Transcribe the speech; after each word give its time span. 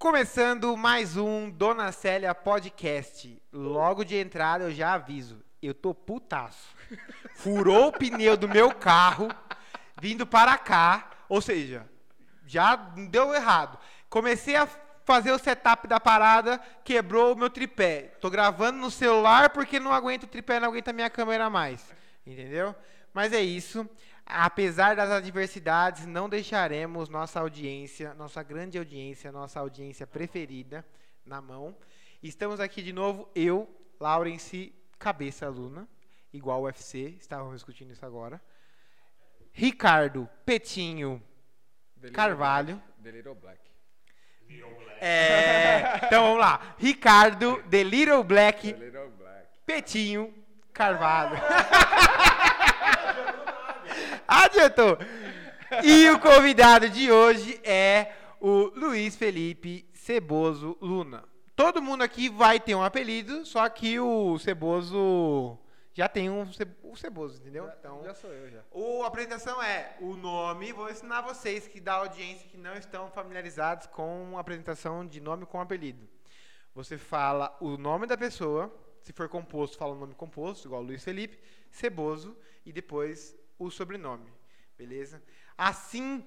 Começando 0.00 0.74
mais 0.78 1.18
um 1.18 1.50
Dona 1.50 1.92
Célia 1.92 2.34
Podcast. 2.34 3.38
Logo 3.52 4.02
de 4.02 4.16
entrada 4.16 4.64
eu 4.64 4.72
já 4.72 4.94
aviso, 4.94 5.44
eu 5.60 5.74
tô 5.74 5.92
putaço. 5.92 6.74
Furou 7.36 7.88
o 7.88 7.92
pneu 7.92 8.34
do 8.34 8.48
meu 8.48 8.74
carro 8.74 9.28
vindo 10.00 10.26
para 10.26 10.56
cá, 10.56 11.10
ou 11.28 11.42
seja, 11.42 11.86
já 12.46 12.76
deu 13.10 13.34
errado. 13.34 13.78
Comecei 14.08 14.56
a 14.56 14.66
fazer 15.04 15.32
o 15.32 15.38
setup 15.38 15.86
da 15.86 16.00
parada, 16.00 16.58
quebrou 16.82 17.34
o 17.34 17.36
meu 17.36 17.50
tripé. 17.50 18.16
Tô 18.22 18.30
gravando 18.30 18.78
no 18.78 18.90
celular 18.90 19.50
porque 19.50 19.78
não 19.78 19.92
aguento 19.92 20.22
o 20.22 20.28
tripé, 20.28 20.58
não 20.58 20.68
aguenta 20.68 20.92
a 20.92 20.94
minha 20.94 21.10
câmera 21.10 21.50
mais. 21.50 21.84
Entendeu? 22.26 22.74
Mas 23.12 23.34
é 23.34 23.42
isso. 23.42 23.86
Apesar 24.32 24.94
das 24.94 25.10
adversidades, 25.10 26.06
não 26.06 26.28
deixaremos 26.28 27.08
nossa 27.08 27.40
audiência, 27.40 28.14
nossa 28.14 28.42
grande 28.42 28.78
audiência, 28.78 29.32
nossa 29.32 29.58
audiência 29.58 30.06
preferida 30.06 30.86
na 31.24 31.40
mão. 31.40 31.76
Estamos 32.22 32.60
aqui 32.60 32.80
de 32.80 32.92
novo, 32.92 33.28
eu, 33.34 33.68
Laurence 33.98 34.72
Cabeça 34.98 35.48
Luna, 35.48 35.88
igual 36.32 36.60
o 36.60 36.64
UFC, 36.64 37.16
estávamos 37.18 37.54
discutindo 37.54 37.92
isso 37.92 38.06
agora. 38.06 38.40
Ricardo 39.52 40.28
Petinho 40.46 41.20
The 42.00 42.06
Little 42.08 42.14
Carvalho. 42.14 42.76
Black. 42.76 43.02
The 43.02 43.10
Little 43.10 43.34
Black. 43.34 43.60
É, 45.00 46.06
então 46.06 46.24
vamos 46.24 46.38
lá. 46.38 46.74
Ricardo, 46.78 47.62
The 47.68 47.82
Little 47.82 48.22
Black, 48.22 48.72
The 48.72 48.84
Little 48.84 49.10
Black. 49.10 49.46
Petinho 49.66 50.34
Carvalho. 50.72 51.36
Adiantou. 54.30 54.96
E 55.82 56.08
o 56.10 56.20
convidado 56.20 56.88
de 56.88 57.10
hoje 57.10 57.60
é 57.64 58.12
o 58.40 58.70
Luiz 58.76 59.16
Felipe 59.16 59.88
Ceboso 59.92 60.76
Luna. 60.80 61.24
Todo 61.56 61.82
mundo 61.82 62.02
aqui 62.02 62.28
vai 62.28 62.60
ter 62.60 62.76
um 62.76 62.82
apelido, 62.82 63.44
só 63.44 63.68
que 63.68 63.98
o 63.98 64.38
Ceboso 64.38 65.58
já 65.92 66.08
tem 66.08 66.30
um 66.30 66.50
ce- 66.52 66.64
o 66.84 66.96
Ceboso, 66.96 67.38
entendeu? 67.40 67.68
Então, 67.78 68.02
Já 68.04 68.14
sou 68.14 68.30
eu, 68.32 68.48
já. 68.50 68.60
o, 68.70 69.02
a 69.02 69.08
apresentação 69.08 69.60
é 69.60 69.96
o 70.00 70.14
nome. 70.14 70.72
Vou 70.72 70.88
ensinar 70.88 71.22
vocês 71.22 71.66
que 71.66 71.80
da 71.80 71.94
audiência 71.94 72.48
que 72.48 72.56
não 72.56 72.74
estão 72.74 73.10
familiarizados 73.10 73.88
com 73.88 74.34
a 74.36 74.40
apresentação 74.40 75.04
de 75.04 75.20
nome 75.20 75.44
com 75.44 75.60
apelido. 75.60 76.08
Você 76.72 76.96
fala 76.96 77.56
o 77.60 77.76
nome 77.76 78.06
da 78.06 78.16
pessoa, 78.16 78.72
se 79.02 79.12
for 79.12 79.28
composto, 79.28 79.76
fala 79.76 79.92
o 79.92 79.98
nome 79.98 80.14
composto, 80.14 80.68
igual 80.68 80.82
Luiz 80.82 81.02
Felipe, 81.02 81.36
Ceboso, 81.68 82.36
e 82.64 82.72
depois 82.72 83.36
o 83.66 83.70
sobrenome. 83.70 84.32
Beleza? 84.76 85.22
Assim 85.56 86.26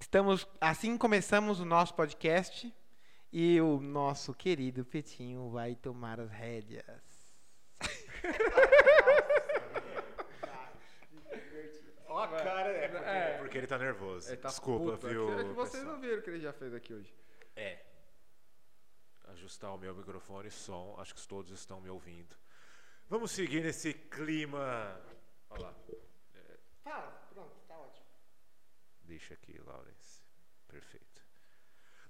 estamos, 0.00 0.46
assim 0.60 0.96
começamos 0.98 1.60
o 1.60 1.64
nosso 1.64 1.94
podcast 1.94 2.72
e 3.32 3.60
o 3.60 3.80
nosso 3.80 4.34
querido 4.34 4.84
Petinho 4.84 5.48
vai 5.50 5.74
tomar 5.74 6.20
as 6.20 6.30
rédeas. 6.30 7.02
Ó 12.06 12.18
a 12.22 12.28
cara, 12.28 12.70
é 12.70 12.88
porque, 12.88 13.04
É. 13.08 13.38
porque 13.38 13.58
ele 13.58 13.66
tá 13.66 13.78
nervoso. 13.78 14.28
Ele 14.28 14.36
tá 14.36 14.48
Desculpa, 14.48 14.92
puto. 14.92 15.08
viu? 15.08 15.32
É 15.38 15.44
que 15.44 15.50
vocês 15.54 15.82
pessoal? 15.82 15.94
não 15.94 16.00
viram 16.00 16.18
o 16.18 16.22
que 16.22 16.30
ele 16.30 16.40
já 16.40 16.52
fez 16.52 16.74
aqui 16.74 16.92
hoje. 16.92 17.14
É. 17.56 17.82
Ajustar 19.28 19.74
o 19.74 19.78
meu 19.78 19.94
microfone 19.94 20.48
e 20.48 20.50
som. 20.50 20.94
Acho 20.98 21.14
que 21.14 21.26
todos 21.26 21.50
estão 21.52 21.80
me 21.80 21.88
ouvindo. 21.88 22.36
Vamos 23.08 23.30
seguir 23.30 23.62
nesse 23.62 23.94
clima. 23.94 25.00
Olha 25.48 25.62
lá. 25.62 25.74
Fala, 26.82 27.10
pronto, 27.32 27.54
tá 27.68 27.76
ótimo. 27.76 28.06
Deixa 29.04 29.34
aqui, 29.34 29.58
Lawrence. 29.64 30.20
Perfeito. 30.68 31.22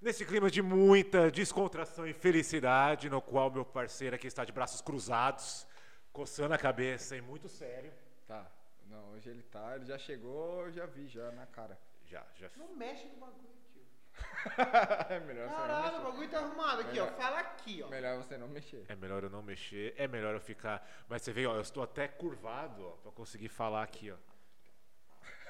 Nesse 0.01 0.25
clima 0.25 0.49
de 0.49 0.61
muita 0.61 1.31
descontração 1.31 2.05
e 2.05 2.13
felicidade, 2.13 3.09
no 3.09 3.21
qual 3.21 3.49
meu 3.49 3.63
parceiro 3.63 4.15
aqui 4.15 4.27
está 4.27 4.43
de 4.43 4.51
braços 4.51 4.81
cruzados, 4.81 5.65
coçando 6.11 6.53
a 6.53 6.57
cabeça 6.57 7.15
e 7.15 7.21
muito 7.21 7.47
sério. 7.47 7.93
Tá. 8.27 8.51
Não, 8.87 9.11
hoje 9.11 9.29
ele 9.29 9.43
tá, 9.43 9.75
ele 9.75 9.85
já 9.85 9.97
chegou, 9.97 10.65
eu 10.65 10.71
já 10.71 10.85
vi 10.85 11.07
já 11.07 11.31
na 11.31 11.45
cara. 11.47 11.79
Já, 12.05 12.25
já. 12.35 12.49
Não 12.57 12.75
mexe 12.75 13.07
no 13.07 13.15
bagulho, 13.15 13.49
tio. 13.71 13.81
é 15.09 15.19
melhor 15.21 15.47
você 15.47 15.51
não 15.51 15.57
Caralho, 15.57 15.87
o 15.87 15.91
mexer. 15.93 16.03
bagulho 16.03 16.29
tá 16.29 16.39
arrumado 16.39 16.81
aqui, 16.81 16.99
ó. 16.99 17.05
Melhor. 17.05 17.17
Fala 17.17 17.39
aqui, 17.39 17.81
ó. 17.83 17.87
Melhor 17.89 18.17
você 18.17 18.37
não 18.37 18.47
mexer. 18.49 18.85
É 18.89 18.95
melhor 18.95 19.23
eu 19.23 19.29
não 19.29 19.41
mexer, 19.41 19.93
é 19.97 20.07
melhor 20.07 20.33
eu 20.33 20.41
ficar. 20.41 20.85
Mas 21.07 21.21
você 21.21 21.31
vê, 21.31 21.45
ó, 21.47 21.55
eu 21.55 21.61
estou 21.61 21.81
até 21.81 22.07
curvado, 22.09 22.85
ó, 22.85 22.91
para 22.97 23.11
conseguir 23.13 23.47
falar 23.47 23.83
aqui, 23.83 24.11
ó. 24.11 24.17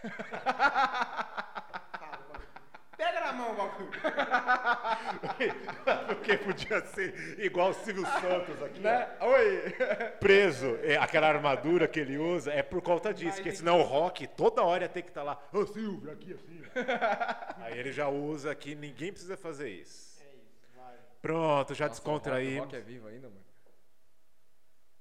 Pega 2.97 3.19
na 3.21 3.33
mão 3.33 3.51
o 3.51 3.55
bagulho. 3.55 3.91
Porque 6.07 6.37
podia 6.37 6.81
ser 6.85 7.39
igual 7.39 7.71
o 7.71 7.73
Silvio 7.73 8.05
Santos 8.05 8.61
aqui, 8.61 8.79
Né? 8.79 9.09
Oi! 9.21 9.73
preso. 10.19 10.77
É, 10.83 10.97
aquela 10.97 11.27
armadura 11.27 11.87
que 11.87 11.99
ele 11.99 12.17
usa 12.17 12.51
é 12.53 12.61
por 12.61 12.81
conta 12.81 13.13
disso, 13.13 13.37
porque 13.37 13.51
senão 13.51 13.79
o 13.79 13.83
rock 13.83 14.27
toda 14.27 14.61
hora 14.63 14.83
ia 14.83 14.89
ter 14.89 15.01
que 15.01 15.09
estar 15.09 15.23
lá, 15.23 15.41
ô 15.51 15.65
Silvio, 15.65 16.11
aqui 16.11 16.33
assim. 16.33 16.61
ó." 16.63 16.69
Aí 17.65 17.77
ele 17.79 17.91
já 17.91 18.07
usa 18.07 18.51
aqui, 18.51 18.75
ninguém 18.75 19.11
precisa 19.11 19.35
fazer 19.35 19.69
isso. 19.69 20.21
É 20.21 20.25
isso, 20.35 20.67
vai. 20.75 20.95
Pronto, 21.21 21.73
já 21.73 21.85
Nossa, 21.87 21.99
descontraí. 21.99 22.59
O 22.59 22.61
rock, 22.61 22.65
o 22.73 22.73
rock 22.75 22.75
é 22.75 22.81
vivo 22.81 23.07
ainda, 23.07 23.27
mano. 23.27 23.43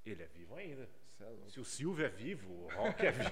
Ele 0.05 0.23
é 0.23 0.27
vivo 0.27 0.57
ainda. 0.57 0.89
É. 1.21 1.25
Se 1.49 1.61
o 1.61 1.65
Silvio 1.65 2.05
é 2.05 2.09
vivo, 2.09 2.51
o 2.53 2.69
rock 2.75 3.07
é 3.07 3.11
vivo. 3.13 3.31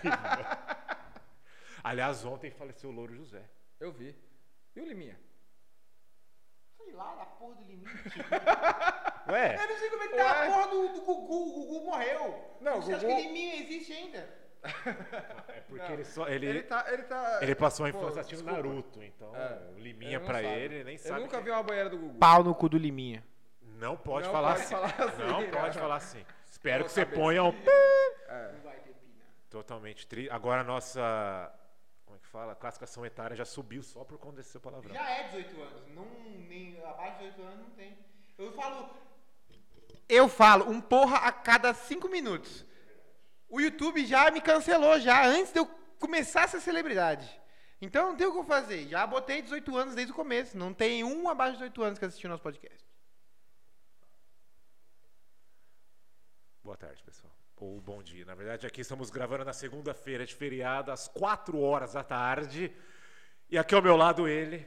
Aliás, 1.82 2.24
ontem 2.24 2.50
faleceu 2.50 2.90
o 2.90 2.92
Louro 2.92 3.14
José. 3.14 3.42
Eu 3.78 3.92
vi. 3.92 4.14
E 4.76 4.80
o 4.80 4.84
Liminha? 4.84 5.18
Sei 6.76 6.92
lá, 6.92 7.14
da 7.14 7.24
porra 7.26 7.54
do 7.56 7.64
limite. 7.64 7.90
Ué? 9.28 9.54
Eu 9.62 9.68
não 9.68 9.76
sei 9.78 9.90
como 9.90 10.02
é 10.02 10.08
que 10.08 10.16
tá 10.16 10.24
Ué? 10.24 10.46
a 10.46 10.50
porra 10.50 10.66
do, 10.68 10.88
do 10.94 11.00
Gugu. 11.02 11.34
O 11.34 11.52
Gugu 11.52 11.84
morreu. 11.86 12.56
Não, 12.60 12.78
o 12.78 12.82
Você 12.82 12.94
acha 12.94 13.06
Gugu- 13.06 13.16
que 13.16 13.22
Liminha 13.28 13.56
existe 13.62 13.92
ainda? 13.92 14.40
É 14.62 15.60
porque 15.68 15.82
Não, 15.86 15.92
ele 15.94 16.04
só. 16.04 16.28
Ele, 16.28 16.46
Ele 16.46 16.62
tá. 16.62 16.84
Ele, 16.92 17.02
tá, 17.04 17.38
ele 17.42 17.54
passou 17.54 17.86
a 17.86 17.88
infância 17.88 18.20
assistindo 18.20 18.44
desculpa. 18.44 18.68
Naruto, 18.68 19.02
então 19.02 19.34
É, 19.34 19.58
o 19.74 19.78
Liminha 19.78 20.20
pra 20.20 20.34
sabe. 20.34 20.46
ele, 20.48 20.74
ele 20.76 20.84
nem 20.84 20.94
Eu 20.94 20.98
sabe. 21.00 21.20
nunca 21.20 21.38
que- 21.38 21.44
vi 21.44 21.50
uma 21.50 21.62
banheira 21.62 21.88
do 21.88 21.96
Gugu. 21.98 22.18
Pau 22.18 22.44
no 22.44 22.54
cu 22.54 22.68
do 22.68 22.76
Liminha. 22.76 23.24
Não 23.62 23.96
pode 23.96 24.26
Não 24.26 24.32
falar 24.34 24.50
pode 24.52 24.62
assim. 24.62 24.74
falar 24.74 24.86
assim, 25.08 25.22
Não 25.22 25.40
né? 25.40 25.46
pode 25.50 25.78
falar 25.78 25.96
assim. 25.96 26.26
Espero 26.46 26.80
Vou 26.80 26.88
que 26.88 26.92
você 26.92 27.06
ponha 27.06 27.42
um. 27.44 27.48
É. 28.28 28.52
Não 28.52 28.60
vai 28.60 28.76
ter 28.80 28.92
pina. 28.94 29.24
Totalmente 29.48 30.06
triste. 30.06 30.30
Agora 30.30 30.60
a 30.60 30.64
nossa. 30.64 31.50
Fala? 32.30 32.54
Classificação 32.54 33.04
etária 33.04 33.36
já 33.36 33.44
subiu 33.44 33.82
só 33.82 34.04
por 34.04 34.16
conta 34.18 34.36
desse 34.36 34.50
seu 34.50 34.60
palavrão. 34.60 34.94
Já 34.94 35.10
é 35.10 35.28
18 35.28 35.62
anos. 35.62 35.88
Não, 35.88 36.04
nem, 36.48 36.80
abaixo 36.84 37.18
de 37.18 37.30
18 37.30 37.42
anos 37.42 37.58
não 37.60 37.70
tem. 37.70 37.98
Eu 38.38 38.52
falo. 38.52 38.90
Eu 40.08 40.28
falo 40.28 40.70
um 40.70 40.80
porra 40.80 41.18
a 41.18 41.32
cada 41.32 41.74
5 41.74 42.08
minutos. 42.08 42.64
O 43.48 43.60
YouTube 43.60 44.06
já 44.06 44.30
me 44.30 44.40
cancelou 44.40 44.98
já 45.00 45.26
antes 45.26 45.52
de 45.52 45.58
eu 45.58 45.66
começar 45.98 46.42
essa 46.42 46.60
celebridade. 46.60 47.40
Então 47.80 48.10
não 48.10 48.16
tem 48.16 48.26
o 48.26 48.32
que 48.32 48.38
eu 48.38 48.44
fazer. 48.44 48.86
Já 48.86 49.04
botei 49.06 49.42
18 49.42 49.76
anos 49.76 49.94
desde 49.96 50.12
o 50.12 50.16
começo. 50.16 50.56
Não 50.56 50.72
tem 50.72 51.02
um 51.02 51.28
abaixo 51.28 51.54
de 51.54 51.64
18 51.64 51.82
anos 51.82 51.98
que 51.98 52.04
assistiu 52.04 52.30
nosso 52.30 52.42
podcast. 52.42 52.86
Boa 56.62 56.76
tarde, 56.76 57.02
pessoal. 57.02 57.39
Ou 57.60 57.78
bom 57.78 58.02
dia. 58.02 58.24
Na 58.24 58.34
verdade, 58.34 58.66
aqui 58.66 58.80
estamos 58.80 59.10
gravando 59.10 59.44
na 59.44 59.52
segunda-feira 59.52 60.24
de 60.24 60.34
feriado, 60.34 60.90
às 60.90 61.06
4 61.08 61.60
horas 61.60 61.92
da 61.92 62.02
tarde. 62.02 62.74
E 63.50 63.58
aqui 63.58 63.74
ao 63.74 63.82
meu 63.82 63.96
lado 63.96 64.26
ele, 64.26 64.66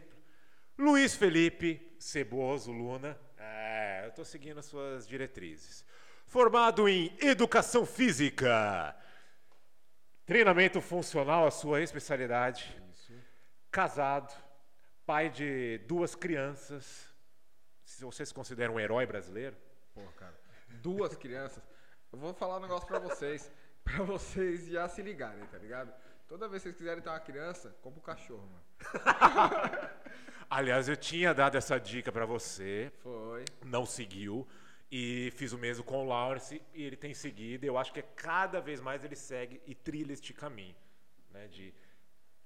Luiz 0.77 1.15
Felipe 1.15 1.95
Ceboso 1.97 2.71
Luna. 2.71 3.19
É, 3.35 4.01
eu 4.03 4.09
estou 4.09 4.23
seguindo 4.23 4.59
as 4.59 4.67
suas 4.67 5.07
diretrizes. 5.07 5.83
Formado 6.27 6.87
em 6.87 7.17
Educação 7.19 7.83
Física. 7.83 8.95
Treinamento 10.23 10.79
funcional, 10.79 11.47
a 11.47 11.51
sua 11.51 11.81
especialidade. 11.81 12.79
Isso. 12.91 13.11
Casado, 13.71 14.31
pai 15.03 15.31
de 15.31 15.79
duas 15.87 16.13
crianças. 16.13 17.07
Se 17.83 18.03
você 18.05 18.23
se 18.23 18.33
considera 18.35 18.71
um 18.71 18.79
herói 18.79 19.07
brasileiro? 19.07 19.57
Porra, 19.95 20.12
cara. 20.12 20.39
Duas 20.83 21.15
crianças. 21.15 21.72
Eu 22.13 22.19
vou 22.19 22.33
falar 22.33 22.57
um 22.57 22.62
negócio 22.62 22.88
pra 22.88 23.00
vocês. 23.00 23.51
Pra 23.83 24.01
vocês 24.01 24.68
já 24.68 24.88
se 24.88 25.01
ligarem, 25.01 25.45
tá 25.48 25.57
ligado? 25.57 25.94
Toda 26.25 26.48
vez 26.48 26.63
que 26.63 26.69
vocês 26.69 26.77
quiserem 26.77 27.04
ter 27.04 27.10
uma 27.10 27.19
criança, 27.19 27.75
compra 27.81 28.00
um 28.00 28.01
cachorro, 28.01 28.48
mano. 28.48 28.63
Aliás, 30.50 30.88
eu 30.88 30.95
tinha 30.95 31.33
dado 31.33 31.57
essa 31.57 31.77
dica 31.77 32.10
pra 32.10 32.25
você, 32.25 32.94
Foi. 33.01 33.44
não 33.65 33.86
seguiu. 33.86 34.48
E 34.89 35.31
fiz 35.36 35.51
o 35.51 35.57
mesmo 35.57 35.83
com 35.83 36.01
o 36.06 36.07
Lawrence 36.07 36.62
e 36.74 36.81
ele 36.83 36.95
tem 36.95 37.13
seguido. 37.13 37.65
Eu 37.65 37.77
acho 37.77 37.92
que 37.92 38.00
é 38.00 38.04
cada 38.04 38.62
vez 38.62 38.80
mais 38.80 39.04
ele 39.04 39.18
segue 39.18 39.62
e 39.66 39.75
trilha 39.75 40.13
este 40.13 40.33
caminho. 40.33 40.75
Né, 41.31 41.48
de, 41.50 41.74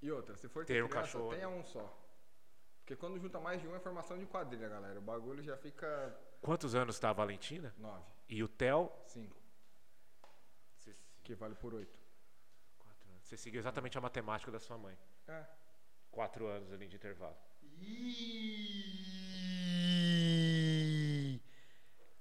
E 0.01 0.09
outra, 0.09 0.35
se 0.37 0.47
for 0.49 0.65
Ter 0.65 0.73
ter 0.75 0.83
um 0.83 0.87
criança, 0.87 1.05
cachorro, 1.05 1.29
tenha 1.35 1.49
um 1.49 1.63
só. 1.63 1.95
Porque 2.79 2.95
quando 2.95 3.19
junta 3.19 3.39
mais 3.39 3.61
de 3.61 3.67
um 3.67 3.75
é 3.75 3.79
formação 3.79 4.17
de 4.17 4.25
quadrilha, 4.25 4.69
galera. 4.69 4.97
O 4.97 5.03
bagulho 5.03 5.43
já 5.43 5.55
fica 5.55 6.17
quantos 6.41 6.73
anos 6.73 6.95
está 6.95 7.11
a 7.11 7.13
Valentina? 7.13 7.75
nove, 7.77 8.05
E 8.27 8.41
o 8.41 8.47
Theo? 8.47 8.91
cinco, 9.05 9.35
que 11.27 11.35
vale 11.35 11.55
por 11.55 11.73
oito. 11.73 11.99
quatro 12.79 13.09
anos. 13.11 13.27
Você 13.27 13.35
seguiu 13.35 13.59
exatamente 13.59 13.97
a 13.97 14.01
matemática 14.01 14.49
da 14.49 14.59
sua 14.59 14.77
mãe. 14.77 14.97
É. 15.27 15.45
Quatro 16.09 16.47
anos 16.47 16.71
ali 16.71 16.87
de 16.87 16.95
intervalo. 16.95 17.35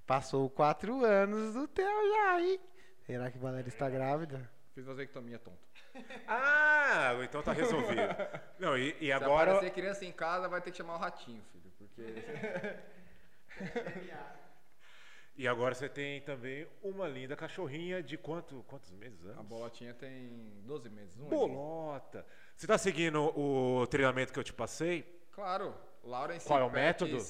Passou 0.05 0.49
quatro 0.49 1.05
anos 1.05 1.53
do 1.53 1.67
Theo 1.69 2.13
já, 2.15 2.41
hein? 2.41 2.59
Será 3.05 3.31
que 3.31 3.37
a 3.37 3.41
Valéria 3.41 3.69
está 3.69 3.89
grávida? 3.89 4.49
Fiz 4.73 4.85
vasectomia, 4.85 5.39
tonto. 5.39 5.65
Ah, 6.27 7.13
então 7.23 7.41
tá 7.41 7.53
resolvido. 7.53 8.01
Não, 8.59 8.77
e, 8.77 8.95
e 8.99 9.05
Se 9.05 9.11
agora. 9.11 9.51
aparecer 9.51 9.73
criança 9.73 10.05
em 10.05 10.11
casa, 10.11 10.47
vai 10.47 10.61
ter 10.61 10.69
que 10.71 10.77
chamar 10.77 10.95
o 10.95 10.99
ratinho, 10.99 11.41
filho. 11.51 11.71
Porque. 11.77 12.03
E 15.37 15.47
agora 15.47 15.75
você 15.75 15.87
tem 15.87 16.19
também 16.21 16.67
uma 16.81 17.07
linda 17.07 17.35
cachorrinha 17.35 18.01
de 18.01 18.17
quanto, 18.17 18.63
quantos 18.67 18.91
meses? 18.91 19.23
Anos? 19.23 19.37
A 19.37 19.43
bolotinha 19.43 19.93
tem 19.93 20.51
12 20.65 20.89
meses. 20.89 21.15
Um 21.15 21.27
aninho. 21.27 21.29
Bolota. 21.29 22.25
Você 22.55 22.65
tá 22.65 22.75
seguindo 22.75 23.21
o 23.37 23.85
treinamento 23.85 24.33
que 24.33 24.39
eu 24.39 24.43
te 24.43 24.51
passei? 24.51 25.05
Claro. 25.31 25.75
Lawrence 26.03 26.47
Qual 26.47 26.59
é 26.59 26.63
o 26.63 26.71
método? 26.71 27.23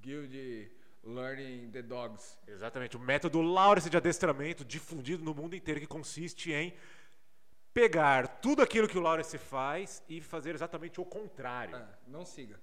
Guild 0.00 0.70
Learning 1.02 1.68
the 1.72 1.82
Dogs. 1.82 2.38
Exatamente, 2.46 2.96
o 2.96 3.00
método 3.00 3.42
Lawrence 3.42 3.90
de 3.90 3.96
adestramento 3.96 4.64
difundido 4.64 5.24
no 5.24 5.34
mundo 5.34 5.56
inteiro 5.56 5.80
que 5.80 5.86
consiste 5.86 6.52
em 6.52 6.72
pegar 7.74 8.40
tudo 8.40 8.62
aquilo 8.62 8.86
que 8.86 8.96
o 8.96 9.00
Lawrence 9.00 9.36
faz 9.36 10.00
e 10.08 10.20
fazer 10.20 10.54
exatamente 10.54 11.00
o 11.00 11.04
contrário. 11.04 11.74
É, 11.74 11.88
não 12.06 12.24
siga. 12.24 12.60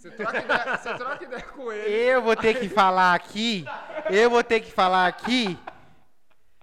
Você 0.00 0.10
troca, 0.12 0.38
ideia, 0.38 0.76
você 0.78 0.94
troca 0.94 1.24
ideia 1.24 1.42
com 1.42 1.70
ele. 1.70 1.94
Eu 1.94 2.22
vou 2.22 2.34
ter 2.34 2.58
que 2.58 2.70
falar 2.70 3.14
aqui, 3.14 3.66
eu 4.08 4.30
vou 4.30 4.42
ter 4.42 4.60
que 4.60 4.72
falar 4.72 5.06
aqui, 5.06 5.58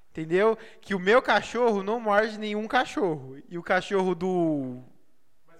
entendeu? 0.10 0.58
Que 0.82 0.96
o 0.96 1.00
meu 1.00 1.22
cachorro 1.22 1.84
não 1.84 2.00
morde 2.00 2.40
nenhum 2.40 2.68
cachorro. 2.68 3.38
E 3.48 3.56
o 3.56 3.62
cachorro 3.62 4.16
do 4.16 4.82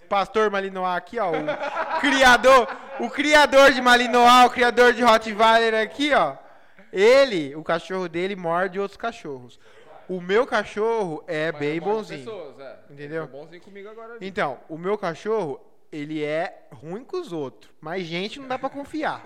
pastor 0.10 0.50
Malinois 0.50 0.98
aqui, 0.98 1.20
ó, 1.20 1.30
o 1.30 2.00
criador, 2.00 2.68
o 3.00 3.12
criador 3.12 3.72
de 3.72 3.80
Malinois, 3.80 4.48
o 4.48 4.50
criador 4.50 4.94
de 4.94 5.04
Rottweiler 5.04 5.76
aqui, 5.76 6.12
ó, 6.16 6.36
ele, 6.92 7.56
o 7.56 7.64
cachorro 7.64 8.10
dele 8.10 8.36
morde 8.36 8.80
outros 8.80 8.98
cachorros. 8.98 9.60
O 10.10 10.20
meu 10.20 10.48
cachorro 10.48 11.24
é 11.28 11.52
Mas 11.52 11.60
bem 11.60 11.80
bonzinho. 11.80 12.26
Pessoas, 12.26 12.60
é. 12.60 12.80
Entendeu? 12.90 13.28
Bonzinho 13.28 13.62
comigo 13.62 13.88
agora. 13.88 14.18
Então, 14.20 14.58
o 14.68 14.80
meu 14.80 14.98
cachorro, 14.98 15.60
ele 15.92 16.24
é 16.24 16.68
ruim 16.72 17.04
com 17.04 17.18
os 17.20 17.32
outros. 17.32 17.72
Mas 17.82 18.06
gente 18.06 18.40
não 18.40 18.48
dá 18.48 18.58
pra 18.60 18.70
confiar. 18.70 19.26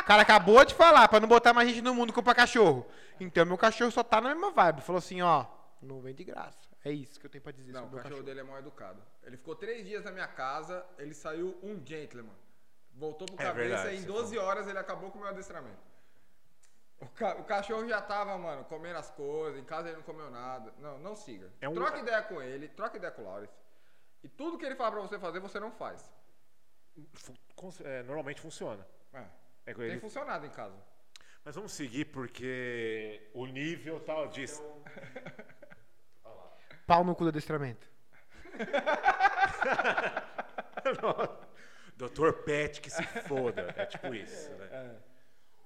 O 0.00 0.04
cara 0.04 0.22
acabou 0.22 0.64
de 0.64 0.74
falar 0.74 1.06
pra 1.08 1.20
não 1.20 1.28
botar 1.28 1.52
mais 1.52 1.68
gente 1.68 1.82
no 1.82 1.94
mundo 1.94 2.12
comprar 2.12 2.34
cachorro. 2.34 2.86
Então, 3.18 3.44
meu 3.46 3.58
cachorro 3.58 3.90
só 3.90 4.02
tá 4.02 4.20
na 4.20 4.30
mesma 4.30 4.50
vibe. 4.50 4.80
Falou 4.82 4.98
assim, 4.98 5.20
ó, 5.22 5.46
não 5.82 6.00
vem 6.00 6.14
de 6.14 6.24
graça. 6.24 6.58
É 6.84 6.90
isso 6.90 7.20
que 7.20 7.26
eu 7.26 7.30
tenho 7.30 7.42
pra 7.42 7.52
dizer 7.52 7.72
Não, 7.72 7.80
o 7.80 7.84
sobre 7.84 7.88
o 7.88 7.94
meu 7.96 8.02
cachorro 8.02 8.20
cachorro. 8.22 8.26
dele 8.26 8.40
é 8.40 8.42
mal 8.50 8.58
educado. 8.58 9.02
Ele 9.22 9.36
ficou 9.36 9.54
três 9.54 9.84
dias 9.86 10.02
na 10.04 10.10
minha 10.10 10.26
casa, 10.26 10.84
ele 10.98 11.12
saiu 11.14 11.58
um 11.62 11.80
gentleman. 11.84 12.32
Voltou 12.94 13.26
pro 13.26 13.36
É 13.36 13.46
cabeça 13.46 13.68
verdade, 13.84 13.96
em 13.96 14.00
você 14.00 14.06
12 14.06 14.38
horas 14.38 14.66
ele 14.66 14.78
acabou 14.78 15.10
com 15.10 15.18
o 15.18 15.20
meu 15.20 15.30
adestramento. 15.30 15.90
O, 16.98 17.06
ca- 17.08 17.36
o 17.36 17.44
cachorro 17.44 17.86
já 17.88 18.00
tava, 18.00 18.36
mano, 18.36 18.64
comendo 18.64 18.98
as 18.98 19.10
coisas, 19.10 19.58
em 19.60 19.64
casa 19.64 19.88
ele 19.88 19.96
não 19.98 20.02
comeu 20.02 20.30
nada. 20.30 20.72
Não, 20.78 20.98
não 20.98 21.14
siga. 21.16 21.50
É 21.60 21.68
um- 21.68 21.74
Troca 21.74 21.98
ideia 21.98 22.22
com 22.22 22.42
ele, 22.42 22.68
troca 22.68 22.96
ideia 22.96 23.10
com 23.12 23.22
o 23.22 23.24
Lawrence. 23.26 23.52
E 24.22 24.28
tudo 24.28 24.58
que 24.58 24.64
ele 24.66 24.74
fala 24.76 24.92
pra 24.92 25.00
você 25.00 25.18
fazer, 25.18 25.40
você 25.40 25.58
não 25.60 25.70
faz. 25.72 26.12
É, 27.84 28.02
normalmente 28.02 28.40
funciona. 28.40 28.86
É, 29.12 29.24
É 29.66 29.74
tem 29.74 29.84
ele. 29.84 30.00
funcionado 30.00 30.44
em 30.46 30.50
casa. 30.50 30.76
Mas 31.44 31.54
vamos 31.54 31.72
seguir 31.72 32.06
porque 32.06 33.30
o 33.32 33.46
nível 33.46 34.00
tal 34.00 34.28
diz. 34.28 34.60
Pau 36.86 37.04
no 37.04 37.14
cu 37.14 37.24
do 37.24 37.28
adestramento. 37.30 37.88
Doutor 41.96 42.42
Pet 42.44 42.80
que 42.80 42.90
se 42.90 43.02
foda. 43.28 43.72
É 43.76 43.86
tipo 43.86 44.14
isso, 44.14 44.50
né? 44.54 44.96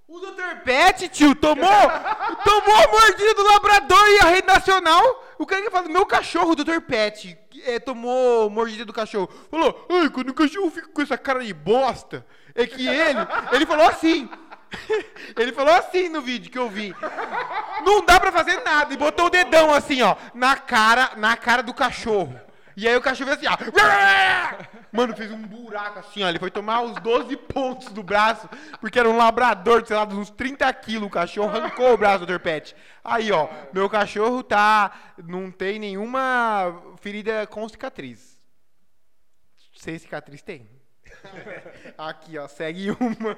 O 0.07 0.21
Dr. 0.21 0.63
Pet, 0.65 1.09
tio, 1.09 1.35
tomou, 1.35 1.65
tomou 2.45 2.77
a 2.77 2.89
mordida 2.89 3.35
do 3.35 3.43
labrador 3.43 4.09
e 4.09 4.19
a 4.21 4.29
rede 4.29 4.47
nacional. 4.47 5.25
O 5.39 5.47
cara 5.47 5.63
que 5.63 5.71
fala, 5.71 5.89
meu 5.89 6.05
cachorro, 6.05 6.53
o 6.53 6.57
Dr. 6.57 6.81
Pet, 6.87 7.39
é, 7.65 7.79
tomou 7.79 8.51
mordida 8.51 8.85
do 8.85 8.93
cachorro. 8.93 9.31
Falou, 9.51 9.87
ai, 9.91 10.11
quando 10.11 10.29
o 10.29 10.35
cachorro 10.35 10.71
fica 10.71 10.89
com 10.89 11.01
essa 11.01 11.17
cara 11.17 11.43
de 11.43 11.55
bosta, 11.55 12.25
é 12.55 12.67
que 12.67 12.87
ele, 12.87 13.19
ele 13.53 13.67
falou 13.67 13.87
assim. 13.87 14.29
Ele 15.37 15.53
falou 15.53 15.73
assim 15.73 16.09
no 16.09 16.21
vídeo 16.21 16.51
que 16.51 16.59
eu 16.59 16.69
vi. 16.69 16.93
Não 17.85 18.05
dá 18.05 18.19
pra 18.19 18.33
fazer 18.33 18.61
nada. 18.65 18.93
E 18.93 18.97
botou 18.97 19.27
o 19.27 19.31
dedão 19.31 19.73
assim, 19.73 20.03
ó, 20.03 20.17
na 20.35 20.57
cara, 20.57 21.13
na 21.17 21.37
cara 21.37 21.63
do 21.63 21.73
cachorro. 21.73 22.41
E 22.77 22.89
aí 22.89 22.97
o 22.97 23.01
cachorro 23.01 23.31
fez 23.31 23.47
assim, 23.47 23.49
ó. 23.49 23.57
Mano, 24.91 25.17
fez 25.17 25.31
um 25.31 25.43
buraco 25.43 25.99
assim, 26.01 26.23
ó. 26.23 26.29
Ele 26.29 26.39
foi 26.39 26.51
tomar 26.51 26.83
os 26.83 26.95
12 27.01 27.37
pontos 27.37 27.93
do 27.93 28.03
braço, 28.03 28.49
porque 28.81 28.99
era 28.99 29.09
um 29.09 29.17
labrador, 29.17 29.87
sei 29.87 29.97
lá, 29.97 30.05
de 30.05 30.15
uns 30.15 30.31
30 30.31 30.73
quilos. 30.75 31.09
O 31.09 31.11
cachorro 31.11 31.57
arrancou 31.57 31.93
o 31.93 31.97
braço 31.97 32.27
do 32.27 32.33
Dr. 32.33 32.41
Pet. 32.41 32.75
Aí, 33.03 33.31
ó, 33.31 33.49
meu 33.73 33.89
cachorro 33.89 34.43
tá. 34.43 35.15
Não 35.25 35.51
tem 35.51 35.79
nenhuma 35.79 36.83
ferida 37.01 37.47
com 37.47 37.69
cicatriz. 37.69 38.35
Sem 39.77 39.99
cicatriz 39.99 40.43
tem. 40.43 40.69
Aqui, 41.99 42.39
ó, 42.39 42.49
segue 42.49 42.91
uma. 42.91 43.37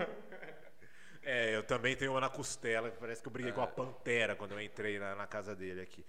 É, 1.23 1.57
eu 1.57 1.63
também 1.65 1.97
tenho 1.97 2.13
uma 2.13 2.21
na 2.21 2.29
costela, 2.29 2.89
parece 3.01 3.21
que 3.21 3.27
eu 3.27 3.33
briguei 3.33 3.53
com 3.53 3.61
a 3.61 3.67
pantera 3.67 4.37
quando 4.37 4.53
eu 4.53 4.61
entrei 4.61 4.97
na, 5.01 5.17
na 5.17 5.27
casa 5.27 5.57
dele 5.57 5.81
aqui. 5.81 6.07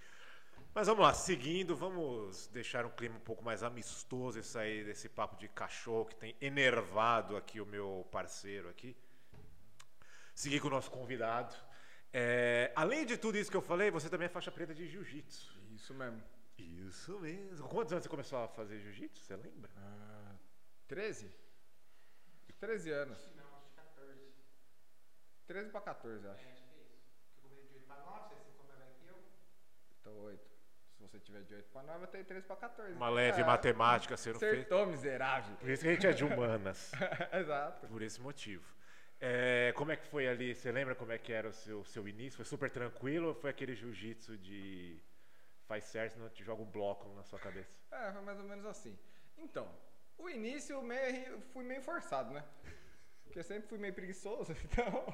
Mas 0.77 0.85
vamos 0.85 1.03
lá, 1.03 1.12
seguindo, 1.12 1.75
vamos 1.75 2.45
deixar 2.50 2.85
um 2.85 2.91
clima 2.91 3.18
um 3.18 3.21
pouco 3.21 3.44
mais 3.44 3.63
amistoso 3.63 4.38
e 4.38 4.44
sair 4.44 4.85
desse 4.85 5.09
papo 5.09 5.35
de 5.35 5.47
cachorro 5.47 6.06
que 6.06 6.15
tem 6.15 6.35
enervado 6.39 7.35
aqui 7.35 7.59
o 7.59 7.65
meu 7.65 8.07
parceiro 8.12 8.69
aqui. 8.69 8.95
Seguir 10.35 10.59
com 10.59 10.68
o 10.68 10.69
nosso 10.69 10.91
convidado. 10.91 11.56
É, 12.13 12.71
além 12.75 13.07
de 13.07 13.18
tudo 13.18 13.39
isso 13.39 13.50
que 13.50 13.57
eu 13.57 13.62
falei, 13.63 13.89
você 13.89 14.07
também 14.07 14.27
é 14.27 14.29
faixa 14.29 14.51
preta 14.51 14.75
de 14.75 14.88
jiu-jitsu. 14.88 15.51
Isso 15.71 15.95
mesmo. 15.95 16.24
Isso 16.59 17.19
mesmo. 17.21 17.68
Quantos 17.68 17.91
anos 17.91 18.03
você 18.03 18.09
começou 18.09 18.38
a 18.38 18.47
fazer 18.47 18.80
jiu-jitsu? 18.80 19.23
Você 19.23 19.35
lembra? 19.35 19.71
13? 20.88 21.33
13 22.59 22.91
anos. 22.91 23.18
13 25.47 25.71
pra 25.71 25.81
14, 25.81 26.27
acho. 26.27 26.45
Então 30.00 30.13
8. 30.19 30.46
Se 30.46 30.46
você 30.46 30.46
tiver 31.19 31.42
de 31.44 31.56
8 31.56 31.69
pra 31.71 31.83
9, 31.83 32.04
eu 32.04 32.07
tenho 32.07 32.25
13 32.25 32.45
pra 32.45 32.56
14. 32.56 32.94
Uma 32.94 33.09
leve 33.09 33.42
É, 33.42 33.45
matemática 33.45 34.15
você 34.18 34.31
não 34.33 34.39
fez. 34.39 34.54
Acertou, 34.54 34.86
miserável. 34.86 35.56
Por 35.57 35.69
isso 35.69 35.81
que 35.83 35.89
a 35.89 35.94
gente 35.94 36.07
é 36.07 36.12
de 36.12 36.24
humanas. 36.25 36.92
Exato. 37.33 37.88
Por 37.88 38.01
esse 38.01 38.19
motivo. 38.21 38.75
É, 39.19 39.74
como 39.75 39.92
é 39.92 39.95
que 39.95 40.06
foi 40.07 40.27
ali? 40.27 40.54
Você 40.54 40.71
lembra 40.71 40.94
como 40.94 41.11
é 41.11 41.18
que 41.18 41.33
era 41.33 41.47
o 41.49 41.54
seu, 41.54 41.83
seu 41.85 42.07
início? 42.07 42.37
Foi 42.37 42.45
super 42.45 42.69
tranquilo 42.69 43.30
ou 43.30 43.33
foi 43.33 43.49
aquele 43.49 43.76
jiu-jitsu 43.76 44.37
de 44.37 45.02
faz 45.68 45.83
certo, 45.85 46.14
senão 46.14 46.28
eu 46.28 46.31
te 46.31 46.44
joga 46.44 46.61
um 46.61 46.66
bloco 46.69 47.09
na 47.16 47.23
sua 47.23 47.40
cabeça? 47.40 47.69
É, 47.92 48.11
foi 48.11 48.21
mais 48.21 48.37
ou 48.40 48.45
menos 48.45 48.66
assim. 48.66 48.97
Então, 49.37 49.68
o 50.18 50.30
início 50.30 50.81
meio, 50.81 51.42
fui 51.54 51.64
meio 51.64 51.81
forçado, 51.81 52.31
né? 52.33 52.44
Porque 53.23 53.40
eu 53.40 53.44
sempre 53.44 53.68
fui 53.68 53.78
meio 53.78 53.94
preguiçoso, 53.94 54.52
então. 54.64 55.06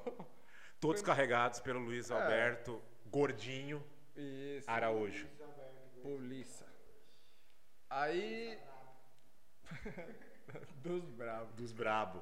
Todos 0.79 1.01
carregados 1.01 1.59
pelo 1.61 1.79
Luiz 1.79 2.11
É. 2.11 2.13
Alberto, 2.13 2.81
gordinho, 3.07 3.81
Isso. 4.15 4.69
Araújo. 4.69 5.27
Polícia. 6.03 6.67
Aí. 7.89 8.59
Dos 10.83 11.09
bravos. 11.15 11.55
Dos 11.55 11.71
brabo. 11.71 12.21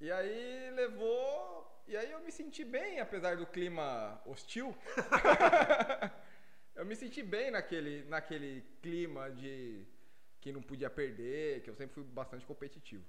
E 0.00 0.10
aí 0.10 0.70
levou. 0.70 1.84
E 1.86 1.94
aí 1.94 2.10
eu 2.10 2.20
me 2.20 2.32
senti 2.32 2.64
bem, 2.64 3.00
apesar 3.00 3.36
do 3.36 3.46
clima 3.46 4.18
hostil. 4.24 4.74
eu 6.74 6.86
me 6.86 6.96
senti 6.96 7.22
bem 7.22 7.50
naquele, 7.50 8.04
naquele 8.04 8.62
clima 8.80 9.30
de 9.30 9.86
que 10.40 10.50
não 10.50 10.62
podia 10.62 10.88
perder, 10.88 11.62
que 11.62 11.68
eu 11.68 11.74
sempre 11.74 11.96
fui 11.96 12.04
bastante 12.04 12.46
competitivo. 12.46 13.04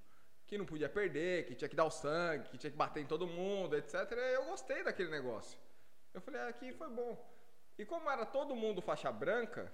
Que 0.45 0.57
não 0.57 0.65
podia 0.65 0.89
perder, 0.89 1.45
que 1.45 1.55
tinha 1.55 1.69
que 1.69 1.77
dar 1.77 1.85
o 1.85 1.91
sangue, 1.91 2.49
que 2.49 2.57
tinha 2.57 2.71
que 2.71 2.77
bater 2.77 3.01
em 3.01 3.07
todo 3.07 3.25
mundo, 3.25 3.73
etc. 3.77 3.93
Eu 4.33 4.47
gostei 4.47 4.83
daquele 4.83 5.09
negócio. 5.09 5.57
Eu 6.13 6.19
falei, 6.19 6.41
ah, 6.41 6.49
aqui 6.49 6.73
foi 6.73 6.89
bom. 6.89 7.36
E 7.77 7.85
como 7.85 8.09
era 8.09 8.25
todo 8.25 8.55
mundo 8.55 8.81
faixa 8.81 9.11
branca, 9.11 9.71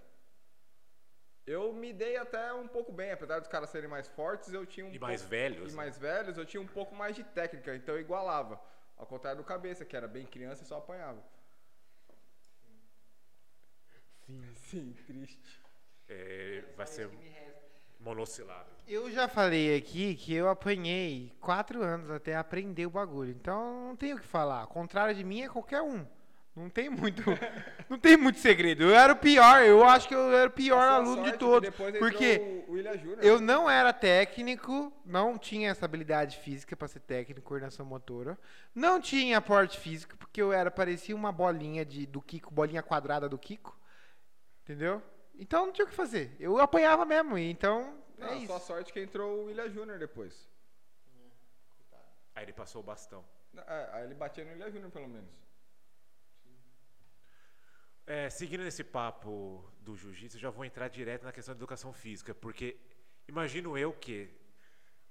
eu 1.46 1.74
me 1.74 1.94
dei 1.94 2.18
até 2.18 2.54
um 2.54 2.68
pouco 2.68 2.92
bem, 2.92 3.12
apesar 3.12 3.40
dos 3.40 3.48
caras 3.48 3.70
serem 3.70 3.90
mais 3.90 4.08
fortes, 4.08 4.52
eu 4.54 4.66
tinha 4.66 4.86
um 4.86 4.92
E 4.92 5.00
mais 5.00 5.22
pouco- 5.22 5.30
velhos, 5.32 5.68
E 5.74 5.76
né? 5.76 5.78
mais 5.78 5.98
velhos, 5.98 6.38
eu 6.38 6.46
tinha 6.46 6.62
um 6.62 6.68
pouco 6.68 6.94
mais 6.96 7.16
de 7.16 7.24
técnica, 7.24 7.76
então 7.76 7.96
eu 7.96 8.02
igualava. 8.02 8.62
Ao 8.98 9.06
contrário 9.06 9.40
do 9.42 9.46
cabeça, 9.46 9.84
que 9.86 9.96
era 9.96 10.08
bem 10.08 10.26
criança 10.26 10.64
e 10.64 10.68
só 10.68 10.78
apanhava. 10.78 11.24
Sim, 14.26 14.42
sim, 14.56 14.94
triste. 15.06 15.62
É, 16.08 16.64
vai 16.76 16.86
ser 16.86 17.10
monossilábico. 18.00 18.76
Eu 18.88 19.10
já 19.10 19.28
falei 19.30 19.78
aqui 19.78 20.16
que 20.16 20.34
eu 20.34 20.50
apanhei 20.50 21.34
quatro 21.40 21.82
anos 21.82 22.12
até 22.12 22.36
aprender 22.36 22.86
o 22.86 22.90
bagulho. 22.90 23.32
Então 23.32 23.88
não 23.88 23.96
tenho 23.96 24.18
o 24.18 24.20
que 24.20 24.28
falar. 24.28 24.62
Ao 24.62 24.68
contrário 24.68 25.16
de 25.16 25.24
mim 25.24 25.42
é 25.42 25.50
qualquer 25.50 25.82
um. 25.82 26.06
Não 26.56 26.70
tem 26.70 26.88
muito, 26.88 27.24
não 27.90 27.98
tem 27.98 28.16
muito 28.16 28.38
segredo. 28.38 28.84
Eu 28.84 28.94
era 28.96 29.12
o 29.12 29.16
pior, 29.16 29.64
eu 29.64 29.84
acho 29.84 30.08
que 30.08 30.14
eu 30.14 30.32
era 30.32 30.48
o 30.48 30.54
pior 30.54 30.84
aluno 30.88 31.16
sorte 31.16 31.32
de 31.32 31.38
todos. 31.38 31.70
Porque 31.98 32.64
eu 33.24 33.42
não 33.42 33.68
era 33.68 33.92
técnico, 33.92 34.94
não 35.04 35.36
tinha 35.36 35.72
essa 35.72 35.86
habilidade 35.86 36.38
física 36.38 36.76
para 36.78 36.88
ser 36.88 37.00
técnico, 37.00 37.42
coordenação 37.42 37.84
motora. 37.86 38.38
Não 38.74 39.02
tinha 39.02 39.42
porte 39.42 39.80
físico, 39.80 40.16
porque 40.16 40.40
eu 40.40 40.54
era 40.54 40.70
parecia 40.70 41.16
uma 41.16 41.32
bolinha 41.32 41.84
de 41.84 42.06
do 42.06 42.22
Kiko, 42.22 42.54
bolinha 42.54 42.84
quadrada 42.84 43.28
do 43.28 43.38
Kiko. 43.38 43.76
Entendeu? 44.62 45.02
Então 45.36 45.66
não 45.66 45.74
tinha 45.74 45.86
o 45.86 45.90
que 45.90 45.96
fazer. 45.96 46.36
Eu 46.40 46.60
apanhava 46.60 47.04
mesmo, 47.04 47.36
então 47.36 47.96
Não, 48.16 48.28
é 48.28 48.34
a 48.36 48.46
sua 48.46 48.58
isso. 48.58 48.68
sorte 48.68 48.94
que 48.94 49.00
entrou 49.02 49.40
o 49.40 49.46
William 49.46 49.70
Júnior 49.72 49.98
depois. 49.98 50.48
Aí 52.36 52.46
ele 52.46 52.54
passou 52.54 52.82
o 52.82 52.84
bastão. 52.84 53.26
É, 53.56 53.90
aí 53.94 54.04
ele 54.06 54.14
batia 54.14 54.44
no 54.46 54.52
William 54.52 54.70
Júnior, 54.72 54.92
pelo 54.92 55.08
menos. 55.08 55.30
É, 58.06 58.30
seguindo 58.30 58.64
nesse 58.64 58.84
papo 58.84 59.64
do 59.80 59.96
jiu-jitsu, 59.96 60.38
eu 60.38 60.42
já 60.42 60.50
vou 60.50 60.66
entrar 60.66 60.88
direto 60.90 61.24
na 61.24 61.32
questão 61.32 61.54
da 61.54 61.60
educação 61.60 61.94
física, 61.94 62.34
porque 62.36 62.78
imagino 63.28 63.78
eu 63.78 63.94
que 63.94 64.30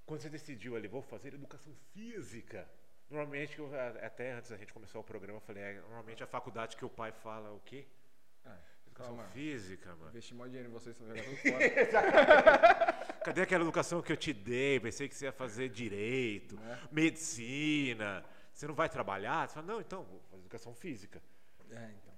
quando 0.05 0.21
você 0.21 0.29
decidiu 0.29 0.75
ali, 0.75 0.87
vou 0.87 1.01
fazer 1.01 1.33
educação 1.33 1.73
física, 1.93 2.69
normalmente, 3.09 3.57
eu, 3.57 3.69
até 4.03 4.33
antes 4.33 4.51
da 4.51 4.57
gente 4.57 4.73
começar 4.73 4.99
o 4.99 5.03
programa, 5.03 5.37
eu 5.37 5.41
falei, 5.41 5.63
é, 5.63 5.79
normalmente 5.81 6.21
a 6.21 6.27
faculdade 6.27 6.75
que 6.75 6.83
o 6.85 6.89
pai 6.89 7.11
fala 7.11 7.51
o 7.51 7.59
quê? 7.61 7.87
É, 8.45 8.51
Educação 8.85 9.15
calma. 9.15 9.29
física, 9.31 9.95
mano. 9.95 10.09
Investi 10.11 10.35
mó 10.35 10.45
dinheiro 10.45 10.67
em 10.69 10.71
vocês, 10.71 10.95
só 10.95 11.05
jogar 11.05 11.23
tudo 11.23 11.37
fora. 11.37 12.93
Cadê 13.23 13.41
aquela 13.41 13.63
educação 13.63 14.01
que 14.03 14.11
eu 14.11 14.17
te 14.17 14.33
dei? 14.33 14.79
Pensei 14.79 15.07
que 15.07 15.15
você 15.15 15.25
ia 15.25 15.31
fazer 15.31 15.69
direito, 15.69 16.57
Né? 16.57 16.79
medicina. 16.91 18.23
Você 18.53 18.67
não 18.67 18.75
vai 18.75 18.89
trabalhar? 18.89 19.47
Você 19.47 19.55
fala, 19.55 19.65
não, 19.65 19.79
então, 19.81 20.03
vou 20.03 20.19
fazer 20.29 20.41
educação 20.41 20.75
física. 20.75 21.23
é, 21.71 21.91
então. 21.97 22.12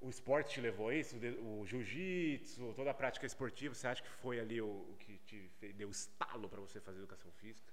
O 0.00 0.08
esporte 0.08 0.54
te 0.54 0.60
levou 0.60 0.88
a 0.88 0.94
isso? 0.94 1.16
O 1.42 1.66
jiu-jitsu, 1.66 2.72
toda 2.74 2.90
a 2.90 2.94
prática 2.94 3.26
esportiva, 3.26 3.74
você 3.74 3.88
acha 3.88 4.02
que 4.02 4.10
foi 4.10 4.38
ali 4.38 4.60
o, 4.60 4.68
o 4.68 4.96
que 4.98 5.18
te 5.18 5.72
deu 5.72 5.90
estalo 5.90 6.48
para 6.48 6.60
você 6.60 6.80
fazer 6.80 6.98
educação 6.98 7.32
física? 7.32 7.72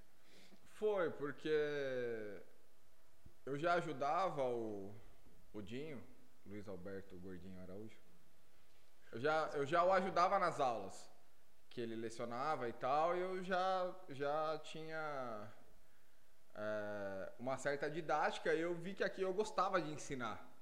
Foi, 0.69 1.11
porque 1.11 2.41
eu 3.45 3.57
já 3.57 3.75
ajudava 3.75 4.43
o, 4.43 4.93
o 5.53 5.61
Dinho, 5.61 6.03
Luiz 6.45 6.67
Alberto 6.67 7.15
Gordinho 7.19 7.61
Araújo. 7.61 7.97
Eu 9.11 9.19
já, 9.19 9.49
eu 9.53 9.65
já 9.65 9.83
o 9.83 9.93
ajudava 9.93 10.39
nas 10.39 10.59
aulas, 10.59 11.09
que 11.69 11.79
ele 11.79 11.95
lecionava 11.95 12.67
e 12.67 12.73
tal, 12.73 13.15
e 13.15 13.21
eu 13.21 13.43
já, 13.43 13.95
já 14.09 14.59
tinha 14.59 15.53
é, 16.55 17.31
uma 17.37 17.57
certa 17.57 17.89
didática, 17.89 18.53
e 18.53 18.61
eu 18.61 18.73
vi 18.73 18.95
que 18.95 19.03
aqui 19.03 19.21
eu 19.21 19.33
gostava 19.33 19.81
de 19.81 19.91
ensinar. 19.91 20.54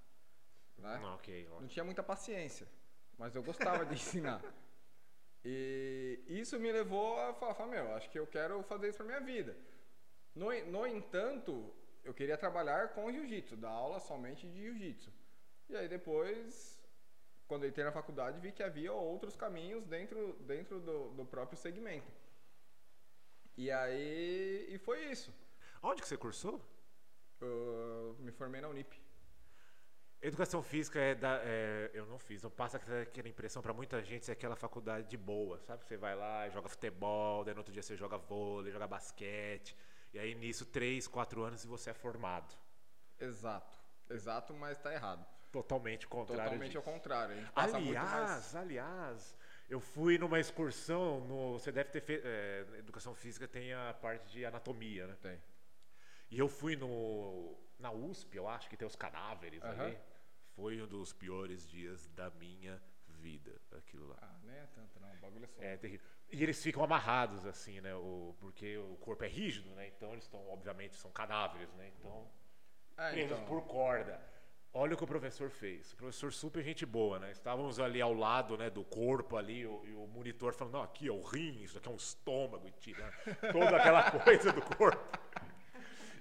Né? 0.83 0.99
Ah, 1.01 1.15
ok, 1.15 1.47
ó. 1.49 1.61
Não 1.61 1.67
tinha 1.67 1.85
muita 1.85 2.03
paciência, 2.03 2.67
mas 3.17 3.33
eu 3.35 3.41
gostava 3.41 3.85
de 3.85 3.93
ensinar. 4.01 4.41
E 5.45 6.21
isso 6.27 6.59
me 6.59 6.71
levou 6.71 7.17
a 7.19 7.33
falar, 7.33 7.67
meu, 7.67 7.93
acho 7.95 8.09
que 8.09 8.19
eu 8.19 8.27
quero 8.27 8.61
fazer 8.63 8.89
isso 8.89 8.97
pra 8.97 9.05
minha 9.05 9.21
vida. 9.21 9.57
No, 10.35 10.47
no 10.65 10.85
entanto, 10.85 11.73
eu 12.03 12.13
queria 12.13 12.37
trabalhar 12.37 12.89
com 12.89 13.11
jiu-jitsu, 13.11 13.55
dar 13.55 13.69
aula 13.69 13.99
somente 13.99 14.45
de 14.45 14.61
jiu-jitsu. 14.61 15.11
E 15.69 15.75
aí 15.77 15.87
depois, 15.87 16.81
quando 17.47 17.63
eu 17.63 17.69
entrei 17.69 17.85
na 17.85 17.91
faculdade, 17.91 18.39
vi 18.41 18.51
que 18.51 18.63
havia 18.63 18.91
outros 18.91 19.37
caminhos 19.37 19.85
dentro, 19.85 20.33
dentro 20.41 20.81
do, 20.81 21.11
do 21.11 21.25
próprio 21.25 21.57
segmento. 21.57 22.11
E 23.55 23.71
aí, 23.71 24.67
e 24.69 24.77
foi 24.79 25.05
isso. 25.05 25.33
Onde 25.81 26.01
que 26.01 26.07
você 26.07 26.17
cursou? 26.17 26.61
Eu 27.39 28.17
me 28.19 28.31
formei 28.31 28.59
na 28.59 28.67
Unip. 28.67 29.02
Educação 30.23 30.63
física 30.63 30.97
é 30.99 31.13
da. 31.13 31.41
é, 31.43 31.91
eu 31.93 32.05
não 32.05 32.17
fiz, 32.17 32.41
não 32.41 32.49
passa 32.49 32.77
aquela 32.77 33.27
impressão 33.27 33.61
para 33.61 33.73
muita 33.73 34.01
gente 34.01 34.23
ser 34.23 34.31
aquela 34.31 34.55
faculdade 34.55 35.09
de 35.09 35.17
boa, 35.17 35.59
sabe? 35.59 35.83
Você 35.83 35.97
vai 35.97 36.15
lá, 36.15 36.47
joga 36.47 36.69
futebol, 36.69 37.43
daí 37.43 37.53
no 37.53 37.59
outro 37.59 37.73
dia 37.73 37.83
você 37.83 37.97
joga 37.97 38.17
vôlei, 38.17 38.71
joga 38.71 38.87
basquete, 38.87 39.75
e 40.13 40.19
aí 40.19 40.33
nisso, 40.33 40.65
três, 40.65 41.09
quatro 41.09 41.43
anos 41.43 41.65
e 41.65 41.67
você 41.67 41.89
é 41.89 41.93
formado. 41.93 42.55
Exato. 43.19 43.77
Exato, 44.09 44.53
mas 44.53 44.77
tá 44.77 44.93
errado. 44.93 45.25
Totalmente 45.51 46.07
contrário. 46.07 46.43
Totalmente 46.45 46.71
disso. 46.71 46.77
ao 46.77 46.83
contrário. 46.83 47.35
A 47.35 47.39
gente 47.39 47.51
passa 47.51 47.79
muito 47.79 47.99
mais. 47.99 48.13
Aliás, 48.13 48.55
aliás, 48.55 49.37
eu 49.69 49.81
fui 49.81 50.17
numa 50.17 50.39
excursão 50.39 51.19
no. 51.19 51.59
Você 51.59 51.69
deve 51.69 51.89
ter 51.89 51.99
feito. 51.99 52.25
É, 52.25 52.65
educação 52.77 53.13
física 53.13 53.45
tem 53.45 53.73
a 53.73 53.93
parte 53.93 54.31
de 54.31 54.45
anatomia, 54.45 55.05
né? 55.05 55.17
Tem. 55.21 55.41
E 56.31 56.39
eu 56.39 56.47
fui 56.47 56.77
no. 56.77 57.57
Na 57.77 57.91
USP, 57.91 58.37
eu 58.37 58.47
acho 58.47 58.69
que 58.69 58.77
tem 58.77 58.87
os 58.87 58.95
cadáveres 58.95 59.61
Aham. 59.61 59.83
ali. 59.83 60.12
Foi 60.55 60.81
um 60.81 60.87
dos 60.87 61.13
piores 61.13 61.67
dias 61.67 62.07
da 62.09 62.29
minha 62.31 62.81
vida, 63.07 63.59
aquilo 63.77 64.07
lá. 64.07 64.17
Ah, 64.21 64.39
nem 64.43 64.55
é 64.55 64.67
tanto, 64.67 64.99
não. 64.99 65.11
O 65.13 65.17
bagulho 65.17 65.45
é 65.45 65.47
só. 65.47 65.61
É 65.61 65.77
terrível. 65.77 66.05
E 66.31 66.43
eles 66.43 66.61
ficam 66.61 66.83
amarrados, 66.83 67.45
assim, 67.45 67.79
né? 67.81 67.95
O, 67.95 68.35
porque 68.39 68.77
o 68.77 68.95
corpo 68.97 69.23
é 69.23 69.27
rígido, 69.27 69.69
né? 69.71 69.87
Então 69.87 70.11
eles 70.11 70.25
estão, 70.25 70.45
obviamente, 70.49 70.95
são 70.95 71.11
cadáveres, 71.11 71.71
né? 71.73 71.91
Então, 71.97 72.27
É, 72.97 73.11
presos 73.11 73.37
então. 73.37 73.45
por 73.47 73.61
corda. 73.63 74.19
Olha 74.75 74.95
o 74.95 74.97
que 74.97 75.03
o 75.03 75.07
professor 75.07 75.51
fez. 75.51 75.93
O 75.93 75.97
professor 75.97 76.33
super 76.33 76.63
gente 76.63 76.83
boa, 76.85 77.19
né? 77.19 77.31
Estávamos 77.31 77.79
ali 77.79 78.01
ao 78.01 78.11
lado, 78.13 78.57
né, 78.57 78.71
do 78.71 78.83
corpo 78.83 79.37
ali, 79.37 79.67
o, 79.67 79.85
e 79.85 79.93
o 79.93 80.07
monitor 80.07 80.51
falando, 80.53 80.73
não, 80.73 80.81
aqui 80.81 81.07
é 81.07 81.11
o 81.11 81.21
rim, 81.21 81.61
isso 81.61 81.77
aqui 81.77 81.87
é 81.87 81.91
um 81.91 81.95
estômago, 81.95 82.67
e 82.67 82.71
tira 82.71 83.13
toda 83.51 83.77
aquela 83.77 84.09
coisa 84.21 84.51
do 84.51 84.61
corpo. 84.75 85.19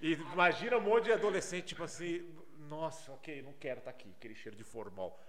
E 0.03 0.13
imagina 0.13 0.77
um 0.77 0.83
monte 0.83 1.05
de 1.05 1.13
adolescente, 1.13 1.69
tipo 1.69 1.83
assim, 1.83 2.29
nossa, 2.73 3.13
ok, 3.13 3.43
não 3.43 3.53
quero 3.53 3.81
estar 3.81 3.91
aqui, 3.91 4.11
aquele 4.17 4.35
cheiro 4.35 4.57
de 4.57 4.65
formol. 4.65 5.21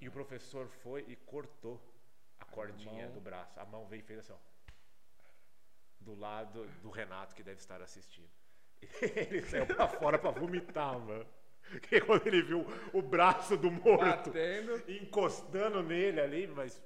E 0.00 0.06
o 0.08 0.12
professor 0.12 0.68
foi 0.68 1.04
e 1.08 1.16
cortou 1.16 1.76
a 2.38 2.44
cordinha 2.44 3.06
mão. 3.06 3.14
do 3.14 3.20
braço. 3.20 3.58
A 3.58 3.64
mão 3.64 3.84
veio 3.86 4.00
e 4.00 4.02
fez 4.04 4.20
assim, 4.20 4.32
ó. 4.32 4.38
Do 6.00 6.14
lado 6.14 6.64
do 6.80 6.90
Renato, 6.90 7.34
que 7.34 7.42
deve 7.42 7.58
estar 7.58 7.82
assistindo. 7.82 8.30
Ele 9.02 9.42
saiu 9.42 9.66
pra 9.66 9.88
fora 9.88 10.18
pra 10.18 10.30
vomitar, 10.30 10.96
mano. 11.00 11.26
Porque 11.70 12.00
quando 12.00 12.26
ele 12.26 12.40
viu 12.40 12.64
o 12.94 13.02
braço 13.02 13.54
do 13.54 13.70
morto 13.70 14.30
Batendo. 14.30 14.90
encostando 14.90 15.82
nele 15.82 16.18
ali, 16.18 16.46
mas 16.46 16.82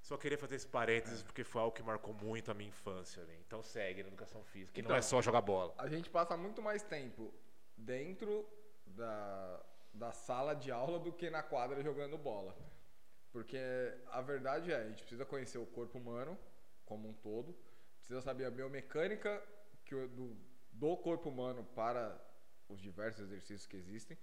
só 0.00 0.16
queria 0.16 0.38
fazer 0.38 0.54
esse 0.54 0.66
parênteses 0.66 1.22
porque 1.22 1.44
foi 1.44 1.60
algo 1.60 1.74
que 1.76 1.82
marcou 1.82 2.14
muito 2.14 2.50
a 2.50 2.54
minha 2.54 2.70
infância. 2.70 3.22
né? 3.24 3.36
Então 3.46 3.62
segue 3.62 4.02
na 4.02 4.08
educação 4.08 4.42
física, 4.44 4.72
que 4.72 4.80
não 4.80 4.86
Então, 4.86 4.96
é 4.96 5.02
só 5.02 5.20
jogar 5.20 5.42
bola. 5.42 5.74
A 5.76 5.86
gente 5.88 6.08
passa 6.08 6.34
muito 6.34 6.62
mais 6.62 6.82
tempo 6.82 7.34
dentro 7.76 8.48
da, 8.86 9.62
da 9.92 10.12
sala 10.12 10.54
de 10.54 10.70
aula 10.70 10.98
do 10.98 11.12
que 11.12 11.28
na 11.30 11.42
quadra 11.42 11.82
jogando 11.82 12.16
bola. 12.16 12.56
Porque 13.32 13.58
a 14.10 14.20
verdade 14.20 14.72
é, 14.72 14.76
a 14.76 14.88
gente 14.88 15.02
precisa 15.02 15.24
conhecer 15.24 15.58
o 15.58 15.66
corpo 15.66 15.98
humano 15.98 16.38
como 16.84 17.08
um 17.08 17.12
todo, 17.12 17.56
precisa 17.98 18.20
saber 18.20 18.44
a 18.44 18.50
biomecânica 18.50 19.42
que 19.84 19.94
do, 19.94 20.36
do 20.72 20.96
corpo 20.96 21.28
humano 21.28 21.64
para 21.74 22.18
os 22.68 22.80
diversos 22.80 23.22
exercícios 23.22 23.66
que 23.66 23.76
existem 23.76 24.16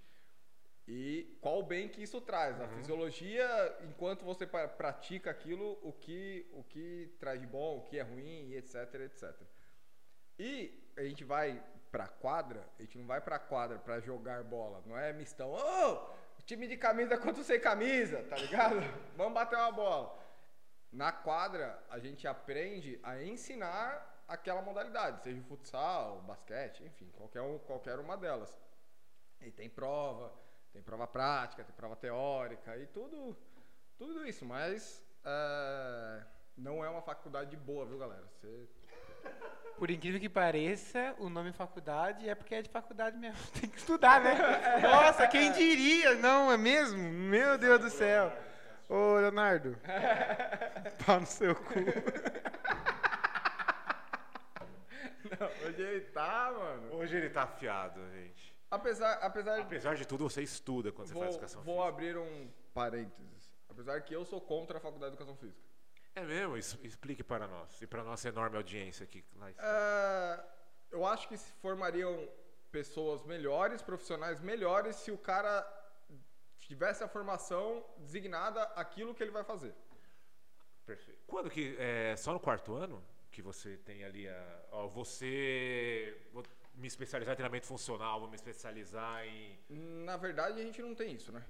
e 0.88 1.38
qual 1.40 1.60
o 1.60 1.64
bem 1.64 1.88
que 1.88 2.02
isso 2.02 2.20
traz. 2.20 2.60
A 2.60 2.68
fisiologia, 2.68 3.48
enquanto 3.84 4.26
você 4.26 4.46
pratica 4.46 5.32
aquilo, 5.32 5.80
o 5.82 5.94
que, 5.94 6.46
o 6.52 6.64
que 6.64 7.16
traz 7.20 7.40
de 7.40 7.48
bom, 7.48 7.78
o 7.78 7.82
que 7.84 7.98
é 7.98 8.02
ruim, 8.02 8.54
etc, 8.54 8.76
etc. 8.96 9.34
E 10.38 10.92
a 10.98 11.04
gente 11.04 11.24
vai 11.24 11.64
pra 11.94 12.08
quadra, 12.08 12.68
a 12.80 12.82
gente 12.82 12.98
não 12.98 13.06
vai 13.06 13.22
pra 13.22 13.38
quadra 13.38 13.78
pra 13.78 14.00
jogar 14.00 14.44
bola, 14.44 14.82
não 14.84 14.98
é 14.98 15.14
mistão. 15.14 15.52
Ô, 15.52 16.10
time 16.44 16.68
de 16.68 16.76
camisa 16.76 17.20
contra 17.20 17.40
o 17.40 17.44
sem 17.44 17.60
camisa, 17.60 18.24
tá 18.24 18.36
ligado? 18.36 18.78
Vamos 19.16 19.36
bater 19.36 19.56
uma 19.56 19.72
bola. 19.72 20.20
Na 20.92 21.12
quadra, 21.12 21.80
a 21.92 22.00
gente 22.00 22.28
aprende 22.28 23.00
a 23.04 23.22
ensinar 23.22 24.24
aquela 24.28 24.60
modalidade, 24.64 25.22
seja 25.22 25.40
futsal, 25.44 26.20
basquete, 26.24 26.84
enfim, 26.84 27.12
qualquer, 27.12 27.42
um, 27.42 27.60
qualquer 27.60 28.00
uma 28.00 28.18
delas. 28.18 28.60
E 29.40 29.52
tem 29.52 29.70
prova, 29.70 30.34
tem 30.72 30.82
prova 30.82 31.06
prática, 31.06 31.64
tem 31.64 31.76
prova 31.76 31.96
teórica 31.96 32.76
e 32.76 32.88
tudo, 32.88 33.38
tudo 34.00 34.26
isso, 34.26 34.44
mas 34.44 35.06
é, 35.24 36.26
não 36.58 36.84
é 36.84 36.90
uma 36.90 37.04
faculdade 37.04 37.56
boa, 37.56 37.86
viu, 37.86 38.00
galera? 38.00 38.28
Você 38.34 38.68
Por 39.78 39.90
incrível 39.90 40.20
que 40.20 40.30
pareça, 40.30 41.16
o 41.20 41.30
nome 41.30 41.52
faculdade 41.52 42.28
é 42.30 42.36
porque 42.36 42.56
é 42.56 42.62
de 42.62 42.70
faculdade 42.70 43.18
mesmo. 43.18 43.38
Tem 43.60 43.70
que 43.70 43.78
estudar, 43.78 44.22
né? 44.22 44.34
Nossa, 44.82 45.28
quem 45.28 45.52
diria? 45.52 46.16
Não, 46.16 46.52
é 46.52 46.58
mesmo? 46.58 46.98
Meu 46.98 47.58
Deus 47.58 47.80
do 47.82 47.90
céu. 47.90 48.32
Ô, 48.88 49.16
Leonardo. 49.16 49.78
Pau 51.06 51.20
no 51.20 51.26
seu 51.26 51.56
cu. 51.56 51.74
Não, 55.40 55.68
hoje 55.68 55.82
ele 55.82 56.02
tá, 56.02 56.54
mano. 56.56 56.96
Hoje 56.96 57.18
ele 57.18 57.30
tá 57.30 57.44
afiado, 57.44 58.00
gente. 58.12 58.54
Apesar, 58.70 59.14
apesar 59.16 59.60
Apesar 59.60 59.96
de 59.96 60.06
tudo, 60.08 60.30
você 60.30 60.42
estuda 60.42 60.92
quando 60.92 61.08
você 61.08 61.14
vou, 61.14 61.24
faz 61.24 61.36
educação 61.36 61.62
vou 61.64 61.76
física. 61.76 61.90
abrir 61.90 62.18
um 62.18 62.50
parênteses. 62.74 63.54
Apesar 63.70 64.02
que 64.02 64.14
eu 64.16 64.26
sou 64.26 64.42
contra 64.42 64.78
a 64.78 64.82
faculdade 64.82 65.12
de 65.12 65.18
educação 65.18 65.36
física. 65.36 65.73
É 66.16 66.22
mesmo? 66.24 66.58
Es- 66.58 66.78
Explique 66.84 67.24
para 67.24 67.48
nós. 67.48 67.82
E 67.82 67.88
para 67.88 68.04
nossa 68.04 68.28
enorme 68.30 68.58
audiência 68.58 69.04
aqui. 69.04 69.24
Lá. 69.36 69.50
É, 69.58 70.44
eu 70.92 71.06
acho 71.06 71.28
que 71.28 71.38
se 71.38 71.52
formariam 71.54 72.28
pessoas 72.72 73.24
melhores, 73.24 73.82
profissionais 73.82 74.40
melhores, 74.40 74.96
se 74.98 75.12
o 75.12 75.18
cara 75.18 75.66
tivesse 76.60 77.04
a 77.04 77.08
formação 77.08 77.84
designada 77.98 78.64
aquilo 78.76 79.14
que 79.14 79.22
ele 79.24 79.32
vai 79.32 79.44
fazer. 79.44 79.74
Perfeito. 80.86 81.20
Quando 81.28 81.50
que. 81.50 81.76
É, 81.80 82.16
só 82.16 82.34
no 82.34 82.40
quarto 82.40 82.74
ano 82.76 83.04
que 83.32 83.42
você 83.42 83.78
tem 83.78 84.04
ali 84.04 84.28
a. 84.28 84.66
Ó, 84.72 84.88
você. 84.88 86.16
Vou 86.32 86.44
me 86.76 86.88
especializar 86.88 87.34
em 87.34 87.36
treinamento 87.38 87.68
funcional, 87.68 88.20
vou 88.20 88.30
me 88.30 88.36
especializar 88.36 89.26
em. 89.26 89.58
Na 89.70 90.18
verdade, 90.18 90.60
a 90.60 90.64
gente 90.64 90.82
não 90.82 90.94
tem 90.94 91.14
isso, 91.16 91.32
né? 91.32 91.44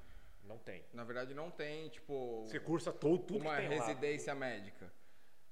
Não 0.44 0.58
tem. 0.58 0.84
Na 0.94 1.04
verdade, 1.04 1.34
não 1.34 1.50
tem, 1.50 1.90
tipo, 1.90 2.44
Você 2.46 2.60
cursa 2.60 2.92
todo, 2.92 3.24
tudo 3.24 3.40
uma 3.40 3.56
que 3.56 3.68
tem 3.68 3.80
lá. 3.80 3.86
residência 3.86 4.36
médica. 4.36 4.92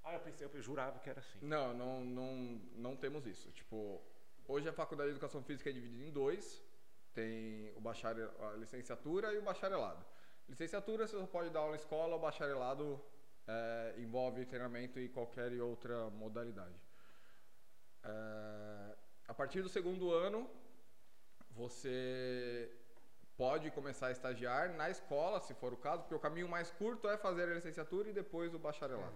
Ah, 0.03 0.13
eu 0.15 0.19
pensei, 0.19 0.47
eu 0.47 0.61
jurava 0.61 0.99
que 0.99 1.09
era 1.09 1.19
assim. 1.19 1.39
Não, 1.41 1.73
não, 1.73 2.03
não, 2.03 2.61
não 2.75 2.95
temos 2.95 3.25
isso. 3.25 3.51
Tipo, 3.51 4.01
hoje 4.47 4.67
a 4.67 4.73
faculdade 4.73 5.09
de 5.09 5.15
educação 5.15 5.43
física 5.43 5.69
é 5.69 5.73
dividida 5.73 6.03
em 6.03 6.11
dois. 6.11 6.61
Tem 7.13 7.71
o 7.75 7.81
bacharel, 7.81 8.31
a 8.47 8.53
licenciatura 8.57 9.33
e 9.33 9.37
o 9.37 9.41
bacharelado. 9.41 10.03
Licenciatura 10.47 11.07
você 11.07 11.17
só 11.17 11.25
pode 11.25 11.49
dar 11.49 11.59
aula 11.59 11.75
em 11.75 11.79
escola, 11.79 12.15
o 12.15 12.19
bacharelado 12.19 13.01
é, 13.47 13.95
envolve 13.97 14.45
treinamento 14.45 14.99
e 14.99 15.07
qualquer 15.07 15.51
outra 15.61 16.09
modalidade. 16.09 16.75
É, 18.03 18.95
a 19.27 19.33
partir 19.33 19.61
do 19.61 19.69
segundo 19.69 20.11
ano, 20.11 20.49
você 21.51 22.71
pode 23.41 23.71
começar 23.71 24.07
a 24.09 24.11
estagiar 24.11 24.71
na 24.73 24.87
escola, 24.91 25.39
se 25.39 25.55
for 25.55 25.73
o 25.73 25.77
caso, 25.85 26.03
porque 26.03 26.13
o 26.13 26.19
caminho 26.19 26.47
mais 26.47 26.69
curto 26.69 27.09
é 27.09 27.17
fazer 27.17 27.45
a 27.49 27.55
licenciatura 27.55 28.07
e 28.07 28.13
depois 28.13 28.53
o 28.53 28.59
bacharelado. 28.59 29.15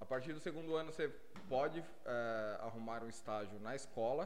A 0.00 0.06
partir 0.06 0.32
do 0.32 0.40
segundo 0.40 0.74
ano 0.74 0.90
você 0.90 1.08
pode 1.46 1.84
é, 2.06 2.58
arrumar 2.60 3.04
um 3.04 3.08
estágio 3.10 3.60
na 3.60 3.76
escola. 3.76 4.24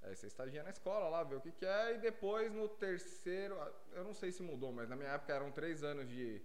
Aí 0.00 0.16
você 0.16 0.26
estagia 0.26 0.62
na 0.62 0.70
escola 0.70 1.06
lá, 1.10 1.22
ver 1.22 1.36
o 1.36 1.40
que, 1.42 1.52
que 1.52 1.66
é, 1.66 1.96
e 1.96 1.98
depois 1.98 2.50
no 2.50 2.66
terceiro, 2.66 3.54
eu 3.92 4.04
não 4.04 4.14
sei 4.14 4.32
se 4.32 4.42
mudou, 4.42 4.72
mas 4.72 4.88
na 4.88 4.96
minha 4.96 5.10
época 5.10 5.34
eram 5.34 5.52
três 5.52 5.84
anos 5.84 6.08
de, 6.08 6.40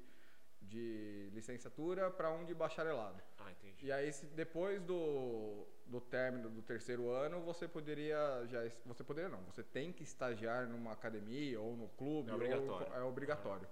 de 0.64 1.30
licenciatura 1.34 2.10
para 2.10 2.32
um 2.32 2.46
de 2.46 2.54
bacharelado. 2.54 3.22
Ah, 3.38 3.52
entendi. 3.52 3.86
E 3.86 3.92
aí 3.92 4.12
se 4.12 4.26
depois 4.28 4.82
do, 4.82 5.66
do 5.86 6.00
término 6.02 6.50
do 6.50 6.62
terceiro 6.62 7.10
ano 7.10 7.42
você 7.42 7.68
poderia 7.68 8.18
já 8.48 8.60
você 8.86 9.04
poderia 9.04 9.30
não, 9.30 9.42
você 9.44 9.62
tem 9.64 9.92
que 9.92 10.04
estagiar 10.04 10.68
numa 10.68 10.92
academia 10.94 11.60
ou 11.60 11.76
no 11.76 11.90
clube, 11.90 12.30
É 12.30 12.34
ou- 12.34 12.38
obrigatório. 12.40 12.94
é 12.94 13.02
obrigatório. 13.04 13.68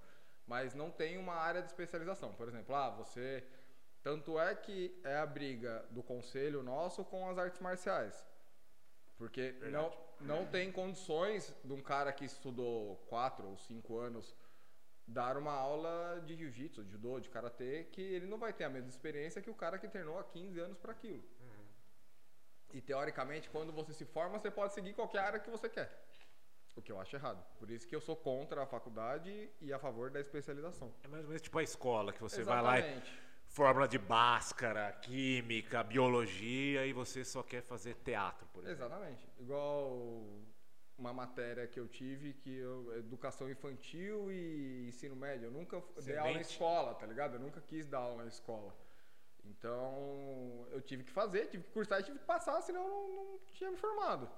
Mas 0.46 0.74
não 0.74 0.92
tem 0.92 1.18
uma 1.18 1.36
área 1.36 1.62
de 1.62 1.68
especialização. 1.68 2.34
Por 2.34 2.48
exemplo, 2.48 2.76
ah, 2.76 2.90
você 2.90 3.44
tanto 4.04 4.40
é 4.40 4.54
que 4.56 5.00
é 5.04 5.16
a 5.18 5.26
briga 5.26 5.86
do 5.92 6.02
conselho 6.04 6.62
nosso 6.64 7.06
com 7.06 7.30
as 7.30 7.38
artes 7.38 7.60
marciais. 7.60 8.26
Porque 9.18 9.52
não, 9.62 9.90
Verdade. 9.90 9.98
não 10.22 10.46
tem 10.48 10.72
condições 10.72 11.56
de 11.64 11.72
um 11.72 11.82
cara 11.82 12.12
que 12.12 12.26
estudou 12.26 12.98
quatro 13.08 13.48
ou 13.48 13.56
cinco 13.58 13.98
anos 14.00 14.36
dar 15.12 15.38
uma 15.38 15.52
aula 15.52 16.22
de 16.26 16.36
jiu-jitsu, 16.36 16.84
de 16.84 16.92
judô, 16.92 17.20
de 17.20 17.30
karatê, 17.30 17.86
que 17.92 18.02
ele 18.02 18.26
não 18.26 18.38
vai 18.38 18.54
ter 18.54 18.64
a 18.64 18.70
mesma 18.70 18.90
experiência 18.90 19.42
que 19.42 19.50
o 19.50 19.54
cara 19.54 19.78
que 19.78 19.88
treinou 19.88 20.18
há 20.18 20.24
15 20.24 20.60
anos 20.60 20.78
para 20.78 20.92
aquilo. 20.92 21.24
E 22.74 22.82
teoricamente, 22.82 23.50
quando 23.50 23.72
você 23.74 23.94
se 23.94 24.06
forma, 24.06 24.40
você 24.40 24.50
pode 24.50 24.74
seguir 24.74 24.94
qualquer 24.94 25.20
área 25.20 25.40
que 25.40 25.50
você 25.50 25.68
quer. 25.68 25.90
O 26.76 26.82
que 26.82 26.92
eu 26.92 27.00
acho 27.02 27.16
errado. 27.18 27.44
Por 27.60 27.70
isso 27.70 27.86
que 27.86 27.94
eu 27.94 28.00
sou 28.00 28.16
contra 28.16 28.64
a 28.64 28.66
faculdade 28.66 29.50
e 29.60 29.74
a 29.74 29.80
favor 29.80 30.10
da 30.10 30.22
especialização. 30.22 30.94
É 31.04 31.08
mais 31.10 31.24
ou 31.24 31.30
menos 31.30 31.42
tipo 31.42 31.60
a 31.60 31.64
escola, 31.64 32.14
que 32.14 32.22
você 32.22 32.44
vai 32.44 32.62
lá 32.62 32.80
e 32.80 32.80
Exatamente. 32.80 33.22
fórmula 33.48 33.88
de 33.90 33.98
Bhaskara, 33.98 34.94
química, 35.02 35.84
biologia 35.84 36.86
e 36.86 36.94
você 36.94 37.26
só 37.26 37.44
quer 37.44 37.62
fazer 37.62 37.96
teatro, 37.96 38.48
por 38.54 38.64
exemplo. 38.64 38.86
Exatamente. 38.86 39.28
Igual 39.38 40.42
uma 41.02 41.12
matéria 41.12 41.68
que 41.68 41.80
eu 41.80 41.88
tive 41.88 42.34
que 42.34 42.56
eu, 42.56 42.96
educação 42.96 43.50
infantil 43.50 44.32
e 44.32 44.88
ensino 44.88 45.16
médio. 45.16 45.48
Eu 45.48 45.52
nunca 45.52 45.82
dei 46.04 46.16
aula 46.16 46.32
Semente. 46.32 46.52
escola, 46.52 46.94
tá 46.94 47.08
ligado? 47.08 47.34
Eu 47.36 47.40
nunca 47.40 47.60
quis 47.60 47.88
dar 47.88 47.98
aula 47.98 48.24
em 48.24 48.28
escola. 48.28 48.74
Então 49.44 50.68
eu 50.72 50.80
tive 50.82 51.04
que 51.04 51.12
fazer, 51.12 51.48
tive 51.48 51.64
que 51.64 51.72
cursar 51.72 52.00
e 52.00 52.04
tive 52.04 52.20
que 52.20 52.26
passar, 52.26 52.62
senão 52.62 52.84
eu 52.84 52.90
não, 52.90 53.16
não 53.16 53.40
tinha 53.48 53.72
me 53.72 53.78
formado. 53.78 54.30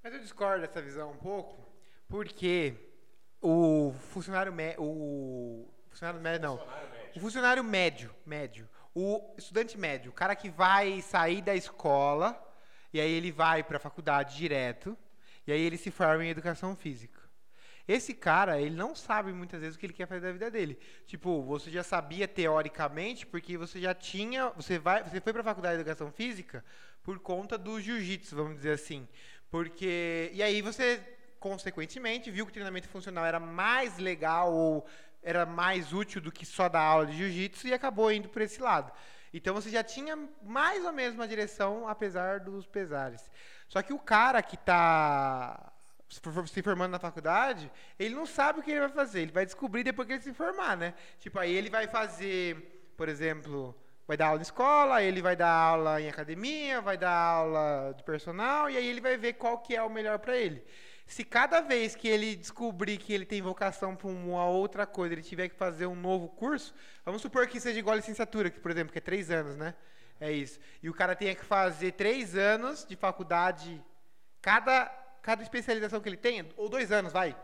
Mas 0.00 0.14
eu 0.14 0.20
discordo 0.20 0.64
dessa 0.64 0.80
visão 0.80 1.10
um 1.10 1.16
pouco, 1.16 1.66
porque 2.08 2.74
o 3.40 3.92
funcionário 4.12 4.52
médio. 4.52 4.80
O 4.82 5.68
funcionário 5.88 6.20
médio 6.20 6.40
não. 6.40 6.54
O 7.16 7.20
funcionário 7.20 7.64
médio, 7.64 8.14
médio. 8.24 8.68
O 8.94 9.34
estudante 9.36 9.76
médio, 9.76 10.10
o 10.12 10.14
cara 10.14 10.36
que 10.36 10.48
vai 10.50 11.00
sair 11.00 11.42
da 11.42 11.54
escola 11.54 12.30
e 12.92 13.00
aí 13.00 13.12
ele 13.12 13.32
vai 13.32 13.62
para 13.62 13.76
a 13.76 13.80
faculdade 13.80 14.36
direto 14.36 14.96
e 15.46 15.52
aí 15.52 15.60
ele 15.60 15.76
se 15.76 15.90
forma 15.90 16.24
em 16.24 16.28
educação 16.28 16.76
física. 16.76 17.20
Esse 17.86 18.14
cara, 18.14 18.60
ele 18.60 18.76
não 18.76 18.94
sabe 18.94 19.32
muitas 19.32 19.60
vezes 19.60 19.76
o 19.76 19.78
que 19.78 19.86
ele 19.86 19.92
quer 19.92 20.06
fazer 20.06 20.20
da 20.20 20.32
vida 20.32 20.50
dele. 20.50 20.78
Tipo, 21.06 21.42
você 21.42 21.70
já 21.70 21.82
sabia 21.82 22.28
teoricamente 22.28 23.26
porque 23.26 23.58
você 23.58 23.80
já 23.80 23.92
tinha, 23.92 24.50
você 24.50 24.78
vai, 24.78 25.02
você 25.02 25.20
foi 25.20 25.32
para 25.32 25.42
a 25.42 25.44
faculdade 25.44 25.76
de 25.76 25.80
educação 25.80 26.12
física 26.12 26.64
por 27.02 27.18
conta 27.18 27.58
do 27.58 27.80
jiu-jitsu, 27.80 28.36
vamos 28.36 28.56
dizer 28.56 28.72
assim. 28.72 29.08
Porque 29.50 30.30
e 30.32 30.42
aí 30.42 30.62
você 30.62 31.00
consequentemente 31.40 32.30
viu 32.30 32.46
que 32.46 32.50
o 32.50 32.54
treinamento 32.54 32.88
funcional 32.88 33.26
era 33.26 33.40
mais 33.40 33.98
legal 33.98 34.52
ou 34.52 34.86
era 35.20 35.44
mais 35.44 35.92
útil 35.92 36.20
do 36.20 36.30
que 36.30 36.46
só 36.46 36.68
dar 36.68 36.82
aula 36.82 37.06
de 37.06 37.16
jiu-jitsu 37.16 37.66
e 37.66 37.74
acabou 37.74 38.12
indo 38.12 38.28
por 38.28 38.42
esse 38.42 38.60
lado. 38.62 38.92
Então 39.32 39.54
você 39.54 39.70
já 39.70 39.82
tinha 39.82 40.16
mais 40.42 40.84
ou 40.84 40.92
menos 40.92 41.14
uma 41.14 41.26
direção, 41.26 41.88
apesar 41.88 42.40
dos 42.40 42.66
pesares. 42.66 43.30
Só 43.68 43.80
que 43.82 43.92
o 43.92 43.98
cara 43.98 44.42
que 44.42 44.54
está 44.54 45.72
se 46.46 46.62
formando 46.62 46.92
na 46.92 46.98
faculdade, 46.98 47.72
ele 47.98 48.14
não 48.14 48.26
sabe 48.26 48.60
o 48.60 48.62
que 48.62 48.70
ele 48.70 48.80
vai 48.80 48.90
fazer. 48.90 49.22
Ele 49.22 49.32
vai 49.32 49.46
descobrir 49.46 49.82
depois 49.82 50.06
que 50.06 50.14
ele 50.14 50.22
se 50.22 50.34
formar, 50.34 50.76
né? 50.76 50.92
Tipo, 51.18 51.38
aí 51.38 51.54
ele 51.54 51.70
vai 51.70 51.88
fazer, 51.88 52.92
por 52.96 53.08
exemplo, 53.08 53.74
vai 54.06 54.16
dar 54.16 54.26
aula 54.26 54.40
em 54.40 54.42
escola, 54.42 55.02
ele 55.02 55.22
vai 55.22 55.34
dar 55.34 55.50
aula 55.50 56.00
em 56.00 56.08
academia, 56.08 56.82
vai 56.82 56.98
dar 56.98 57.16
aula 57.16 57.94
de 57.96 58.02
personal, 58.02 58.68
e 58.68 58.76
aí 58.76 58.86
ele 58.86 59.00
vai 59.00 59.16
ver 59.16 59.34
qual 59.34 59.58
que 59.58 59.74
é 59.74 59.82
o 59.82 59.88
melhor 59.88 60.18
para 60.18 60.36
ele. 60.36 60.62
Se 61.12 61.24
cada 61.24 61.60
vez 61.60 61.94
que 61.94 62.08
ele 62.08 62.34
descobrir 62.34 62.96
que 62.96 63.12
ele 63.12 63.26
tem 63.26 63.42
vocação 63.42 63.94
para 63.94 64.08
uma 64.08 64.46
outra 64.46 64.86
coisa, 64.86 65.12
ele 65.12 65.20
tiver 65.20 65.46
que 65.50 65.54
fazer 65.54 65.86
um 65.86 65.94
novo 65.94 66.26
curso, 66.26 66.74
vamos 67.04 67.20
supor 67.20 67.46
que 67.46 67.60
seja 67.60 67.78
igual 67.78 67.92
a 67.92 67.96
licenciatura, 67.96 68.48
que, 68.48 68.58
por 68.58 68.70
exemplo, 68.70 68.90
que 68.90 68.96
é 68.96 69.02
três 69.02 69.30
anos, 69.30 69.54
né? 69.54 69.74
É 70.18 70.32
isso. 70.32 70.58
E 70.82 70.88
o 70.88 70.94
cara 70.94 71.14
tenha 71.14 71.34
que 71.34 71.44
fazer 71.44 71.92
três 71.92 72.34
anos 72.34 72.86
de 72.86 72.96
faculdade, 72.96 73.78
cada, 74.40 74.86
cada 75.20 75.42
especialização 75.42 76.00
que 76.00 76.08
ele 76.08 76.16
tenha, 76.16 76.46
ou 76.56 76.66
dois 76.66 76.90
anos, 76.90 77.12
vai. 77.12 77.36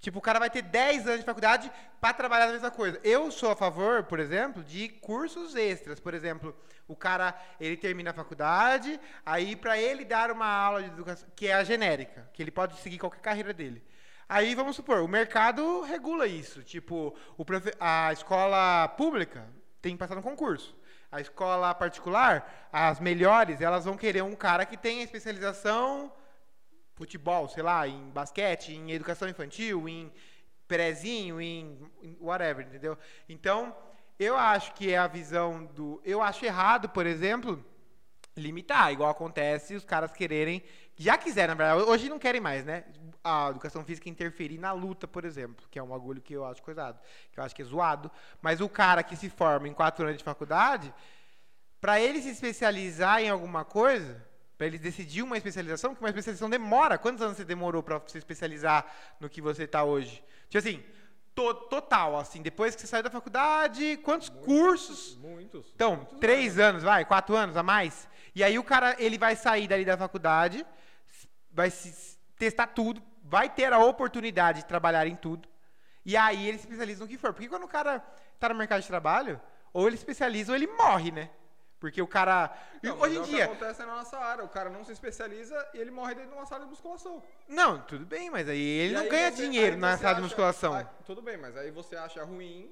Tipo, 0.00 0.18
o 0.18 0.22
cara 0.22 0.38
vai 0.38 0.48
ter 0.48 0.62
10 0.62 1.06
anos 1.06 1.20
de 1.20 1.26
faculdade 1.26 1.70
para 2.00 2.14
trabalhar 2.14 2.46
na 2.46 2.52
mesma 2.52 2.70
coisa. 2.70 2.98
Eu 3.04 3.30
sou 3.30 3.50
a 3.50 3.56
favor, 3.56 4.04
por 4.04 4.18
exemplo, 4.18 4.64
de 4.64 4.88
cursos 4.88 5.54
extras. 5.54 6.00
Por 6.00 6.14
exemplo, 6.14 6.56
o 6.88 6.96
cara, 6.96 7.38
ele 7.60 7.76
termina 7.76 8.10
a 8.10 8.14
faculdade, 8.14 8.98
aí 9.26 9.54
para 9.54 9.76
ele 9.78 10.04
dar 10.04 10.30
uma 10.30 10.46
aula 10.46 10.82
de 10.82 10.88
educação, 10.88 11.28
que 11.36 11.48
é 11.48 11.52
a 11.54 11.62
genérica, 11.64 12.28
que 12.32 12.42
ele 12.42 12.50
pode 12.50 12.76
seguir 12.80 12.98
qualquer 12.98 13.20
carreira 13.20 13.52
dele. 13.52 13.84
Aí, 14.26 14.54
vamos 14.54 14.76
supor, 14.76 15.00
o 15.00 15.08
mercado 15.08 15.82
regula 15.82 16.26
isso. 16.26 16.62
Tipo, 16.62 17.14
profe- 17.44 17.74
a 17.78 18.12
escola 18.12 18.88
pública 18.96 19.46
tem 19.82 19.92
que 19.92 19.98
passar 19.98 20.14
no 20.14 20.22
concurso. 20.22 20.74
A 21.12 21.20
escola 21.20 21.74
particular, 21.74 22.68
as 22.72 23.00
melhores, 23.00 23.60
elas 23.60 23.84
vão 23.84 23.96
querer 23.96 24.22
um 24.22 24.34
cara 24.36 24.64
que 24.64 24.76
tenha 24.76 25.02
especialização 25.02 26.10
futebol, 27.00 27.48
sei 27.48 27.62
lá, 27.62 27.88
em 27.88 28.10
basquete, 28.10 28.74
em 28.74 28.92
educação 28.92 29.26
infantil, 29.26 29.88
em 29.88 30.12
prezinho, 30.68 31.40
em, 31.40 31.78
whatever, 32.20 32.66
entendeu? 32.66 32.96
Então, 33.26 33.74
eu 34.18 34.36
acho 34.36 34.74
que 34.74 34.92
é 34.92 34.98
a 34.98 35.06
visão 35.06 35.64
do. 35.64 35.98
Eu 36.04 36.20
acho 36.20 36.44
errado, 36.44 36.90
por 36.90 37.06
exemplo, 37.06 37.64
limitar, 38.36 38.92
igual 38.92 39.10
acontece 39.10 39.74
os 39.74 39.84
caras 39.84 40.12
quererem. 40.12 40.62
Já 40.94 41.16
quiseram, 41.16 41.54
na 41.54 41.64
verdade, 41.64 41.90
hoje 41.90 42.10
não 42.10 42.18
querem 42.18 42.40
mais, 42.40 42.66
né? 42.66 42.84
A 43.24 43.48
educação 43.48 43.82
física 43.82 44.10
interferir 44.10 44.58
na 44.58 44.72
luta, 44.72 45.08
por 45.08 45.24
exemplo, 45.24 45.66
que 45.70 45.78
é 45.78 45.82
um 45.82 45.88
bagulho 45.88 46.20
que 46.20 46.34
eu 46.34 46.44
acho 46.44 46.62
coisado, 46.62 47.00
que 47.32 47.40
eu 47.40 47.44
acho 47.44 47.54
que 47.54 47.62
é 47.62 47.64
zoado. 47.64 48.10
Mas 48.42 48.60
o 48.60 48.68
cara 48.68 49.02
que 49.02 49.16
se 49.16 49.30
forma 49.30 49.66
em 49.66 49.72
quatro 49.72 50.04
anos 50.04 50.18
de 50.18 50.24
faculdade, 50.24 50.92
para 51.80 51.98
ele 51.98 52.20
se 52.20 52.28
especializar 52.28 53.22
em 53.22 53.30
alguma 53.30 53.64
coisa, 53.64 54.22
para 54.60 54.66
ele 54.66 54.76
decidir 54.78 55.22
uma 55.22 55.38
especialização, 55.38 55.92
porque 55.94 56.04
uma 56.04 56.10
especialização 56.10 56.50
demora. 56.50 56.98
Quantos 56.98 57.22
anos 57.22 57.38
você 57.38 57.46
demorou 57.46 57.82
para 57.82 57.98
se 58.06 58.18
especializar 58.18 58.84
no 59.18 59.26
que 59.26 59.40
você 59.40 59.62
está 59.62 59.84
hoje? 59.84 60.22
Tipo 60.50 60.58
assim, 60.58 60.84
to- 61.34 61.54
total, 61.54 62.18
assim, 62.18 62.42
depois 62.42 62.74
que 62.74 62.82
você 62.82 62.86
saiu 62.86 63.02
da 63.02 63.08
faculdade, 63.08 63.96
quantos 64.04 64.28
cursos? 64.28 65.16
Muitos. 65.16 65.72
Então, 65.74 65.96
muitos 65.96 66.18
três 66.18 66.58
anos, 66.58 66.82
vai, 66.82 67.06
quatro 67.06 67.34
anos 67.34 67.56
a 67.56 67.62
mais. 67.62 68.06
E 68.34 68.44
aí 68.44 68.58
o 68.58 68.62
cara, 68.62 68.94
ele 68.98 69.16
vai 69.16 69.34
sair 69.34 69.66
dali 69.66 69.82
da 69.82 69.96
faculdade, 69.96 70.66
vai 71.50 71.70
se 71.70 72.18
testar 72.36 72.66
tudo, 72.66 73.02
vai 73.24 73.48
ter 73.48 73.72
a 73.72 73.78
oportunidade 73.78 74.58
de 74.58 74.66
trabalhar 74.66 75.06
em 75.06 75.16
tudo. 75.16 75.48
E 76.04 76.18
aí 76.18 76.46
ele 76.46 76.58
se 76.58 76.64
especializa 76.64 77.02
no 77.02 77.08
que 77.08 77.16
for. 77.16 77.32
Porque 77.32 77.48
quando 77.48 77.64
o 77.64 77.68
cara 77.68 78.00
tá 78.38 78.50
no 78.50 78.54
mercado 78.56 78.82
de 78.82 78.88
trabalho, 78.88 79.40
ou 79.72 79.86
ele 79.86 79.96
especializa 79.96 80.52
ou 80.52 80.56
ele 80.56 80.66
morre, 80.66 81.10
né? 81.10 81.30
Porque 81.80 82.00
o 82.02 82.06
cara. 82.06 82.54
Não, 82.82 82.98
hoje 83.00 83.14
é 83.14 83.18
em 83.18 83.22
o 83.22 83.24
que 83.24 83.30
dia. 83.30 83.44
acontece 83.46 83.80
na 83.80 83.96
nossa 83.96 84.18
área. 84.18 84.44
O 84.44 84.48
cara 84.50 84.68
não 84.68 84.84
se 84.84 84.92
especializa 84.92 85.56
e 85.72 85.78
ele 85.78 85.90
morre 85.90 86.14
dentro 86.14 86.30
de 86.30 86.36
uma 86.36 86.44
sala 86.46 86.64
de 86.64 86.70
musculação. 86.70 87.22
Não, 87.48 87.80
tudo 87.82 88.04
bem, 88.04 88.28
mas 88.30 88.46
aí 88.48 88.60
ele 88.60 88.92
E 88.92 88.96
não 88.96 89.02
aí 89.04 89.08
ganha 89.08 89.30
você- 89.32 89.42
dinheiro 89.42 89.76
na 89.78 89.96
sala 89.96 90.14
de 90.14 90.20
acha- 90.20 90.20
musculação. 90.20 90.74
aí- 90.74 90.86
tudo 91.06 91.22
bem, 91.22 91.38
mas 91.38 91.56
aí 91.56 91.70
você 91.70 91.96
acha 91.96 92.22
ruim. 92.22 92.70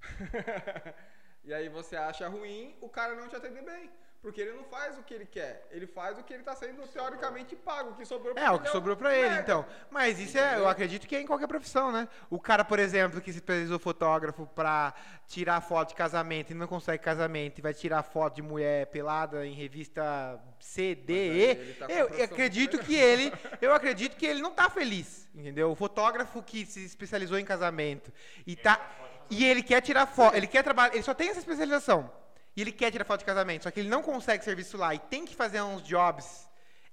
e 1.44 1.52
aí 1.52 1.68
você 1.68 1.94
acha 1.96 2.26
ruim 2.28 2.74
o 2.80 2.88
cara 2.88 3.14
não 3.14 3.28
te 3.28 3.36
atender 3.36 3.62
bem. 3.62 3.90
Porque 4.22 4.40
ele 4.40 4.52
não 4.52 4.62
faz 4.62 4.96
o 4.96 5.02
que 5.02 5.12
ele 5.12 5.26
quer. 5.26 5.66
Ele 5.72 5.84
faz 5.84 6.16
o 6.16 6.22
que 6.22 6.32
ele 6.32 6.44
tá 6.44 6.54
sendo 6.54 6.86
teoricamente 6.86 7.56
pago. 7.56 7.90
O 7.90 7.94
que 7.96 8.04
sobrou 8.04 8.32
pra 8.32 8.44
É, 8.44 8.50
o 8.50 8.54
ele 8.54 8.62
que 8.62 8.70
sobrou 8.70 8.96
pra 8.96 9.12
ele, 9.12 9.34
então. 9.40 9.66
Mas 9.90 10.20
isso 10.20 10.38
é, 10.38 10.58
eu 10.58 10.68
acredito 10.68 11.08
que 11.08 11.16
é 11.16 11.20
em 11.20 11.26
qualquer 11.26 11.48
profissão, 11.48 11.90
né? 11.90 12.08
O 12.30 12.38
cara, 12.38 12.64
por 12.64 12.78
exemplo, 12.78 13.20
que 13.20 13.32
se 13.32 13.38
especializou 13.38 13.80
fotógrafo 13.80 14.46
pra 14.54 14.94
tirar 15.26 15.60
foto 15.60 15.88
de 15.88 15.94
casamento 15.96 16.52
e 16.52 16.54
não 16.54 16.68
consegue 16.68 17.02
casamento 17.02 17.58
e 17.58 17.62
vai 17.62 17.74
tirar 17.74 18.04
foto 18.04 18.36
de 18.36 18.42
mulher 18.42 18.86
pelada 18.86 19.44
em 19.44 19.54
revista 19.54 20.40
C, 20.60 20.94
D, 20.94 21.12
E, 21.12 21.50
ele 21.50 21.74
tá 21.74 21.86
eu 21.86 22.24
acredito 22.24 22.78
que 22.78 22.94
ele, 22.94 23.32
eu 23.60 23.74
acredito 23.74 24.16
que 24.16 24.24
ele 24.24 24.40
não 24.40 24.52
tá 24.52 24.70
feliz, 24.70 25.28
entendeu? 25.34 25.72
O 25.72 25.74
fotógrafo 25.74 26.40
que 26.44 26.64
se 26.64 26.84
especializou 26.84 27.40
em 27.40 27.44
casamento 27.44 28.12
e 28.46 28.54
tá 28.54 28.80
e 29.28 29.44
ele 29.44 29.62
quer 29.64 29.80
tirar 29.80 30.06
foto, 30.06 30.36
ele 30.36 30.46
quer 30.46 30.62
trabalhar, 30.62 30.94
ele 30.94 31.02
só 31.02 31.12
tem 31.12 31.28
essa 31.28 31.40
especialização. 31.40 32.21
E 32.56 32.60
ele 32.60 32.72
quer 32.72 32.90
tirar 32.90 33.04
foto 33.04 33.20
de 33.20 33.24
casamento, 33.26 33.62
só 33.62 33.70
que 33.70 33.80
ele 33.80 33.88
não 33.88 34.02
consegue 34.02 34.44
serviço 34.44 34.76
lá 34.76 34.94
e 34.94 34.98
tem 34.98 35.24
que 35.24 35.34
fazer 35.34 35.62
uns 35.62 35.82
jobs 35.82 36.48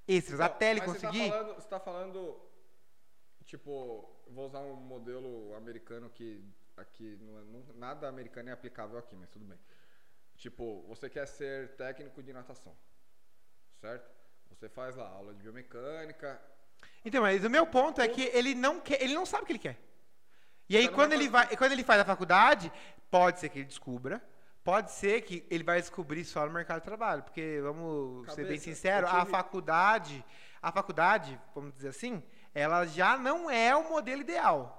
extras 0.08 0.40
Não, 0.40 0.46
até 0.46 0.72
ele 0.72 0.80
mas 0.80 0.92
conseguir. 0.94 1.18
Você 1.26 1.30
tá, 1.30 1.38
falando, 1.38 1.64
tá 1.68 1.80
falando, 1.80 2.42
tipo, 3.46 4.10
vou 4.28 4.46
usar 4.48 4.60
um 4.60 4.76
modelo 4.76 5.54
americano 5.56 6.10
que 6.10 6.44
aqui 6.78 7.18
não 7.22 7.40
é- 7.40 7.44
não- 7.44 7.66
nada 7.76 8.08
americano 8.08 8.50
é 8.50 8.52
aplicável 8.54 8.98
aqui, 8.98 9.16
mas 9.16 9.30
tudo 9.30 9.46
bem. 9.46 9.60
Tipo, 10.38 10.84
você 10.88 11.10
quer 11.10 11.28
ser 11.28 11.76
técnico 11.76 12.24
de 12.24 12.32
natação, 12.32 12.74
certo? 13.82 14.10
Você 14.50 14.70
faz 14.70 14.96
lá 14.96 15.08
aula 15.10 15.34
de 15.34 15.42
biomecânica. 15.44 16.42
Então, 17.04 17.22
mas 17.22 17.44
o 17.44 17.50
meu 17.50 17.68
ponto 17.68 18.00
é 18.00 18.08
que 18.08 18.24
ele 18.34 18.56
não 18.56 18.80
quer, 18.80 19.02
ele 19.02 19.14
não 19.14 19.26
sabe 19.26 19.44
o 19.44 19.46
que 19.46 19.52
ele 19.52 19.60
quer. 19.60 19.78
E 20.70 20.78
aí 20.78 20.88
Tá 20.88 20.94
quando 20.94 21.14
ele 21.14 21.28
vai, 21.28 21.56
quando 21.58 21.74
ele 21.74 21.84
faz 21.84 22.00
a 22.00 22.06
faculdade, 22.06 22.72
pode 23.12 23.40
ser 23.40 23.50
que 23.50 23.60
ele 23.60 23.66
descubra, 23.66 24.24
pode 24.64 24.92
ser 24.92 25.22
que 25.22 25.46
ele 25.50 25.64
vai 25.64 25.80
descobrir 25.80 26.26
só 26.26 26.46
no 26.46 26.52
mercado 26.52 26.80
de 26.80 26.86
trabalho, 26.86 27.24
porque 27.24 27.60
vamos 27.62 28.26
ser 28.34 28.44
bem 28.44 28.58
Cabeça, 28.58 28.64
sincero, 28.64 29.08
a 29.08 29.26
faculdade, 29.26 30.24
a 30.62 30.72
faculdade, 30.72 31.40
vamos 31.56 31.74
dizer 31.74 31.90
assim, 31.90 32.24
ela 32.54 32.86
já 32.86 33.18
não 33.18 33.50
é 33.50 33.76
o 33.76 33.90
modelo 33.90 34.22
ideal. 34.22 34.76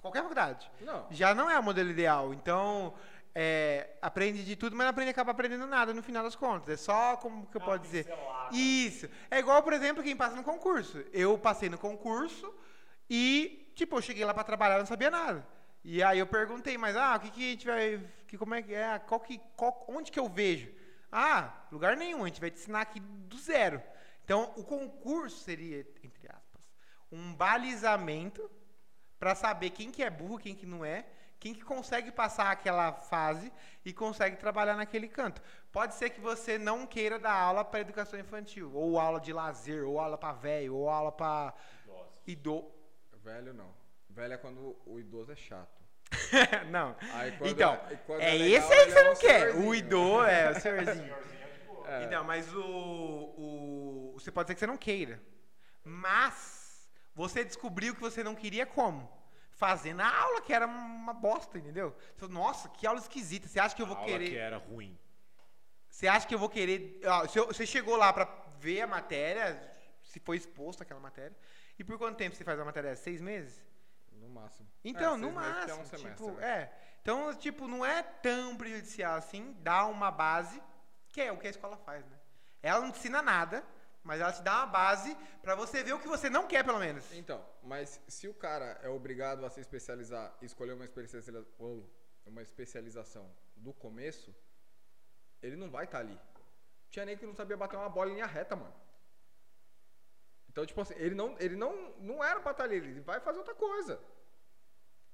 Qualquer 0.00 0.20
faculdade. 0.20 0.70
Não. 0.82 1.06
Já 1.10 1.34
não 1.34 1.50
é 1.50 1.58
o 1.58 1.62
modelo 1.62 1.88
ideal. 1.88 2.34
Então, 2.34 2.92
é, 3.34 3.96
aprende 4.02 4.44
de 4.44 4.54
tudo, 4.54 4.76
mas 4.76 4.84
não 4.84 4.90
aprende 4.90 5.10
acaba 5.10 5.32
aprendendo 5.32 5.66
nada 5.66 5.94
no 5.94 6.02
final 6.02 6.22
das 6.22 6.36
contas. 6.36 6.68
É 6.68 6.76
só 6.76 7.16
como 7.16 7.46
que 7.46 7.56
eu 7.56 7.60
posso 7.60 7.78
dizer. 7.78 8.06
Isso. 8.52 9.08
É 9.30 9.38
igual, 9.38 9.62
por 9.62 9.72
exemplo, 9.72 10.02
quem 10.02 10.14
passa 10.14 10.36
no 10.36 10.44
concurso. 10.44 11.02
Eu 11.12 11.38
passei 11.38 11.70
no 11.70 11.78
concurso 11.78 12.52
e, 13.08 13.72
tipo, 13.74 13.96
eu 13.96 14.02
cheguei 14.02 14.24
lá 14.24 14.34
pra 14.34 14.44
trabalhar 14.44 14.76
e 14.76 14.80
não 14.80 14.86
sabia 14.86 15.10
nada. 15.10 15.46
E 15.84 16.02
aí 16.02 16.18
eu 16.18 16.26
perguntei, 16.26 16.78
mas 16.78 16.96
ah, 16.96 17.16
o 17.16 17.20
que, 17.20 17.30
que 17.30 17.46
a 17.46 17.50
gente 17.50 17.66
vai. 17.66 18.00
Que, 18.26 18.38
como 18.38 18.54
é 18.54 18.62
que 18.62 18.74
é? 18.74 18.98
Qual 19.00 19.20
que, 19.20 19.38
qual, 19.54 19.84
onde 19.86 20.10
que 20.10 20.18
eu 20.18 20.28
vejo? 20.28 20.72
Ah, 21.12 21.66
lugar 21.70 21.94
nenhum, 21.94 22.24
a 22.24 22.26
gente 22.26 22.40
vai 22.40 22.50
te 22.50 22.58
ensinar 22.58 22.80
aqui 22.80 22.98
do 23.00 23.38
zero. 23.38 23.82
Então, 24.24 24.50
o 24.56 24.64
concurso 24.64 25.36
seria, 25.44 25.86
entre 26.02 26.26
aspas, 26.26 26.62
um 27.12 27.34
balizamento 27.34 28.50
para 29.18 29.34
saber 29.34 29.70
quem 29.70 29.90
que 29.90 30.02
é 30.02 30.08
burro, 30.08 30.38
quem 30.38 30.54
que 30.54 30.64
não 30.64 30.82
é, 30.82 31.06
quem 31.38 31.52
que 31.52 31.62
consegue 31.62 32.10
passar 32.10 32.50
aquela 32.50 32.90
fase 32.92 33.52
e 33.84 33.92
consegue 33.92 34.36
trabalhar 34.36 34.76
naquele 34.76 35.06
canto. 35.06 35.42
Pode 35.70 35.94
ser 35.94 36.08
que 36.08 36.20
você 36.20 36.56
não 36.56 36.86
queira 36.86 37.18
dar 37.18 37.34
aula 37.34 37.62
para 37.62 37.80
educação 37.80 38.18
infantil, 38.18 38.72
ou 38.74 38.98
aula 38.98 39.20
de 39.20 39.34
lazer, 39.34 39.86
ou 39.86 40.00
aula 40.00 40.16
para 40.16 40.32
velho, 40.32 40.74
ou 40.74 40.88
aula 40.88 41.12
para 41.12 41.52
idoso. 42.26 42.72
Velho 43.22 43.52
não. 43.52 43.83
Velho 44.14 44.34
é 44.34 44.36
quando 44.38 44.76
o 44.86 45.00
idoso 45.00 45.32
é 45.32 45.36
chato. 45.36 45.82
não. 46.70 46.94
Aí 47.12 47.32
quando 47.32 47.50
então, 47.50 47.74
é- 47.74 47.96
quando 48.06 48.20
é, 48.20 48.30
é 48.30 48.38
legal, 48.38 48.58
esse 48.58 48.72
aí 48.72 48.84
que 48.86 48.92
você 48.92 48.98
é 48.98 49.04
não 49.04 49.12
um 49.12 49.16
quer. 49.16 49.54
O 49.56 49.74
idoso 49.74 50.24
é 50.26 50.50
o 50.50 50.60
senhorzinho. 50.60 51.14
É. 51.86 52.04
Então, 52.04 52.24
mas 52.24 52.50
o, 52.54 52.62
o. 52.62 54.14
Você 54.18 54.32
pode 54.32 54.48
ser 54.48 54.54
que 54.54 54.60
você 54.60 54.66
não 54.66 54.78
queira. 54.78 55.20
Mas 55.84 56.88
você 57.14 57.44
descobriu 57.44 57.94
que 57.94 58.00
você 58.00 58.24
não 58.24 58.34
queria 58.34 58.64
como? 58.64 59.06
Fazendo 59.50 60.00
a 60.00 60.08
aula, 60.08 60.40
que 60.40 60.54
era 60.54 60.66
uma 60.66 61.12
bosta, 61.12 61.58
entendeu? 61.58 61.94
Você 61.98 62.20
falou, 62.20 62.34
Nossa, 62.34 62.70
que 62.70 62.86
aula 62.86 62.98
esquisita. 62.98 63.46
Você 63.46 63.60
acha 63.60 63.76
que 63.76 63.82
eu 63.82 63.86
vou 63.86 63.96
aula 63.96 64.08
querer. 64.08 64.30
que 64.30 64.36
era 64.38 64.56
ruim. 64.56 64.98
Você 65.90 66.08
acha 66.08 66.26
que 66.26 66.34
eu 66.34 66.38
vou 66.38 66.48
querer. 66.48 67.00
você 67.46 67.66
chegou 67.66 67.96
lá 67.96 68.10
pra 68.14 68.24
ver 68.58 68.80
a 68.80 68.86
matéria, 68.86 69.60
se 70.02 70.18
foi 70.18 70.38
exposto 70.38 70.82
aquela 70.82 71.00
matéria. 71.00 71.36
E 71.78 71.84
por 71.84 71.98
quanto 71.98 72.16
tempo 72.16 72.34
você 72.34 72.44
faz 72.44 72.58
a 72.58 72.64
matéria? 72.64 72.96
Seis 72.96 73.20
meses? 73.20 73.62
No 74.34 74.40
máximo. 74.40 74.68
Então, 74.82 75.14
É, 75.14 75.16
no 75.16 75.30
máximo. 75.30 75.70
É 75.70 75.82
um 75.82 75.86
semestre, 75.86 76.10
tipo, 76.26 76.30
né? 76.32 76.60
é. 76.62 76.78
Então, 77.00 77.34
tipo, 77.34 77.68
não 77.68 77.84
é 77.84 78.02
tão 78.02 78.56
prejudicial 78.56 79.16
assim, 79.16 79.54
dá 79.60 79.86
uma 79.86 80.10
base, 80.10 80.60
que 81.08 81.20
é 81.20 81.30
o 81.30 81.38
que 81.38 81.46
a 81.46 81.50
escola 81.50 81.76
faz, 81.76 82.04
né? 82.06 82.18
Ela 82.62 82.80
não 82.80 82.90
te 82.90 82.98
ensina 82.98 83.22
nada, 83.22 83.64
mas 84.02 84.20
ela 84.20 84.32
te 84.32 84.42
dá 84.42 84.56
uma 84.56 84.66
base 84.66 85.16
pra 85.42 85.54
você 85.54 85.84
ver 85.84 85.92
o 85.92 86.00
que 86.00 86.08
você 86.08 86.28
não 86.28 86.48
quer, 86.48 86.64
pelo 86.64 86.78
menos. 86.78 87.04
Então, 87.12 87.44
mas 87.62 88.00
se 88.08 88.26
o 88.26 88.34
cara 88.34 88.80
é 88.82 88.88
obrigado 88.88 89.44
a 89.46 89.50
se 89.50 89.60
especializar 89.60 90.34
e 90.40 90.46
escolher 90.46 90.72
uma, 90.72 90.84
especializa 90.84 91.46
uma 92.26 92.42
especialização 92.42 93.30
do 93.54 93.72
começo, 93.72 94.34
ele 95.42 95.56
não 95.56 95.70
vai 95.70 95.84
estar 95.84 95.98
ali. 95.98 96.18
Tinha 96.90 97.04
nem 97.04 97.16
que 97.16 97.26
não 97.26 97.34
sabia 97.34 97.56
bater 97.56 97.76
uma 97.76 97.88
bola 97.88 98.10
em 98.10 98.14
linha 98.14 98.26
reta, 98.26 98.56
mano. 98.56 98.74
Então, 100.48 100.64
tipo 100.64 100.80
assim, 100.80 100.94
ele 100.96 101.14
não, 101.14 101.36
ele 101.38 101.56
não, 101.56 101.90
não 101.98 102.24
era 102.24 102.40
pra 102.40 102.52
estar 102.52 102.64
ali, 102.64 102.76
ele 102.76 103.00
vai 103.00 103.20
fazer 103.20 103.38
outra 103.38 103.54
coisa. 103.54 104.00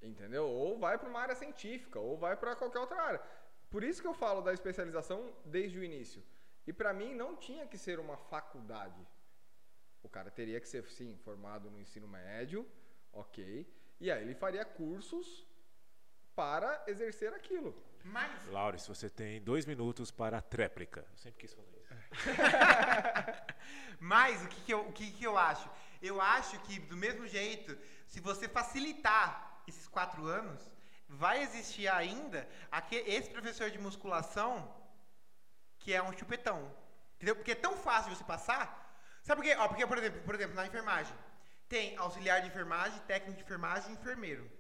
Entendeu? 0.03 0.47
Ou 0.49 0.79
vai 0.79 0.97
pra 0.97 1.09
uma 1.09 1.21
área 1.21 1.35
científica, 1.35 1.99
ou 1.99 2.17
vai 2.17 2.37
pra 2.37 2.57
qualquer 2.57 2.79
outra 2.79 3.01
área. 3.01 3.23
Por 3.69 3.85
isso 3.85 4.01
que 4.01 4.09
eu 4.09 4.15
falo 4.15 4.41
da 4.41 4.53
especialização 4.53 5.33
desde 5.45 5.79
o 5.79 5.85
início. 5.85 6.23
E 6.67 6.73
pra 6.73 6.93
mim 6.93 7.15
não 7.15 7.37
tinha 7.37 7.67
que 7.67 7.79
ser 7.79 8.01
uma 8.01 8.17
faculdade. 8.17 9.07
O 10.03 10.09
cara 10.09 10.31
teria 10.31 10.61
que 10.61 10.69
ser, 10.69 10.89
sim, 10.91 11.17
formado 11.19 11.71
no 11.71 11.79
ensino 11.79 12.09
médio, 12.09 12.67
ok. 13.13 13.69
E 14.01 14.11
aí 14.11 14.23
ele 14.23 14.35
faria 14.35 14.65
cursos 14.65 15.47
para 16.35 16.83
exercer 16.87 17.33
aquilo. 17.35 17.75
Mas. 18.03 18.47
Laures, 18.47 18.87
você 18.87 19.11
tem 19.11 19.43
dois 19.43 19.67
minutos 19.67 20.11
para 20.11 20.39
a 20.39 20.43
tréplica. 20.43 21.07
Eu 21.11 21.19
sempre 21.19 21.41
quis 21.41 21.53
fazer 21.53 21.77
isso. 21.77 21.91
Mas 24.01 24.43
o 24.43 24.49
que, 24.49 24.61
que, 24.63 24.73
eu, 24.73 24.81
o 24.81 24.93
que, 24.93 25.11
que 25.11 25.25
eu 25.25 25.37
acho? 25.37 25.71
Eu 26.01 26.21
acho 26.21 26.59
que, 26.61 26.81
do 26.81 26.97
mesmo 26.97 27.27
jeito, 27.29 27.77
se 28.07 28.21
você 28.21 28.49
facilitar 28.49 29.50
esses 29.71 29.89
quatro 29.89 30.27
anos, 30.27 30.61
vai 31.09 31.43
existir 31.43 31.89
ainda 31.89 32.49
aquele, 32.71 33.11
esse 33.11 33.31
professor 33.31 33.71
de 33.71 33.79
musculação 33.79 34.53
que 35.79 35.93
é 35.93 36.03
um 36.03 36.13
chupetão. 36.13 36.61
Entendeu? 37.17 37.37
Porque 37.37 37.53
é 37.53 37.55
tão 37.67 37.77
fácil 37.77 38.15
você 38.15 38.25
passar. 38.25 38.65
Sabe 39.23 39.41
por 39.41 39.49
quê? 39.49 39.57
Ó, 39.59 39.69
porque, 39.69 39.87
por 39.87 39.99
exemplo, 39.99 40.21
por 40.23 40.35
exemplo, 40.35 40.55
na 40.55 40.67
enfermagem, 40.67 41.15
tem 41.69 41.97
auxiliar 41.97 42.41
de 42.41 42.49
enfermagem, 42.49 42.99
técnico 43.01 43.37
de 43.39 43.45
enfermagem 43.45 43.91
e 43.91 43.95
enfermeiro. 43.95 44.51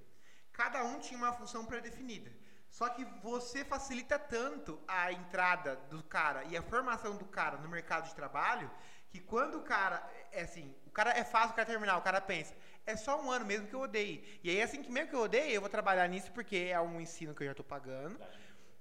Cada 0.52 0.84
um 0.84 0.98
tinha 0.98 1.18
uma 1.18 1.32
função 1.32 1.64
pré-definida. 1.64 2.30
Só 2.68 2.88
que 2.88 3.04
você 3.22 3.64
facilita 3.64 4.18
tanto 4.18 4.80
a 4.86 5.12
entrada 5.12 5.76
do 5.90 6.02
cara 6.04 6.44
e 6.44 6.56
a 6.56 6.62
formação 6.62 7.16
do 7.16 7.24
cara 7.24 7.56
no 7.58 7.68
mercado 7.68 8.08
de 8.08 8.14
trabalho 8.14 8.70
que 9.10 9.18
quando 9.18 9.58
o 9.58 9.62
cara 9.62 10.08
é 10.30 10.42
assim, 10.42 10.72
o 10.86 10.90
cara 10.90 11.10
é 11.10 11.24
fácil 11.24 11.50
o 11.50 11.54
cara 11.54 11.66
terminar, 11.66 11.96
o 11.96 12.02
cara 12.02 12.20
pensa, 12.20 12.54
é 12.86 12.96
só 12.96 13.20
um 13.22 13.30
ano 13.30 13.44
mesmo 13.44 13.66
que 13.66 13.74
eu 13.74 13.80
odeie. 13.80 14.40
E 14.42 14.50
aí 14.50 14.62
assim 14.62 14.82
que 14.82 14.90
mesmo 14.90 15.10
que 15.10 15.16
eu 15.16 15.20
odeie, 15.20 15.54
eu 15.54 15.60
vou 15.60 15.70
trabalhar 15.70 16.08
nisso 16.08 16.30
porque 16.32 16.56
é 16.70 16.80
um 16.80 17.00
ensino 17.00 17.34
que 17.34 17.42
eu 17.42 17.48
já 17.48 17.54
tô 17.54 17.64
pagando. 17.64 18.18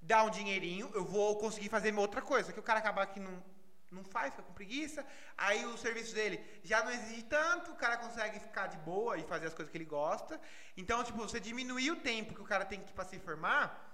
Dá 0.01 0.23
um 0.23 0.29
dinheirinho, 0.29 0.89
eu 0.93 1.03
vou 1.03 1.38
conseguir 1.38 1.69
fazer 1.69 1.93
outra 1.95 2.21
coisa. 2.21 2.53
Que 2.53 2.59
o 2.59 2.63
cara 2.63 2.79
acaba 2.79 3.05
que 3.05 3.19
não 3.19 3.43
não 3.91 4.03
faz, 4.03 4.31
fica 4.31 4.43
com 4.43 4.53
preguiça. 4.53 5.05
Aí 5.38 5.65
o 5.65 5.77
serviço 5.77 6.13
dele 6.13 6.39
já 6.63 6.83
não 6.83 6.91
exige 6.91 7.23
tanto, 7.23 7.71
o 7.71 7.75
cara 7.75 7.97
consegue 7.97 8.39
ficar 8.39 8.67
de 8.67 8.77
boa 8.77 9.17
e 9.17 9.23
fazer 9.23 9.47
as 9.47 9.53
coisas 9.53 9.71
que 9.71 9.77
ele 9.77 9.85
gosta. 9.85 10.39
Então, 10.77 11.03
tipo, 11.03 11.17
você 11.17 11.39
diminuir 11.39 11.91
o 11.91 11.95
tempo 11.95 12.33
que 12.33 12.41
o 12.41 12.45
cara 12.45 12.65
tem 12.65 12.81
que 12.81 12.93
para 12.93 13.05
se 13.05 13.19
formar, 13.19 13.89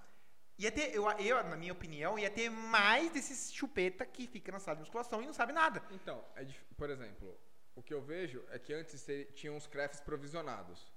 ia 0.58 0.70
ter, 0.70 0.94
eu, 0.94 1.10
eu, 1.12 1.42
na 1.44 1.56
minha 1.56 1.72
opinião, 1.72 2.18
ia 2.18 2.30
ter 2.30 2.50
mais 2.50 3.10
desses 3.10 3.52
chupeta 3.52 4.04
que 4.04 4.26
fica 4.26 4.52
na 4.52 4.58
sala 4.58 4.76
de 4.76 4.82
musculação 4.82 5.22
e 5.22 5.26
não 5.26 5.32
sabe 5.32 5.52
nada. 5.52 5.82
Então, 5.90 6.22
é 6.36 6.46
por 6.76 6.90
exemplo, 6.90 7.38
o 7.76 7.82
que 7.82 7.94
eu 7.94 8.00
vejo 8.02 8.42
é 8.50 8.58
que 8.58 8.72
antes 8.74 9.04
te- 9.04 9.26
tinha 9.34 9.52
uns 9.52 9.66
crefts 9.66 10.00
provisionados, 10.00 10.92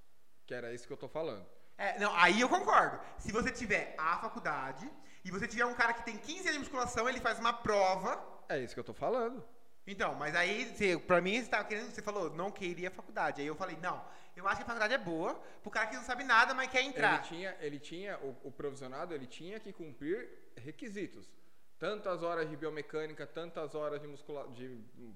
que 0.47 0.53
era 0.53 0.73
isso 0.73 0.87
que 0.87 0.93
eu 0.93 0.97
tô 0.97 1.07
falando. 1.07 1.45
É, 1.77 1.99
não, 1.99 2.13
aí 2.15 2.41
eu 2.41 2.49
concordo. 2.49 2.99
Se 3.19 3.31
você 3.31 3.51
tiver 3.51 3.93
a 3.97 4.17
faculdade 4.17 4.89
e 5.23 5.29
você 5.31 5.47
tiver 5.47 5.65
um 5.65 5.73
cara 5.73 5.93
que 5.93 6.03
tem 6.03 6.17
15 6.17 6.39
anos 6.39 6.53
de 6.53 6.59
musculação, 6.59 7.07
ele 7.07 7.19
faz 7.21 7.37
uma 7.39 7.53
prova. 7.53 8.21
É 8.49 8.57
isso 8.59 8.73
que 8.73 8.79
eu 8.79 8.83
tô 8.83 8.93
falando. 8.93 9.45
Então, 9.85 10.13
mas 10.15 10.35
aí, 10.35 10.65
você, 10.65 10.97
pra 10.97 11.21
mim, 11.21 11.41
você, 11.41 11.49
tava 11.49 11.63
querendo, 11.65 11.89
você 11.91 12.01
falou, 12.01 12.29
não 12.31 12.51
queria 12.51 12.91
faculdade. 12.91 13.41
Aí 13.41 13.47
eu 13.47 13.55
falei, 13.55 13.77
não, 13.81 14.03
eu 14.35 14.47
acho 14.47 14.57
que 14.57 14.63
a 14.63 14.65
faculdade 14.65 14.93
é 14.93 14.97
boa 14.97 15.33
pro 15.61 15.71
cara 15.71 15.87
que 15.87 15.95
não 15.95 16.03
sabe 16.03 16.23
nada, 16.23 16.53
mas 16.53 16.69
quer 16.69 16.79
Ele 16.79 16.89
entrar. 16.89 17.21
tinha, 17.23 17.55
ele 17.59 17.79
tinha 17.79 18.17
o, 18.19 18.35
o 18.43 18.51
provisionado, 18.51 19.13
ele 19.13 19.25
tinha 19.25 19.59
que 19.59 19.71
cumprir 19.73 20.29
requisitos. 20.57 21.31
Tantas 21.79 22.21
horas 22.21 22.49
de 22.49 22.55
biomecânica, 22.57 23.25
tantas 23.25 23.73
horas 23.73 24.01
de, 24.01 24.07
muscula 24.07 24.47
de 24.49 24.67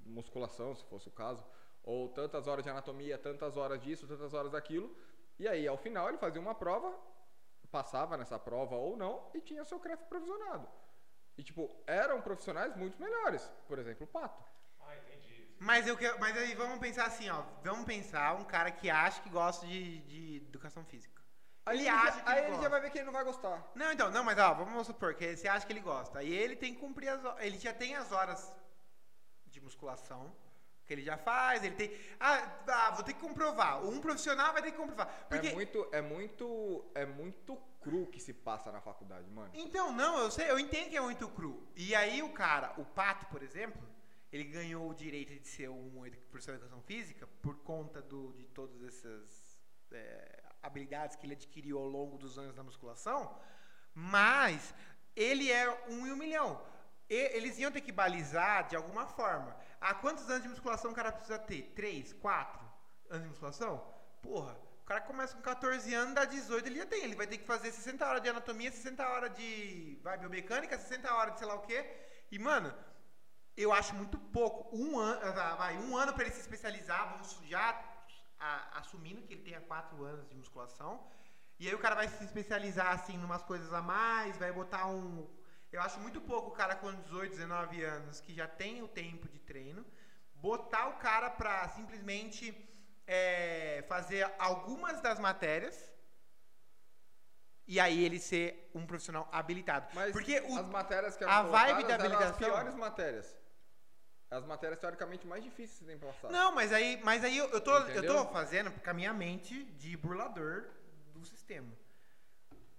musculação, 0.06 0.73
se 0.73 0.84
fosse 0.86 1.08
o 1.10 1.12
caso, 1.12 1.45
ou 1.84 2.10
tantas 2.10 2.47
horas 2.47 2.63
de 2.63 2.69
anatomia, 2.69 3.17
tantas 3.17 3.58
horas 3.58 3.82
disso, 3.82 4.08
tantas 4.08 4.34
horas 4.34 4.52
daquilo. 4.52 4.95
E 5.38 5.47
aí, 5.47 5.67
ao 5.67 5.78
final, 5.78 6.08
ele 6.08 6.17
fazia 6.17 6.39
uma 6.39 6.56
prova, 6.56 6.97
passava 7.69 8.15
nessa 8.15 8.39
prova 8.39 8.76
ou 8.76 8.95
não, 8.95 9.30
e 9.34 9.41
tinha 9.41 9.65
seu 9.65 9.80
CREF 9.80 10.04
provisionado. 10.06 10.67
E, 11.38 11.43
tipo, 11.43 11.69
eram 11.88 12.21
profissionais 12.21 12.76
muito 12.78 12.99
melhores. 13.02 13.52
Por 13.67 13.80
exemplo, 13.80 14.06
o 14.06 14.08
Pato. 14.08 14.43
Ah, 14.80 14.95
entendi. 14.97 15.47
Mas, 15.60 15.88
eu, 15.88 15.97
que- 15.97 16.12
mas 16.19 16.38
aí 16.38 16.54
vamos 16.54 16.78
pensar 16.80 17.06
assim, 17.08 17.30
ó. 17.30 17.41
Vamos 17.63 17.86
pensar 17.86 18.36
um 18.36 18.43
cara 18.45 18.71
que 18.71 18.89
acha 18.89 19.21
que 19.23 19.30
gosta 19.30 19.65
de, 19.65 19.99
de 20.02 20.38
educação 20.47 20.86
física. 20.86 21.22
Aí 21.65 21.78
ele 21.78 21.86
já- 21.86 21.95
acha 21.95 22.21
que 22.21 22.30
aí 22.30 22.45
ele 22.45 22.62
já 22.62 22.69
vai 22.69 22.82
ver 22.82 22.89
que 22.91 22.97
ele 22.97 23.06
não 23.06 23.13
vai 23.13 23.23
gostar. 23.23 23.71
Não, 23.73 23.91
então, 23.91 24.12
não, 24.12 24.23
mas 24.23 24.38
ó, 24.38 24.54
vamos 24.54 24.86
supor 24.86 25.13
que 25.15 25.36
você 25.36 25.47
acha 25.47 25.65
que 25.65 25.71
ele 25.71 25.80
gosta. 25.80 26.19
Aí 26.19 26.34
ele 26.34 26.56
tem 26.56 26.73
que 26.73 26.80
cumprir 26.80 27.08
as 27.10 27.23
horas. 27.23 27.43
Ele 27.45 27.58
já 27.58 27.73
tem 27.73 27.95
as 27.95 28.12
horas 28.12 28.54
de 29.47 29.62
musculação 29.62 30.36
que 30.86 30.91
ele 30.93 31.02
já 31.02 31.17
faz, 31.17 31.63
ele 31.63 31.76
tem. 31.76 31.97
Ah, 32.19 32.52
ah, 32.67 32.91
vou 32.91 33.04
ter 33.04 33.13
que 33.13 33.21
comprovar. 33.21 33.84
Um 33.86 34.02
profissional 34.02 34.52
vai 34.52 34.62
ter 34.62 34.71
que 34.71 34.78
comprovar. 34.78 35.08
Porque. 35.30 35.47
É 35.47 35.54
muito, 35.54 35.88
é 35.93 36.02
muito, 36.02 36.91
é 36.93 37.06
muito 37.06 37.56
cru 37.82 38.08
que 38.08 38.19
se 38.19 38.34
passa 38.34 38.69
na 38.71 38.82
faculdade, 38.82 39.30
mano. 39.30 39.49
Então, 39.54 39.91
não, 39.91 40.19
eu 40.19 40.30
sei, 40.32 40.49
eu 40.49 40.60
entendo 40.60 40.89
que 40.89 40.97
é 40.97 41.02
muito 41.02 41.30
cru. 41.30 41.65
E 41.76 41.95
aí 41.95 42.21
o 42.21 42.34
cara, 42.34 42.73
o 42.78 42.84
Pato, 42.84 43.26
por 43.28 43.41
exemplo, 43.41 43.82
ele 44.32 44.43
ganhou 44.43 44.89
o 44.89 44.93
direito 44.93 45.34
de 45.39 45.47
ser 45.47 45.69
um 45.69 46.04
professor 46.30 46.52
de 46.52 46.58
educação 46.58 46.82
física 46.82 47.28
por 47.41 47.56
conta 47.60 48.02
do, 48.02 48.34
de 48.34 48.45
todas 48.47 48.82
essas 48.84 49.62
é, 49.91 50.42
habilidades 50.63 51.15
que 51.15 51.26
ele 51.26 51.34
adquiriu 51.34 51.78
ao 51.78 51.86
longo 51.86 52.17
dos 52.17 52.38
anos 52.38 52.56
da 52.56 52.63
musculação, 52.63 53.38
mas 53.93 54.73
ele 55.15 55.52
é 55.52 55.69
um 55.89 56.08
em 56.08 56.12
um 56.12 56.15
milhão. 56.15 56.60
E 57.10 57.15
eles 57.38 57.60
iam 57.60 57.71
ter 57.71 57.82
que 57.82 57.91
balizar 57.91 58.67
de 58.67 58.76
alguma 58.76 59.06
forma. 59.06 59.56
Há 59.80 59.93
quantos 59.93 60.28
anos 60.30 60.43
de 60.43 60.49
musculação 60.49 60.91
o 60.91 60.95
cara 60.95 61.12
precisa 61.12 61.38
ter? 61.38 61.73
Três, 61.76 62.13
quatro 62.13 62.63
anos 63.10 63.23
de 63.23 63.30
musculação? 63.30 63.86
Porra, 64.21 64.58
o 64.82 64.86
cara 64.86 65.02
começa 65.02 65.36
com 65.36 65.41
14 65.41 65.93
anos, 65.93 66.15
dá 66.15 66.26
18, 66.26 66.67
ele 66.67 66.80
já 66.80 66.86
tem. 66.86 67.04
Ele 67.04 67.15
vai 67.15 67.28
ter 67.28 67.38
que 67.38 67.45
fazer 67.45 67.71
60 67.71 68.08
horas 68.08 68.21
de 68.21 68.30
anatomia, 68.30 68.71
60 68.71 69.08
horas 69.08 69.36
de 69.36 69.99
vai, 70.02 70.17
biomecânica, 70.17 70.78
60 70.78 71.13
horas 71.13 71.34
de 71.34 71.39
sei 71.39 71.47
lá 71.47 71.56
o 71.56 71.62
quê. 71.62 71.86
E, 72.32 72.39
mano, 72.39 72.73
eu 73.56 73.71
acho 73.71 73.93
muito 73.95 74.17
pouco. 74.17 74.76
Um 74.76 74.97
ano, 74.97 75.21
ah, 75.39 75.56
vai, 75.56 75.78
um 75.78 75.95
ano 75.95 76.13
para 76.13 76.23
ele 76.23 76.34
se 76.34 76.41
especializar, 76.41 77.12
vamos 77.12 77.38
já 77.47 77.73
a- 78.49 78.79
assumindo 78.79 79.21
que 79.25 79.34
ele 79.34 79.43
tenha 79.49 79.62
quatro 79.62 80.03
anos 80.03 80.27
de 80.29 80.36
musculação. 80.36 80.91
E 81.60 81.67
aí 81.67 81.73
o 81.75 81.79
cara 81.79 81.95
vai 81.95 82.08
se 82.08 82.23
especializar 82.23 82.88
assim 82.97 83.17
numas 83.17 83.43
coisas 83.43 83.71
a 83.73 83.82
mais, 83.82 84.38
vai 84.38 84.51
botar 84.51 84.86
um. 84.88 85.27
Eu 85.71 85.82
acho 85.82 85.99
muito 85.99 86.19
pouco 86.21 86.49
o 86.49 86.58
cara 86.62 86.75
com 86.75 86.93
18, 86.93 87.32
19 87.32 87.84
anos 87.84 88.19
que 88.19 88.34
já 88.34 88.47
tem 88.47 88.82
o 88.84 88.88
tempo 88.88 89.27
de 89.27 89.39
treino, 89.39 89.84
botar 90.36 90.88
o 90.89 90.93
cara 91.08 91.29
pra 91.29 91.67
simplesmente 91.69 92.43
é, 93.08 93.84
fazer 93.88 94.23
algumas 94.38 94.99
das 95.01 95.19
matérias 95.19 95.75
e 97.65 97.79
aí 97.79 98.03
ele 98.03 98.19
ser 98.19 98.69
um 98.75 98.86
profissional 98.86 99.27
habilitado. 99.32 99.88
Mas 99.93 100.12
Porque 100.12 100.39
o, 100.41 100.58
as 100.60 100.67
matérias 100.67 101.15
que 101.15 101.23
a 101.23 101.43
vibe 101.43 101.84
da 101.86 101.93
eram 101.93 102.06
as 102.06 102.12
habilitação- 102.13 102.38
piores 102.38 102.75
matérias. 102.75 103.36
As 104.34 104.46
matérias 104.46 104.80
teoricamente 104.80 105.28
mais 105.28 105.43
difíceis 105.43 105.78
que 105.78 105.86
você 105.86 105.91
tem 105.91 106.00
que 106.00 106.06
passar. 106.06 106.32
Não, 106.32 106.52
mas 106.52 106.74
aí, 106.74 107.00
mas 107.04 107.24
aí 107.24 107.38
eu, 107.38 107.48
eu, 107.50 107.62
tô, 107.62 107.78
eu 107.78 108.06
tô 108.06 108.26
fazendo 108.32 108.72
com 108.72 108.89
a 108.89 108.93
minha 108.93 109.13
mente 109.13 109.63
de 109.63 109.96
burlador 109.96 110.65
do 111.13 111.24
sistema. 111.24 111.72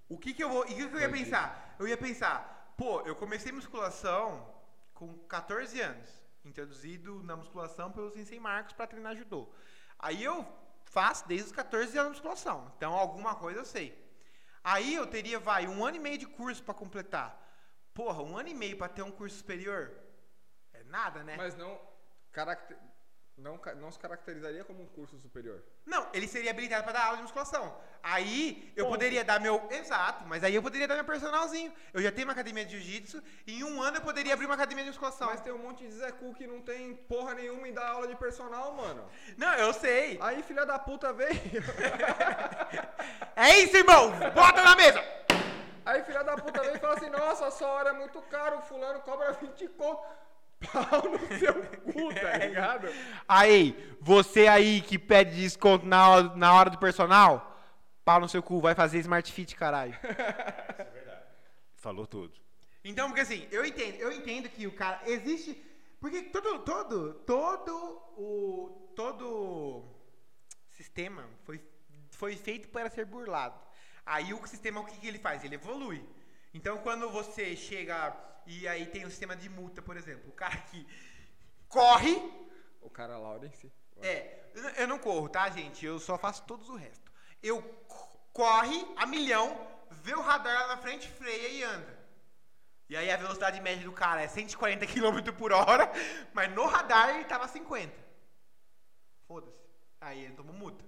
O 0.09 0.19
que 0.19 0.35
que 0.35 0.43
eu 0.43 0.51
vou. 0.51 0.63
O 0.63 0.67
que, 0.67 0.75
que 0.75 0.83
eu 0.83 1.01
ia 1.01 1.11
pensar? 1.11 1.77
Eu 1.79 1.87
ia 1.87 1.97
pensar, 1.97 2.75
pô, 2.77 3.01
eu 3.03 3.15
comecei 3.15 3.53
musculação 3.53 4.53
com 4.93 5.17
14 5.27 5.81
anos, 5.81 6.11
introduzido 6.45 7.23
na 7.23 7.37
musculação 7.37 7.91
pelo 7.93 8.11
Sensei 8.11 8.41
Marcos 8.41 8.73
para 8.73 8.87
treinar 8.87 9.17
judô. 9.17 9.49
Aí 9.99 10.23
eu 10.23 10.47
faço 10.85 11.27
desde 11.27 11.47
os 11.47 11.53
14 11.53 11.97
anos 11.97 12.13
musculação. 12.13 12.73
Então 12.77 12.93
alguma 12.93 13.35
coisa 13.35 13.61
eu 13.61 13.65
sei. 13.65 14.03
Aí 14.63 14.95
eu 14.95 15.07
teria, 15.07 15.39
vai, 15.39 15.67
um 15.67 15.85
ano 15.85 15.97
e 15.97 16.01
meio 16.01 16.19
de 16.19 16.27
curso 16.27 16.63
para 16.63 16.75
completar. 16.75 17.41
Porra, 17.93 18.23
um 18.23 18.37
ano 18.37 18.49
e 18.49 18.55
meio 18.55 18.77
para 18.77 18.89
ter 18.89 19.03
um 19.03 19.11
curso 19.11 19.37
superior? 19.37 20.04
Nada, 20.95 21.25
né? 21.25 21.35
Mas 21.37 21.57
não, 21.57 21.77
caracter, 22.31 22.77
não, 23.37 23.61
não 23.79 23.91
se 23.91 23.99
caracterizaria 23.99 24.63
como 24.63 24.81
um 24.81 24.87
curso 24.87 25.19
superior. 25.19 25.61
Não, 25.85 26.07
ele 26.15 26.29
seria 26.29 26.53
habilitado 26.53 26.85
para 26.85 26.93
dar 26.93 27.07
aula 27.07 27.17
de 27.17 27.25
musculação. 27.25 27.77
Aí 28.01 28.73
eu 28.77 28.85
Ponto. 28.85 28.95
poderia 28.95 29.25
dar 29.25 29.41
meu. 29.41 29.67
Exato, 29.73 30.25
mas 30.29 30.45
aí 30.45 30.55
eu 30.55 30.63
poderia 30.63 30.87
dar 30.87 30.95
meu 30.95 31.05
personalzinho. 31.05 31.73
Eu 31.93 32.01
já 32.01 32.13
tenho 32.13 32.29
uma 32.29 32.33
academia 32.33 32.65
de 32.65 32.79
jiu-jitsu 32.79 33.21
e 33.45 33.59
em 33.59 33.65
um 33.65 33.83
ano 33.83 33.97
eu 33.97 34.03
poderia 34.03 34.35
abrir 34.35 34.47
uma 34.47 34.55
academia 34.55 34.85
de 34.85 34.91
musculação. 34.91 35.27
Mas 35.27 35.41
tem 35.41 35.53
um 35.53 35.59
monte 35.59 35.85
de 35.85 35.95
Zé 35.95 36.13
Cu 36.13 36.33
que 36.33 36.47
não 36.47 36.61
tem 36.61 36.95
porra 36.95 37.35
nenhuma 37.35 37.67
e 37.67 37.73
dá 37.73 37.89
aula 37.89 38.07
de 38.07 38.15
personal, 38.15 38.73
mano. 38.75 39.05
Não, 39.37 39.53
eu 39.55 39.73
sei. 39.73 40.17
Aí 40.23 40.45
filha 40.45 40.65
da 40.65 40.79
puta 40.79 41.13
veio. 41.13 41.35
É 43.37 43.59
isso, 43.59 43.77
irmão! 43.77 44.13
Bota 44.33 44.63
na 44.63 44.77
mesa! 44.77 45.03
Aí 45.85 46.05
filha 46.05 46.23
da 46.23 46.37
puta 46.37 46.63
veio 46.63 46.77
e 46.77 46.79
fala 46.79 46.95
assim, 46.95 47.11
nossa, 47.11 47.47
essa 47.47 47.67
hora 47.67 47.91
é 47.91 47.93
muito 47.93 48.23
caro, 48.23 48.59
o 48.59 48.63
fulano 48.63 49.01
cobra 49.01 49.33
20 49.33 49.69
conto. 49.71 50.01
Pau 50.73 51.03
no 51.11 51.39
seu 51.39 51.55
cu, 51.55 52.13
É 52.13 52.21
tá 52.21 52.39
ligado? 52.39 52.89
Aí, 53.29 53.97
você 54.01 54.47
aí 54.47 54.81
que 54.81 54.99
pede 54.99 55.37
desconto 55.37 55.87
na 55.87 56.09
hora, 56.09 56.37
na 56.37 56.55
hora 56.55 56.71
do 56.71 56.79
personal, 56.79 57.61
pau 58.05 58.21
no 58.21 58.29
seu 58.29 58.43
cu, 58.43 58.61
vai 58.61 58.75
fazer 58.75 58.99
Smart 58.99 59.31
Fit, 59.33 59.55
caralho. 59.57 59.97
Falou 61.77 62.07
tudo. 62.07 62.33
Então, 62.85 63.09
porque 63.09 63.23
assim, 63.23 63.47
eu 63.51 63.65
entendo, 63.65 63.97
eu 63.97 64.13
entendo 64.13 64.49
que 64.49 64.67
o 64.67 64.73
cara 64.73 65.01
existe, 65.07 65.63
porque 66.01 66.23
todo 66.23 66.59
todo 66.61 67.15
todo 67.27 67.73
o 68.17 68.93
todo 68.95 69.85
sistema 70.69 71.25
foi 71.45 71.61
foi 72.11 72.37
feito 72.37 72.69
para 72.69 72.91
ser 72.91 73.07
burlado. 73.07 73.59
Aí 74.07 74.33
o 74.35 74.47
sistema 74.47 74.81
o 74.81 74.85
que, 74.85 74.99
que 74.99 75.07
ele 75.07 75.19
faz? 75.19 75.43
Ele 75.45 75.55
evolui. 75.55 76.05
Então, 76.53 76.79
quando 76.79 77.11
você 77.11 77.57
chega 77.57 78.15
e 78.47 78.67
aí 78.69 78.87
tem 78.87 79.05
um 79.07 79.11
sistema 79.11 79.35
de 79.37 79.49
multa, 79.49 79.81
por 79.83 79.97
exemplo, 79.97 80.29
o 80.29 80.33
cara 80.33 80.57
que 80.57 80.87
corre, 81.69 82.15
O 82.81 82.91
cara 82.91 83.17
Lawrence. 83.19 83.73
é, 84.03 84.45
eu 84.77 84.87
não- 84.89 84.99
corro, 84.99 85.29
tá, 85.29 85.49
gente? 85.51 85.85
Eu 85.85 85.99
só 85.99 86.17
faço 86.19 86.43
todos 86.45 86.69
o 86.69 86.77
resto. 86.77 87.11
Eu 87.43 87.61
co- 87.63 88.19
corre 88.33 88.87
a 88.97 89.07
milhão, 89.07 89.67
vê 89.91 90.15
o 90.15 90.21
radar 90.21 90.63
lá 90.63 90.77
na 90.77 90.83
frente, 90.83 91.09
freia 91.09 91.49
e 91.49 91.63
anda. 91.63 92.05
E 92.89 92.97
aí 92.97 93.11
a 93.11 93.17
velocidade 93.17 93.61
média 93.61 93.85
do 93.85 93.93
cara 93.93 94.23
é 94.23 94.29
140 94.29 94.87
km 94.87 95.33
por 95.37 95.53
hora, 95.53 95.91
mas 96.35 96.53
no 96.55 96.67
radar 96.67 97.11
ele 97.15 97.25
tava 97.25 97.49
50. 97.49 97.95
Foda-se. 99.27 99.61
Aí 100.01 100.23
ele 100.25 100.35
tomou 100.35 100.55
multa. 100.55 100.85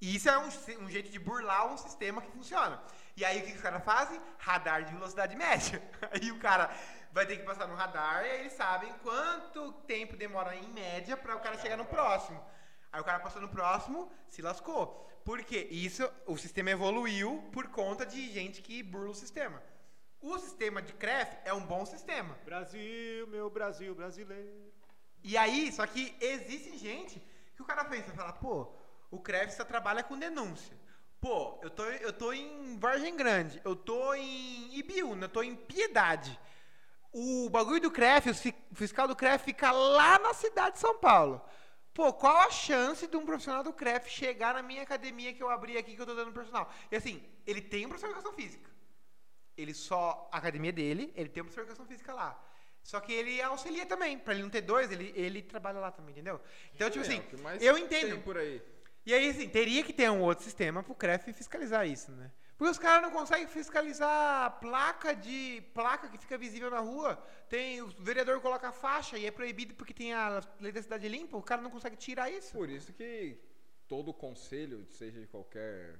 E 0.00 0.14
isso 0.16 0.28
é 0.28 0.38
um, 0.38 0.48
um 0.84 0.88
jeito 0.90 1.10
de 1.10 1.18
burlar 1.18 1.72
um 1.72 1.76
sistema 1.76 2.20
que 2.22 2.30
funciona. 2.30 2.82
E 3.20 3.24
aí 3.24 3.40
o 3.40 3.44
que, 3.44 3.52
os 3.52 3.60
caras 3.60 3.84
fazem? 3.84 4.18
Radar 4.38 4.82
de 4.82 4.94
velocidade 4.94 5.36
média. 5.36 5.82
Aí 6.10 6.32
o 6.32 6.38
cara 6.38 6.74
vai 7.12 7.26
ter 7.26 7.36
que 7.36 7.42
passar 7.42 7.68
no 7.68 7.74
radar 7.74 8.24
e 8.24 8.30
aí 8.30 8.40
eles 8.40 8.54
sabem 8.54 8.90
quanto 9.02 9.72
tempo 9.82 10.16
demora 10.16 10.56
em 10.56 10.66
média 10.72 11.18
para 11.18 11.36
o 11.36 11.40
cara 11.40 11.58
chegar 11.58 11.76
no 11.76 11.84
próximo. 11.84 12.42
Aí 12.90 12.98
o 12.98 13.04
cara 13.04 13.20
passou 13.20 13.42
no 13.42 13.50
próximo, 13.50 14.10
se 14.26 14.40
lascou. 14.40 15.06
Por 15.22 15.44
quê? 15.44 15.68
Isso, 15.70 16.10
o 16.24 16.38
sistema 16.38 16.70
evoluiu 16.70 17.46
por 17.52 17.68
conta 17.68 18.06
de 18.06 18.32
gente 18.32 18.62
que 18.62 18.82
burla 18.82 19.10
o 19.10 19.14
sistema. 19.14 19.62
O 20.22 20.38
sistema 20.38 20.80
de 20.80 20.94
CREF 20.94 21.36
é 21.44 21.52
um 21.52 21.66
bom 21.66 21.84
sistema. 21.84 22.38
Brasil, 22.46 23.26
meu 23.26 23.50
Brasil 23.50 23.94
brasileiro. 23.94 24.72
E 25.22 25.36
aí, 25.36 25.70
só 25.72 25.86
que 25.86 26.16
existe 26.22 26.78
gente 26.78 27.20
que 27.54 27.60
o 27.60 27.66
cara 27.66 27.84
pensa, 27.84 28.14
fala, 28.14 28.32
pô, 28.32 28.72
o 29.10 29.20
CREF 29.20 29.52
só 29.52 29.64
trabalha 29.64 30.02
com 30.02 30.18
denúncia. 30.18 30.79
Pô, 31.20 31.58
eu 31.62 31.68
tô, 31.70 31.84
eu 31.84 32.12
tô 32.12 32.32
em 32.32 32.78
Vargem 32.78 33.14
Grande, 33.14 33.60
eu 33.64 33.76
tô 33.76 34.14
em 34.14 34.74
Ibiúna, 34.78 35.26
eu 35.26 35.28
tô 35.28 35.42
em 35.42 35.54
Piedade. 35.54 36.38
O 37.12 37.50
bagulho 37.50 37.80
do 37.80 37.90
CREF, 37.90 38.30
o 38.30 38.34
fi- 38.34 38.54
fiscal 38.72 39.06
do 39.06 39.16
CREF 39.16 39.44
fica 39.44 39.70
lá 39.70 40.18
na 40.18 40.32
cidade 40.32 40.74
de 40.74 40.80
São 40.80 40.96
Paulo. 40.98 41.42
Pô, 41.92 42.12
qual 42.12 42.38
a 42.38 42.50
chance 42.50 43.06
de 43.06 43.16
um 43.16 43.26
profissional 43.26 43.62
do 43.62 43.72
CREF 43.72 44.08
chegar 44.08 44.54
na 44.54 44.62
minha 44.62 44.82
academia 44.82 45.34
que 45.34 45.42
eu 45.42 45.50
abri 45.50 45.76
aqui 45.76 45.94
que 45.94 46.00
eu 46.00 46.06
tô 46.06 46.14
dando 46.14 46.32
personal? 46.32 46.72
E 46.90 46.96
assim, 46.96 47.22
ele 47.46 47.60
tem 47.60 47.84
um 47.84 47.88
professor 47.88 48.06
de 48.08 48.14
educação 48.14 48.32
física. 48.34 48.70
Ele 49.56 49.74
só. 49.74 50.28
A 50.32 50.38
academia 50.38 50.72
dele, 50.72 51.12
ele 51.14 51.28
tem 51.28 51.42
uma 51.42 51.46
professor 51.50 51.64
de 51.66 51.70
educação 51.72 51.86
física 51.86 52.14
lá. 52.14 52.40
Só 52.82 52.98
que 53.00 53.12
ele 53.12 53.42
auxilia 53.42 53.84
também. 53.84 54.16
Pra 54.18 54.32
ele 54.32 54.42
não 54.44 54.48
ter 54.48 54.62
dois, 54.62 54.90
ele, 54.90 55.12
ele 55.14 55.42
trabalha 55.42 55.80
lá 55.80 55.90
também, 55.90 56.12
entendeu? 56.12 56.40
Então, 56.74 56.88
tipo 56.88 57.04
É, 57.04 57.08
assim, 57.08 57.20
que 57.20 57.36
eu 57.66 57.76
entendo. 57.76 58.22
por 58.22 58.38
aí. 58.38 58.62
E 59.10 59.12
aí, 59.12 59.28
assim, 59.28 59.48
teria 59.48 59.82
que 59.82 59.92
ter 59.92 60.08
um 60.08 60.22
outro 60.22 60.44
sistema 60.44 60.84
pro 60.84 60.94
CREF 60.94 61.32
fiscalizar 61.32 61.84
isso, 61.84 62.12
né? 62.12 62.30
Porque 62.56 62.70
os 62.70 62.78
caras 62.78 63.02
não 63.02 63.10
conseguem 63.10 63.48
fiscalizar 63.48 64.44
a 64.44 64.50
placa 64.50 65.16
de. 65.16 65.60
placa 65.74 66.08
que 66.08 66.16
fica 66.16 66.38
visível 66.38 66.70
na 66.70 66.78
rua. 66.78 67.16
Tem. 67.48 67.82
O 67.82 67.88
vereador 67.88 68.40
coloca 68.40 68.68
a 68.68 68.72
faixa 68.72 69.18
e 69.18 69.26
é 69.26 69.32
proibido 69.32 69.74
porque 69.74 69.92
tem 69.92 70.12
a 70.12 70.40
lei 70.60 70.70
da 70.70 70.80
cidade 70.80 71.08
limpa, 71.08 71.36
o 71.36 71.42
cara 71.42 71.60
não 71.60 71.72
consegue 71.72 71.96
tirar 71.96 72.30
isso. 72.30 72.52
Por 72.52 72.70
isso 72.70 72.92
que 72.92 73.36
todo 73.88 74.14
conselho, 74.14 74.86
seja 74.90 75.20
de 75.20 75.26
qualquer 75.26 75.98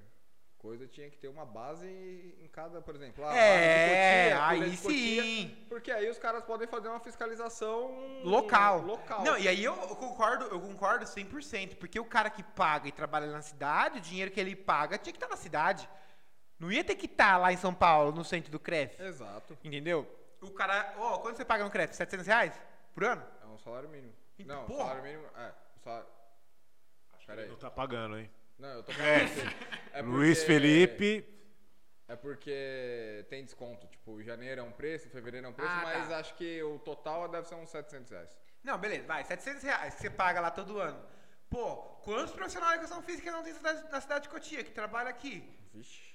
coisa 0.61 0.85
tinha 0.87 1.09
que 1.09 1.17
ter 1.17 1.27
uma 1.27 1.43
base 1.43 1.87
em 1.87 2.47
cada, 2.47 2.79
por 2.81 2.95
exemplo, 2.95 3.25
ah, 3.25 3.35
É, 3.35 4.35
base 4.35 4.59
de 4.59 4.63
aí 4.63 4.77
Cotia, 4.77 4.83
Cotia, 4.83 5.23
sim. 5.23 5.65
porque 5.67 5.91
aí 5.91 6.07
os 6.09 6.19
caras 6.19 6.43
podem 6.43 6.67
fazer 6.67 6.87
uma 6.87 6.99
fiscalização 6.99 8.21
Local. 8.23 8.81
local. 8.83 9.23
Não, 9.23 9.37
e 9.39 9.47
aí 9.47 9.63
eu 9.63 9.73
eu 9.75 9.95
concordo, 9.95 10.45
eu 10.45 10.61
concordo 10.61 11.05
100%, 11.05 11.75
porque 11.77 11.99
o 11.99 12.05
cara 12.05 12.29
que 12.29 12.43
paga 12.43 12.87
e 12.87 12.91
trabalha 12.91 13.27
na 13.27 13.41
cidade, 13.41 13.97
o 13.97 14.01
dinheiro 14.01 14.29
que 14.29 14.39
ele 14.39 14.55
paga 14.55 14.97
tinha 14.99 15.11
que 15.11 15.17
estar 15.17 15.27
na 15.29 15.35
cidade. 15.35 15.89
Não 16.59 16.71
ia 16.71 16.83
ter 16.83 16.93
que 16.95 17.07
estar 17.07 17.37
lá 17.37 17.51
em 17.51 17.57
São 17.57 17.73
Paulo, 17.73 18.11
no 18.11 18.23
centro 18.23 18.51
do 18.51 18.59
CREF. 18.59 19.01
Exato. 19.01 19.57
Entendeu? 19.63 20.07
O 20.41 20.51
cara, 20.51 20.93
ó, 20.99 21.17
quanto 21.17 21.37
você 21.37 21.45
paga 21.45 21.63
no 21.63 21.71
CREF? 21.71 21.95
700 21.95 22.27
reais 22.27 22.53
por 22.93 23.03
ano? 23.03 23.23
É 23.43 23.47
um 23.47 23.57
salário 23.57 23.89
mínimo. 23.89 24.13
Então, 24.37 24.57
Não, 24.57 24.65
porra. 24.65 24.79
salário 24.89 25.03
mínimo. 25.03 25.25
É, 25.35 25.51
salário. 25.83 26.07
Pera 27.25 27.41
aí. 27.41 27.47
Não 27.49 27.55
tá 27.55 27.71
pagando, 27.71 28.19
hein? 28.19 28.29
Não, 28.61 28.69
eu 28.69 28.83
tô 28.83 28.91
É. 28.91 28.95
falando. 29.27 29.55
É 29.93 30.01
Luiz 30.03 30.43
Felipe. 30.43 31.27
É 32.07 32.15
porque 32.15 33.25
tem 33.29 33.43
desconto. 33.43 33.87
Tipo, 33.87 34.21
janeiro 34.21 34.61
é 34.61 34.63
um 34.63 34.71
preço, 34.71 35.09
fevereiro 35.09 35.47
é 35.47 35.49
um 35.49 35.53
preço, 35.53 35.71
Ah, 35.73 35.81
mas 35.83 36.09
tá. 36.09 36.17
acho 36.19 36.35
que 36.35 36.61
o 36.61 36.77
total 36.77 37.27
deve 37.27 37.47
ser 37.47 37.55
uns 37.55 37.69
700 37.71 38.11
reais. 38.11 38.29
Não, 38.63 38.77
beleza, 38.77 39.07
vai, 39.07 39.23
700 39.23 39.63
reais 39.63 39.95
que 39.95 40.01
você 40.01 40.09
paga 40.09 40.39
lá 40.39 40.51
todo 40.51 40.77
ano. 40.79 41.03
Pô, 41.49 41.77
quantos 42.03 42.33
profissionais 42.33 42.73
de 42.73 42.79
educação 42.85 43.01
física 43.01 43.31
não 43.31 43.41
tem 43.43 43.53
cidade- 43.53 43.89
na 43.91 43.99
cidade 43.99 44.23
de 44.23 44.29
Cotia, 44.29 44.63
que 44.63 44.71
trabalha 44.71 45.09
aqui? 45.09 45.43
Vixe. 45.73 46.11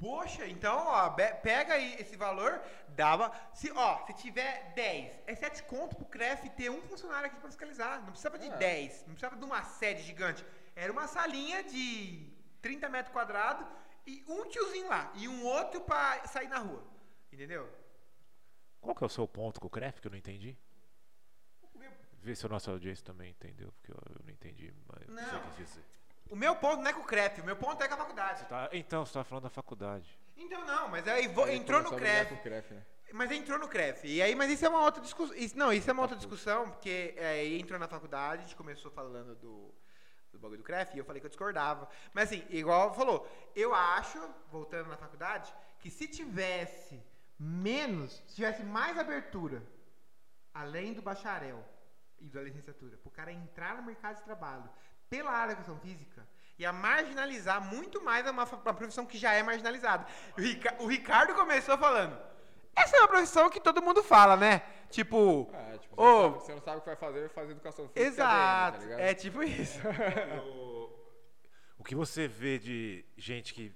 Poxa, 0.00 0.46
então, 0.46 0.78
ó, 0.86 1.10
be- 1.10 1.34
pega 1.42 1.74
aí 1.74 1.94
esse 2.00 2.16
valor, 2.16 2.58
dava. 2.90 3.30
Se, 3.52 3.70
ó, 3.72 4.06
se 4.06 4.14
tiver 4.14 4.72
10, 4.74 5.12
é 5.26 5.34
7 5.34 5.62
conto 5.64 5.94
pro 5.94 6.06
CREF 6.06 6.48
ter 6.50 6.70
um 6.70 6.80
funcionário 6.82 7.26
aqui 7.26 7.36
pra 7.38 7.48
fiscalizar. 7.50 7.98
Não 8.00 8.06
precisava 8.12 8.38
de 8.38 8.46
É. 8.48 8.56
10, 8.56 9.00
não 9.00 9.14
precisava 9.14 9.36
de 9.36 9.44
uma 9.44 9.62
sede 9.62 10.02
gigante. 10.02 10.42
Era 10.80 10.90
uma 10.92 11.06
salinha 11.06 11.62
de 11.62 12.26
30 12.62 12.88
metros 12.88 13.12
quadrados 13.12 13.66
e 14.06 14.24
um 14.26 14.48
tiozinho 14.48 14.88
lá, 14.88 15.12
e 15.14 15.28
um 15.28 15.44
outro 15.44 15.82
pra 15.82 16.26
sair 16.26 16.48
na 16.48 16.58
rua. 16.58 16.82
Entendeu? 17.30 17.68
Qual 18.80 18.94
que 18.94 19.04
é 19.04 19.06
o 19.06 19.10
seu 19.10 19.28
ponto 19.28 19.60
com 19.60 19.66
o 19.66 19.70
CREF 19.70 20.00
que 20.00 20.06
eu 20.06 20.10
não 20.10 20.16
entendi? 20.18 20.56
Vê 22.22 22.34
se 22.34 22.44
a 22.46 22.48
nossa 22.48 22.70
audiência 22.70 23.04
também 23.04 23.30
entendeu, 23.30 23.72
porque 23.72 23.92
eu, 23.92 23.96
eu 24.16 24.24
não 24.24 24.30
entendi, 24.32 24.72
mas 24.88 25.06
não 25.08 25.16
sei 25.28 25.38
o 25.38 25.42
Não. 25.42 25.50
que 25.52 25.62
dizer. 25.64 25.84
O 26.30 26.36
meu 26.36 26.54
ponto 26.56 26.80
não 26.82 26.90
é 26.90 26.92
com 26.94 27.00
o 27.00 27.04
CREF, 27.04 27.40
o 27.40 27.44
meu 27.44 27.56
ponto 27.56 27.82
é 27.82 27.88
com 27.88 27.94
a 27.94 27.96
faculdade. 27.98 28.44
Tá, 28.46 28.68
então, 28.72 29.04
você 29.04 29.12
tava 29.14 29.24
falando 29.24 29.44
da 29.44 29.50
faculdade. 29.50 30.18
Então 30.36 30.64
não, 30.64 30.88
mas 30.88 31.06
aí 31.08 31.28
vo- 31.28 31.46
entrou 31.48 31.82
no 31.82 31.90
CREF. 31.94 32.28
com 32.30 32.34
o 32.36 32.42
CREF, 32.42 32.72
né? 32.74 32.82
Mas 33.12 33.30
entrou 33.32 33.58
no 33.58 33.68
CREF. 33.68 34.06
E 34.06 34.22
aí, 34.22 34.34
mas 34.34 34.50
isso 34.50 34.64
é 34.64 34.68
uma 34.68 34.80
outra 34.82 35.02
discussão. 35.02 35.36
Não, 35.56 35.72
isso 35.72 35.90
é 35.90 35.92
uma 35.92 36.02
outra 36.02 36.16
discussão, 36.16 36.70
porque 36.70 37.12
é, 37.16 37.26
aí 37.40 37.60
entrou 37.60 37.78
na 37.78 37.88
faculdade, 37.88 38.42
a 38.42 38.44
gente 38.44 38.56
começou 38.56 38.90
falando 38.90 39.34
do, 39.36 39.74
do 40.32 40.38
bagulho 40.38 40.58
do 40.58 40.64
CREF, 40.64 40.94
e 40.94 40.98
eu 40.98 41.04
falei 41.04 41.20
que 41.20 41.26
eu 41.26 41.30
discordava. 41.30 41.88
Mas 42.12 42.24
assim, 42.30 42.44
igual 42.50 42.94
falou, 42.94 43.28
eu 43.54 43.74
acho, 43.74 44.18
voltando 44.50 44.88
na 44.88 44.96
faculdade, 44.96 45.52
que 45.78 45.90
se 45.90 46.06
tivesse 46.06 47.02
menos, 47.38 48.12
se 48.28 48.34
tivesse 48.36 48.62
mais 48.62 48.98
abertura, 48.98 49.62
além 50.52 50.92
do 50.92 51.02
bacharel 51.02 51.64
e 52.20 52.28
da 52.28 52.42
licenciatura, 52.42 52.96
para 52.98 53.08
o 53.08 53.12
cara 53.12 53.32
entrar 53.32 53.76
no 53.76 53.82
mercado 53.82 54.16
de 54.16 54.22
trabalho 54.22 54.68
pela 55.08 55.30
área 55.30 55.54
da 55.54 55.60
educação 55.60 55.80
física, 55.80 56.26
ia 56.58 56.72
marginalizar 56.72 57.60
muito 57.64 58.02
mais 58.04 58.28
uma, 58.28 58.44
uma 58.44 58.74
profissão 58.74 59.06
que 59.06 59.16
já 59.18 59.32
é 59.32 59.42
marginalizada. 59.42 60.06
O, 60.36 60.40
Rica- 60.40 60.76
o 60.80 60.86
Ricardo 60.86 61.34
começou 61.34 61.76
falando, 61.78 62.16
essa 62.76 62.96
é 62.96 63.00
uma 63.00 63.08
profissão 63.08 63.50
que 63.50 63.60
todo 63.60 63.82
mundo 63.82 64.02
fala, 64.02 64.36
né? 64.36 64.62
Tipo, 64.90 65.48
É, 65.52 65.78
tipo, 65.78 65.94
você, 65.96 66.02
não 66.02 66.20
sabe, 66.30 66.40
você 66.40 66.54
não 66.54 66.62
sabe 66.62 66.76
o 66.78 66.80
que 66.80 66.86
vai 66.86 66.96
fazer, 66.96 67.20
vai 67.20 67.28
fazer 67.28 67.52
educação 67.52 67.88
física. 67.88 68.00
exato, 68.08 68.76
ADM, 68.76 68.78
tá 68.78 68.84
ligado? 68.84 69.00
é 69.00 69.14
tipo 69.14 69.42
isso. 69.42 69.78
O 71.78 71.82
que 71.82 71.94
você 71.94 72.28
vê 72.28 72.58
de 72.58 73.06
gente 73.16 73.54
que 73.54 73.72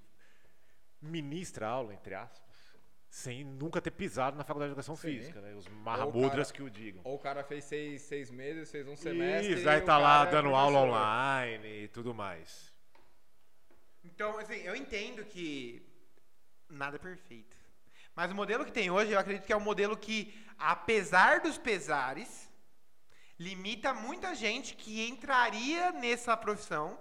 ministra 1.00 1.66
aula, 1.66 1.94
entre 1.94 2.14
aspas, 2.14 2.76
sem 3.08 3.42
nunca 3.42 3.80
ter 3.80 3.90
pisado 3.92 4.36
na 4.36 4.44
faculdade 4.44 4.68
de 4.68 4.72
educação 4.72 4.94
Sim. 4.94 5.08
física, 5.08 5.40
né? 5.40 5.54
Os 5.54 5.66
mahamudras 5.68 6.52
que 6.52 6.62
o 6.62 6.68
digam. 6.68 7.00
Ou 7.02 7.14
o 7.14 7.18
cara 7.18 7.42
fez 7.42 7.64
seis, 7.64 8.02
seis 8.02 8.30
meses, 8.30 8.70
fez 8.70 8.86
um 8.86 8.94
semestre. 8.94 9.54
Isso, 9.54 9.64
e 9.64 9.68
aí 9.70 9.80
tá 9.80 9.96
lá 9.96 10.18
cara 10.26 10.28
é 10.28 10.32
dando 10.32 10.54
aula 10.54 10.80
online 10.80 11.84
e 11.84 11.88
tudo 11.88 12.12
mais. 12.12 12.74
Então, 14.04 14.38
assim, 14.38 14.56
eu 14.56 14.76
entendo 14.76 15.24
que 15.24 15.82
nada 16.68 16.96
é 16.96 16.98
perfeito. 16.98 17.56
Mas 18.14 18.30
o 18.30 18.34
modelo 18.34 18.64
que 18.64 18.72
tem 18.72 18.90
hoje, 18.90 19.10
eu 19.10 19.18
acredito 19.18 19.44
que 19.44 19.52
é 19.52 19.56
um 19.56 19.60
modelo 19.60 19.96
que, 19.96 20.32
apesar 20.58 21.40
dos 21.40 21.58
pesares, 21.58 22.48
limita 23.38 23.92
muita 23.92 24.34
gente 24.34 24.74
que 24.76 25.06
entraria 25.08 25.90
nessa 25.90 26.36
profissão 26.36 26.98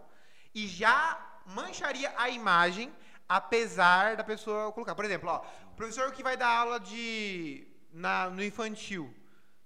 e 0.55 0.67
já 0.67 1.39
mancharia 1.45 2.11
a 2.17 2.29
imagem, 2.29 2.91
apesar 3.29 4.15
da 4.15 4.23
pessoa 4.23 4.71
colocar. 4.71 4.95
Por 4.95 5.05
exemplo, 5.05 5.29
ó, 5.29 5.39
professor 5.75 6.11
que 6.11 6.23
vai 6.23 6.35
dar 6.35 6.49
aula 6.49 6.79
de 6.79 7.67
na, 7.91 8.27
no 8.31 8.43
infantil, 8.43 9.13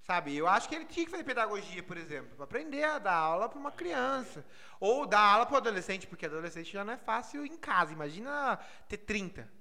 sabe? 0.02 0.36
Eu 0.36 0.50
acho 0.50 0.68
que 0.68 0.76
ele 0.76 0.86
tinha 0.86 1.06
que 1.06 1.12
fazer 1.12 1.24
pedagogia, 1.24 1.82
por 1.82 1.96
exemplo, 1.96 2.36
para 2.36 2.44
aprender 2.44 2.84
a 2.84 3.00
dar 3.00 3.16
aula 3.16 3.48
para 3.48 3.60
uma 3.60 3.72
criança. 3.72 4.46
Ou 4.82 5.06
dar 5.06 5.22
aula 5.22 5.46
para 5.46 5.56
o 5.56 5.58
adolescente, 5.58 6.08
porque 6.08 6.26
adolescente 6.26 6.74
já 6.74 6.84
não 6.84 6.92
é 6.92 6.98
fácil 6.98 7.46
em 7.46 7.56
casa. 7.56 7.94
Imagina 7.94 8.60
ter 8.90 8.98
30 8.98 9.57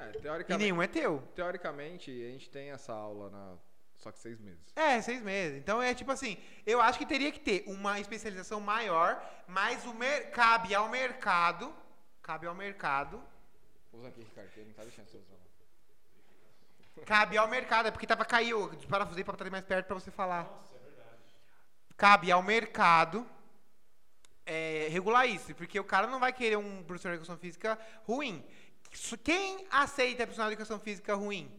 É, 0.00 0.10
e 0.16 0.20
teoricamente, 0.20 0.64
nenhum 0.64 0.82
é 0.82 0.86
teu. 0.86 1.22
teoricamente, 1.34 2.10
a 2.10 2.30
gente 2.30 2.50
tem 2.50 2.70
essa 2.70 2.92
aula 2.92 3.30
na. 3.30 3.56
Só 3.96 4.10
que 4.10 4.18
seis 4.18 4.40
meses. 4.40 4.64
É, 4.74 5.00
seis 5.02 5.20
meses. 5.22 5.58
Então 5.58 5.82
é 5.82 5.94
tipo 5.94 6.10
assim, 6.10 6.38
eu 6.66 6.80
acho 6.80 6.98
que 6.98 7.04
teria 7.04 7.30
que 7.30 7.40
ter 7.40 7.64
uma 7.66 8.00
especialização 8.00 8.58
maior, 8.58 9.22
mas 9.46 9.84
o 9.84 9.92
mer 9.92 10.30
cabe 10.30 10.74
ao 10.74 10.88
mercado, 10.88 11.74
cabe 12.22 12.46
ao 12.46 12.54
mercado, 12.54 13.22
Usa 13.92 14.08
aqui, 14.08 14.22
Ricardo, 14.22 14.50
que 14.50 14.60
ele 14.60 14.68
não 14.68 14.74
tá 14.74 14.82
deixando 14.84 15.08
você 15.08 15.16
usar. 15.16 15.34
não. 16.96 17.04
cabe 17.04 17.36
ao 17.36 17.48
mercado, 17.48 17.88
é 17.88 17.90
porque 17.90 18.06
tava 18.06 18.24
caiu, 18.24 18.72
eu 18.72 18.88
parafusei 18.88 19.24
para 19.24 19.36
trazer 19.36 19.50
mais 19.50 19.64
perto 19.64 19.86
para 19.86 19.94
você 19.94 20.10
falar. 20.10 20.48
Cabe 21.96 22.30
ao 22.30 22.42
mercado 22.42 23.28
é, 24.46 24.88
regular 24.90 25.26
isso, 25.26 25.54
porque 25.54 25.78
o 25.78 25.84
cara 25.84 26.06
não 26.06 26.20
vai 26.20 26.32
querer 26.32 26.56
um 26.56 26.82
professor 26.84 27.10
de 27.10 27.16
educação 27.16 27.36
física 27.36 27.78
ruim. 28.04 28.44
Quem 29.22 29.66
aceita 29.70 30.24
profissional 30.24 30.48
de 30.50 30.54
educação 30.54 30.78
física 30.78 31.14
ruim? 31.14 31.50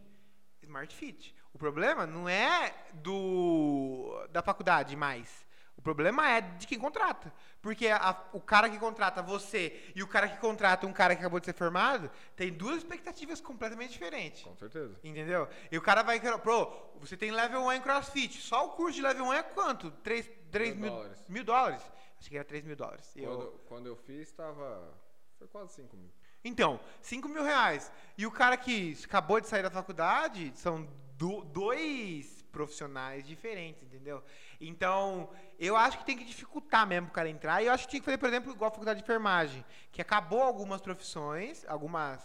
Smart 0.61 0.93
Fit. 0.95 1.35
O 1.53 1.57
problema 1.57 2.05
não 2.05 2.27
é 2.27 2.73
do 2.93 4.25
da 4.31 4.41
faculdade 4.41 4.95
mais. 4.95 5.45
O 5.77 5.81
problema 5.81 6.29
é 6.29 6.41
de 6.41 6.67
quem 6.67 6.77
contrata. 6.77 7.33
Porque 7.61 7.87
a- 7.87 8.23
o 8.33 8.39
cara 8.41 8.69
que 8.69 8.77
contrata 8.77 9.21
você 9.21 9.91
e 9.95 10.03
o 10.03 10.07
cara 10.07 10.27
que 10.27 10.37
contrata 10.37 10.85
um 10.85 10.93
cara 10.93 11.15
que 11.15 11.21
acabou 11.21 11.39
de 11.39 11.45
ser 11.47 11.53
formado 11.53 12.09
tem 12.35 12.51
duas 12.51 12.77
expectativas 12.77 13.41
completamente 13.41 13.91
diferentes. 13.91 14.43
Com 14.43 14.55
certeza. 14.55 14.99
Entendeu? 15.03 15.47
E 15.71 15.77
o 15.77 15.81
cara 15.81 16.03
vai. 16.03 16.19
Pro, 16.39 16.71
você 16.99 17.17
tem 17.17 17.31
level 17.31 17.61
1 17.63 17.73
em 17.73 17.81
crossfit. 17.81 18.39
Só 18.41 18.67
o 18.67 18.69
curso 18.71 18.95
de 18.95 19.01
level 19.01 19.25
1 19.25 19.33
é 19.33 19.43
quanto? 19.43 19.89
3, 20.03 20.29
3 20.51 20.75
Mil 20.75 20.81
mil, 20.83 20.91
dólares. 20.91 21.25
mil 21.27 21.43
dólares? 21.43 21.81
Acho 22.19 22.29
que 22.29 22.35
era 22.35 22.45
3 22.45 22.63
mil 22.63 22.75
dólares. 22.75 23.11
Eu- 23.15 23.25
Quando, 23.25 23.51
quando 23.67 23.87
eu 23.87 23.95
fiz, 23.95 24.31
tava. 24.31 24.93
Foi 25.39 25.47
quase 25.47 25.73
5 25.73 25.97
mil. 25.97 26.11
Então, 26.43 26.79
5 27.01 27.27
mil 27.29 27.43
reais. 27.43 27.91
E 28.17 28.25
o 28.25 28.31
cara 28.31 28.57
que 28.57 28.97
acabou 29.05 29.39
de 29.39 29.47
sair 29.47 29.63
da 29.63 29.69
faculdade 29.71 30.51
são 30.55 30.87
do- 31.17 31.43
dois 31.45 32.41
profissionais 32.51 33.25
diferentes, 33.25 33.83
entendeu? 33.83 34.23
Então, 34.59 35.29
eu 35.59 35.75
acho 35.77 35.99
que 35.99 36.05
tem 36.05 36.17
que 36.17 36.25
dificultar 36.25 36.85
mesmo 36.85 37.07
o 37.07 37.11
cara 37.11 37.29
entrar. 37.29 37.61
E 37.61 37.67
eu 37.67 37.73
acho 37.73 37.85
que 37.85 37.91
tinha 37.91 38.01
que 38.01 38.05
fazer, 38.05 38.17
por 38.17 38.27
exemplo, 38.27 38.51
igual 38.51 38.67
a 38.69 38.71
faculdade 38.71 38.99
de 38.99 39.03
enfermagem, 39.03 39.63
que 39.91 40.01
acabou 40.01 40.41
algumas 40.41 40.81
profissões, 40.81 41.63
algumas 41.67 42.19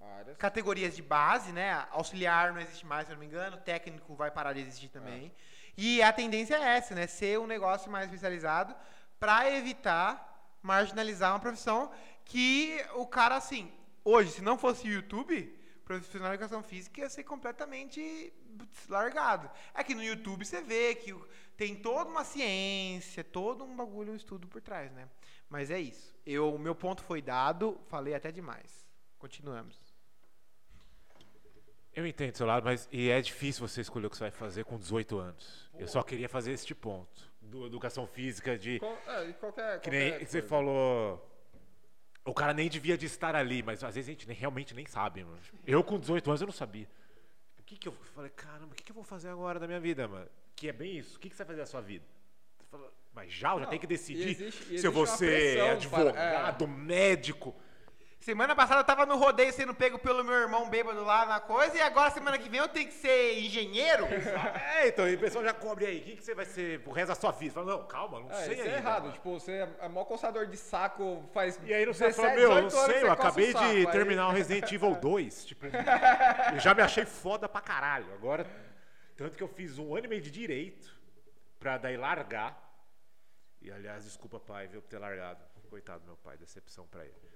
Áreas. 0.00 0.36
categorias 0.38 0.94
de 0.96 1.02
base, 1.02 1.52
né? 1.52 1.86
Auxiliar 1.90 2.52
não 2.52 2.60
existe 2.60 2.86
mais, 2.86 3.06
se 3.06 3.12
eu 3.12 3.16
não 3.16 3.20
me 3.20 3.26
engano. 3.26 3.56
Técnico 3.58 4.14
vai 4.14 4.30
parar 4.30 4.52
de 4.52 4.60
existir 4.60 4.88
também. 4.88 5.32
E 5.76 6.00
a 6.02 6.12
tendência 6.12 6.54
é 6.54 6.76
essa, 6.76 6.94
né? 6.94 7.06
Ser 7.06 7.38
um 7.38 7.46
negócio 7.46 7.90
mais 7.90 8.06
especializado 8.06 8.74
para 9.18 9.50
evitar 9.50 10.30
marginalizar 10.62 11.32
uma 11.32 11.40
profissão 11.40 11.90
que 12.24 12.84
o 12.94 13.06
cara, 13.06 13.36
assim, 13.36 13.70
hoje, 14.04 14.30
se 14.32 14.42
não 14.42 14.56
fosse 14.58 14.88
o 14.88 14.92
YouTube, 14.92 15.54
profissional 15.84 16.28
de 16.30 16.34
educação 16.36 16.62
física 16.62 17.00
ia 17.02 17.10
ser 17.10 17.24
completamente 17.24 18.32
largado. 18.88 19.50
É 19.74 19.84
que 19.84 19.94
no 19.94 20.02
YouTube 20.02 20.44
você 20.44 20.62
vê 20.62 20.94
que 20.94 21.14
tem 21.56 21.74
toda 21.76 22.08
uma 22.10 22.24
ciência, 22.24 23.22
todo 23.22 23.64
um 23.64 23.76
bagulho, 23.76 24.12
um 24.12 24.16
estudo 24.16 24.46
por 24.48 24.60
trás, 24.62 24.90
né? 24.92 25.08
Mas 25.48 25.70
é 25.70 25.78
isso. 25.78 26.14
Eu, 26.24 26.54
o 26.54 26.58
meu 26.58 26.74
ponto 26.74 27.02
foi 27.02 27.20
dado, 27.20 27.78
falei 27.86 28.14
até 28.14 28.32
demais. 28.32 28.86
Continuamos. 29.18 29.78
Eu 31.94 32.06
entendo 32.06 32.36
seu 32.36 32.46
lado, 32.46 32.64
mas 32.64 32.88
e 32.90 33.08
é 33.08 33.20
difícil 33.20 33.66
você 33.66 33.80
escolher 33.80 34.06
o 34.06 34.10
que 34.10 34.16
você 34.16 34.24
vai 34.24 34.30
fazer 34.32 34.64
com 34.64 34.76
18 34.76 35.16
anos. 35.16 35.70
Eu 35.78 35.86
só 35.86 36.02
queria 36.02 36.28
fazer 36.28 36.52
este 36.52 36.74
ponto. 36.74 37.32
Do 37.40 37.66
educação 37.66 38.06
física 38.06 38.58
de. 38.58 38.80
Qual- 38.80 38.98
é, 39.06 39.28
e 39.28 39.32
qualquer. 39.34 39.80
Que 39.80 39.90
nem 39.90 40.10
qualquer 40.10 40.26
você 40.26 40.38
coisa. 40.40 40.48
falou. 40.48 41.30
O 42.24 42.32
cara 42.32 42.54
nem 42.54 42.68
devia 42.70 42.96
de 42.96 43.04
estar 43.06 43.34
ali, 43.36 43.62
mas 43.62 43.84
às 43.84 43.94
vezes 43.94 44.08
a 44.08 44.12
gente 44.12 44.26
nem- 44.26 44.36
realmente 44.36 44.74
nem 44.74 44.86
sabe, 44.86 45.22
mano. 45.22 45.38
Eu 45.66 45.84
com 45.84 45.98
18 45.98 46.30
anos 46.30 46.40
eu 46.40 46.46
não 46.46 46.52
sabia. 46.52 46.88
O 47.58 47.62
que 47.62 47.76
que 47.76 47.86
eu 47.88 47.92
falei, 48.14 48.30
caramba, 48.30 48.72
o 48.72 48.74
que 48.74 48.82
que 48.82 48.90
eu 48.90 48.94
vou 48.94 49.04
fazer 49.04 49.28
agora 49.28 49.58
da 49.60 49.66
minha 49.66 49.80
vida, 49.80 50.08
mano? 50.08 50.28
Que 50.56 50.68
é 50.68 50.72
bem 50.72 50.96
isso. 50.96 51.16
O 51.16 51.20
que 51.20 51.28
que 51.28 51.36
você 51.36 51.42
vai 51.44 51.48
fazer 51.48 51.60
da 51.60 51.66
sua 51.66 51.80
vida? 51.82 52.04
Você 52.58 52.66
fala, 52.70 52.92
mas 53.12 53.32
já, 53.32 53.50
eu 53.52 53.56
já 53.58 53.60
Não, 53.64 53.68
tenho 53.70 53.80
que 53.80 53.86
e 53.86 53.88
decidir 53.88 54.28
existe- 54.30 54.78
se 54.78 54.86
eu 54.86 54.92
vou 54.92 55.02
existe 55.04 55.24
uma 55.24 55.30
ser 55.30 55.52
pressão 55.52 55.66
para- 55.66 55.72
advogado, 55.74 56.68
médico. 56.68 57.54
Semana 58.24 58.56
passada 58.56 58.80
eu 58.80 58.84
tava 58.84 59.04
no 59.04 59.18
rodeio 59.18 59.52
sendo 59.52 59.74
pego 59.74 59.98
pelo 59.98 60.24
meu 60.24 60.32
irmão 60.32 60.70
bêbado 60.70 61.04
lá 61.04 61.26
na 61.26 61.40
coisa, 61.40 61.76
e 61.76 61.80
agora 61.82 62.10
semana 62.10 62.38
que 62.38 62.48
vem 62.48 62.58
eu 62.58 62.66
tenho 62.68 62.86
que 62.88 62.94
ser 62.94 63.38
engenheiro? 63.38 64.06
É, 64.76 64.88
então, 64.88 65.06
e 65.06 65.14
o 65.14 65.18
pessoal 65.18 65.44
já 65.44 65.52
cobre 65.52 65.84
aí. 65.84 65.98
O 66.00 66.04
que, 66.04 66.16
que 66.16 66.24
você 66.24 66.34
vai 66.34 66.46
ser 66.46 66.80
pro 66.80 66.90
resto 66.92 67.08
da 67.08 67.14
sua 67.14 67.32
vida? 67.32 67.52
Fala, 67.52 67.66
não, 67.76 67.86
calma, 67.86 68.20
não 68.20 68.30
É, 68.30 68.34
sei 68.44 68.54
isso 68.54 68.62
ainda. 68.62 68.74
é 68.76 68.78
errado. 68.78 69.02
mano. 69.02 69.12
Tipo, 69.12 69.38
você 69.38 69.52
é 69.52 69.68
é 69.78 69.88
maior 69.88 70.06
coçador 70.06 70.46
de 70.46 70.56
saco 70.56 71.22
faz. 71.34 71.60
E 71.64 71.74
aí 71.74 71.84
não 71.84 71.92
sei, 71.92 72.08
17, 72.08 72.16
fala, 72.16 72.40
meu, 72.40 72.50
eu 72.50 72.62
não 72.62 72.68
18 72.68 72.82
anos 72.82 72.94
sei, 72.94 73.02
eu 73.08 73.12
acabei 73.12 73.52
saco, 73.52 73.64
de 73.66 73.70
aí- 73.76 73.86
terminar 73.92 74.28
o 74.28 74.32
Resident 74.32 74.72
Evil 74.72 74.94
2. 74.94 75.44
Tipo, 75.44 75.66
eu 75.66 76.60
já 76.60 76.72
me 76.74 76.80
achei 76.80 77.04
foda 77.04 77.46
pra 77.46 77.60
caralho. 77.60 78.10
Agora, 78.14 78.46
tanto 79.18 79.36
que 79.36 79.42
eu 79.42 79.48
fiz 79.48 79.78
um 79.78 79.94
ano 79.94 80.06
e 80.06 80.08
meio 80.08 80.22
de 80.22 80.30
direito 80.30 80.90
pra 81.60 81.76
daí 81.76 81.98
largar. 81.98 82.58
E 83.60 83.70
aliás, 83.70 84.04
desculpa, 84.04 84.40
pai, 84.40 84.66
viu, 84.66 84.80
por 84.80 84.88
ter 84.88 84.98
largado. 84.98 85.44
Coitado 85.68 86.00
do 86.00 86.06
meu 86.06 86.16
pai, 86.16 86.38
decepção 86.38 86.86
pra 86.86 87.04
ele. 87.04 87.33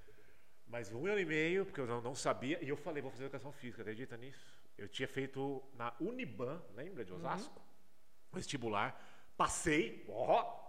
Mas 0.69 0.93
um 0.93 1.07
ano 1.07 1.19
e 1.19 1.25
meio, 1.25 1.65
porque 1.65 1.81
eu 1.81 1.87
não, 1.87 2.01
não 2.01 2.15
sabia, 2.15 2.63
e 2.63 2.69
eu 2.69 2.77
falei, 2.77 3.03
vou 3.03 3.11
fazer 3.11 3.25
educação 3.25 3.53
física, 3.53 3.83
acredita 3.83 4.17
nisso? 4.17 4.55
Eu 4.77 4.89
tinha 4.89 5.09
feito 5.09 5.63
na 5.75 5.95
Uniban, 5.99 6.63
lembra 6.75 7.05
de 7.05 7.13
Osasco? 7.13 7.61
Vestibular. 8.33 9.01
Passei, 9.37 10.05
ó, 10.09 10.69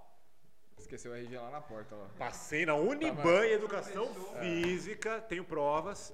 Esqueceu 0.79 1.11
o 1.11 1.15
RG 1.15 1.37
lá 1.37 1.51
na 1.51 1.61
porta, 1.61 1.93
ó. 1.93 2.07
Passei 2.17 2.65
na 2.65 2.73
Uniban 2.75 3.45
em 3.45 3.51
Educação 3.51 4.07
Física, 4.39 5.21
tenho 5.21 5.43
provas. 5.43 6.13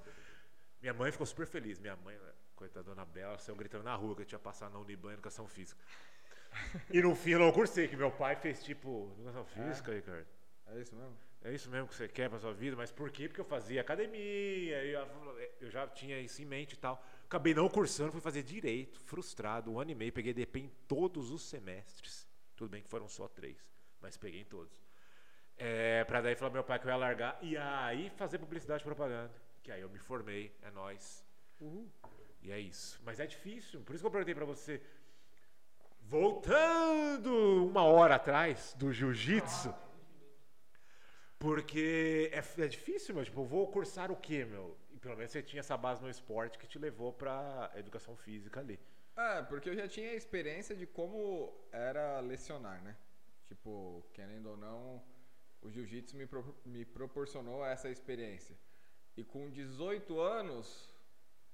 Minha 0.82 0.94
mãe 0.94 1.12
ficou 1.12 1.26
super 1.26 1.46
feliz. 1.46 1.80
Minha 1.80 1.96
mãe, 1.96 2.18
né, 2.18 2.32
coitada 2.56 2.84
da 2.84 2.94
Dona 2.94 3.06
Bela, 3.06 3.38
saiu 3.38 3.56
gritando 3.56 3.84
na 3.84 3.96
rua 3.96 4.16
que 4.16 4.24
eu 4.24 4.26
tinha 4.26 4.40
passado 4.40 4.74
na 4.74 4.80
Uniban 4.80 5.12
em 5.12 5.14
Educação 5.14 5.48
Física. 5.48 5.80
E 6.90 7.02
no 7.02 7.14
fim 7.14 7.32
eu 7.32 7.40
não 7.40 7.52
cursei, 7.52 7.86
que 7.86 7.98
meu 7.98 8.10
pai 8.10 8.38
fez 8.38 8.64
tipo, 8.64 9.12
Educação 9.18 9.44
Física, 9.46 9.94
Ricardo. 9.94 10.26
É 10.68 10.80
isso 10.80 10.96
mesmo? 10.96 11.18
É 11.46 11.54
isso 11.54 11.70
mesmo 11.70 11.88
que 11.88 11.93
você 11.93 12.08
quer 12.08 12.28
pra 12.28 12.39
sua 12.39 12.52
vida, 12.52 12.76
mas 12.76 12.91
por 12.91 13.12
quê? 13.12 13.28
Porque 13.28 13.39
eu 13.39 13.46
fazia 13.46 13.80
academia, 13.80 14.84
eu, 15.62 15.70
já 15.70 15.88
tinha 15.88 16.20
isso 16.20 16.41
em 16.41 16.46
mente 16.46 16.74
e 16.74 16.76
tal. 16.76 17.06
Acabei 17.24 17.54
não 17.54 17.70
cursando, 17.70 18.12
fui 18.12 18.20
fazer 18.20 18.41
direito, 18.41 19.00
frustrado, 19.02 19.72
um 19.72 19.80
ano 19.80 19.91
e 19.91 19.96
meio, 19.96 20.12
peguei 20.12 20.34
DP 20.34 20.62
em 20.62 20.72
todos 20.88 21.30
os 21.30 21.43
semestres. 21.43 22.28
Tudo 22.56 22.72
bem 22.72 22.82
que 22.82 22.89
foram 22.89 23.08
só 23.08 23.28
três, 23.28 23.64
mas 24.02 24.18
peguei 24.18 24.41
em 24.41 24.46
todos. 24.46 24.74
É, 25.56 26.04
pra 26.06 26.20
daí 26.20 26.36
falar 26.36 26.50
meu 26.50 26.64
pai 26.64 26.80
que 26.80 26.88
eu 26.88 26.89
ia 26.89 26.98
largar 26.98 27.38
e 27.43 27.56
aí 27.56 28.10
fazer 28.18 28.39
publicidade 28.39 28.82
e 28.82 28.84
propaganda. 28.84 29.39
Que 29.62 29.72
aí 29.72 29.82
eu 29.82 29.89
me 29.89 30.00
formei, 30.00 30.52
é 30.64 30.72
nóis. 30.72 31.24
E 32.41 32.52
é 32.52 32.60
isso. 32.60 33.00
Mas 33.06 33.20
é 33.20 33.28
difícil, 33.28 33.82
por 33.82 33.93
isso 33.93 34.02
que 34.02 34.08
eu 34.08 34.12
perguntei 34.12 34.34
pra 34.34 34.46
você. 34.46 34.82
Voltando 36.02 37.68
uma 37.68 37.84
hora 37.84 38.16
atrás 38.16 38.74
do 38.80 38.91
jiu-jitsu. 38.91 39.85
Porque 41.40 42.32
é, 42.32 42.62
é 42.64 42.68
difícil, 42.68 43.14
meu. 43.16 43.24
Tipo, 43.24 43.44
vou 43.44 43.68
cursar 43.72 44.12
o 44.12 44.16
quê, 44.16 44.46
meu? 44.46 44.78
E 44.92 44.98
pelo 44.98 45.16
menos 45.16 45.32
você 45.32 45.42
tinha 45.44 45.60
essa 45.60 45.78
base 45.78 46.02
no 46.02 46.10
esporte 46.10 46.58
que 46.58 46.68
te 46.68 46.80
levou 46.80 47.12
pra 47.14 47.72
educação 47.76 48.16
física 48.16 48.60
ali. 48.60 48.80
É, 49.16 49.42
porque 49.44 49.70
eu 49.70 49.76
já 49.76 49.88
tinha 49.88 50.14
experiência 50.14 50.76
de 50.76 50.86
como 50.86 51.54
era 51.72 52.20
lecionar, 52.20 52.82
né? 52.84 52.96
Tipo, 53.48 54.04
querendo 54.14 54.50
ou 54.50 54.58
não, 54.58 55.04
o 55.62 55.70
jiu-jitsu 55.70 56.18
me, 56.18 56.26
pro- 56.26 56.56
me 56.66 56.84
proporcionou 56.84 57.66
essa 57.66 57.90
experiência. 57.90 58.58
E 59.16 59.24
com 59.24 59.50
18 59.50 60.20
anos, 60.20 60.90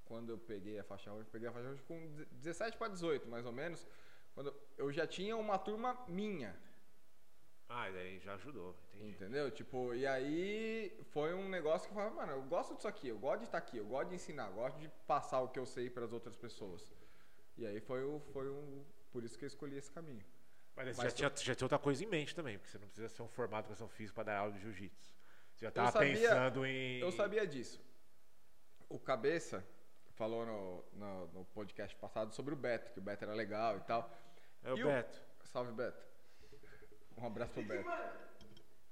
quando 0.06 0.32
eu 0.32 0.38
peguei 0.38 0.80
a 0.80 0.84
faixa 0.84 1.12
roxa, 1.12 1.30
peguei 1.32 1.48
a 1.48 1.52
faixa 1.52 1.70
roxa 1.70 1.84
com 1.88 2.26
17 2.32 2.78
para 2.78 2.88
18, 2.88 3.28
mais 3.28 3.46
ou 3.46 3.52
menos, 3.52 3.86
quando 4.34 4.56
eu 4.78 4.92
já 4.92 5.06
tinha 5.06 5.36
uma 5.38 5.60
turma 5.60 6.04
minha, 6.08 6.56
Ah, 7.74 7.90
e 7.90 7.94
daí 7.94 8.20
já 8.20 8.34
ajudou, 8.34 8.76
entendi. 8.94 9.12
entendeu? 9.12 9.50
Tipo, 9.50 9.94
e 9.94 10.06
aí 10.06 10.94
foi 11.12 11.34
um 11.34 11.48
negócio 11.48 11.88
que 11.88 11.94
eu 11.94 11.96
falava, 11.96 12.16
mano, 12.16 12.34
eu 12.34 12.44
gosto 12.44 12.76
disso 12.76 12.88
aqui, 12.88 13.08
eu 13.08 13.18
gosto 13.18 13.40
de 13.40 13.46
estar 13.46 13.58
aqui, 13.60 13.78
eu 13.78 13.86
gosto 13.86 14.10
de 14.10 14.16
ensinar, 14.16 14.48
eu 14.48 14.54
gosto 14.56 14.78
de 14.78 14.90
passar 15.08 15.40
o 15.40 15.48
que 15.48 15.58
eu 15.58 15.66
sei 15.66 15.90
para 15.90 16.04
as 16.04 16.12
outras 16.12 16.36
pessoas. 16.36 16.92
E 17.58 17.66
aí 17.66 17.80
foi 17.80 18.04
o 18.04 18.20
foi 18.34 18.50
um 18.50 18.84
por 19.12 19.24
isso 19.24 19.38
que 19.38 19.46
eu 19.46 19.48
escolhi 19.48 19.78
esse 19.78 19.90
caminho. 19.92 20.24
Mas 20.76 20.98
Mas 20.98 21.14
já, 21.14 21.30
tinha, 21.30 21.46
já 21.46 21.56
tinha 21.56 21.66
outra 21.66 21.80
coisa 21.80 22.04
em 22.04 22.08
mente 22.08 22.36
também, 22.36 22.58
porque 22.58 22.72
você 22.72 22.78
não 22.78 22.88
precisa 22.88 23.08
ser 23.10 23.22
um 23.22 23.28
formado 23.28 23.64
em 23.64 23.68
educação 23.68 23.88
física 23.88 24.16
para 24.16 24.34
dar 24.34 24.40
aula 24.40 24.54
de 24.54 24.60
jiu-jitsu. 24.60 25.16
Você 25.56 25.66
já 25.66 25.72
tava 25.72 25.92
sabia- 25.92 26.14
pensando 26.30 26.66
em. 26.66 27.00
Eu 27.00 27.12
sabia 27.12 27.46
disso. 27.48 27.82
O 28.90 29.00
Cabeça 29.00 29.66
falou 30.14 30.46
no, 30.46 30.84
no, 30.94 31.28
no 31.28 31.46
podcast 31.46 31.96
passado 31.96 32.34
sobre 32.34 32.54
o 32.54 32.58
Beto, 32.58 32.92
que 32.92 33.00
o 33.00 33.02
Beto 33.02 33.24
era 33.24 33.34
legal 33.34 33.78
e 33.78 33.82
tal. 33.82 34.12
É 34.64 34.74
o 34.74 34.78
E 34.78 34.84
Beto. 34.84 35.22
Salve, 35.44 35.72
Beto. 35.72 36.11
Um 37.18 37.26
abraço 37.28 37.52
pro 37.54 37.64
Beto. 37.64 37.90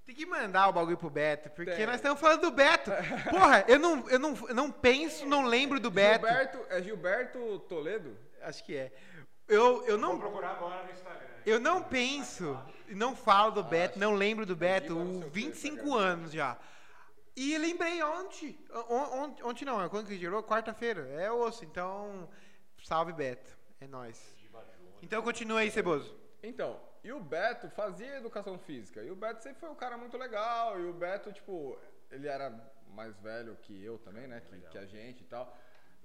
Tem 0.06 0.16
que 0.16 0.26
mandar 0.26 0.70
o 0.70 0.74
bagulho 0.74 0.98
pro 0.98 1.10
Beto, 1.10 1.50
porque 1.52 1.72
Tem. 1.72 1.86
nós 1.86 1.96
estamos 1.98 2.20
falando 2.20 2.42
do 2.42 2.52
Beto. 2.52 2.90
Porra, 3.30 3.64
eu 3.68 3.78
não, 3.78 4.10
eu 4.10 4.18
não, 4.20 4.48
eu 4.48 4.56
não 4.56 4.72
penso, 4.72 5.26
não 5.26 5.46
lembro 5.46 5.80
do 5.80 5.92
Beto. 5.92 6.26
Gilberto, 6.26 6.66
é 6.70 6.82
Gilberto 6.82 7.60
Toledo? 7.70 8.18
Acho 8.42 8.64
que 8.64 8.76
é. 8.76 8.92
Eu, 9.48 9.86
eu 9.86 9.98
não. 9.98 10.20
procurar 10.20 10.52
agora 10.52 10.84
no 10.84 10.92
Instagram. 10.92 11.28
Eu 11.46 11.60
não 11.60 11.82
penso, 11.82 12.60
e 12.88 12.96
não 12.96 13.16
falo 13.16 13.52
do 13.52 13.64
Beto, 13.64 13.98
não 14.00 14.14
lembro 14.14 14.46
do 14.46 14.56
Beto, 14.56 14.98
o 14.98 15.22
quê, 15.24 15.30
25 15.32 15.90
tá 15.90 15.96
anos 15.96 16.32
já. 16.32 16.58
E 17.36 17.58
lembrei 17.58 18.02
ontem, 18.04 18.60
on- 18.90 19.24
on- 19.24 19.36
ontem 19.44 19.64
não, 19.66 19.82
é 19.82 19.88
quando 19.90 20.08
que 20.08 20.18
girou? 20.18 20.44
Quarta-feira, 20.44 21.08
é 21.20 21.32
osso, 21.32 21.64
então, 21.64 22.28
salve 22.84 23.14
Beto, 23.14 23.58
é 23.80 23.88
nóis. 23.88 24.20
Então 25.02 25.22
continua 25.22 25.60
aí, 25.62 25.72
Ceboso. 25.72 26.16
Então, 26.44 26.80
e 27.04 27.12
o 27.12 27.20
Beto 27.20 27.70
fazia 27.70 28.18
educação 28.18 28.58
física. 28.58 29.02
E 29.02 29.10
o 29.10 29.16
Beto 29.16 29.42
sempre 29.42 29.60
foi 29.60 29.70
um 29.70 29.76
cara 29.76 29.98
muito 29.98 30.18
legal. 30.18 30.80
E 30.80 30.86
o 30.86 30.94
Beto, 30.94 31.32
tipo, 31.32 31.78
ele 32.12 32.28
era 32.28 32.50
mais 32.94 33.18
velho 33.20 33.56
que 33.62 33.84
eu 33.84 33.98
também, 34.00 34.28
né? 34.28 34.42
Que, 34.42 34.60
que 34.62 34.78
a 34.78 34.86
gente 34.86 35.22
e 35.22 35.26
tal. 35.26 35.56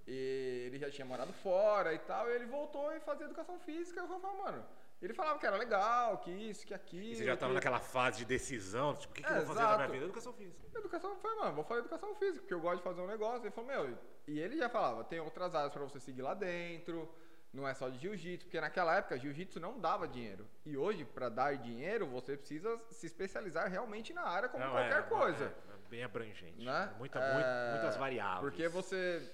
E 0.06 0.64
ele 0.66 0.78
já 0.78 0.90
tinha 0.90 1.04
morado 1.04 1.32
fora 1.32 1.92
e 1.92 1.98
tal. 1.98 2.28
E 2.28 2.34
ele 2.34 2.46
voltou 2.46 2.92
e 2.92 3.00
fazia 3.00 3.26
educação 3.26 3.58
física. 3.60 4.00
Eu 4.00 4.06
falava, 4.06 4.42
mano. 4.42 4.66
Ele 5.02 5.12
falava 5.12 5.38
que 5.38 5.46
era 5.46 5.56
legal, 5.56 6.18
que 6.18 6.30
isso, 6.30 6.66
que 6.66 6.72
aquilo. 6.72 7.04
E 7.04 7.16
você 7.16 7.24
já 7.24 7.36
tava 7.36 7.50
que... 7.50 7.56
naquela 7.56 7.80
fase 7.80 8.18
de 8.18 8.24
decisão, 8.24 8.94
tipo, 8.94 9.12
o 9.12 9.14
que, 9.14 9.22
que 9.22 9.28
É, 9.28 9.38
eu 9.38 9.44
vou 9.44 9.54
fazer 9.54 9.68
da 9.68 9.76
minha 9.76 9.88
vida? 9.88 10.04
Educação 10.06 10.32
física. 10.32 10.78
Educação, 10.78 11.16
falei, 11.16 11.38
mano, 11.40 11.54
vou 11.54 11.64
fazer 11.64 11.80
educação 11.80 12.14
física, 12.14 12.40
porque 12.40 12.54
eu 12.54 12.60
gosto 12.60 12.76
de 12.78 12.84
fazer 12.84 13.00
um 13.02 13.06
negócio. 13.06 13.42
Ele 13.42 13.50
falou, 13.50 13.70
meu, 13.70 13.98
e 14.26 14.40
ele 14.40 14.56
já 14.56 14.70
falava, 14.70 15.04
tem 15.04 15.20
outras 15.20 15.54
áreas 15.54 15.72
pra 15.72 15.82
você 15.82 16.00
seguir 16.00 16.22
lá 16.22 16.32
dentro, 16.32 17.12
não 17.54 17.66
é 17.68 17.72
só 17.72 17.88
de 17.88 17.98
jiu-jitsu, 17.98 18.46
porque 18.46 18.60
naquela 18.60 18.96
época 18.96 19.16
jiu-jitsu 19.16 19.60
não 19.60 19.78
dava 19.80 20.08
dinheiro. 20.08 20.46
E 20.66 20.76
hoje, 20.76 21.04
pra 21.04 21.28
dar 21.28 21.56
dinheiro, 21.56 22.04
você 22.06 22.36
precisa 22.36 22.78
se 22.90 23.06
especializar 23.06 23.70
realmente 23.70 24.12
na 24.12 24.22
área 24.22 24.48
como 24.48 24.64
Não, 24.64 24.72
qualquer 24.72 24.98
é, 24.98 25.02
coisa. 25.02 25.44
É, 25.44 25.74
é 25.74 25.88
bem 25.88 26.02
abrangente. 26.02 26.64
Né? 26.64 26.92
Muita, 26.98 27.20
É, 27.20 27.32
muito- 27.34 27.72
muitas 27.78 27.96
variáveis. 27.96 28.40
Porque 28.40 28.66
você, 28.68 29.32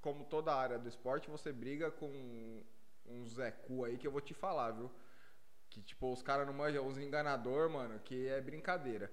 como 0.00 0.24
toda 0.24 0.54
área 0.54 0.78
do 0.78 0.88
esporte, 0.88 1.28
você 1.28 1.52
briga 1.52 1.90
com 1.90 2.62
um 3.06 3.26
Zé 3.26 3.50
Cu 3.50 3.84
aí 3.84 3.98
que 3.98 4.06
eu 4.06 4.12
vou 4.12 4.20
te 4.22 4.32
falar, 4.32 4.70
viu? 4.70 4.90
Que 5.68 5.82
tipo, 5.82 6.10
os 6.10 6.22
caras 6.22 6.46
não 6.46 6.54
manjam, 6.54 6.86
os 6.86 6.96
enganador, 6.96 7.68
mano, 7.68 7.98
que 8.00 8.28
é 8.28 8.40
brincadeira. 8.40 9.12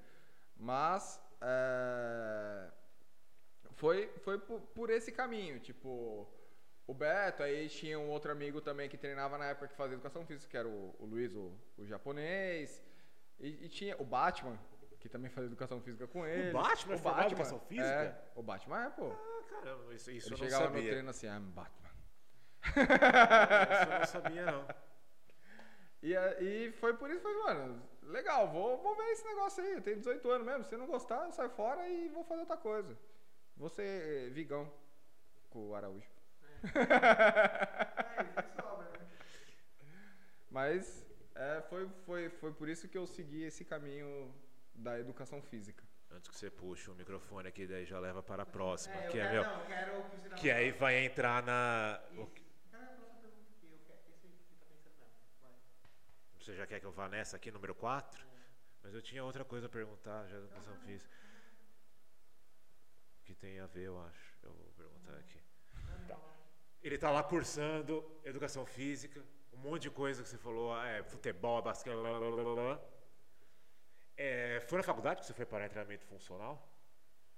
Mas 0.55 1.21
é, 1.41 2.69
foi, 3.73 4.07
foi 4.19 4.37
por, 4.39 4.61
por 4.61 4.89
esse 4.89 5.11
caminho, 5.11 5.59
tipo, 5.59 6.25
o 6.89 6.93
Beto, 6.93 7.43
aí 7.43 7.69
tinha 7.69 7.99
um 7.99 8.09
outro 8.09 8.31
amigo 8.31 8.59
também 8.59 8.89
que 8.89 8.97
treinava 8.97 9.37
na 9.37 9.45
época 9.45 9.67
que 9.67 9.75
fazia 9.75 9.93
educação 9.93 10.25
física, 10.25 10.49
que 10.49 10.57
era 10.57 10.67
o, 10.67 10.95
o 10.97 11.05
Luiz, 11.05 11.35
o, 11.35 11.53
o 11.77 11.85
japonês. 11.85 12.81
E, 13.39 13.65
e 13.65 13.69
tinha 13.69 13.95
o 14.01 14.03
Batman, 14.03 14.59
que 14.99 15.07
também 15.07 15.29
fazia 15.29 15.45
educação 15.49 15.79
física 15.79 16.07
com 16.07 16.25
ele. 16.25 16.51
Batman 16.51 16.95
é 16.95 16.97
formado 16.97 17.23
em 17.23 17.27
educação 17.27 17.59
física? 17.59 17.87
É, 17.87 18.31
o 18.33 18.41
Batman 18.41 18.85
é, 18.85 18.89
pô. 18.89 19.11
Ah, 19.11 19.43
caramba, 19.47 19.93
isso, 19.93 20.09
isso 20.09 20.29
Ele 20.29 20.35
eu 20.35 20.39
não 20.39 20.45
chegava 20.45 20.63
no 20.63 20.73
sabia. 20.73 20.89
treino 20.89 21.09
assim, 21.11 21.27
I'm 21.27 21.51
Batman. 21.51 21.89
Isso 22.65 23.83
eu 23.93 23.99
não 23.99 24.05
sabia, 24.07 24.45
não. 24.51 24.67
E, 26.01 26.13
e 26.15 26.71
foi 26.79 26.93
por 26.93 27.11
isso 27.11 27.19
que 27.19 27.27
eu 27.27 27.43
falei, 27.43 27.57
mano, 27.57 27.83
legal, 28.03 28.47
vou, 28.47 28.81
vou 28.81 28.95
ver 28.95 29.03
esse 29.11 29.25
negócio 29.25 29.61
aí. 29.61 29.73
Eu 29.73 29.81
tenho 29.81 29.97
18 29.97 30.31
anos 30.31 30.47
mesmo. 30.47 30.63
Se 30.63 30.77
não 30.77 30.87
gostar, 30.87 31.25
eu 31.25 31.31
saio 31.33 31.49
fora 31.49 31.85
e 31.89 32.07
vou 32.07 32.23
fazer 32.23 32.39
outra 32.39 32.55
coisa. 32.55 32.97
Vou 33.57 33.67
ser 33.67 33.83
eh, 33.83 34.29
vigão 34.29 34.71
com 35.49 35.67
o 35.67 35.75
Araújo. 35.75 36.07
Mas 40.49 41.05
é, 41.35 41.61
foi, 41.69 41.87
foi, 42.05 42.29
foi 42.29 42.53
por 42.53 42.67
isso 42.67 42.87
que 42.87 42.97
eu 42.97 43.05
segui 43.05 43.43
esse 43.43 43.63
caminho 43.63 44.33
da 44.73 44.99
educação 44.99 45.41
física. 45.41 45.83
Antes 46.11 46.29
que 46.29 46.35
você 46.35 46.49
puxe 46.49 46.89
o 46.89 46.95
microfone 46.95 47.47
aqui, 47.47 47.67
daí 47.67 47.85
já 47.85 47.99
leva 47.99 48.23
para 48.23 48.43
a 48.43 48.45
próxima. 48.45 48.95
É, 48.95 49.07
que 49.09 49.19
é 49.19 49.29
quero- 49.29 49.33
meu. 49.33 49.43
não, 49.43 49.59
eu 49.61 49.65
quero 49.67 50.35
que 50.35 50.49
aí 50.49 50.71
vai 50.71 51.05
entrar 51.05 51.43
na. 51.43 52.01
o. 52.17 52.27
Você 56.39 56.55
já 56.55 56.65
quer 56.65 56.79
que 56.79 56.85
eu 56.85 56.91
vá 56.91 57.07
nessa 57.07 57.35
aqui, 57.37 57.51
número 57.51 57.75
4? 57.75 58.25
Mas 58.81 58.95
eu 58.95 59.01
tinha 59.03 59.23
outra 59.23 59.45
coisa 59.45 59.67
a 59.67 59.69
perguntar 59.69 60.25
já 60.27 60.37
da 60.37 60.45
educação 60.45 60.75
física. 60.77 61.13
Que 63.23 63.35
tem 63.35 63.59
a 63.59 63.67
ver, 63.67 63.83
eu 63.83 64.01
acho. 64.01 64.33
Eu 64.41 64.51
vou 64.53 64.71
perguntar 64.75 65.13
aqui. 65.19 65.38
Ele 66.81 66.97
tá 66.97 67.11
lá 67.11 67.21
cursando 67.23 68.03
educação 68.23 68.65
física, 68.65 69.21
um 69.53 69.57
monte 69.57 69.83
de 69.83 69.89
coisa 69.91 70.23
que 70.23 70.29
você 70.29 70.37
falou, 70.37 70.73
ah, 70.73 70.87
é, 70.87 71.03
futebol, 71.03 71.61
basquete, 71.61 71.93
lá, 71.93 72.11
lá, 72.11 72.19
lá, 72.19 72.43
lá, 72.43 72.63
lá. 72.63 72.79
É, 74.15 74.59
foi 74.67 74.77
na 74.77 74.83
faculdade 74.83 75.21
que 75.21 75.25
você 75.27 75.33
foi 75.33 75.45
para 75.45 75.67
treinamento 75.69 76.05
funcional? 76.05 76.67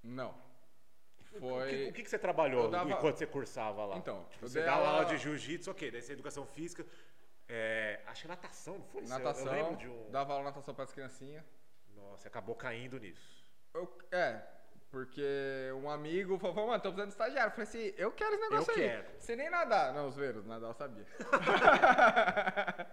Não. 0.04 0.32
O 0.32 1.24
que, 1.34 1.40
Foi. 1.40 1.90
o 1.90 1.94
que 1.94 2.04
que 2.04 2.10
você 2.10 2.20
trabalhou 2.20 2.70
dava- 2.70 2.90
enquanto 2.92 3.18
você 3.18 3.26
cursava 3.26 3.86
lá? 3.86 3.98
Então, 3.98 4.26
Tipo, 4.32 4.50
você 4.50 4.64
dava 4.64 4.86
aula 4.88 5.06
de 5.06 5.18
jiu-jitsu, 5.18 5.72
ok, 5.72 5.90
daí 5.90 6.02
você 6.02 6.12
é 6.12 6.14
educação 6.14 6.46
física. 6.46 6.86
é, 7.48 8.02
acho 8.06 8.22
que 8.24 8.28
natação, 8.28 8.78
não 8.78 8.86
foi? 8.88 9.04
isso? 9.04 9.14
Eu- 9.14 9.18
Natação. 9.20 9.46
Eu 9.48 9.52
lembro 9.54 9.76
de 9.78 9.88
um. 9.88 10.10
Dava 10.12 10.34
aula 10.34 10.44
de 10.46 10.50
natação 10.52 10.74
para 10.74 10.84
as 10.86 10.92
criancinhas. 10.94 11.44
Nossa, 11.96 12.28
acabou 12.28 12.56
caindo 12.56 12.98
nisso. 13.00 13.46
Eu- 13.74 13.98
é, 14.12 14.42
porque 14.92 15.72
um 15.82 15.90
amigo 15.90 16.38
falou, 16.38 16.68
mano, 16.68 16.84
tô 16.84 16.90
precisando 16.90 17.08
de 17.08 17.14
estagiário. 17.14 17.48
Eu 17.48 17.52
falei 17.52 17.64
assim, 17.64 17.94
eu 17.98 18.12
quero 18.12 18.36
esse 18.36 18.44
negócio 18.44 18.74
Eu 18.74 18.76
aí. 18.76 18.90
quero. 18.90 19.06
Sem 19.20 19.38
nem 19.38 19.50
nadar. 19.50 19.94
Não, 19.94 20.08
os 20.08 20.18
veros, 20.18 20.46
nadar 20.46 20.68
eu 20.68 20.74
sabia. 20.74 21.08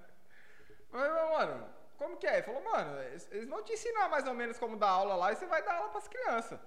Mas, 0.91 1.13
mano, 1.13 1.69
como 1.97 2.17
que 2.17 2.27
é? 2.29 2.35
Ele 2.35 2.45
falou, 2.45 2.63
mano, 2.63 3.03
eles 3.33 3.49
vão 3.49 3.65
te 3.65 3.73
ensinar 3.73 4.09
mais 4.09 4.29
ou 4.29 4.35
menos 4.35 4.57
como 4.59 4.79
dar 4.79 4.91
aula 4.91 5.17
lá 5.17 5.33
e 5.33 5.37
você 5.37 5.47
vai 5.47 5.61
dar 5.65 5.75
aula 5.75 5.91
pras 5.91 6.07
crianças. 6.07 6.61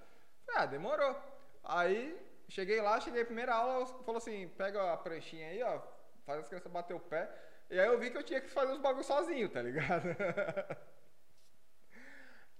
Falei, 0.46 0.62
ah, 0.62 0.66
demorou. 0.66 1.16
Aí, 1.64 2.20
cheguei 2.50 2.82
lá, 2.82 3.00
cheguei 3.00 3.22
a 3.22 3.26
primeira 3.26 3.56
aula, 3.56 3.86
falou 3.86 4.18
assim, 4.18 4.50
pega 4.50 4.92
a 4.92 4.98
pranchinha 4.98 5.48
aí, 5.48 5.64
ó, 5.64 5.82
faz 6.26 6.42
as 6.42 6.50
crianças 6.50 6.70
bater 6.70 6.94
o 6.94 7.00
pé. 7.00 7.34
E 7.70 7.80
aí 7.80 7.88
eu 7.88 7.98
vi 7.98 8.12
que 8.12 8.18
eu 8.18 8.24
tinha 8.24 8.42
que 8.42 8.50
fazer 8.50 8.74
os 8.74 8.80
bagulhos 8.80 9.08
sozinho, 9.08 9.48
tá 9.48 9.62
ligado? 9.62 10.10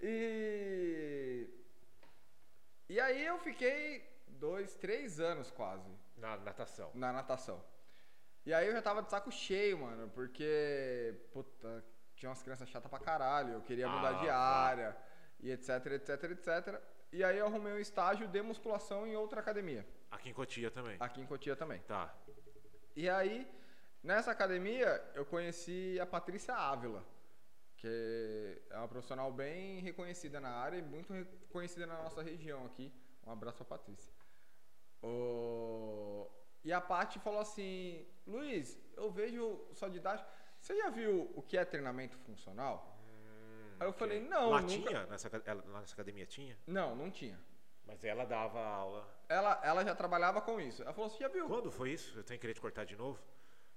e... 0.00 1.11
E 2.92 3.00
aí 3.00 3.24
eu 3.24 3.38
fiquei 3.38 4.06
dois, 4.26 4.74
três 4.74 5.18
anos 5.18 5.50
quase 5.50 5.90
Na 6.14 6.36
natação. 6.36 6.90
na 6.92 7.10
natação. 7.10 7.64
E 8.44 8.52
aí 8.52 8.66
eu 8.66 8.72
já 8.74 8.82
tava 8.82 9.02
de 9.02 9.08
saco 9.10 9.32
cheio, 9.32 9.78
mano, 9.78 10.10
porque, 10.10 11.14
puta, 11.32 11.82
tinha 12.14 12.28
umas 12.28 12.42
crianças 12.42 12.68
chatas 12.68 12.90
pra 12.90 12.98
caralho, 12.98 13.54
eu 13.54 13.62
queria 13.62 13.88
mudar 13.88 14.12
de 14.20 14.28
Ah, 14.28 14.36
área, 14.36 14.96
e 15.40 15.50
etc, 15.50 15.86
etc, 15.86 16.22
etc. 16.32 16.82
E 17.10 17.24
aí 17.24 17.38
eu 17.38 17.46
arrumei 17.46 17.72
um 17.72 17.78
estágio 17.78 18.28
de 18.28 18.42
musculação 18.42 19.06
em 19.06 19.16
outra 19.16 19.40
academia, 19.40 19.86
Aqui 20.10 20.28
em 20.28 20.34
Cotia 20.34 20.70
também. 20.70 20.98
aqui 21.00 21.20
em 21.22 21.26
Cotia 21.26 21.56
também. 21.56 21.80
Tá. 21.88 22.14
E 22.94 23.08
aí, 23.08 23.50
nessa 24.02 24.32
academia, 24.32 25.02
eu 25.14 25.24
conheci 25.24 25.98
a 25.98 26.04
Patrícia 26.04 26.54
Ávila, 26.54 27.02
que 27.82 28.62
é 28.70 28.76
uma 28.78 28.86
profissional 28.86 29.32
bem 29.32 29.80
reconhecida 29.80 30.40
na 30.40 30.50
área 30.50 30.76
e 30.78 30.82
muito 30.82 31.12
reconhecida 31.12 31.84
na 31.84 32.00
nossa 32.04 32.22
região 32.22 32.64
aqui. 32.64 32.92
Um 33.26 33.32
abraço 33.32 33.56
pra 33.58 33.76
Patrícia. 33.76 34.12
O- 35.02 36.30
E 36.64 36.72
a 36.72 36.80
Paty 36.80 37.18
falou 37.18 37.40
assim: 37.40 38.06
Luiz, 38.24 38.78
eu 38.96 39.10
vejo 39.10 39.66
sua 39.74 39.90
didática. 39.90 40.28
Você 40.60 40.76
já 40.76 40.90
viu 40.90 41.32
o 41.34 41.42
que 41.42 41.56
é 41.58 41.64
treinamento 41.64 42.16
funcional? 42.18 42.88
aí 43.80 43.88
eu 43.88 43.92
falei: 43.92 44.20
não, 44.20 44.50
Lá 44.50 44.60
nunca. 44.60 44.72
tinha? 44.88 45.06
Nessa, 45.06 45.28
ela- 45.44 45.62
nessa 45.80 45.94
academia 45.94 46.24
tinha? 46.24 46.56
Não, 46.68 46.94
não 46.94 47.10
tinha. 47.10 47.36
Mas 47.84 48.04
ela 48.04 48.24
dava 48.24 48.60
aula. 48.64 49.12
Ela, 49.28 49.60
ela 49.64 49.84
já 49.84 49.92
trabalhava 49.96 50.40
com 50.40 50.60
isso. 50.60 50.82
Ela 50.82 50.92
falou: 50.94 51.10
você 51.10 51.18
já 51.18 51.26
viu? 51.28 51.48
Quando 51.48 51.68
foi 51.72 51.90
isso? 51.90 52.16
Eu 52.16 52.22
tenho 52.22 52.38
que 52.38 52.42
querer 52.42 52.54
te 52.54 52.60
cortar 52.60 52.84
de 52.84 52.94
novo. 52.94 53.20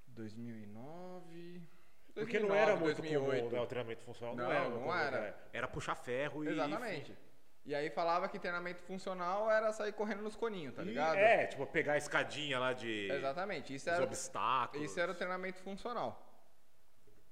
2009. 0.09 1.67
Porque 2.15 2.39
não 2.39 2.47
2009, 2.47 2.71
era 2.71 2.79
muito 2.79 2.97
2008. 3.01 3.43
comum, 3.43 3.51
né? 3.55 3.61
O 3.61 3.67
treinamento 3.67 4.01
funcional 4.03 4.35
não, 4.35 4.43
Não, 4.45 4.51
era. 4.51 4.69
não 4.69 4.79
comum, 4.79 4.95
era. 4.95 5.21
né? 5.21 5.33
Era 5.53 5.67
puxar 5.67 5.95
ferro 5.95 6.43
e. 6.43 6.47
Exatamente. 6.47 7.17
E 7.65 7.73
aí 7.75 7.89
falava 7.89 8.29
que 8.29 8.37
treinamento 8.39 8.81
funcional 8.83 9.51
era 9.51 9.73
sair 9.73 9.91
correndo 9.91 10.21
nos 10.21 10.35
coninhos, 10.35 10.75
tá 10.75 10.83
e- 10.83 10.85
ligado? 10.85 11.15
É, 11.17 11.47
tipo, 11.47 11.65
pegar 11.67 11.93
a 11.93 11.97
escadinha 11.97 12.57
lá 12.59 12.73
de. 12.73 13.11
Exatamente. 13.11 13.73
Isso 13.75 13.89
era, 13.89 14.03
obstáculos. 14.03 14.85
isso 14.89 14.99
era 14.99 15.11
o 15.11 15.15
treinamento 15.15 15.59
funcional. 15.59 16.21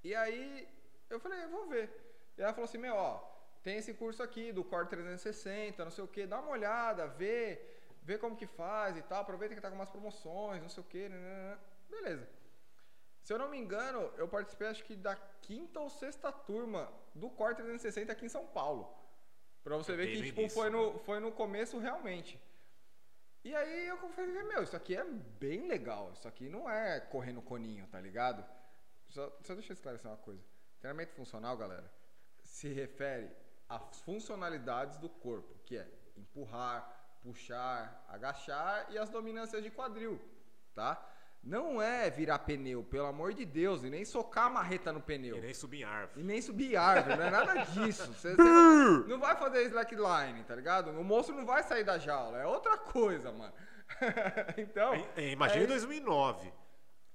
E 0.03 0.13
aí 0.13 0.67
eu 1.09 1.19
falei, 1.19 1.45
vou 1.47 1.67
ver. 1.67 1.89
E 2.37 2.41
ela 2.41 2.51
falou 2.51 2.65
assim, 2.65 2.79
meu, 2.79 2.95
ó, 2.95 3.19
tem 3.61 3.77
esse 3.77 3.93
curso 3.93 4.21
aqui 4.21 4.51
do 4.51 4.63
Core 4.63 4.87
360, 4.89 5.83
não 5.85 5.91
sei 5.91 6.03
o 6.03 6.07
que, 6.07 6.25
dá 6.25 6.39
uma 6.41 6.49
olhada, 6.49 7.07
vê, 7.07 7.61
vê 8.01 8.17
como 8.17 8.35
que 8.35 8.47
faz 8.47 8.97
e 8.97 9.01
tal, 9.03 9.21
aproveita 9.21 9.53
que 9.55 9.61
tá 9.61 9.69
com 9.69 9.75
umas 9.75 9.89
promoções, 9.89 10.61
não 10.61 10.67
sei 10.67 10.81
o 10.81 10.85
que, 10.87 11.07
beleza. 11.89 12.27
Se 13.23 13.33
eu 13.33 13.39
não 13.39 13.49
me 13.49 13.57
engano, 13.57 14.11
eu 14.17 14.27
participei 14.27 14.67
acho 14.67 14.83
que 14.83 14.95
da 14.95 15.15
quinta 15.41 15.79
ou 15.79 15.89
sexta 15.89 16.31
turma 16.31 16.91
do 17.15 17.29
Core 17.29 17.55
360 17.55 18.11
aqui 18.11 18.25
em 18.25 18.29
São 18.29 18.45
Paulo. 18.47 18.93
Pra 19.63 19.77
você 19.77 19.95
ver 19.95 20.07
Bem 20.07 20.15
que 20.15 20.23
tipo, 20.23 20.49
foi, 20.49 20.69
no, 20.69 20.99
foi 20.99 21.19
no 21.21 21.31
começo 21.31 21.79
realmente. 21.79 22.37
E 23.45 23.55
aí 23.55 23.87
eu 23.87 23.97
falei, 23.97 24.43
meu, 24.43 24.63
isso 24.63 24.75
aqui 24.75 24.95
é 24.95 25.05
bem 25.05 25.67
legal. 25.67 26.11
Isso 26.11 26.27
aqui 26.27 26.49
não 26.49 26.69
é 26.69 26.99
correr 26.99 27.31
no 27.31 27.41
coninho, 27.41 27.87
tá 27.87 27.99
ligado? 27.99 28.43
Só, 29.07 29.29
só 29.41 29.53
deixa 29.53 29.71
eu 29.71 29.75
esclarecer 29.75 30.09
uma 30.09 30.17
coisa. 30.17 30.43
Treinamento 30.79 31.13
funcional, 31.13 31.55
galera, 31.55 31.89
se 32.43 32.73
refere 32.73 33.31
às 33.69 34.01
funcionalidades 34.01 34.97
do 34.97 35.07
corpo, 35.07 35.57
que 35.65 35.77
é 35.77 35.87
empurrar, 36.17 37.17
puxar, 37.21 38.05
agachar 38.09 38.91
e 38.91 38.97
as 38.97 39.09
dominâncias 39.09 39.63
de 39.63 39.71
quadril, 39.71 40.19
tá? 40.75 41.12
Não 41.43 41.81
é 41.81 42.09
virar 42.09 42.39
pneu, 42.39 42.83
pelo 42.83 43.05
amor 43.05 43.33
de 43.33 43.43
Deus, 43.43 43.83
e 43.83 43.89
nem 43.89 44.05
socar 44.05 44.45
a 44.45 44.49
marreta 44.49 44.93
no 44.93 45.01
pneu. 45.01 45.37
E 45.37 45.41
nem 45.41 45.53
subir 45.53 45.81
em 45.81 45.83
árvore. 45.83 46.21
E 46.21 46.23
nem 46.23 46.41
subir 46.41 46.77
árvore, 46.77 47.17
não 47.17 47.25
é 47.25 47.29
nada 47.29 47.53
disso. 47.65 48.13
Você, 48.13 48.33
você 48.33 48.41
não, 48.41 48.99
não 49.07 49.19
vai 49.19 49.35
fazer 49.35 49.63
slackline, 49.63 50.41
tá 50.45 50.55
ligado? 50.55 50.91
O 50.91 51.03
monstro 51.03 51.35
não 51.35 51.45
vai 51.45 51.61
sair 51.63 51.83
da 51.83 51.97
jaula, 51.97 52.37
é 52.37 52.45
outra 52.45 52.77
coisa, 52.77 53.29
mano. 53.31 53.53
então. 54.57 54.93
É, 54.93 55.09
é, 55.17 55.31
Imagina 55.31 55.61
é 55.61 55.65
em 55.65 55.67
2009. 55.67 56.53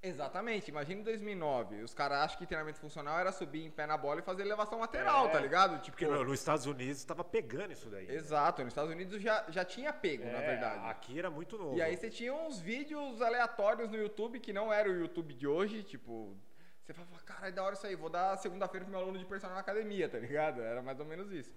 Exatamente, 0.00 0.68
imagina 0.70 1.00
em 1.00 1.04
2009. 1.04 1.82
Os 1.82 1.92
caras 1.92 2.18
acham 2.18 2.38
que 2.38 2.46
treinamento 2.46 2.78
funcional 2.78 3.18
era 3.18 3.32
subir 3.32 3.64
em 3.64 3.70
pé 3.70 3.84
na 3.84 3.96
bola 3.96 4.20
e 4.20 4.22
fazer 4.22 4.42
elevação 4.42 4.78
lateral, 4.78 5.26
É, 5.26 5.30
tá 5.30 5.40
ligado? 5.40 5.74
Tipo, 5.80 5.96
Porque 5.96 6.06
no- 6.06 6.22
nos 6.24 6.38
Estados 6.38 6.66
Unidos 6.66 7.02
tava 7.04 7.24
pegando 7.24 7.72
isso 7.72 7.90
daí. 7.90 8.08
Exato, 8.08 8.62
nos 8.62 8.70
Estados 8.70 8.92
Unidos 8.92 9.20
já, 9.20 9.44
já 9.48 9.64
tinha 9.64 9.92
pego, 9.92 10.24
na 10.24 10.38
É, 10.40 10.46
verdade. 10.46 10.86
Aqui 10.86 11.18
era 11.18 11.28
muito 11.30 11.58
novo. 11.58 11.76
E 11.76 11.82
aí 11.82 11.96
você 11.96 12.08
tinha 12.08 12.32
uns 12.32 12.60
vídeos 12.60 13.20
aleatórios 13.20 13.90
no 13.90 13.96
YouTube 13.96 14.38
que 14.38 14.52
não 14.52 14.72
era 14.72 14.88
o 14.88 14.94
YouTube 14.94 15.34
de 15.34 15.48
hoje, 15.48 15.82
tipo, 15.82 16.36
você 16.84 16.94
falava, 16.94 17.18
caralho, 17.24 17.54
da 17.54 17.64
hora 17.64 17.74
isso 17.74 17.86
aí, 17.86 17.96
vou 17.96 18.08
dar 18.08 18.36
segunda-feira 18.38 18.84
pro 18.84 18.92
meu 18.92 19.00
aluno 19.00 19.18
de 19.18 19.24
personal 19.24 19.56
na 19.56 19.60
academia, 19.62 20.08
tá 20.08 20.18
ligado? 20.18 20.62
Era 20.62 20.80
mais 20.80 21.00
ou 21.00 21.06
menos 21.06 21.32
isso. 21.32 21.52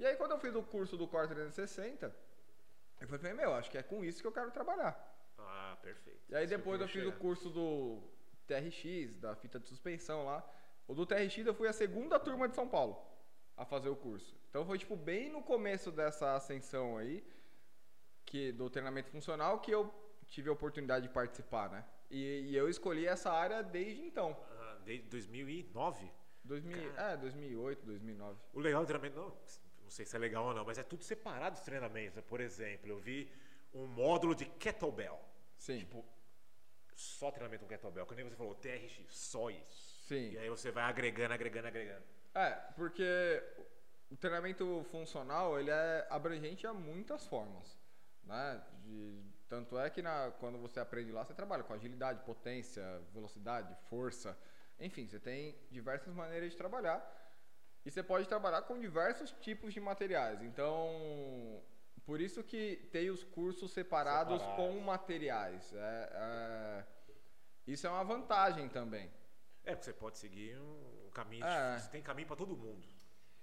E 0.00 0.06
aí 0.06 0.16
quando 0.16 0.30
eu 0.32 0.38
fiz 0.38 0.54
o 0.54 0.62
curso 0.62 0.96
do 0.96 1.06
Core 1.06 1.28
360, 1.28 2.10
eu 3.02 3.06
falei, 3.06 3.34
meu, 3.34 3.54
acho 3.54 3.70
que 3.70 3.76
é 3.76 3.82
com 3.82 4.02
isso 4.02 4.22
que 4.22 4.26
eu 4.26 4.32
quero 4.32 4.50
trabalhar. 4.50 5.14
Ah, 5.38 5.76
perfeito. 5.82 6.20
E 6.28 6.34
aí 6.34 6.46
depois 6.46 6.80
eu 6.80 6.88
fiz 6.88 7.04
o 7.06 7.12
curso 7.12 7.50
do 7.50 8.02
TRX, 8.46 9.16
da 9.18 9.34
fita 9.34 9.58
de 9.58 9.68
suspensão 9.68 10.24
lá. 10.24 10.44
O 10.86 10.94
do 10.94 11.04
TRX 11.04 11.38
eu 11.46 11.54
fui 11.54 11.68
a 11.68 11.72
segunda 11.72 12.18
turma 12.18 12.48
de 12.48 12.54
São 12.54 12.68
Paulo 12.68 12.96
a 13.56 13.64
fazer 13.64 13.88
o 13.88 13.96
curso. 13.96 14.36
Então 14.48 14.64
foi 14.64 14.78
tipo 14.78 14.96
bem 14.96 15.30
no 15.30 15.42
começo 15.42 15.90
dessa 15.90 16.34
ascensão 16.34 16.96
aí, 16.96 17.24
que 18.24 18.52
do 18.52 18.68
treinamento 18.70 19.10
funcional, 19.10 19.60
que 19.60 19.70
eu 19.70 19.92
tive 20.26 20.48
a 20.48 20.52
oportunidade 20.52 21.08
de 21.08 21.12
participar, 21.12 21.70
né? 21.70 21.84
E, 22.10 22.50
e 22.50 22.56
eu 22.56 22.68
escolhi 22.68 23.06
essa 23.06 23.32
área 23.32 23.62
desde 23.62 24.02
então. 24.02 24.36
Ah, 24.50 24.78
desde 24.84 25.08
2009. 25.08 26.10
2000, 26.44 26.96
é, 26.96 27.16
2008, 27.16 27.84
2009. 27.84 28.40
O 28.52 28.60
legal 28.60 28.82
do 28.82 28.86
treinamento, 28.86 29.16
não, 29.18 29.28
não 29.82 29.90
sei 29.90 30.06
se 30.06 30.14
é 30.14 30.18
legal 30.18 30.46
ou 30.46 30.54
não, 30.54 30.64
mas 30.64 30.78
é 30.78 30.82
tudo 30.84 31.02
separado 31.02 31.56
dos 31.56 31.64
treinamentos. 31.64 32.14
né? 32.14 32.22
Por 32.22 32.40
exemplo, 32.40 32.88
eu 32.88 32.98
vi 32.98 33.28
um 33.74 33.86
módulo 33.86 34.34
de 34.34 34.44
kettlebell. 34.44 35.20
Sim. 35.58 35.78
Tipo, 35.78 36.04
só 36.94 37.30
treinamento 37.30 37.64
com 37.64 37.68
kettlebell. 37.68 38.06
Quando 38.06 38.22
você 38.22 38.36
falou 38.36 38.54
TRX, 38.54 39.06
só 39.10 39.50
isso. 39.50 40.04
Sim. 40.06 40.32
E 40.32 40.38
aí 40.38 40.48
você 40.48 40.70
vai 40.70 40.84
agregando, 40.84 41.34
agregando, 41.34 41.68
agregando. 41.68 42.04
É, 42.34 42.50
porque 42.76 43.42
o 44.10 44.16
treinamento 44.16 44.84
funcional 44.90 45.58
ele 45.58 45.70
é 45.70 46.06
abrangente 46.10 46.66
a 46.66 46.72
muitas 46.72 47.26
formas, 47.26 47.78
né? 48.24 48.62
De- 48.84 49.22
tanto 49.48 49.78
é 49.78 49.88
que 49.88 50.02
na, 50.02 50.32
quando 50.40 50.58
você 50.58 50.80
aprende 50.80 51.12
lá, 51.12 51.24
você 51.24 51.34
trabalha 51.34 51.62
com 51.62 51.72
agilidade, 51.72 52.20
potência, 52.24 52.82
velocidade, 53.12 53.74
força, 53.88 54.36
enfim, 54.78 55.06
você 55.06 55.18
tem 55.20 55.56
diversas 55.70 56.12
maneiras 56.14 56.50
de 56.50 56.56
trabalhar 56.56 57.00
e 57.84 57.90
você 57.90 58.02
pode 58.02 58.28
trabalhar 58.28 58.62
com 58.62 58.78
diversos 58.78 59.30
tipos 59.40 59.72
de 59.72 59.80
materiais. 59.80 60.42
Então, 60.42 61.62
por 62.06 62.20
isso 62.20 62.42
que 62.44 62.88
tem 62.92 63.10
os 63.10 63.24
cursos 63.24 63.72
separados, 63.72 64.40
Separados. 64.40 64.64
com 64.64 64.80
materiais. 64.80 65.72
É, 65.74 66.10
é, 66.12 66.84
isso 67.66 67.84
é 67.84 67.90
uma 67.90 68.04
vantagem 68.04 68.68
também. 68.68 69.10
É, 69.64 69.72
porque 69.72 69.86
você 69.86 69.92
pode 69.92 70.16
seguir 70.16 70.56
um 70.56 71.10
caminho. 71.12 71.44
É. 71.44 71.78
Você 71.80 71.90
tem 71.90 72.00
caminho 72.00 72.28
pra 72.28 72.36
todo 72.36 72.56
mundo. 72.56 72.86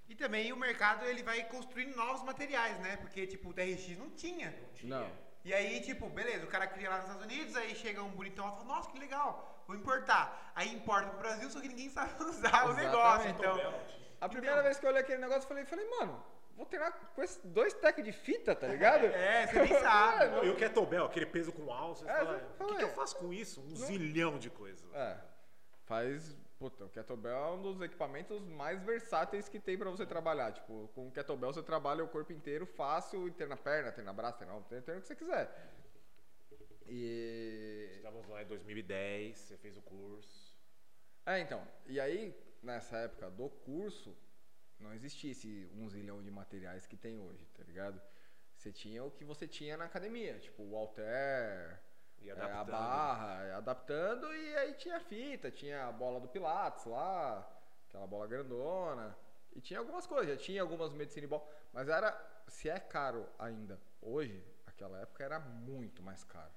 E 0.08 0.16
também 0.16 0.54
o 0.54 0.58
mercado 0.58 1.06
ele 1.06 1.22
vai 1.24 1.44
construindo 1.50 1.94
novos 1.96 2.24
materiais, 2.24 2.80
né? 2.80 2.96
Porque, 2.98 3.28
tipo, 3.28 3.50
o 3.50 3.54
TRX 3.54 3.98
não 3.98 4.10
tinha. 4.12 4.56
Não. 4.84 5.12
E 5.44 5.54
aí, 5.54 5.82
tipo, 5.82 6.10
beleza, 6.10 6.46
o 6.46 6.48
cara 6.48 6.66
cria 6.66 6.90
lá 6.90 6.98
nos 7.00 7.06
Estados 7.08 7.26
Unidos, 7.26 7.56
aí 7.58 7.76
chega 7.76 8.02
um 8.02 8.12
bonitão 8.12 8.48
e 8.48 8.52
fala, 8.52 8.64
nossa, 8.64 8.90
que 8.90 8.98
legal, 8.98 9.62
vou 9.68 9.76
importar. 9.76 10.54
Aí 10.56 10.74
importa 10.74 11.10
pro 11.10 11.20
Brasil, 11.20 11.50
só 11.50 11.60
que 11.60 11.68
ninguém 11.68 11.90
sabe 11.90 12.14
usar 12.24 12.68
o 12.68 12.72
Exatamente. 12.72 12.86
negócio, 12.86 13.30
então... 13.30 13.84
A 14.22 14.30
primeira 14.30 14.64
vez 14.64 14.80
que 14.80 14.86
eu 14.86 14.90
olhei 14.90 15.02
aquele 15.02 15.20
negócio, 15.20 15.44
eu 15.44 15.48
falei, 15.50 15.66
falei, 15.66 15.86
mano, 15.90 16.24
vou 16.56 16.66
treinar 16.66 16.92
com 17.16 17.22
esses 17.24 17.40
dois 17.44 17.74
tecos 17.74 18.04
de 18.04 18.12
fita, 18.12 18.56
tá 18.56 18.68
ligado? 18.68 19.06
É, 19.14 19.48
você 19.48 19.60
nem 19.62 19.74
sabe. 19.80 20.46
E 20.46 20.50
o 20.50 20.56
kettlebell, 20.56 21.06
aquele 21.06 21.26
peso 21.26 21.52
com 21.52 21.72
alça, 21.72 22.06
você 22.06 22.12
É, 22.12 22.16
fala, 22.26 22.56
o 22.60 22.66
que, 22.68 22.76
que 22.78 22.84
eu 22.84 22.88
é. 22.90 22.94
faço 22.94 23.16
com 23.18 23.34
isso? 23.34 23.62
Um 23.62 23.76
zilhão 23.76 24.38
de 24.38 24.50
coisas. 24.50 24.84
É, 24.94 25.18
faz, 25.86 26.36
Puta, 26.60 26.86
o 26.86 26.90
kettlebell 26.90 27.36
é 27.36 27.52
um 27.52 27.62
dos 27.62 27.82
equipamentos 27.82 28.40
mais 28.48 28.82
versáteis 28.84 29.50
que 29.50 29.60
tem 29.60 29.78
pra 29.78 29.90
você 29.90 30.06
trabalhar. 30.06 30.54
Tipo, 30.54 30.88
com 30.96 31.08
o 31.10 31.12
kettlebell 31.12 31.52
você 31.52 31.62
trabalha 31.62 32.04
o 32.04 32.08
corpo 32.08 32.32
inteiro 32.32 32.66
fácil, 32.66 33.28
interna 33.28 33.58
perna, 33.58 33.90
interna 33.90 34.14
braço, 34.14 34.38
interna 34.38 34.54
ombro, 34.54 34.78
interna 34.78 35.00
o 35.00 35.02
que 35.02 35.08
você 35.08 35.16
quiser. 35.16 35.52
E 36.88 37.90
Estávamos 37.98 38.28
lá 38.30 38.44
em 38.44 38.46
2010, 38.46 39.38
você 39.38 39.58
fez 39.58 39.76
o 39.78 39.82
curso. 39.82 40.56
É, 41.26 41.40
então. 41.40 41.66
E 41.86 42.00
aí, 42.00 42.34
nessa 42.62 42.98
época 42.98 43.30
do 43.30 43.50
curso, 43.50 44.16
não 44.80 44.94
existia 44.94 45.32
esse 45.32 45.70
um 45.74 45.90
zilhão 45.90 46.22
de 46.22 46.32
materiais 46.32 46.86
que 46.86 46.98
tem 46.98 47.18
hoje, 47.20 47.46
tá 47.56 47.64
ligado? 47.64 48.02
Você 48.56 48.72
tinha 48.72 49.04
o 49.04 49.12
que 49.12 49.24
você 49.26 49.48
tinha 49.48 49.76
na 49.78 49.86
academia, 49.86 50.40
tipo 50.40 50.64
o 50.64 50.76
halter, 50.76 51.80
E 52.20 52.30
é, 52.30 52.34
a 52.34 52.64
barra, 52.64 53.58
adaptando, 53.58 54.34
e 54.34 54.56
aí 54.58 54.74
tinha 54.76 55.00
fita, 55.00 55.52
tinha 55.52 55.88
a 55.88 55.92
bola 55.92 56.20
do 56.20 56.28
Pilates 56.28 56.86
lá, 56.86 57.40
aquela 57.88 58.08
bola 58.08 58.28
grandona, 58.28 59.16
e 59.54 59.62
tinha 59.62 59.80
algumas 59.80 60.08
coisas, 60.08 60.28
já 60.36 60.38
tinha 60.42 60.62
algumas 60.62 60.94
medicine 60.94 61.28
ball, 61.28 61.48
mas 61.74 61.88
era, 61.90 62.12
se 62.48 62.70
é 62.70 62.80
caro 62.80 63.28
ainda 63.38 63.80
hoje, 64.02 64.44
aquela 64.66 65.00
época 65.00 65.24
era 65.24 65.40
muito 65.40 66.02
mais 66.02 66.24
caro. 66.24 66.54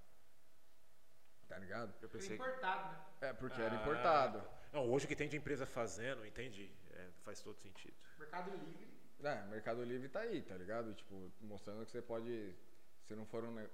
Tá 1.49 1.59
ligado? 1.59 1.95
Eu 2.03 2.09
Foi 2.09 2.21
pensei. 2.21 2.37
importado, 2.37 2.93
né? 2.93 2.99
É, 3.21 3.33
porque 3.33 3.61
era 3.61 3.75
Ah, 3.75 3.81
importado. 3.83 4.43
Não, 4.77 4.91
hoje 4.91 5.07
o 5.07 5.09
que 5.09 5.17
tem 5.17 5.27
de 5.27 5.39
empresa 5.39 5.65
fazendo, 5.65 6.27
entendi. 6.27 6.71
É, 6.93 7.07
faz 7.25 7.41
todo 7.41 7.59
sentido. 7.59 7.95
Mercado 8.19 8.51
Livre. 8.51 8.87
É, 9.25 9.43
Mercado 9.47 9.83
Livre 9.83 10.07
tá 10.07 10.21
aí, 10.21 10.43
tá 10.43 10.55
ligado? 10.55 10.93
Tipo, 10.93 11.33
mostrando 11.41 11.83
que 11.87 11.91
você 11.91 12.03
pode. 12.03 12.55
Se 13.05 13.15
não 13.15 13.25
for 13.25 13.43
um. 13.43 13.55
Ne... 13.55 13.67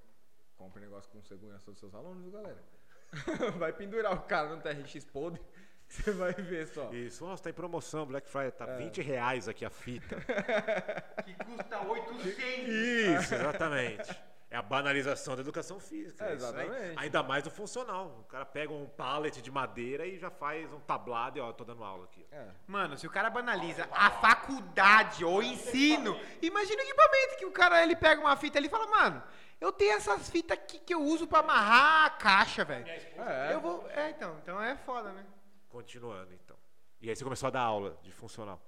Compre 0.57 0.80
negócio 0.80 1.11
com 1.11 1.20
segurança 1.24 1.72
dos 1.72 1.80
seus 1.80 1.92
alunos, 1.92 2.32
galera? 2.32 2.62
vai 3.59 3.72
pendurar 3.72 4.12
o 4.12 4.22
cara 4.22 4.55
no 4.55 4.62
TRX 4.62 5.05
podre, 5.07 5.42
você 5.88 6.12
vai 6.12 6.34
ver 6.34 6.68
só. 6.68 6.92
Isso, 6.92 7.24
nossa, 7.24 7.42
tá 7.42 7.50
em 7.50 7.53
promoção, 7.53 8.07
Black 8.07 8.28
Friday, 8.28 8.53
tá 8.53 8.66
20 8.76 9.03
reais 9.03 9.48
aqui 9.48 9.64
a 9.64 9.70
fita. 9.70 10.16
Que 11.24 11.34
custa 11.34 11.80
800. 11.80 12.38
Isso, 12.68 13.34
exatamente. 13.34 14.22
É 14.53 14.57
a 14.57 14.62
banalização 14.62 15.34
da 15.34 15.40
educação 15.40 15.80
física. 15.80 16.26
É, 16.26 16.34
isso 16.34 16.44
aí. 16.44 16.66
exatamente. 16.66 16.98
Ainda 16.98 17.22
mais 17.22 17.42
do 17.42 17.50
funcional. 17.50 18.18
O 18.20 18.24
cara 18.24 18.44
pega 18.44 18.70
um 18.70 18.86
pallet 18.86 19.40
de 19.40 19.50
madeira 19.50 20.07
e 20.07 20.18
já 20.18 20.30
faz 20.30 20.70
um 20.72 20.80
tablado 20.80 21.38
e 21.38 21.40
ó, 21.40 21.50
tô 21.55 21.64
dando 21.64 21.82
aula 21.82 22.05
aqui. 22.05 22.26
É. 22.30 22.48
Mano, 22.66 22.98
se 22.98 23.07
o 23.07 23.11
cara 23.11 23.30
banaliza 23.30 23.88
a 23.90 24.11
faculdade 24.11 25.24
ou 25.24 25.42
ensino, 25.42 26.20
imagina 26.42 26.82
o 26.82 26.84
equipamento 26.84 27.36
que 27.38 27.46
o 27.46 27.50
cara 27.50 27.82
ele 27.82 27.96
pega 27.96 28.20
uma 28.20 28.36
fita 28.36 28.59
ali 28.59 28.66
e 28.66 28.70
fala, 28.70 28.86
mano, 28.88 29.22
eu 29.59 29.72
tenho 29.72 29.92
essas 29.96 30.28
fitas 30.28 30.59
aqui 30.59 30.78
que 30.80 30.92
eu 30.92 31.00
uso 31.00 31.26
pra 31.26 31.38
amarrar 31.38 32.05
a 32.05 32.11
caixa, 32.11 32.62
velho. 32.62 32.86
É. 32.86 33.55
Eu 33.55 33.61
vou. 33.61 33.88
É, 33.88 34.11
então, 34.11 34.36
então 34.42 34.62
é 34.62 34.76
foda, 34.76 35.12
né? 35.12 35.24
Continuando, 35.70 36.34
então. 36.34 36.59
E 37.00 37.09
aí 37.09 37.16
você 37.16 37.24
começou 37.24 37.46
a 37.46 37.50
dar 37.50 37.62
aula 37.62 37.98
de 38.03 38.12
funcional. 38.12 38.61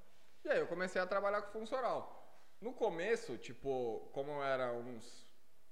E 0.45 0.49
aí 0.49 0.61
eu 0.61 0.66
comecei 0.66 1.01
a 1.01 1.07
trabalhar 1.07 1.43
com 1.43 1.53
funcional. 1.59 2.22
No 2.61 2.72
começo, 2.72 3.37
tipo, 3.37 4.09
como 4.12 4.30
eu 4.32 4.43
era 4.43 4.72
uns. 4.72 5.24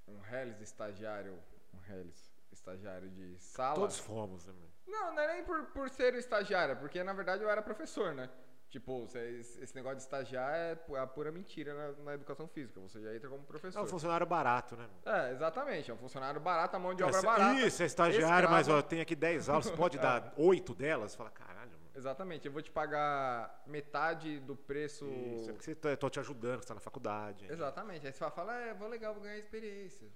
Um 0.09 0.19
Hellis 0.25 0.61
estagiário. 0.61 1.39
Um 1.75 1.93
Hellis 1.93 2.31
estagiário 2.53 3.09
de 3.11 3.39
sala. 3.39 3.75
Todos 3.75 3.99
fomos, 3.99 4.47
né? 4.47 4.55
Não, 4.87 5.15
não 5.15 5.23
é 5.23 5.35
nem 5.35 5.45
por, 5.45 5.65
por 5.67 5.89
ser 5.89 6.15
estagiário, 6.15 6.77
porque 6.77 7.03
na 7.03 7.13
verdade 7.13 7.43
eu 7.43 7.51
era 7.51 7.63
professor, 7.63 8.13
né? 8.15 8.29
Tipo, 8.69 9.07
esse 9.15 9.75
negócio 9.75 9.99
de 9.99 10.03
estagiar 10.03 10.55
é 10.55 10.75
pu- 10.75 10.97
a 10.97 11.07
pura 11.07 11.31
mentira 11.31 11.75
na, 11.75 12.05
na 12.05 12.15
educação 12.15 12.49
física. 12.49 12.81
Você 12.81 13.03
já 13.03 13.15
entra 13.15 13.29
como 13.29 13.43
É 13.43 13.47
professor. 13.47 13.83
um 13.83 13.87
funcionário 13.87 14.27
barato, 14.27 14.75
né? 14.77 14.89
É, 15.05 15.31
exatamente. 15.33 15.91
É 15.91 15.95
um 15.95 15.99
funcionário 15.99 16.41
barato, 16.41 16.75
a 16.77 16.79
mão 16.79 16.95
de 16.95 17.03
obra 17.03 17.17
Isso, 17.19 17.27
barata. 17.27 17.61
Isso, 17.61 17.83
é 17.83 17.87
estagiário, 17.87 18.49
mas 18.49 18.63
escravo. 18.67 18.81
ó, 18.81 18.89
tem 18.89 19.03
aqui 19.03 19.15
10 19.15 19.51
aulas, 19.51 19.67
você 19.67 19.77
pode 19.77 19.99
dar 20.01 20.33
8 20.39 20.75
delas? 20.75 21.15
Fala, 21.15 21.29
caralho. 21.31 21.62
Exatamente. 21.95 22.47
Eu 22.47 22.53
vou 22.53 22.63
te 22.63 22.71
pagar 22.71 23.63
metade 23.67 24.41
do 24.41 24.57
preço. 24.57 25.05
Isso, 25.07 25.51
é 25.51 25.53
porque 25.53 25.65
você 25.65 25.75
tá, 25.75 25.97
tô 25.97 26.09
te 26.09 26.21
ajudando, 26.21 26.61
você 26.61 26.69
tá 26.69 26.75
na 26.75 26.81
faculdade. 26.81 27.47
Exatamente. 27.51 28.07
Aí 28.07 28.13
você 28.13 28.31
fala, 28.31 28.55
é, 28.55 28.75
vou 28.75 28.89
legal, 28.89 29.13
vou 29.15 29.23
ganhar 29.23 29.39
experiência. 29.39 30.09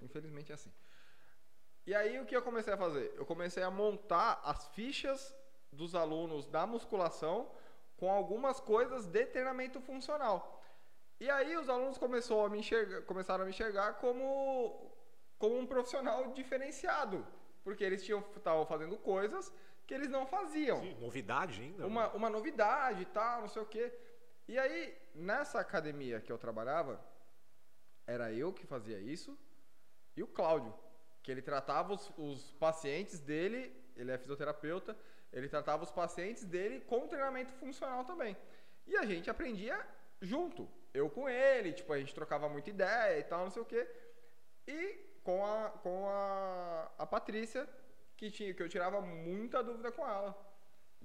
Infelizmente 0.00 0.50
é 0.52 0.54
assim. 0.54 0.72
E 1.86 1.94
aí 1.94 2.18
o 2.18 2.24
que 2.24 2.34
eu 2.34 2.42
comecei 2.42 2.72
a 2.72 2.76
fazer? 2.76 3.12
Eu 3.16 3.26
comecei 3.26 3.62
a 3.62 3.70
montar 3.70 4.40
as 4.42 4.66
fichas 4.68 5.34
dos 5.70 5.94
alunos 5.94 6.46
da 6.46 6.66
musculação 6.66 7.50
com 7.96 8.10
algumas 8.10 8.58
coisas 8.58 9.06
de 9.06 9.26
treinamento 9.26 9.80
funcional. 9.80 10.62
E 11.20 11.30
aí 11.30 11.56
os 11.56 11.68
alunos 11.68 11.98
começou 11.98 12.44
a 12.44 12.48
me 12.48 12.58
enxergar, 12.58 13.02
começaram 13.02 13.42
a 13.42 13.44
me 13.44 13.50
enxergar 13.50 13.94
como, 13.94 14.90
como 15.38 15.58
um 15.58 15.66
profissional 15.66 16.32
diferenciado. 16.32 17.26
Porque 17.62 17.84
eles 17.84 18.04
tinham 18.04 18.24
estavam 18.36 18.66
fazendo 18.66 18.96
coisas 18.98 19.52
que 19.86 19.94
eles 19.94 20.08
não 20.08 20.26
faziam 20.26 20.80
Sim, 20.80 20.94
novidade 21.00 21.60
ainda. 21.60 21.86
uma, 21.86 22.06
mano. 22.06 22.16
uma 22.16 22.30
novidade 22.30 23.02
e 23.02 23.06
tal, 23.06 23.42
não 23.42 23.48
sei 23.48 23.62
o 23.62 23.66
quê. 23.66 23.92
E 24.48 24.58
aí, 24.58 24.96
nessa 25.14 25.60
academia 25.60 26.20
que 26.20 26.30
eu 26.30 26.38
trabalhava, 26.38 27.00
era 28.06 28.32
eu 28.32 28.52
que 28.52 28.66
fazia 28.66 28.98
isso 28.98 29.38
e 30.16 30.22
o 30.22 30.26
Cláudio, 30.26 30.74
que 31.22 31.30
ele 31.30 31.42
tratava 31.42 31.94
os, 31.94 32.12
os 32.16 32.52
pacientes 32.52 33.18
dele, 33.20 33.74
ele 33.96 34.10
é 34.10 34.18
fisioterapeuta, 34.18 34.96
ele 35.32 35.48
tratava 35.48 35.82
os 35.82 35.90
pacientes 35.90 36.44
dele 36.44 36.80
com 36.80 37.08
treinamento 37.08 37.52
funcional 37.54 38.04
também. 38.04 38.36
E 38.86 38.96
a 38.96 39.04
gente 39.04 39.28
aprendia 39.30 39.84
junto, 40.20 40.68
eu 40.92 41.10
com 41.10 41.28
ele, 41.28 41.72
tipo, 41.72 41.92
a 41.92 41.98
gente 41.98 42.14
trocava 42.14 42.48
muita 42.48 42.70
ideia 42.70 43.18
e 43.18 43.24
tal, 43.24 43.44
não 43.44 43.50
sei 43.50 43.62
o 43.62 43.66
quê. 43.66 43.88
E 44.66 45.18
com 45.24 45.44
a, 45.44 45.70
com 45.70 46.06
a, 46.08 46.90
a 46.98 47.06
Patrícia, 47.06 47.68
que, 48.30 48.30
tinha, 48.30 48.54
que 48.54 48.62
eu 48.62 48.68
tirava 48.68 49.00
muita 49.00 49.62
dúvida 49.62 49.92
com 49.92 50.06
ela 50.06 50.34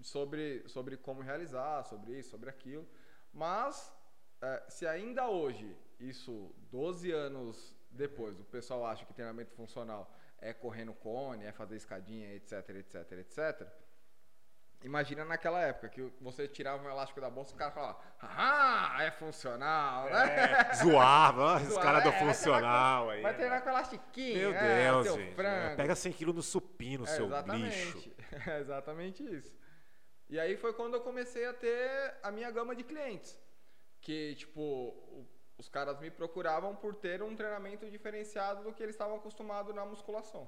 sobre, 0.02 0.64
sobre 0.68 0.98
como 0.98 1.22
realizar, 1.22 1.84
sobre 1.84 2.18
isso, 2.18 2.30
sobre 2.30 2.50
aquilo. 2.50 2.88
Mas, 3.34 3.94
eh, 4.42 4.64
se 4.70 4.88
ainda 4.88 5.28
hoje, 5.28 5.76
isso 6.00 6.54
12 6.72 7.12
anos 7.12 7.76
depois, 7.92 8.40
o 8.40 8.44
pessoal 8.46 8.86
acha 8.86 9.06
que 9.06 9.14
treinamento 9.14 9.52
funcional 9.52 10.14
é 10.40 10.54
correr 10.54 10.86
no 10.86 10.94
cone, 10.94 11.46
é 11.46 11.52
fazer 11.52 11.76
escadinha, 11.76 12.34
etc, 12.34 12.70
etc, 12.70 13.12
etc. 13.12 13.68
Imagina 14.82 15.26
naquela 15.26 15.60
época 15.60 15.90
que 15.90 16.02
você 16.22 16.48
tirava 16.48 16.82
um 16.82 16.90
elástico 16.90 17.20
da 17.20 17.30
bolsa 17.30 17.52
e 17.52 17.56
o 17.56 17.58
cara 17.58 17.72
falava, 17.72 18.00
ah, 18.22 18.98
é 19.02 19.12
funcional, 19.12 20.06
né? 20.10 20.70
É, 20.70 20.74
zoava, 20.76 21.58
os 21.58 21.78
caras 21.78 22.02
do 22.04 22.08
é, 22.08 22.12
vai 22.12 22.18
treinar 22.18 22.36
funcional 22.36 23.04
com- 23.06 23.10
aí. 23.12 23.22
Vai 23.22 23.32
né? 23.34 23.38
treinar 23.38 23.64
com 23.64 23.70
elastiquinho, 23.70 24.38
Meu 24.52 24.54
é, 24.54 24.84
Deus, 24.86 25.08
gente. 25.16 25.36
frango. 25.36 25.76
Pega 25.76 25.96
100 25.96 26.14
quilos 26.14 26.36
no 26.36 26.42
supino, 26.42 27.04
É, 27.04 27.08
seu 27.08 27.26
exatamente. 27.26 27.76
lixo. 27.94 28.12
É 28.50 28.60
exatamente 28.60 29.24
isso. 29.24 29.54
E 30.30 30.40
aí 30.40 30.56
foi 30.56 30.72
quando 30.74 30.94
eu 30.94 31.02
comecei 31.02 31.46
a 31.46 31.54
ter 31.54 32.16
a 32.24 32.32
minha 32.32 32.50
gama 32.52 32.74
de 32.76 32.84
clientes. 32.84 33.38
Que, 34.00 34.36
tipo, 34.36 35.28
os 35.58 35.68
caras 35.68 36.00
me 36.00 36.10
procuravam 36.10 36.74
por 36.74 36.96
ter 36.96 37.22
um 37.22 37.36
treinamento 37.36 37.90
diferenciado 37.92 38.64
do 38.64 38.72
que 38.72 38.82
eles 38.82 38.96
estavam 38.96 39.18
acostumados 39.18 39.76
na 39.76 39.84
musculação. 39.86 40.48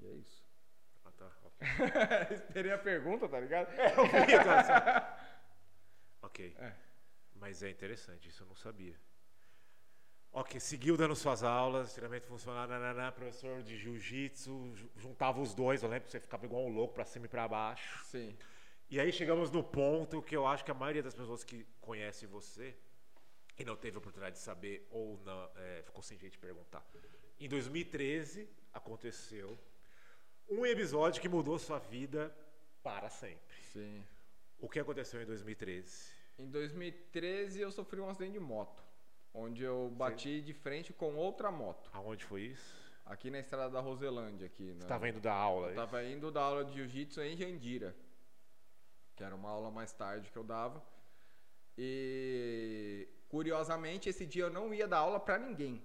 E 0.00 0.06
é 0.06 0.12
isso. 0.14 0.43
Esperei 2.32 2.72
a 2.72 2.78
pergunta, 2.78 3.28
tá 3.28 3.40
ligado? 3.40 3.72
Eu 3.72 4.04
vi, 4.06 4.32
então, 4.34 4.54
ok. 6.22 6.54
É. 6.58 6.72
Mas 7.36 7.62
é 7.62 7.70
interessante, 7.70 8.28
isso 8.28 8.42
eu 8.42 8.46
não 8.46 8.54
sabia. 8.54 8.94
Ok, 10.32 10.58
seguiu 10.58 10.96
dando 10.96 11.14
suas 11.14 11.44
aulas, 11.44 11.92
treinamento 11.92 12.26
funcional, 12.26 12.66
nananá, 12.66 13.12
professor 13.12 13.62
de 13.62 13.76
jiu-jitsu, 13.76 14.72
ju- 14.74 14.90
juntava 14.96 15.40
os 15.40 15.54
dois, 15.54 15.82
eu 15.82 15.88
lembro 15.88 16.06
que 16.06 16.10
você 16.10 16.18
ficava 16.20 16.44
igual 16.44 16.64
um 16.64 16.68
louco 16.68 16.92
pra 16.94 17.04
cima 17.04 17.26
e 17.26 17.28
pra 17.28 17.46
baixo. 17.46 18.04
Sim. 18.06 18.36
E 18.90 18.98
aí 18.98 19.12
chegamos 19.12 19.50
no 19.50 19.62
ponto 19.62 20.20
que 20.22 20.34
eu 20.36 20.44
acho 20.46 20.64
que 20.64 20.70
a 20.72 20.74
maioria 20.74 21.02
das 21.02 21.14
pessoas 21.14 21.44
que 21.44 21.64
conhece 21.80 22.26
você 22.26 22.76
e 23.56 23.64
não 23.64 23.76
teve 23.76 23.96
a 23.96 23.98
oportunidade 23.98 24.34
de 24.36 24.42
saber 24.42 24.86
ou 24.90 25.20
não, 25.24 25.50
é, 25.56 25.82
ficou 25.84 26.02
sem 26.02 26.18
jeito 26.18 26.32
de 26.32 26.38
perguntar. 26.38 26.84
Em 27.38 27.48
2013 27.48 28.48
aconteceu 28.72 29.56
um 30.48 30.64
episódio 30.66 31.20
que 31.20 31.28
mudou 31.28 31.58
sua 31.58 31.78
vida 31.78 32.34
para 32.82 33.08
sempre. 33.08 33.56
Sim. 33.72 34.04
O 34.58 34.68
que 34.68 34.78
aconteceu 34.78 35.20
em 35.22 35.26
2013? 35.26 36.12
Em 36.38 36.48
2013 36.50 37.60
eu 37.60 37.70
sofri 37.70 38.00
um 38.00 38.08
acidente 38.08 38.32
de 38.32 38.40
moto. 38.40 38.82
Onde 39.32 39.64
eu 39.64 39.90
bati 39.96 40.40
de 40.40 40.52
frente 40.52 40.92
com 40.92 41.16
outra 41.16 41.50
moto. 41.50 41.90
Aonde 41.92 42.24
foi 42.24 42.42
isso? 42.42 42.84
Aqui 43.04 43.30
na 43.30 43.38
estrada 43.40 43.70
da 43.70 43.80
Roselândia. 43.80 44.46
Aqui, 44.46 44.68
Você 44.68 44.74
né? 44.74 44.78
estava 44.82 45.08
indo 45.08 45.20
dar 45.20 45.34
aula? 45.34 45.68
Eu 45.68 45.74
tava 45.74 46.04
indo 46.04 46.30
dar 46.30 46.42
aula 46.42 46.64
de 46.64 46.74
jiu-jitsu 46.74 47.20
em 47.20 47.36
Jandira, 47.36 47.94
que 49.16 49.24
era 49.24 49.34
uma 49.34 49.50
aula 49.50 49.70
mais 49.70 49.92
tarde 49.92 50.30
que 50.30 50.36
eu 50.36 50.44
dava. 50.44 50.82
E 51.76 53.08
curiosamente, 53.28 54.08
esse 54.08 54.24
dia 54.24 54.44
eu 54.44 54.50
não 54.50 54.72
ia 54.72 54.86
dar 54.86 54.98
aula 54.98 55.18
pra 55.18 55.36
ninguém. 55.38 55.82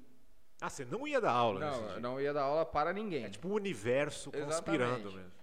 Ah, 0.62 0.70
você 0.70 0.84
não 0.86 1.08
ia 1.08 1.22
dar 1.22 1.32
aula 1.32 1.60
Não, 1.60 2.00
não 2.00 2.22
ia 2.22 2.34
dar 2.34 2.44
aula 2.44 2.66
para 2.66 2.92
ninguém. 2.92 3.26
É 3.26 3.30
tipo 3.30 3.48
o 3.48 3.54
universo 3.54 4.32
conspirando 4.32 4.96
Exatamente. 4.96 5.16
mesmo. 5.16 5.40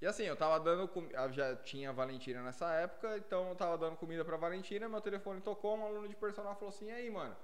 E 0.00 0.06
assim, 0.06 0.24
eu 0.24 0.36
tava 0.36 0.60
dando. 0.60 0.86
com- 0.86 1.08
eu 1.10 1.32
Já 1.32 1.56
tinha 1.56 1.90
a 1.90 1.92
Valentina 1.92 2.42
nessa 2.42 2.70
época, 2.72 3.16
então 3.16 3.48
eu 3.48 3.54
tava 3.56 3.76
dando 3.78 3.96
comida 3.96 4.24
pra 4.24 4.36
Valentina. 4.36 4.88
Meu 4.88 5.00
telefone 5.00 5.40
tocou, 5.40 5.76
um 5.76 5.84
aluno 5.86 6.08
de 6.08 6.14
personal 6.14 6.54
falou 6.54 6.68
assim: 6.68 6.86
e 6.86 6.92
aí, 6.92 7.10
mano, 7.10 7.34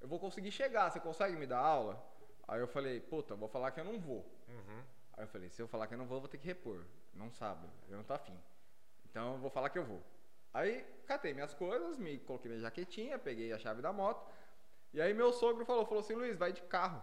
eu 0.00 0.06
vou 0.06 0.18
conseguir 0.18 0.52
chegar, 0.52 0.90
você 0.90 1.00
consegue 1.00 1.36
me 1.36 1.46
dar 1.46 1.58
aula? 1.58 2.00
Aí 2.46 2.60
eu 2.60 2.68
falei: 2.68 3.00
puta, 3.00 3.34
vou 3.34 3.48
falar 3.48 3.70
que 3.70 3.80
eu 3.80 3.84
não 3.84 3.98
vou. 3.98 4.24
Uhum. 4.48 4.82
Aí 5.16 5.24
eu 5.24 5.28
falei, 5.28 5.48
se 5.50 5.60
eu 5.60 5.68
falar 5.68 5.86
que 5.86 5.94
eu 5.94 5.98
não 5.98 6.06
vou, 6.06 6.16
eu 6.16 6.20
vou 6.20 6.28
ter 6.28 6.38
que 6.38 6.46
repor. 6.46 6.84
Não 7.12 7.30
sabe, 7.30 7.66
eu 7.88 7.96
não 7.96 8.04
tô 8.04 8.14
afim. 8.14 8.36
Então 9.04 9.34
eu 9.34 9.38
vou 9.38 9.50
falar 9.50 9.68
que 9.70 9.78
eu 9.78 9.84
vou. 9.84 10.02
Aí 10.54 10.84
catei 11.06 11.32
minhas 11.32 11.54
coisas, 11.54 11.98
me 11.98 12.18
coloquei 12.18 12.50
minha 12.50 12.60
jaquetinha, 12.60 13.18
peguei 13.18 13.52
a 13.52 13.58
chave 13.58 13.80
da 13.82 13.92
moto. 13.92 14.26
E 14.92 15.00
aí 15.00 15.14
meu 15.14 15.32
sogro 15.32 15.64
falou, 15.64 15.84
falou 15.84 16.00
assim, 16.00 16.14
Luiz, 16.14 16.36
vai 16.36 16.52
de 16.52 16.62
carro. 16.62 17.02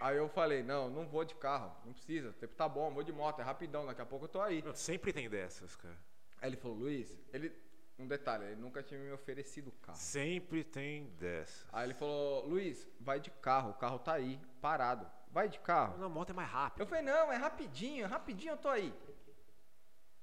Aí 0.00 0.16
eu 0.16 0.28
falei, 0.28 0.62
não, 0.62 0.90
não 0.90 1.06
vou 1.06 1.24
de 1.24 1.34
carro, 1.34 1.74
não 1.84 1.92
precisa. 1.92 2.30
O 2.30 2.32
tempo 2.34 2.54
tá 2.54 2.68
bom, 2.68 2.92
vou 2.92 3.02
de 3.02 3.12
moto, 3.12 3.40
é 3.40 3.42
rapidão, 3.42 3.86
daqui 3.86 4.02
a 4.02 4.06
pouco 4.06 4.26
eu 4.26 4.28
tô 4.28 4.40
aí. 4.40 4.62
Não, 4.62 4.74
Sempre 4.74 5.12
tem 5.12 5.28
dessas, 5.28 5.74
cara. 5.76 5.96
Aí 6.40 6.50
ele 6.50 6.56
falou, 6.56 6.76
Luiz, 6.76 7.18
ele. 7.32 7.52
Um 7.96 8.08
detalhe, 8.08 8.44
ele 8.44 8.56
nunca 8.56 8.82
tinha 8.82 8.98
me 8.98 9.12
oferecido 9.12 9.70
carro. 9.80 9.96
Sempre 9.96 10.64
tem 10.64 11.06
dessas. 11.10 11.64
Aí 11.72 11.86
ele 11.86 11.94
falou, 11.94 12.44
Luiz, 12.44 12.88
vai 12.98 13.20
de 13.20 13.30
carro, 13.30 13.70
o 13.70 13.74
carro 13.74 14.00
tá 14.00 14.14
aí, 14.14 14.40
parado. 14.60 15.08
Vai 15.30 15.48
de 15.48 15.60
carro. 15.60 15.96
Na 15.98 16.08
moto 16.08 16.30
é 16.30 16.32
mais 16.32 16.48
rápido. 16.50 16.80
Eu 16.82 16.86
falei, 16.86 17.04
não, 17.04 17.32
é 17.32 17.36
rapidinho, 17.36 18.08
rapidinho 18.08 18.54
eu 18.54 18.56
tô 18.56 18.68
aí. 18.68 18.92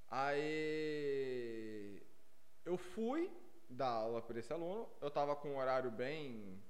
Aí 0.09 2.03
eu 2.65 2.78
fui 2.78 3.32
dar 3.72 3.88
aula 3.89 4.22
para 4.22 4.39
esse 4.39 4.51
aluno, 4.51 4.89
eu 5.01 5.09
tava 5.09 5.36
com 5.36 5.49
um 5.51 5.57
horário 5.57 5.89
bem. 5.91 6.61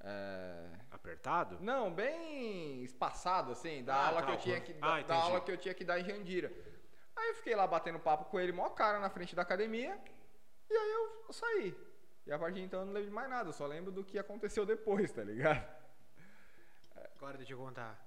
é, 0.00 0.70
Apertado? 0.90 1.58
Não, 1.60 1.92
bem 1.92 2.82
espaçado, 2.82 3.52
assim, 3.52 3.82
da 3.84 3.94
Ah, 3.94 4.08
aula 4.08 4.20
tá, 4.20 4.26
que 4.26 4.32
eu 4.32 4.38
tinha 4.38 4.60
que 4.60 4.72
Ah, 4.72 4.76
da, 4.76 4.86
da 4.88 4.98
entendi. 5.00 5.20
aula 5.20 5.40
que 5.40 5.50
eu 5.52 5.56
tinha 5.58 5.74
que 5.74 5.84
dar 5.84 5.98
em 6.00 6.04
Jandira. 6.04 6.52
Aí 7.16 7.28
eu 7.30 7.34
fiquei 7.34 7.54
lá 7.56 7.66
batendo 7.66 7.98
papo 7.98 8.26
com 8.26 8.38
ele, 8.38 8.52
mó 8.52 8.68
cara 8.70 8.98
na 9.00 9.10
frente 9.10 9.34
da 9.34 9.42
academia, 9.42 9.98
e 10.70 10.74
aí 10.76 10.90
eu 11.26 11.32
saí. 11.32 11.74
E 12.26 12.32
a 12.32 12.38
partir 12.38 12.56
de 12.60 12.62
então 12.62 12.80
eu 12.80 12.86
não 12.86 12.92
lembro 12.92 13.08
de 13.08 13.14
mais 13.14 13.28
nada, 13.28 13.48
eu 13.48 13.52
só 13.52 13.66
lembro 13.66 13.90
do 13.90 14.04
que 14.04 14.18
aconteceu 14.18 14.64
depois, 14.66 15.10
tá 15.10 15.22
ligado? 15.24 15.66
Agora 17.16 17.36
deixa 17.36 17.52
eu 17.54 17.58
contar. 17.58 17.98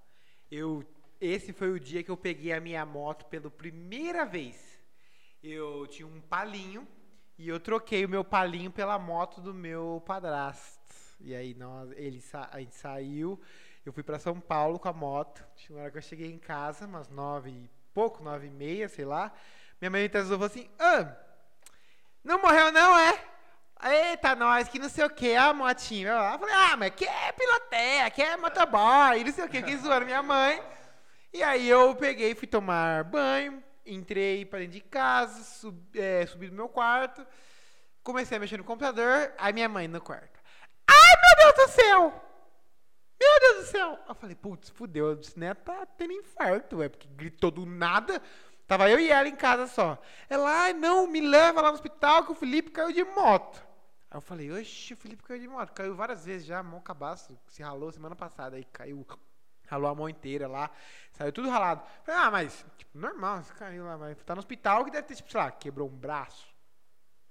Eu, 0.49 0.85
esse 1.19 1.51
foi 1.51 1.71
o 1.71 1.79
dia 1.79 2.03
que 2.03 2.11
eu 2.11 2.15
peguei 2.17 2.53
a 2.53 2.59
minha 2.61 2.85
moto 2.85 3.25
pela 3.25 3.49
primeira 3.49 4.25
vez. 4.25 4.79
Eu 5.43 5.87
tinha 5.87 6.07
um 6.07 6.21
palinho 6.21 6.87
e 7.41 7.49
eu 7.49 7.59
troquei 7.59 8.05
o 8.05 8.09
meu 8.09 8.23
palinho 8.23 8.69
pela 8.69 8.99
moto 8.99 9.41
do 9.41 9.51
meu 9.51 10.01
padrasto. 10.05 10.79
E 11.19 11.33
aí 11.33 11.55
nós, 11.55 11.89
ele 11.93 12.23
a 12.51 12.59
gente 12.59 12.75
saiu, 12.75 13.41
eu 13.83 13.91
fui 13.91 14.03
pra 14.03 14.19
São 14.19 14.39
Paulo 14.39 14.77
com 14.77 14.87
a 14.87 14.93
moto. 14.93 15.43
Uma 15.71 15.81
hora 15.81 15.91
que 15.91 15.97
eu 15.97 16.03
cheguei 16.03 16.31
em 16.31 16.37
casa, 16.37 16.85
umas 16.85 17.09
nove 17.09 17.49
e 17.49 17.69
pouco, 17.95 18.23
nove 18.23 18.45
e 18.45 18.51
meia, 18.51 18.87
sei 18.87 19.05
lá. 19.05 19.31
Minha 19.79 19.89
mãe 19.89 20.01
me 20.01 20.05
atrasou 20.05 20.35
e 20.35 20.37
falou 20.37 20.45
assim, 20.45 20.69
ah, 20.77 21.15
não 22.23 22.39
morreu 22.39 22.71
não, 22.71 22.95
é? 22.95 23.19
Eita, 24.11 24.35
nós, 24.35 24.69
que 24.69 24.77
não 24.77 24.87
sei 24.87 25.03
o 25.03 25.09
que, 25.09 25.35
a 25.35 25.51
motinha. 25.51 26.09
Eu 26.09 26.39
falei, 26.39 26.53
ah, 26.53 26.77
mas 26.77 26.93
que 26.93 27.05
é 27.05 27.31
piloteia, 27.31 28.11
que 28.11 28.21
é 28.21 28.37
motoboy, 28.37 29.23
não 29.23 29.33
sei 29.33 29.45
o 29.45 29.49
que, 29.49 29.63
que 29.63 29.77
zoando 29.77 30.05
minha 30.05 30.21
mãe. 30.21 30.61
E 31.33 31.41
aí 31.41 31.67
eu 31.67 31.95
peguei, 31.95 32.35
fui 32.35 32.47
tomar 32.47 33.03
banho, 33.03 33.63
entrei 33.93 34.45
pra 34.45 34.59
dentro 34.59 34.73
de 34.73 34.81
casa, 34.81 35.43
sub, 35.43 35.77
é, 35.99 36.25
subi 36.25 36.49
no 36.49 36.55
meu 36.55 36.69
quarto, 36.69 37.25
comecei 38.03 38.37
a 38.37 38.39
mexer 38.39 38.57
no 38.57 38.63
computador, 38.63 39.33
aí 39.37 39.53
minha 39.53 39.69
mãe 39.69 39.87
no 39.87 40.01
quarto. 40.01 40.39
Ai, 40.87 40.95
meu 40.95 41.53
Deus 41.55 41.67
do 41.67 41.73
céu! 41.73 42.23
Meu 43.19 43.39
Deus 43.39 43.65
do 43.65 43.71
céu! 43.71 43.99
Eu 44.07 44.15
falei, 44.15 44.35
putz, 44.35 44.69
fudeu, 44.69 45.19
esse 45.19 45.37
neto 45.37 45.63
tá 45.63 45.85
tendo 45.85 46.13
infarto, 46.13 46.77
ué, 46.77 46.89
porque 46.89 47.07
gritou 47.07 47.51
do 47.51 47.65
nada. 47.65 48.21
Tava 48.67 48.89
eu 48.89 48.99
e 48.99 49.09
ela 49.09 49.27
em 49.27 49.35
casa 49.35 49.67
só. 49.67 50.01
Ela, 50.29 50.49
ai, 50.63 50.73
não, 50.73 51.05
me 51.05 51.19
leva 51.19 51.61
lá 51.61 51.67
no 51.67 51.73
hospital 51.73 52.23
que 52.23 52.31
o 52.31 52.35
Felipe 52.35 52.71
caiu 52.71 52.91
de 52.91 53.03
moto. 53.03 53.61
Aí 54.09 54.17
eu 54.17 54.21
falei, 54.21 54.51
oxe, 54.51 54.93
o 54.93 54.97
Felipe 54.97 55.23
caiu 55.23 55.41
de 55.41 55.47
moto. 55.47 55.73
Caiu 55.73 55.93
várias 55.93 56.25
vezes 56.25 56.47
já, 56.47 56.63
mão 56.63 56.79
cabaço, 56.79 57.37
se 57.47 57.61
ralou 57.61 57.91
semana 57.91 58.15
passada, 58.15 58.55
aí 58.55 58.63
caiu, 58.63 59.05
ralou 59.71 59.89
a 59.89 59.95
mão 59.95 60.09
inteira 60.09 60.47
lá, 60.47 60.69
saiu 61.13 61.31
tudo 61.31 61.49
ralado. 61.49 61.81
Falei, 62.03 62.21
ah, 62.21 62.29
mas, 62.29 62.65
tipo, 62.77 62.97
normal, 62.97 63.41
você 63.41 63.53
caiu 63.53 63.85
lá, 63.85 63.97
mas 63.97 64.21
tá 64.23 64.35
no 64.35 64.39
hospital 64.39 64.83
que 64.83 64.91
deve 64.91 65.07
ter, 65.07 65.15
tipo, 65.15 65.31
sei 65.31 65.39
lá, 65.39 65.49
quebrou 65.49 65.87
um 65.87 65.95
braço. 65.95 66.45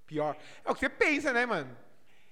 Pior. 0.07 0.35
É 0.65 0.71
o 0.71 0.75
que 0.75 0.81
você 0.81 0.89
pensa, 0.89 1.33
né, 1.33 1.45
mano? 1.45 1.77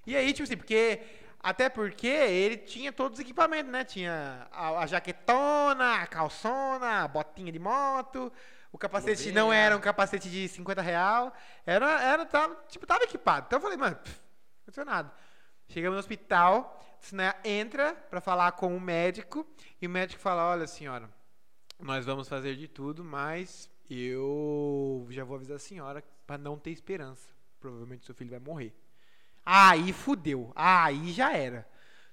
E 0.07 0.17
aí, 0.17 0.33
tipo 0.33 0.45
assim, 0.45 0.57
porque. 0.57 1.01
Até 1.41 1.69
porque 1.69 2.09
ele 2.09 2.57
tinha 2.57 2.93
todos 2.93 3.17
os 3.17 3.25
equipamentos, 3.25 3.71
né? 3.71 3.85
Tinha 3.85 4.49
a, 4.51 4.81
a 4.81 4.87
jaquetona, 4.87 6.03
a 6.03 6.07
calçona, 6.07 7.05
a 7.05 7.09
botinha 7.09 7.53
de 7.53 7.61
moto. 7.61 8.33
O 8.73 8.77
capacete 8.79 9.31
não 9.31 9.53
era 9.53 9.77
um 9.77 9.81
capacete 9.81 10.29
de 10.29 10.49
50 10.49 10.83
real. 10.83 11.33
Era, 11.65 12.03
era 12.03 12.27
tava, 12.27 12.57
tipo, 12.69 12.85
tava 12.85 13.05
equipado. 13.05 13.47
Então 13.47 13.59
eu 13.59 13.63
falei, 13.63 13.77
mano, 13.77 13.95
pff, 13.95 14.19
não 14.19 14.63
aconteceu 14.63 14.85
nada. 14.85 15.13
Chegamos 15.69 15.95
no 15.95 16.01
hospital, 16.01 16.77
né, 17.13 17.35
entra 17.45 17.95
pra 17.95 18.21
falar 18.21 18.53
com 18.53 18.77
o 18.77 18.81
médico. 18.81 19.47
E 19.81 19.87
o 19.87 19.91
médico 19.91 20.21
fala: 20.21 20.51
Olha, 20.51 20.67
senhora, 20.67 21.09
nós 21.81 22.05
vamos 22.05 22.29
fazer 22.29 22.57
de 22.57 22.69
tudo, 22.69 23.05
mas 23.05 23.71
eu 23.89 25.07
já 25.11 25.25
vou 25.25 25.37
avisar 25.37 25.57
a 25.57 25.61
senhora 25.61 26.05
pra 26.27 26.37
não 26.37 26.59
ter 26.59 26.71
esperança. 26.71 27.29
Provavelmente 27.61 28.05
seu 28.05 28.15
filho 28.15 28.31
vai 28.31 28.41
morrer. 28.41 28.75
Aí 29.45 29.93
fudeu. 29.93 30.53
Aí 30.55 31.13
já 31.13 31.33
era. 31.33 31.67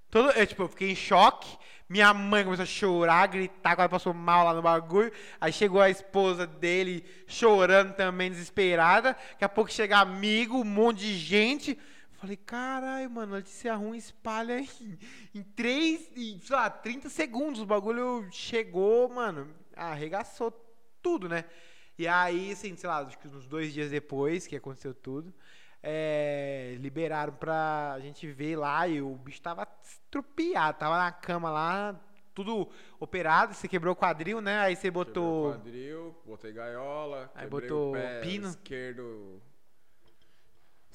Todo, 0.09 0.31
eu, 0.31 0.47
tipo, 0.47 0.63
eu 0.63 0.69
fiquei 0.69 0.91
em 0.91 0.95
choque. 0.95 1.57
Minha 1.89 2.13
mãe 2.13 2.43
começou 2.43 2.63
a 2.63 2.65
chorar, 2.65 3.27
gritar, 3.27 3.75
quase 3.75 3.89
passou 3.89 4.13
mal 4.13 4.45
lá 4.45 4.53
no 4.53 4.61
bagulho. 4.61 5.11
Aí 5.39 5.51
chegou 5.51 5.81
a 5.81 5.89
esposa 5.89 6.47
dele 6.47 7.05
chorando 7.27 7.93
também, 7.93 8.31
desesperada. 8.31 9.13
Daqui 9.31 9.43
a 9.45 9.49
pouco 9.49 9.71
chega 9.71 9.99
amigo, 9.99 10.57
um 10.57 10.63
monte 10.63 10.99
de 10.99 11.17
gente. 11.17 11.77
Falei, 12.17 12.37
caralho, 12.37 13.09
mano, 13.09 13.35
notícia 13.35 13.75
ruim 13.75 13.97
espalha 13.97 14.59
em, 14.59 14.97
em 15.33 15.43
3, 15.43 16.11
em, 16.15 16.39
sei 16.39 16.55
lá, 16.55 16.69
30 16.69 17.09
segundos. 17.09 17.61
O 17.61 17.65
bagulho 17.65 18.27
chegou, 18.31 19.09
mano, 19.09 19.53
arregaçou 19.75 20.51
tudo, 21.01 21.27
né? 21.27 21.45
E 21.97 22.07
aí, 22.07 22.51
assim, 22.53 22.75
sei 22.75 22.89
lá, 22.89 22.99
acho 22.99 23.17
que 23.19 23.27
uns 23.27 23.47
dois 23.47 23.73
dias 23.73 23.91
depois 23.91 24.47
que 24.47 24.55
aconteceu 24.55 24.93
tudo, 24.93 25.33
é, 25.83 26.75
liberaram 26.79 27.33
pra 27.33 27.97
gente 28.01 28.27
ver 28.31 28.55
lá 28.57 28.87
e 28.87 29.01
o 29.01 29.15
bicho 29.15 29.41
tava 29.41 29.67
estrupiado, 29.83 30.77
tava 30.79 30.97
na 30.97 31.11
cama 31.11 31.49
lá, 31.51 31.99
tudo 32.33 32.69
operado, 32.99 33.53
você 33.53 33.67
quebrou 33.67 33.93
o 33.93 33.95
quadril, 33.95 34.41
né? 34.41 34.59
Aí 34.59 34.75
você 34.75 34.83
Quebrei 34.83 35.01
o 35.01 35.05
botou. 35.05 35.51
quadril, 35.53 36.15
botei 36.25 36.51
gaiola, 36.53 37.31
Aí 37.35 37.47
botou 37.47 37.91
o 37.91 37.93
pé 37.93 38.19
pino. 38.21 38.49
esquerdo 38.49 39.41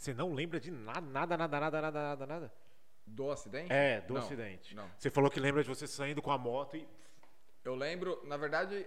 Você 0.01 0.15
não 0.15 0.33
lembra 0.33 0.59
de 0.59 0.71
nada, 0.71 1.03
nada, 1.03 1.37
nada, 1.37 1.61
nada, 1.61 1.81
nada, 1.83 2.03
nada, 2.03 2.27
nada? 2.27 2.53
do 3.05 3.31
acidente? 3.31 3.71
É, 3.71 4.01
do 4.01 4.15
Não, 4.15 4.23
acidente. 4.23 4.75
Não. 4.75 4.91
Você 4.97 5.11
falou 5.11 5.31
que 5.31 5.39
lembra 5.39 5.63
de 5.63 5.69
você 5.69 5.87
saindo 5.87 6.23
com 6.23 6.31
a 6.31 6.39
moto 6.39 6.77
e. 6.77 6.89
Eu 7.63 7.75
lembro, 7.75 8.19
na 8.25 8.39
verdade, 8.39 8.87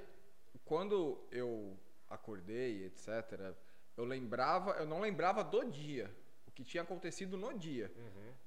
quando 0.66 1.24
eu 1.32 1.78
acordei, 2.10 2.86
etc., 2.86 3.54
eu 3.96 4.06
lembrava, 4.06 4.72
eu 4.72 4.88
não 4.88 5.00
lembrava 5.02 5.44
do 5.44 5.64
dia, 5.66 6.10
o 6.48 6.52
que 6.52 6.64
tinha 6.64 6.82
acontecido 6.82 7.38
no 7.38 7.54
dia. 7.54 7.92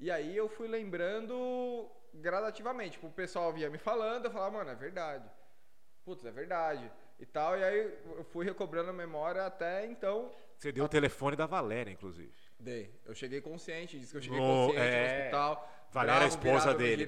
E 0.01 0.11
aí 0.11 0.37
eu 0.37 0.49
fui 0.49 0.67
lembrando 0.67 1.89
gradativamente. 2.14 2.93
Tipo, 2.93 3.07
o 3.07 3.12
pessoal 3.12 3.53
via 3.53 3.71
me 3.71 3.79
falando, 3.79 4.25
eu 4.25 4.33
falava, 4.33 4.59
mano, 4.59 4.71
é 4.71 4.75
verdade. 4.75 5.31
Putz, 6.05 6.25
é 6.25 6.33
verdade. 6.33 6.91
E 7.21 7.25
tal, 7.27 7.57
e 7.57 7.62
aí 7.62 7.99
eu 8.17 8.25
fui 8.25 8.45
recobrando 8.45 8.91
a 8.91 8.93
memória 8.93 9.47
até 9.47 9.87
então. 9.87 10.33
Você 10.57 10.73
deu 10.73 10.85
o 10.85 10.89
telefone 10.89 11.37
da 11.37 11.47
Valéria, 11.47 11.93
inclusive. 11.93 12.46
Dei. 12.59 12.91
Eu 13.05 13.15
cheguei 13.15 13.41
consciente, 13.41 13.99
disse 13.99 14.11
que 14.13 14.19
eu 14.19 14.23
cheguei 14.23 14.39
No- 14.39 14.67
consciente 14.69 14.81
é. 14.81 15.09
no 15.09 15.19
hospital. 15.21 15.73
Valéria 15.93 16.15
a 16.27 16.29
bravo, 16.29 16.35
esposa 16.47 16.75
dele. 16.75 17.07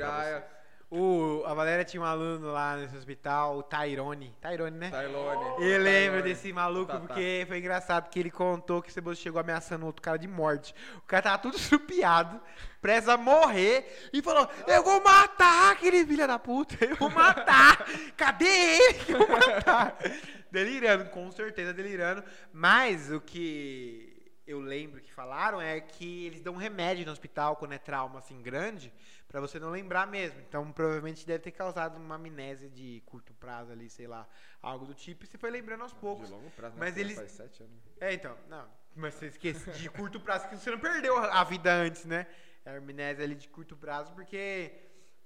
O, 0.90 1.42
a 1.44 1.53
Valéria 1.53 1.84
tinha 1.84 2.01
um 2.01 2.05
aluno 2.07 2.51
lá 2.51 2.74
nesse 2.78 2.96
hospital, 2.96 3.59
o 3.59 3.62
Tyrone. 3.62 4.34
Tyrone, 4.40 4.78
né? 4.78 4.88
Tailone. 4.90 5.42
Eu 5.62 5.82
lembro 5.82 6.12
Tailone. 6.12 6.22
desse 6.22 6.51
maluco 6.51 6.86
Tá, 6.86 6.94
tá. 6.94 7.01
porque 7.01 7.44
foi 7.46 7.59
engraçado 7.59 8.09
que 8.09 8.18
ele 8.18 8.30
contou 8.30 8.80
que 8.80 8.88
o 8.88 8.92
Ceboso 8.92 9.20
chegou 9.20 9.38
ameaçando 9.38 9.84
outro 9.84 10.01
cara 10.01 10.16
de 10.18 10.26
morte. 10.26 10.74
O 10.96 11.03
cara 11.03 11.24
tava 11.24 11.38
tudo 11.42 11.57
estrupiado, 11.61 12.40
prestes 12.80 13.07
a 13.11 13.18
morrer, 13.18 14.09
e 14.14 14.22
falou: 14.22 14.49
Eu 14.66 14.82
vou 14.82 15.03
matar 15.03 15.72
aquele 15.72 16.07
filho 16.07 16.26
da 16.26 16.38
puta, 16.38 16.82
eu 16.82 16.96
vou 16.96 17.11
matar. 17.11 17.84
Cadê 18.16 18.46
ele 18.46 18.94
que 18.94 19.12
eu 19.12 19.18
vou 19.18 19.28
matar? 19.28 19.99
delirando, 20.51 21.05
com 21.11 21.30
certeza 21.30 21.74
delirando. 21.74 22.24
Mas 22.51 23.12
o 23.12 23.20
que 23.20 24.07
eu 24.51 24.61
lembro 24.61 25.01
que 25.01 25.12
falaram 25.12 25.61
é 25.61 25.80
que 25.80 26.24
eles 26.26 26.40
dão 26.40 26.55
um 26.55 26.57
remédio 26.57 27.05
no 27.05 27.12
hospital 27.12 27.55
quando 27.57 27.72
é 27.72 27.78
trauma 27.78 28.18
assim 28.18 28.40
grande, 28.40 28.92
pra 29.28 29.40
você 29.40 29.59
não 29.61 29.70
lembrar 29.70 30.07
mesmo. 30.07 30.40
Então 30.40 30.72
provavelmente 30.72 31.26
deve 31.26 31.40
ter 31.40 31.51
causado 31.53 31.96
uma 31.99 32.14
amnésia 32.14 32.68
de 32.68 33.03
curto 33.05 33.32
prazo 33.34 33.72
ali, 33.72 33.88
sei 33.90 34.07
lá, 34.07 34.26
algo 34.62 34.86
do 34.86 34.94
tipo. 34.94 35.24
E 35.24 35.26
você 35.26 35.36
foi 35.36 35.51
lembrando 35.51 35.82
aos 35.82 35.92
poucos. 35.92 36.28
De 36.28 36.34
longo 36.34 36.51
prazo, 36.51 36.74
né? 36.76 36.80
Mas 36.80 36.90
Porque 36.94 37.01
eles- 37.01 37.16
Faz 37.16 37.30
sete 37.32 37.62
anos. 37.62 37.82
É, 38.01 38.12
então, 38.14 38.36
não. 38.49 38.66
Mas 38.96 39.14
você 39.14 39.26
esquece 39.26 39.70
de 39.72 39.88
curto 39.90 40.18
prazo, 40.18 40.49
que 40.49 40.57
você 40.57 40.70
não 40.70 40.78
perdeu 40.80 41.16
a 41.16 41.44
vida 41.44 41.72
antes, 41.72 42.05
né? 42.05 42.26
É 42.64 42.70
a 42.70 42.78
amnésia 42.78 43.22
ali 43.24 43.34
de 43.34 43.49
curto 43.49 43.76
prazo, 43.76 44.12
porque. 44.14 44.72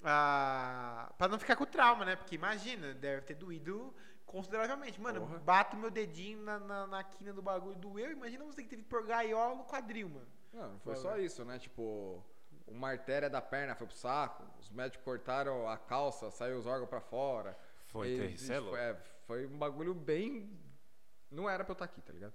Ah, 0.05 1.13
pra 1.17 1.29
não 1.29 1.39
ficar 1.39 1.55
com 1.57 1.65
trauma, 1.65 2.05
né? 2.05 2.17
Porque 2.17 2.35
imagina, 2.35 2.93
deve 2.93 3.23
ter 3.23 3.35
doído 3.35 3.95
consideravelmente. 4.33 5.01
Mano, 5.01 5.21
Porra. 5.21 5.39
bato 5.39 5.77
meu 5.77 5.91
dedinho 5.91 6.43
na, 6.43 6.59
na, 6.59 6.87
na 6.87 7.05
quina 7.05 7.33
do 7.33 7.41
bagulho, 7.43 7.77
doeu. 7.77 8.11
Imagina 8.11 8.45
você 8.45 8.63
que 8.63 8.69
teve 8.69 8.83
que 8.83 8.89
pôr 8.89 9.05
gaiola 9.07 9.55
no 9.55 9.65
quadril, 9.65 10.09
mano. 10.09 10.27
Não, 10.53 10.73
não 10.73 10.81
foi 10.81 10.97
só 10.97 11.17
isso, 11.19 11.45
né? 11.45 11.59
Tipo, 11.59 12.25
uma 12.67 12.89
artéria 12.91 13.29
da 13.31 13.41
perna 13.41 13.75
foi 13.75 13.87
pro 13.87 13.97
saco, 13.97 14.43
os 14.59 14.71
médicos 14.71 15.05
cortaram 15.05 15.69
a 15.69 15.77
calça, 15.79 16.31
saiu 16.31 16.59
os 16.59 16.67
órgãos 16.67 16.89
pra 16.89 17.01
fora. 17.01 17.57
Foi, 17.87 18.09
Ele- 18.09 18.37
ter- 18.37 18.53
é 18.53 18.91
é, 18.91 18.97
foi 19.27 19.47
um 19.47 19.59
bagulho 19.59 19.95
bem. 19.95 20.59
Não 21.31 21.49
era 21.49 21.63
pra 21.65 21.73
eu 21.73 21.75
estar 21.75 21.85
aqui, 21.85 22.01
tá 22.03 22.13
ligado? 22.13 22.35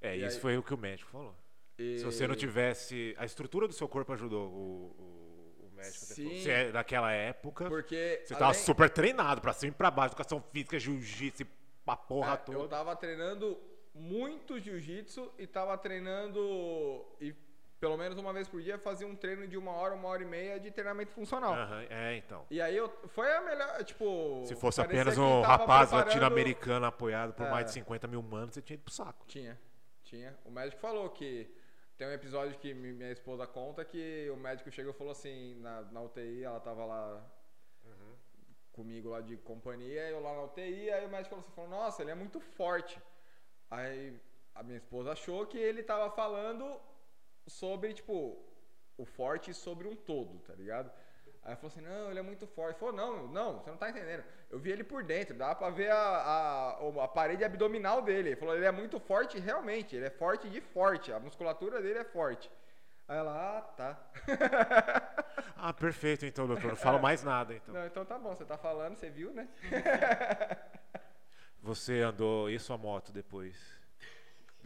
É, 0.00 0.16
E 0.16 0.24
isso 0.26 0.36
aí- 0.36 0.42
foi 0.42 0.56
o 0.58 0.62
que 0.62 0.72
o 0.74 0.78
médico 0.78 1.10
falou. 1.10 1.34
E- 1.78 1.98
Se 1.98 2.04
você 2.04 2.26
não 2.26 2.34
tivesse. 2.34 3.14
A 3.18 3.24
estrutura 3.26 3.66
do 3.68 3.74
seu 3.74 3.86
corpo 3.88 4.12
ajudou 4.12 4.48
o, 4.48 4.96
o 4.98 5.15
médico. 5.76 6.04
Sim. 6.04 6.40
Você 6.42 6.50
é 6.50 6.72
daquela 6.72 7.12
época. 7.12 7.68
Porque. 7.68 8.22
Você 8.24 8.34
tava 8.34 8.46
além- 8.46 8.60
super 8.60 8.90
treinado 8.90 9.40
pra 9.40 9.52
cima 9.52 9.70
e 9.72 9.74
pra 9.74 9.90
baixo, 9.90 10.14
educação 10.14 10.40
física, 10.52 10.78
jiu-jitsu, 10.78 11.46
a 11.86 11.96
porra 11.96 12.34
É, 12.34 12.36
toda. 12.38 12.58
Eu 12.58 12.68
tava 12.68 12.96
treinando 12.96 13.58
muito 13.94 14.58
jiu-jitsu 14.58 15.32
e 15.38 15.46
tava 15.46 15.76
treinando. 15.78 17.06
E 17.20 17.34
pelo 17.78 17.96
menos 17.96 18.18
uma 18.18 18.32
vez 18.32 18.48
por 18.48 18.60
dia 18.60 18.78
fazia 18.78 19.06
um 19.06 19.14
treino 19.14 19.46
de 19.46 19.56
uma 19.56 19.70
hora, 19.72 19.94
uma 19.94 20.08
hora 20.08 20.22
e 20.22 20.26
meia 20.26 20.58
de 20.58 20.70
treinamento 20.70 21.12
funcional. 21.12 21.52
Aham, 21.54 21.84
é, 21.90 22.16
então. 22.16 22.46
E 22.50 22.60
aí 22.60 22.76
eu. 22.76 22.88
Foi 23.08 23.30
a 23.30 23.40
melhor. 23.42 23.84
Tipo. 23.84 24.42
Se 24.46 24.54
fosse 24.56 24.80
apenas 24.80 25.16
um 25.18 25.40
rapaz 25.42 25.88
preparando- 25.90 26.06
latino-americano 26.08 26.86
apoiado 26.86 27.32
por 27.34 27.46
É. 27.46 27.50
mais 27.50 27.66
de 27.66 27.72
50 27.72 28.06
mil 28.06 28.22
manos, 28.22 28.54
você 28.54 28.62
tinha 28.62 28.74
ido 28.74 28.82
pro 28.84 28.92
saco. 28.94 29.24
Tinha, 29.26 29.58
tinha. 30.04 30.36
O 30.44 30.50
médico 30.50 30.80
falou 30.80 31.08
que. 31.10 31.48
Tem 31.96 32.06
um 32.06 32.12
episódio 32.12 32.58
que 32.58 32.74
mi- 32.74 32.92
minha 32.92 33.10
esposa 33.10 33.46
conta 33.46 33.84
que 33.84 34.28
o 34.30 34.36
médico 34.36 34.70
chegou 34.70 34.92
e 34.92 34.94
falou 34.96 35.12
assim, 35.12 35.54
na, 35.60 35.82
na 35.82 36.02
UTI, 36.02 36.44
ela 36.44 36.60
tava 36.60 36.84
lá 36.84 37.24
comigo 38.72 39.08
lá 39.08 39.22
de 39.22 39.36
companhia, 39.38 40.10
eu 40.10 40.20
lá 40.20 40.34
na 40.34 40.42
UTI, 40.42 40.90
aí 40.90 41.06
o 41.06 41.08
médico 41.08 41.30
falou 41.30 41.44
assim, 41.44 41.54
falou, 41.54 41.70
nossa, 41.70 42.02
ele 42.02 42.10
é 42.10 42.14
muito 42.14 42.38
forte. 42.38 43.00
Aí 43.70 44.20
a 44.54 44.62
minha 44.62 44.76
esposa 44.76 45.12
achou 45.12 45.46
que 45.46 45.56
ele 45.56 45.82
tava 45.82 46.10
falando 46.10 46.78
sobre, 47.46 47.94
tipo, 47.94 48.36
o 48.98 49.04
forte 49.06 49.54
sobre 49.54 49.88
um 49.88 49.96
todo, 49.96 50.38
tá 50.40 50.54
ligado? 50.54 50.92
Aí 51.46 51.54
falou 51.54 51.68
assim, 51.68 51.80
não, 51.80 52.10
ele 52.10 52.18
é 52.18 52.22
muito 52.22 52.44
forte. 52.44 52.80
Falou, 52.80 52.92
não, 52.92 53.28
não, 53.28 53.60
você 53.60 53.70
não 53.70 53.76
tá 53.76 53.88
entendendo. 53.88 54.24
Eu 54.50 54.58
vi 54.58 54.72
ele 54.72 54.82
por 54.82 55.04
dentro, 55.04 55.36
dá 55.36 55.54
pra 55.54 55.70
ver 55.70 55.92
a, 55.92 55.96
a, 55.96 57.04
a 57.04 57.08
parede 57.08 57.44
abdominal 57.44 58.02
dele. 58.02 58.30
Ele 58.30 58.36
falou, 58.36 58.56
ele 58.56 58.64
é 58.64 58.72
muito 58.72 58.98
forte 58.98 59.38
realmente, 59.38 59.94
ele 59.94 60.06
é 60.06 60.10
forte 60.10 60.50
de 60.50 60.60
forte, 60.60 61.12
a 61.12 61.20
musculatura 61.20 61.80
dele 61.80 62.00
é 62.00 62.04
forte. 62.04 62.50
Aí 63.06 63.16
ela, 63.16 63.58
ah, 63.58 63.62
tá. 63.62 63.96
Ah, 65.58 65.72
perfeito 65.72 66.26
então, 66.26 66.46
doutor. 66.46 66.68
Não 66.68 66.76
falo 66.76 67.00
mais 67.00 67.22
nada, 67.22 67.54
então. 67.54 67.72
Não, 67.72 67.86
então 67.86 68.04
tá 68.04 68.18
bom, 68.18 68.34
você 68.34 68.44
tá 68.44 68.58
falando, 68.58 68.96
você 68.96 69.08
viu, 69.08 69.32
né? 69.32 69.48
Você 71.62 72.00
andou 72.00 72.48
e 72.48 72.60
sua 72.60 72.78
moto 72.78 73.10
depois? 73.10 73.75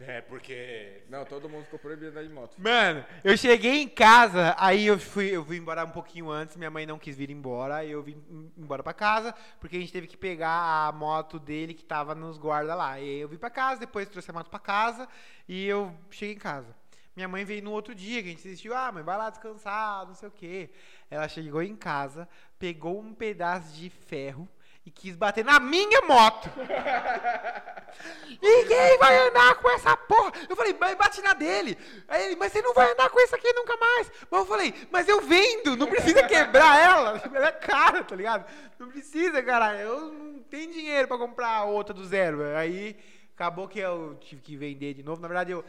É, 0.07 0.21
porque. 0.21 1.03
Não, 1.09 1.23
todo 1.25 1.47
mundo 1.49 1.65
ficou 1.65 1.77
proibido 1.79 2.11
de 2.11 2.17
andar 2.17 2.27
de 2.27 2.33
moto. 2.33 2.55
Mano, 2.57 3.05
eu 3.23 3.37
cheguei 3.37 3.81
em 3.83 3.87
casa, 3.87 4.55
aí 4.57 4.87
eu 4.87 4.97
fui, 4.97 5.27
eu 5.29 5.45
fui 5.45 5.57
embora 5.57 5.83
um 5.85 5.91
pouquinho 5.91 6.29
antes, 6.29 6.55
minha 6.57 6.71
mãe 6.71 6.85
não 6.85 6.97
quis 6.97 7.15
vir 7.15 7.29
embora, 7.29 7.75
aí 7.77 7.91
eu 7.91 8.01
vim 8.01 8.13
em- 8.29 8.51
embora 8.57 8.81
pra 8.81 8.93
casa, 8.93 9.33
porque 9.59 9.77
a 9.77 9.79
gente 9.79 9.91
teve 9.93 10.07
que 10.07 10.17
pegar 10.17 10.87
a 10.87 10.91
moto 10.91 11.37
dele 11.39 11.73
que 11.73 11.83
tava 11.83 12.15
nos 12.15 12.37
guarda 12.37 12.73
lá. 12.73 12.99
E 12.99 13.03
aí 13.03 13.19
eu 13.19 13.27
vim 13.29 13.37
pra 13.37 13.49
casa, 13.49 13.79
depois 13.81 14.07
trouxe 14.09 14.31
a 14.31 14.33
moto 14.33 14.49
pra 14.49 14.59
casa 14.59 15.07
e 15.47 15.65
eu 15.67 15.93
cheguei 16.09 16.35
em 16.35 16.39
casa. 16.39 16.75
Minha 17.15 17.27
mãe 17.27 17.43
veio 17.43 17.61
no 17.61 17.71
outro 17.71 17.93
dia, 17.93 18.21
que 18.23 18.29
a 18.29 18.31
gente 18.31 18.47
assistiu, 18.47 18.73
ah, 18.73 18.91
mãe, 18.91 19.03
vai 19.03 19.17
lá 19.17 19.29
descansar, 19.29 20.07
não 20.07 20.15
sei 20.15 20.29
o 20.29 20.31
quê. 20.31 20.69
Ela 21.09 21.27
chegou 21.27 21.61
em 21.61 21.75
casa, 21.75 22.27
pegou 22.57 22.99
um 22.99 23.13
pedaço 23.13 23.73
de 23.75 23.89
ferro 23.89 24.47
e 24.85 24.89
quis 24.89 25.15
bater 25.15 25.45
na 25.45 25.59
minha 25.59 26.01
moto. 26.01 26.49
Ninguém 28.41 28.97
vai 28.97 29.27
andar 29.27 29.55
com 29.55 29.69
essa 29.69 29.95
porra. 29.95 30.31
Eu 30.49 30.55
falei, 30.55 30.75
mas 30.79 30.97
bate 30.97 31.21
na 31.21 31.33
dele. 31.33 31.77
Aí 32.07 32.25
ele, 32.25 32.35
mas 32.35 32.51
você 32.51 32.61
não 32.61 32.73
vai 32.73 32.91
andar 32.91 33.09
com 33.09 33.19
isso 33.19 33.35
aqui 33.35 33.53
nunca 33.53 33.77
mais. 33.77 34.11
Mas 34.29 34.39
eu 34.39 34.45
falei, 34.45 34.73
mas 34.89 35.07
eu 35.07 35.21
vendo, 35.21 35.75
não 35.75 35.87
precisa 35.87 36.23
quebrar 36.23 36.79
ela. 36.79 37.21
Ela 37.33 37.47
é 37.47 37.51
cara, 37.51 38.03
tá 38.03 38.15
ligado? 38.15 38.45
Não 38.79 38.89
precisa, 38.89 39.43
cara. 39.43 39.75
Eu 39.79 40.11
não 40.11 40.39
tenho 40.43 40.71
dinheiro 40.71 41.07
pra 41.07 41.17
comprar 41.17 41.63
outra 41.65 41.93
do 41.93 42.03
zero. 42.03 42.43
Aí 42.55 42.97
acabou 43.35 43.67
que 43.67 43.79
eu 43.79 44.17
tive 44.19 44.41
que 44.41 44.57
vender 44.57 44.95
de 44.95 45.03
novo. 45.03 45.21
Na 45.21 45.27
verdade, 45.27 45.51
eu 45.51 45.63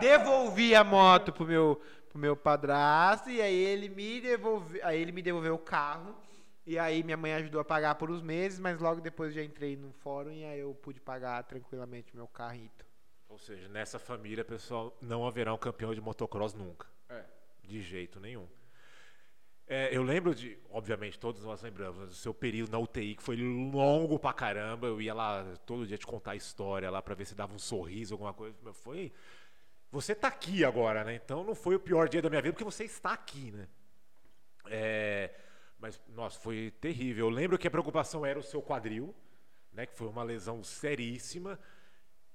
devolvi 0.00 0.74
a 0.74 0.82
moto 0.82 1.32
pro 1.32 1.46
meu, 1.46 1.80
pro 2.08 2.18
meu 2.18 2.36
padrasto 2.36 3.30
e 3.30 3.40
aí 3.40 3.54
ele 3.54 3.88
me 3.88 4.20
devolveu, 4.20 4.80
aí 4.84 5.00
ele 5.00 5.12
me 5.12 5.22
devolveu 5.22 5.54
o 5.54 5.58
carro. 5.58 6.16
E 6.68 6.78
aí 6.78 7.02
minha 7.02 7.16
mãe 7.16 7.32
ajudou 7.32 7.62
a 7.62 7.64
pagar 7.64 7.94
por 7.94 8.10
uns 8.10 8.20
meses, 8.20 8.58
mas 8.58 8.78
logo 8.78 9.00
depois 9.00 9.30
eu 9.30 9.42
já 9.42 9.42
entrei 9.42 9.74
no 9.74 9.90
fórum 9.90 10.30
e 10.30 10.44
aí 10.44 10.60
eu 10.60 10.74
pude 10.74 11.00
pagar 11.00 11.42
tranquilamente 11.44 12.14
meu 12.14 12.28
carrito. 12.28 12.84
Ou 13.26 13.38
seja, 13.38 13.66
nessa 13.70 13.98
família, 13.98 14.44
pessoal, 14.44 14.94
não 15.00 15.26
haverá 15.26 15.54
um 15.54 15.56
campeão 15.56 15.94
de 15.94 16.00
motocross 16.02 16.52
nunca. 16.52 16.86
É. 17.08 17.24
De 17.62 17.80
jeito 17.80 18.20
nenhum. 18.20 18.46
É, 19.66 19.96
eu 19.96 20.02
lembro 20.02 20.34
de, 20.34 20.58
obviamente, 20.68 21.18
todos 21.18 21.42
nós 21.42 21.62
lembramos 21.62 22.06
do 22.10 22.14
seu 22.14 22.34
período 22.34 22.70
na 22.70 22.78
UTI, 22.78 23.14
que 23.14 23.22
foi 23.22 23.36
longo 23.36 24.18
pra 24.18 24.34
caramba. 24.34 24.88
Eu 24.88 25.00
ia 25.00 25.14
lá 25.14 25.46
todo 25.64 25.86
dia 25.86 25.96
te 25.96 26.06
contar 26.06 26.32
a 26.32 26.36
história 26.36 26.90
lá 26.90 27.00
pra 27.00 27.14
ver 27.14 27.24
se 27.24 27.34
dava 27.34 27.54
um 27.54 27.58
sorriso, 27.58 28.12
alguma 28.12 28.34
coisa. 28.34 28.54
Mas 28.62 28.76
foi. 28.76 29.10
Você 29.90 30.14
tá 30.14 30.28
aqui 30.28 30.66
agora, 30.66 31.02
né? 31.02 31.14
Então 31.14 31.42
não 31.42 31.54
foi 31.54 31.76
o 31.76 31.80
pior 31.80 32.10
dia 32.10 32.20
da 32.20 32.28
minha 32.28 32.42
vida, 32.42 32.52
porque 32.52 32.62
você 32.62 32.84
está 32.84 33.14
aqui, 33.14 33.52
né? 33.52 33.66
É, 34.66 35.30
mas, 35.78 36.00
nossa, 36.08 36.38
foi 36.38 36.72
terrível. 36.80 37.26
Eu 37.26 37.30
lembro 37.30 37.58
que 37.58 37.68
a 37.68 37.70
preocupação 37.70 38.26
era 38.26 38.38
o 38.38 38.42
seu 38.42 38.60
quadril, 38.60 39.14
né? 39.72 39.86
Que 39.86 39.94
foi 39.94 40.08
uma 40.08 40.22
lesão 40.22 40.62
seríssima. 40.62 41.58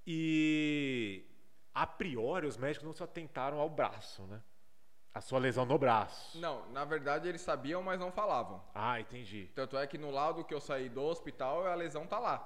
E 0.07 1.25
a 1.73 1.85
priori 1.85 2.47
os 2.47 2.57
médicos 2.57 2.85
não 2.85 2.93
se 2.93 3.03
atentaram 3.03 3.59
ao 3.59 3.69
braço, 3.69 4.23
né? 4.27 4.41
A 5.13 5.21
sua 5.21 5.39
lesão 5.39 5.65
no 5.65 5.77
braço. 5.77 6.39
Não, 6.39 6.67
na 6.71 6.85
verdade 6.85 7.27
eles 7.27 7.41
sabiam, 7.41 7.83
mas 7.83 7.99
não 7.99 8.11
falavam. 8.11 8.63
Ah, 8.73 8.99
entendi. 8.99 9.51
Tanto 9.53 9.77
é 9.77 9.85
que 9.85 9.97
no 9.97 10.09
laudo 10.09 10.43
que 10.43 10.53
eu 10.53 10.61
saí 10.61 10.89
do 10.89 11.03
hospital, 11.03 11.67
a 11.67 11.75
lesão 11.75 12.07
tá 12.07 12.17
lá. 12.17 12.39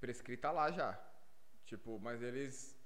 Prescrita 0.00 0.50
lá 0.50 0.72
já. 0.72 0.98
Tipo, 1.64 2.00
mas 2.00 2.20
eles 2.22 2.76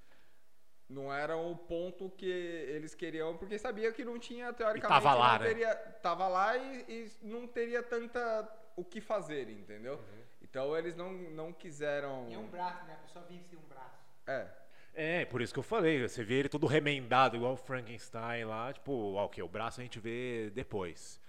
não 0.89 1.12
eram 1.12 1.51
o 1.51 1.57
ponto 1.57 2.11
que 2.11 2.26
eles 2.26 2.95
queriam, 2.95 3.37
porque 3.37 3.59
sabia 3.59 3.93
que 3.93 4.05
não 4.05 4.18
tinha, 4.18 4.53
teoricamente, 4.53 5.03
tava 5.03 5.14
lá, 5.14 5.32
não 5.34 5.39
né? 5.41 5.47
teria, 5.49 5.74
tava 5.74 6.28
lá 6.28 6.57
e, 6.57 6.84
e 6.89 7.12
não 7.22 7.47
teria 7.47 7.82
tanta 7.82 8.49
o 8.76 8.84
que 8.84 9.01
fazer, 9.01 9.49
entendeu? 9.49 9.95
Uhum. 9.95 10.22
Então 10.43 10.76
eles 10.76 10.95
não, 10.95 11.12
não 11.12 11.53
quiseram. 11.53 12.28
braço, 12.47 12.84
né? 12.87 12.95
A 12.95 13.07
pessoa 13.07 13.24
sem 13.26 13.59
um 13.59 13.68
braço. 13.68 13.99
É. 14.26 14.49
É, 14.95 15.24
por 15.26 15.43
isso 15.43 15.53
que 15.53 15.59
eu 15.59 15.62
falei. 15.64 16.01
Você 16.07 16.24
vê 16.24 16.37
ele 16.37 16.49
todo 16.49 16.66
remendado, 16.66 17.37
igual 17.37 17.53
o 17.53 17.57
Frankenstein 17.57 18.45
lá. 18.45 18.72
Tipo, 18.72 19.14
ok, 19.14 19.43
o 19.43 19.49
braço 19.49 19.80
a 19.80 19.82
gente 19.82 19.99
vê 19.99 20.51
depois. 20.55 21.20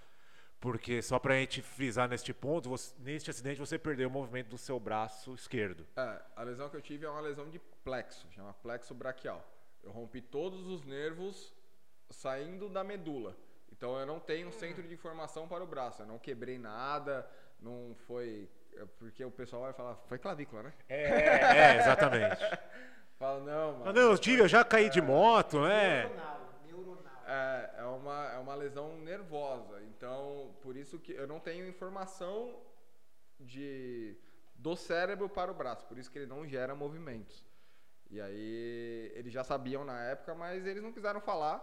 Porque 0.59 1.01
só 1.01 1.19
pra 1.19 1.35
gente 1.35 1.61
frisar 1.61 2.09
neste 2.09 2.33
ponto, 2.33 2.67
você- 2.69 2.93
neste 2.99 3.29
acidente 3.29 3.59
você 3.59 3.77
perdeu 3.77 4.09
o 4.09 4.11
movimento 4.11 4.47
do 4.49 4.57
seu 4.57 4.79
braço 4.79 5.33
esquerdo. 5.35 5.85
É, 5.95 6.19
a 6.35 6.43
lesão 6.43 6.67
que 6.69 6.75
eu 6.75 6.81
tive 6.81 7.05
é 7.05 7.09
uma 7.09 7.21
lesão 7.21 7.47
de 7.49 7.59
plexo, 7.83 8.27
chama 8.31 8.53
plexo 8.55 8.93
braquial. 8.95 9.45
Eu 9.83 9.91
rompi 9.91 10.19
todos 10.21 10.65
os 10.67 10.83
nervos 10.83 11.53
saindo 12.09 12.67
da 12.69 12.83
medula. 12.83 13.35
Então 13.71 13.97
eu 13.99 14.05
não 14.05 14.19
tenho 14.19 14.51
centro 14.51 14.81
de 14.81 14.93
informação 14.93 15.47
para 15.47 15.63
o 15.63 15.67
braço. 15.67 16.01
Eu 16.01 16.07
não 16.07 16.17
quebrei 16.17 16.57
nada, 16.57 17.29
não 17.59 17.95
foi. 18.07 18.49
é 18.75 18.83
Porque 18.97 19.23
o 19.23 19.29
pessoal 19.31 19.61
vai 19.63 19.73
falar, 19.73 19.95
foi 20.07 20.17
clavícula, 20.17 20.63
né? 20.63 20.73
É, 20.89 21.75
é 21.75 21.77
exatamente. 21.77 22.37
Fala, 23.19 23.39
não, 23.39 23.79
mano. 23.79 23.93
Não, 23.93 24.01
eu 24.11 24.17
tive, 24.17 24.41
eu 24.43 24.47
já 24.47 24.63
caí 24.63 24.89
de 24.91 25.01
moto, 25.01 25.61
né? 25.61 26.01
Neuronal, 26.03 26.15
neuronal. 26.17 26.46
É, 27.29 27.81
é 27.81 27.83
uma, 27.83 28.25
é 28.31 28.37
uma 28.37 28.55
lesão 28.55 28.97
nervosa. 28.99 29.83
Então, 29.83 30.55
por 30.61 30.77
isso 30.77 30.97
que 30.97 31.11
eu 31.11 31.27
não 31.27 31.39
tenho 31.39 31.67
informação 31.67 32.57
de 33.39 34.17
do 34.55 34.75
cérebro 34.75 35.29
para 35.29 35.51
o 35.51 35.53
braço. 35.53 35.85
Por 35.85 35.97
isso 35.97 36.09
que 36.09 36.17
ele 36.17 36.25
não 36.25 36.47
gera 36.47 36.73
movimentos. 36.73 37.45
E 38.09 38.19
aí, 38.21 39.11
eles 39.13 39.31
já 39.31 39.43
sabiam 39.43 39.83
na 39.83 40.01
época, 40.05 40.33
mas 40.33 40.65
eles 40.65 40.81
não 40.81 40.93
quiseram 40.93 41.19
falar. 41.19 41.61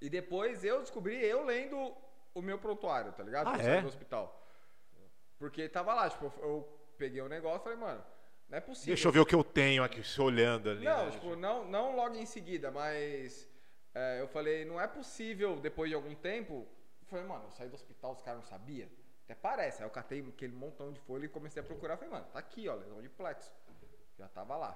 E 0.00 0.08
depois 0.08 0.64
eu 0.64 0.80
descobri, 0.80 1.16
eu 1.16 1.44
lendo 1.44 1.94
o 2.32 2.40
meu 2.40 2.58
prontuário, 2.58 3.12
tá 3.12 3.22
ligado? 3.22 3.48
Ah, 3.48 3.58
eu 3.58 3.70
é? 3.70 3.80
do 3.82 3.88
hospital. 3.88 4.46
Porque 5.36 5.68
tava 5.68 5.94
lá, 5.94 6.08
tipo, 6.08 6.32
eu 6.40 6.66
peguei 6.96 7.20
o 7.20 7.28
negócio 7.28 7.60
e 7.60 7.64
falei, 7.64 7.78
mano, 7.78 8.04
não 8.48 8.58
é 8.58 8.60
possível. 8.60 8.94
Deixa 8.94 9.08
eu 9.08 9.12
ver 9.12 9.20
o 9.20 9.26
que 9.26 9.34
eu 9.34 9.42
tenho 9.42 9.82
aqui, 9.82 10.02
se 10.04 10.20
olhando 10.20 10.70
ali. 10.70 10.84
Não, 10.84 11.06
né? 11.06 11.10
tipo, 11.10 11.34
não, 11.34 11.64
não 11.64 11.96
logo 11.96 12.14
em 12.14 12.26
seguida, 12.26 12.70
mas 12.70 13.49
é, 13.94 14.20
eu 14.20 14.28
falei, 14.28 14.64
não 14.64 14.80
é 14.80 14.86
possível, 14.86 15.60
depois 15.60 15.88
de 15.90 15.94
algum 15.94 16.14
tempo. 16.14 16.66
Eu 17.00 17.06
falei, 17.06 17.24
mano, 17.24 17.44
eu 17.44 17.50
saí 17.50 17.68
do 17.68 17.74
hospital, 17.74 18.12
os 18.12 18.22
caras 18.22 18.40
não 18.40 18.48
sabiam. 18.48 18.88
Até 19.24 19.34
parece. 19.34 19.82
Aí 19.82 19.88
eu 19.88 19.92
catei 19.92 20.20
aquele 20.20 20.52
montão 20.52 20.92
de 20.92 21.00
folha 21.00 21.24
e 21.24 21.28
comecei 21.28 21.60
a 21.62 21.64
procurar. 21.64 21.96
Falei, 21.96 22.12
mano, 22.12 22.26
tá 22.32 22.38
aqui, 22.38 22.68
ó, 22.68 22.74
lesão 22.74 23.00
de 23.02 23.08
plexo. 23.08 23.52
Já 24.18 24.28
tava 24.28 24.56
lá. 24.56 24.72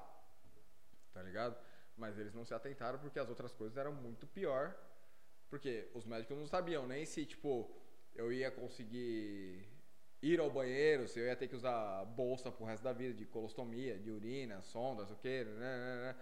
Tá 1.13 1.23
ligado? 1.23 1.57
Mas 1.97 2.19
eles 2.19 2.35
não 2.35 2.45
se 2.45 2.55
atentaram 2.55 2.99
porque 2.99 3.19
as 3.19 3.29
outras 3.29 3.53
coisas 3.53 3.77
eram 3.77 3.93
muito 3.93 4.27
pior. 4.27 4.75
Porque 5.49 5.89
os 5.95 6.05
médicos 6.05 6.37
não 6.37 6.47
sabiam 6.47 6.87
nem 6.87 7.05
se, 7.05 7.25
tipo, 7.25 7.71
eu 8.15 8.33
ia 8.33 8.51
conseguir 8.51 9.69
ir 10.23 10.41
ao 10.41 10.51
banheiro, 10.51 11.07
se 11.07 11.21
eu 11.21 11.27
ia 11.27 11.37
ter 11.37 11.47
que 11.47 11.55
usar 11.55 12.05
bolsa 12.07 12.51
pro 12.51 12.65
resto 12.65 12.83
da 12.83 12.93
vida, 12.93 13.13
de 13.15 13.27
colostomia, 13.27 13.99
de 13.99 14.11
urina, 14.11 14.63
sondas, 14.63 15.11
o 15.11 15.17
que, 15.17 15.45
né, 15.45 15.79
né, 15.79 15.97
né. 16.03 16.17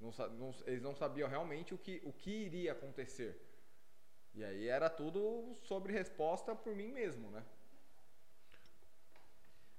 Não, 0.00 0.10
não- 0.38 0.54
eles 0.66 0.82
não 0.82 0.94
sabiam 0.94 1.28
realmente 1.28 1.74
o 1.74 1.78
que, 1.78 2.00
o 2.04 2.12
que 2.12 2.30
iria 2.30 2.72
acontecer. 2.72 3.40
E 4.34 4.44
aí 4.44 4.68
era 4.68 4.90
tudo 4.90 5.54
sobre 5.62 5.92
resposta 5.92 6.54
por 6.54 6.74
mim 6.74 6.92
mesmo, 6.92 7.30
né? 7.30 7.44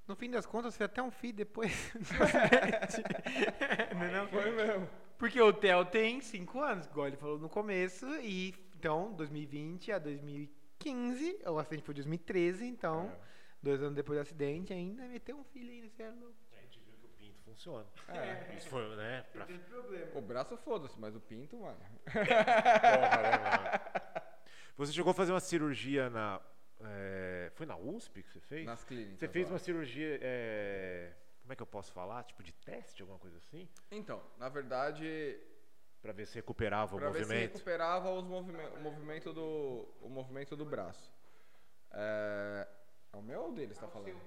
No 0.08 0.16
fim 0.16 0.30
das 0.30 0.46
contas, 0.46 0.78
foi 0.78 0.86
até 0.86 1.02
um 1.02 1.10
filho 1.12 1.38
depois. 1.38 1.92
Não 3.96 4.12
não? 4.12 4.28
Foi 4.28 4.52
mesmo. 4.52 4.88
Porque 5.18 5.42
o 5.42 5.52
Theo 5.52 5.84
tem 5.86 6.22
5 6.22 6.60
anos, 6.62 6.86
igual 6.86 7.08
ele 7.08 7.18
falou 7.18 7.40
no 7.40 7.50
começo, 7.50 8.06
e 8.22 8.54
então 8.76 9.14
2020 9.14 9.92
a 9.92 9.98
2015, 10.00 11.40
o 11.48 11.58
acidente 11.58 11.84
foi 11.84 11.94
2013, 11.96 12.66
então, 12.66 13.10
É. 13.10 13.20
dois 13.64 13.82
anos 13.82 13.96
depois 13.96 14.20
do 14.20 14.22
acidente, 14.22 14.74
ainda 14.74 15.08
meteu 15.08 15.38
um 15.38 15.44
filho 15.46 15.72
ainda, 15.72 15.90
você 15.90 16.04
é 16.04 16.10
louco. 16.12 16.36
A 16.52 16.62
gente 16.62 16.80
viu 16.82 16.94
que 17.00 17.06
o 17.06 17.10
pinto 17.10 17.45
funciona. 17.56 17.86
É. 18.10 18.56
Isso 18.58 18.68
foi, 18.68 18.96
né? 18.96 19.26
Pra 19.32 19.46
problema. 19.46 20.12
O 20.18 20.22
braço 20.22 20.58
foda-se, 20.58 21.00
mas 21.00 21.16
o 21.16 21.22
pinto, 21.22 21.58
mano. 21.58 21.80
porra, 22.06 23.22
né, 23.22 23.38
mano? 23.38 24.22
Você 24.78 24.92
chegou 24.92 25.12
a 25.12 25.14
fazer 25.14 25.32
uma 25.32 25.40
cirurgia 25.40 26.10
na. 26.10 26.42
é, 26.82 27.50
foi 27.56 27.66
na 27.66 27.78
USP 27.78 28.22
que 28.24 28.30
você 28.30 28.42
fez? 28.42 28.66
Nas 28.66 28.84
clínicas. 28.84 29.20
Você 29.20 29.28
fez 29.30 29.50
uma 29.50 29.58
cirurgia. 29.58 30.20
é, 30.22 31.14
como 31.42 31.54
é 31.54 31.56
que 31.56 31.62
eu 31.62 31.68
posso 31.68 31.92
falar? 31.94 32.24
Tipo 32.24 32.44
de 32.44 32.52
teste, 32.54 33.02
alguma 33.02 33.20
coisa 33.20 33.38
assim? 33.38 33.70
Então, 33.90 34.22
na 34.38 34.50
verdade, 34.50 35.40
Pra 36.02 36.12
ver 36.14 36.28
se 36.28 36.36
recuperava 36.36 36.96
o 36.96 37.00
Pra 37.00 37.10
ver 37.10 37.24
se 37.24 37.30
movimento. 37.32 37.54
recuperava 37.54 38.12
os 38.12 38.24
movimen- 38.26 38.68
o 38.78 38.80
movimento 38.82 39.34
do 39.34 39.88
o 40.02 40.08
movimento 40.10 40.56
do 40.56 40.64
braço. 40.66 41.12
É, 41.92 42.68
é 43.14 43.18
o 43.18 43.24
meu 43.24 43.42
ou 43.42 43.50
o 43.52 43.56
dele 43.56 43.74
você 43.74 43.82
tá 43.82 43.88
falando? 43.88 44.22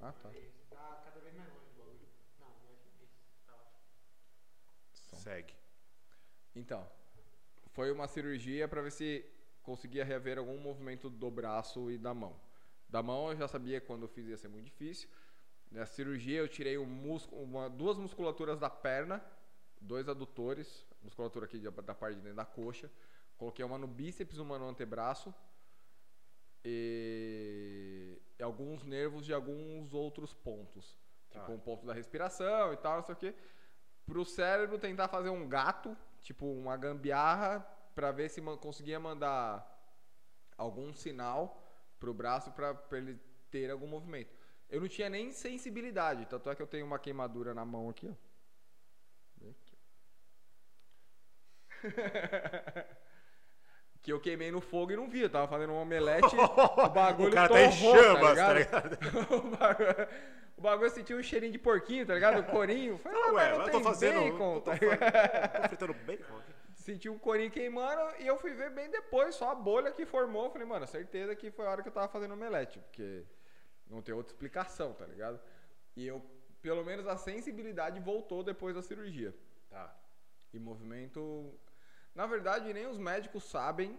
Ah, 0.00 0.12
tá. 0.12 0.30
Tá 0.70 1.02
cada 1.04 1.20
vez 1.20 1.34
mais 1.34 1.48
longe 1.52 1.66
do 1.66 1.78
bagulho. 1.78 2.08
Não, 2.40 2.46
não 2.48 2.70
é 2.70 3.04
isso. 3.04 3.12
Tá 3.46 3.54
ótimo. 3.56 5.11
Segue. 5.22 5.54
Então, 6.54 6.84
foi 7.68 7.92
uma 7.92 8.08
cirurgia 8.08 8.66
para 8.66 8.82
ver 8.82 8.90
se 8.90 9.24
conseguia 9.62 10.04
reaver 10.04 10.36
algum 10.36 10.58
movimento 10.58 11.08
do 11.08 11.30
braço 11.30 11.90
e 11.90 11.96
da 11.96 12.12
mão. 12.12 12.34
Da 12.88 13.02
mão 13.02 13.30
eu 13.30 13.36
já 13.36 13.46
sabia 13.46 13.80
quando 13.80 14.02
eu 14.02 14.08
fiz 14.08 14.26
ia 14.26 14.36
ser 14.36 14.48
muito 14.48 14.66
difícil. 14.66 15.08
Na 15.70 15.86
cirurgia 15.86 16.40
eu 16.40 16.48
tirei 16.48 16.76
um 16.76 16.84
músculo, 16.84 17.40
uma, 17.42 17.70
duas 17.70 17.96
musculaturas 17.98 18.58
da 18.58 18.68
perna, 18.68 19.24
dois 19.80 20.08
adutores, 20.08 20.84
musculatura 21.00 21.46
aqui 21.46 21.58
da, 21.58 21.94
parte 21.94 22.16
de 22.16 22.22
dentro 22.22 22.36
da 22.36 22.44
coxa. 22.44 22.90
Coloquei 23.38 23.64
uma 23.64 23.78
no 23.78 23.86
bíceps, 23.86 24.38
uma 24.38 24.58
no 24.58 24.68
antebraço. 24.68 25.32
E, 26.64 28.20
e 28.38 28.42
alguns 28.42 28.84
nervos 28.84 29.24
de 29.24 29.32
alguns 29.32 29.94
outros 29.94 30.34
pontos. 30.34 30.98
Tipo 31.30 31.46
Tá. 31.46 31.52
um 31.52 31.58
ponto 31.58 31.86
da 31.86 31.94
respiração 31.94 32.74
e 32.74 32.76
tal, 32.76 32.96
não 32.98 33.04
sei 33.04 33.14
o 33.14 33.18
quê 33.18 33.34
pro 34.06 34.24
cérebro 34.24 34.78
tentar 34.78 35.08
fazer 35.08 35.30
um 35.30 35.48
gato, 35.48 35.96
tipo 36.20 36.46
uma 36.46 36.76
gambiarra, 36.76 37.60
pra 37.94 38.10
ver 38.10 38.28
se 38.28 38.40
conseguia 38.40 38.98
mandar 38.98 39.68
algum 40.56 40.92
sinal 40.92 41.62
pro 41.98 42.14
braço 42.14 42.50
pra, 42.52 42.74
pra 42.74 42.98
ele 42.98 43.18
ter 43.50 43.70
algum 43.70 43.86
movimento. 43.86 44.34
Eu 44.68 44.80
não 44.80 44.88
tinha 44.88 45.08
nem 45.08 45.30
sensibilidade, 45.30 46.26
tanto 46.26 46.48
é 46.50 46.54
que 46.54 46.62
eu 46.62 46.66
tenho 46.66 46.86
uma 46.86 46.98
queimadura 46.98 47.52
na 47.54 47.64
mão 47.64 47.88
aqui, 47.88 48.08
ó. 48.08 48.14
Que 54.02 54.12
eu 54.12 54.20
queimei 54.20 54.50
no 54.50 54.60
fogo 54.60 54.90
e 54.90 54.96
não 54.96 55.08
vi, 55.08 55.20
eu 55.20 55.30
tava 55.30 55.46
fazendo 55.46 55.72
um 55.72 55.80
omelete, 55.80 56.34
o 56.34 56.88
bagulho 56.90 57.30
o 57.30 57.32
cara 57.32 57.48
tá 57.48 57.62
em 57.62 57.70
torrou, 57.70 57.96
chamas, 57.96 58.36
tá 58.36 58.52
ligado? 58.52 58.98
ligado? 59.00 60.08
o 60.56 60.60
bagulho, 60.60 60.88
o 60.88 60.90
sentiu 60.90 61.18
um 61.18 61.22
cheirinho 61.22 61.52
de 61.52 61.58
porquinho, 61.58 62.06
tá 62.06 62.14
ligado? 62.14 62.40
O 62.40 62.44
corinho. 62.44 62.98
Falei, 62.98 63.20
ah, 63.20 63.32
Ué, 63.32 63.32
mas 63.32 63.58
não 63.58 63.66
eu 63.66 63.70
tô 63.70 63.78
tem 63.78 63.82
fazendo. 63.84 64.20
bacon, 64.20 64.54
eu 64.54 64.60
tô, 64.60 64.70
tá 64.70 64.78
tô 65.62 65.68
fritando 65.68 65.94
bacon 65.94 66.36
aqui. 66.38 66.52
Senti 66.76 67.08
um 67.08 67.18
corinho 67.18 67.50
queimando 67.50 68.00
e 68.18 68.26
eu 68.26 68.36
fui 68.36 68.52
ver 68.54 68.70
bem 68.70 68.90
depois, 68.90 69.34
só 69.34 69.50
a 69.50 69.54
bolha 69.54 69.92
que 69.92 70.04
formou. 70.04 70.50
Falei, 70.50 70.66
mano, 70.66 70.86
certeza 70.86 71.34
que 71.34 71.50
foi 71.50 71.66
a 71.66 71.70
hora 71.70 71.82
que 71.82 71.88
eu 71.88 71.92
tava 71.92 72.08
fazendo 72.08 72.34
omelete, 72.34 72.80
porque 72.80 73.24
não 73.86 74.02
tem 74.02 74.14
outra 74.14 74.32
explicação, 74.32 74.92
tá 74.92 75.06
ligado? 75.06 75.40
E 75.96 76.06
eu, 76.06 76.24
pelo 76.60 76.84
menos 76.84 77.06
a 77.06 77.16
sensibilidade 77.16 78.00
voltou 78.00 78.42
depois 78.42 78.74
da 78.74 78.82
cirurgia. 78.82 79.34
Tá. 79.70 79.94
E 80.52 80.58
movimento. 80.58 81.54
Na 82.14 82.26
verdade, 82.26 82.72
nem 82.72 82.86
os 82.86 82.98
médicos 82.98 83.44
sabem 83.44 83.98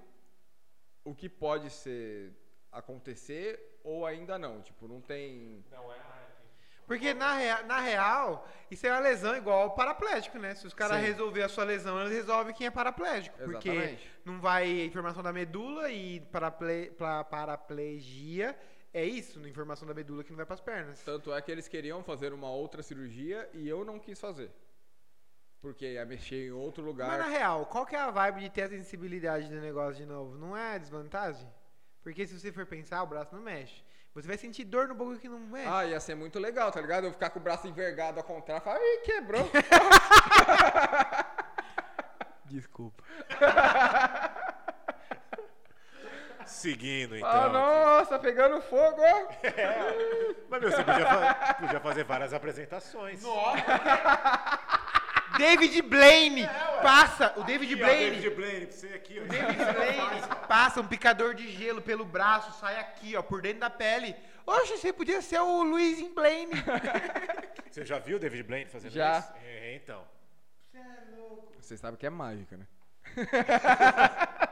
o 1.03 1.15
que 1.15 1.27
pode 1.27 1.69
ser 1.69 2.33
acontecer 2.71 3.79
ou 3.83 4.05
ainda 4.05 4.37
não. 4.37 4.61
Tipo, 4.61 4.87
não 4.87 5.01
tem. 5.01 5.63
Não 5.71 5.91
é. 5.91 6.22
Porque 6.85 7.13
na, 7.13 7.33
rea- 7.35 7.63
na 7.63 7.79
real, 7.79 8.47
isso 8.69 8.85
é 8.85 8.91
uma 8.91 8.99
lesão 8.99 9.35
igual 9.35 9.61
ao 9.63 9.71
paraplégico, 9.71 10.37
né? 10.37 10.53
Se 10.55 10.67
os 10.67 10.73
caras 10.73 10.97
Sim. 10.97 11.03
resolver 11.05 11.41
a 11.43 11.49
sua 11.49 11.63
lesão, 11.63 11.99
eles 12.01 12.11
resolvem 12.13 12.53
quem 12.53 12.67
é 12.67 12.71
paraplégico. 12.71 13.37
Porque 13.37 13.69
Exatamente. 13.69 14.11
não 14.25 14.39
vai 14.41 14.81
informação 14.83 15.23
da 15.23 15.31
medula 15.31 15.89
e 15.91 16.19
paraple, 16.31 16.91
pla- 16.97 17.23
paraplegia 17.23 18.57
é 18.93 19.03
isso, 19.03 19.39
na 19.39 19.49
informação 19.49 19.87
da 19.87 19.93
medula 19.93 20.23
que 20.23 20.29
não 20.29 20.37
vai 20.37 20.45
pras 20.45 20.61
pernas. 20.61 21.01
Tanto 21.03 21.33
é 21.33 21.41
que 21.41 21.51
eles 21.51 21.67
queriam 21.67 22.03
fazer 22.03 22.31
uma 22.33 22.49
outra 22.51 22.83
cirurgia 22.83 23.49
e 23.53 23.67
eu 23.67 23.83
não 23.83 23.97
quis 23.97 24.19
fazer. 24.19 24.51
Porque 25.61 25.93
ia 25.93 26.05
mexer 26.05 26.47
em 26.47 26.51
outro 26.51 26.83
lugar. 26.83 27.07
Mas 27.07 27.19
na 27.19 27.27
real, 27.27 27.65
qual 27.65 27.85
que 27.85 27.95
é 27.95 27.99
a 27.99 28.11
vibe 28.11 28.41
de 28.41 28.49
ter 28.49 28.63
a 28.63 28.69
sensibilidade 28.69 29.47
do 29.49 29.59
negócio 29.61 29.95
de 29.95 30.05
novo? 30.05 30.37
Não 30.37 30.55
é 30.55 30.77
desvantagem? 30.77 31.47
Porque 32.03 32.27
se 32.27 32.37
você 32.37 32.51
for 32.51 32.65
pensar, 32.65 33.01
o 33.01 33.07
braço 33.07 33.33
não 33.33 33.41
mexe. 33.41 33.82
Você 34.13 34.27
vai 34.27 34.37
sentir 34.37 34.63
dor 34.63 34.87
no 34.87 34.93
bagulho 34.93 35.17
que 35.19 35.27
não 35.27 35.39
mexe. 35.39 35.67
Ah, 35.67 35.83
ia 35.85 35.99
ser 35.99 36.13
muito 36.15 36.37
legal, 36.39 36.71
tá 36.71 36.79
ligado? 36.79 37.05
Eu 37.05 37.11
ficar 37.11 37.31
com 37.31 37.39
o 37.39 37.41
braço 37.41 37.67
envergado 37.67 38.19
ao 38.19 38.23
contrário 38.23 38.61
e 38.61 38.63
falar, 38.63 38.79
ih, 38.79 39.01
quebrou. 39.03 39.49
Desculpa. 42.45 43.03
Seguindo, 46.45 47.15
então. 47.15 47.29
ah, 47.29 47.49
nossa, 47.49 48.19
pegando 48.19 48.61
fogo, 48.61 49.01
ó. 49.01 49.27
Mas, 50.49 50.61
meu, 50.61 50.71
você 50.71 50.83
podia, 50.83 51.05
fa- 51.05 51.53
podia 51.55 51.79
fazer 51.79 52.03
várias 52.03 52.33
apresentações. 52.33 53.23
David 55.37 55.81
Blaine! 55.83 56.47
passa! 56.81 57.33
O 57.37 57.43
David 57.43 57.73
Aqui, 57.73 57.83
ó, 57.83 57.85
Blaine! 57.85 58.15
David 58.15 58.35
Blaine, 58.35 58.65
pra 58.65 58.75
você 58.75 58.87
aqui, 58.87 59.19
ó. 59.19 59.25
David 59.25 59.73
Blaine 59.73 60.21
passa 60.47 60.81
um 60.81 60.87
picador 60.87 61.33
de 61.33 61.49
gelo 61.51 61.81
pelo 61.81 62.05
braço, 62.05 62.59
sai 62.59 62.79
aqui, 62.79 63.15
ó, 63.15 63.21
por 63.21 63.41
dentro 63.41 63.61
da 63.61 63.69
pele. 63.69 64.15
Oxe, 64.45 64.77
você 64.77 64.91
podia 64.91 65.21
ser 65.21 65.39
o 65.39 65.63
Luiz 65.63 66.01
Blaine. 66.13 66.51
Você 67.71 67.83
já 67.83 67.97
viu 67.97 68.17
o 68.17 68.19
David 68.19 68.43
Blaine 68.43 68.69
fazendo 68.69 68.91
Já. 68.91 69.17
isso? 69.17 69.33
É, 69.43 69.75
então. 69.75 70.05
Vocês 71.59 71.79
sabem 71.79 71.97
que 71.97 72.05
é 72.05 72.09
mágica, 72.09 72.55
né? 72.55 72.67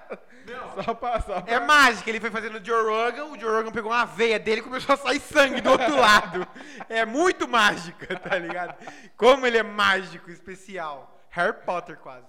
Só 0.83 0.93
passar. 0.93 1.43
É 1.47 1.59
mágica, 1.59 2.09
ele 2.09 2.19
foi 2.19 2.31
fazendo 2.31 2.57
o 2.57 2.65
Joe 2.65 2.83
Rogan, 2.83 3.25
o 3.25 3.39
Joe 3.39 3.51
Rogan 3.51 3.71
pegou 3.71 3.91
uma 3.91 4.05
veia 4.05 4.39
dele 4.39 4.61
e 4.61 4.63
começou 4.63 4.93
a 4.93 4.97
sair 4.97 5.19
sangue 5.19 5.61
do 5.61 5.69
outro 5.71 5.95
lado. 5.99 6.47
É 6.89 7.05
muito 7.05 7.47
mágica, 7.47 8.19
tá 8.19 8.37
ligado? 8.37 8.75
Como 9.15 9.45
ele 9.45 9.57
é 9.57 9.63
mágico, 9.63 10.31
especial. 10.31 11.19
Harry 11.29 11.53
Potter 11.65 11.97
quase. 11.97 12.27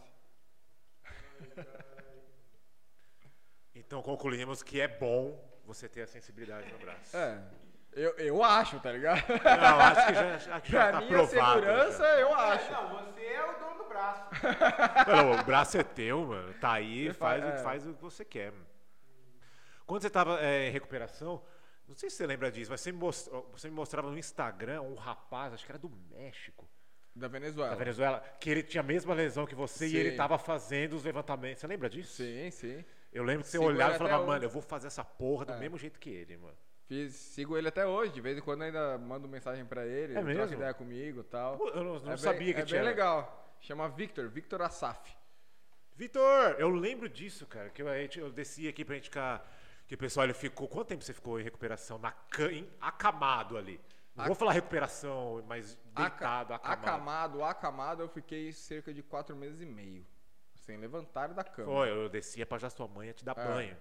Então 3.75 4.01
concluímos 4.01 4.63
que 4.63 4.81
é 4.81 4.89
bom 4.89 5.39
você 5.67 5.89
ter 5.89 6.03
a 6.03 6.07
sensibilidade 6.07 6.71
no 6.73 6.79
braço. 6.79 7.17
É. 7.17 7.43
Eu, 7.95 8.11
eu 8.19 8.43
acho, 8.43 8.81
tá 8.81 8.91
ligado? 8.91 9.23
Não, 9.29 9.81
acho 9.81 10.07
que 10.07 10.15
já, 10.15 10.35
acho 10.57 10.63
que 10.63 10.73
já 10.73 10.83
pra 10.83 10.93
tá 10.93 10.99
minha 11.01 11.09
provado. 11.13 11.61
segurança, 11.61 11.99
já. 12.03 12.21
eu 12.21 12.35
acho. 12.35 12.73
Não, 12.73 12.89
você 12.89 13.21
é 13.27 13.45
o 13.51 13.59
dono 13.59 13.79
do 13.83 13.85
braço. 13.89 14.23
Não, 15.09 15.33
o 15.41 15.45
braço 15.45 15.77
é 15.79 15.83
teu, 15.83 16.25
mano. 16.27 16.55
Tá 16.55 16.73
aí, 16.73 17.09
Você 17.09 17.13
faz, 17.15 17.43
faz- 17.43 17.55
o, 17.55 17.59
é. 17.59 17.63
faz 17.63 17.87
o 17.87 17.95
que 17.95 18.03
você 18.03 18.25
quer. 18.25 18.51
Mano. 18.53 18.67
Quando 19.87 20.01
você 20.03 20.09
tava 20.11 20.41
é, 20.41 20.69
em 20.69 20.71
recuperação, 20.71 21.43
não 21.87 21.95
sei 21.95 22.09
se 22.09 22.17
você 22.17 22.27
lembra 22.27 22.51
disso, 22.51 22.71
mas 22.71 22.81
você 22.81 22.91
me, 22.93 22.99
mostrou, 22.99 23.51
você 23.53 23.69
me 23.69 23.75
mostrava 23.75 24.11
no 24.11 24.17
Instagram 24.17 24.81
um 24.83 24.95
rapaz, 24.95 25.53
acho 25.53 25.67
que 25.67 25.73
era 25.73 25.79
do 25.79 25.91
México, 26.11 26.67
Da 27.15 27.29
Venezuela. 27.29 27.71
da 27.71 27.77
Venezuela, 27.77 28.21
que 28.41 28.49
ele 28.49 28.63
tinha 28.63 28.81
a 28.81 28.85
mesma 28.85 29.13
lesão 29.13 29.45
que 29.45 29.55
você 29.55 29.85
e 29.87 29.91
Sim. 29.91 29.97
ele 29.99 30.17
tava 30.17 30.39
fazendo 30.39 30.95
os 30.97 31.05
levantamentos. 31.05 31.61
Você 31.61 31.67
lembra 31.67 31.91
disso? 31.91 32.15
Sim, 32.23 32.51
sim. 32.51 32.83
Eu 33.13 33.23
lembro 33.25 33.43
que 33.43 33.51
você 33.51 33.59
Sigo 33.59 33.69
olhava 33.69 33.97
e 33.97 33.99
falava, 33.99 34.25
mano, 34.25 34.43
eu 34.45 34.49
vou 34.49 34.63
fazer 34.63 34.87
essa 34.87 35.05
porra 35.05 35.45
do 35.45 35.53
É. 35.53 35.59
mesmo 35.59 35.77
jeito 35.77 36.01
que 36.01 36.09
ele, 36.09 36.39
mano. 36.39 36.57
Fiz, 36.87 37.15
sigo 37.15 37.57
ele 37.57 37.69
até 37.69 37.87
hoje. 37.87 38.13
De 38.13 38.21
vez 38.21 38.37
em 38.37 38.41
quando 38.41 38.63
ainda 38.63 38.99
mando 38.99 39.29
mensagem 39.29 39.65
pra 39.65 39.87
ele. 39.87 40.15
É 40.17 40.21
ele 40.21 40.35
troca 40.35 40.55
ideia 40.55 40.75
comigo 40.75 41.21
e 41.21 41.25
tal. 41.25 41.57
Pô, 41.57 41.69
Eu 41.71 41.85
não, 41.85 41.99
não 42.01 42.13
é 42.13 42.17
sabia 42.17 42.39
bem, 42.47 42.55
que 42.55 42.61
é 42.61 42.65
tinha. 42.65 42.81
bem 42.81 42.89
legal. 42.91 43.57
Chama 43.61 43.89
Victor, 43.89 44.29
Victor 44.29 44.61
Asaf. 44.63 45.17
Vitor, 45.95 46.57
eu 46.59 46.69
lembro 46.71 47.09
disso, 47.09 47.47
cara, 47.47 47.69
que 47.71 47.83
eu, 47.83 47.89
a 47.89 47.97
gente- 47.99 48.19
eu 48.19 48.31
desci 48.33 48.67
aqui 48.69 48.85
pra 48.85 48.95
gente 48.97 49.05
ficar. 49.05 49.47
Que 49.87 49.95
o 49.95 49.99
pessoal 49.99 50.25
ele 50.25 50.33
ficou. 50.35 50.67
Quanto 50.69 50.89
tempo 50.89 51.05
você 51.05 51.13
ficou 51.13 51.39
em 51.39 51.43
recuperação? 51.45 51.99
Na, 51.99 52.11
ca- 52.13 52.51
em- 52.51 52.69
acamado 52.81 53.57
ali. 53.59 53.81
Não 54.15 54.27
vou 54.27 54.35
falar 54.35 54.53
recuperação, 54.53 55.43
mas 55.47 55.75
deitado, 55.95 56.53
Aca- 56.55 56.73
acamado. 56.73 56.85
acamado, 56.85 57.45
acamado, 57.45 58.03
eu 58.03 58.09
fiquei 58.09 58.53
cerca 58.53 58.93
de 58.93 59.03
quatro 59.03 59.35
meses 59.37 59.61
e 59.61 59.67
meio. 59.67 60.07
Sem 60.55 60.77
levantar 60.77 61.29
da 61.35 61.43
cama. 61.45 61.73
Foi, 61.73 61.91
eu 61.91 62.09
descia 62.09 62.45
pra 62.47 62.59
já 62.59 62.69
sua 62.71 62.87
mãe 62.89 63.09
ia 63.09 63.15
te 63.15 63.25
dar 63.25 63.37
É. 63.39 63.45
banho. 63.47 63.77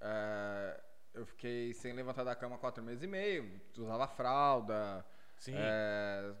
É, 0.00 0.80
eu 1.14 1.24
fiquei 1.24 1.72
sem 1.72 1.92
levantar 1.92 2.24
da 2.24 2.34
cama 2.34 2.58
quatro 2.58 2.82
meses 2.82 3.02
e 3.02 3.06
meio. 3.06 3.60
Usava 3.76 4.06
fralda. 4.08 5.04
Sim. 5.38 5.54
é, 5.56 6.34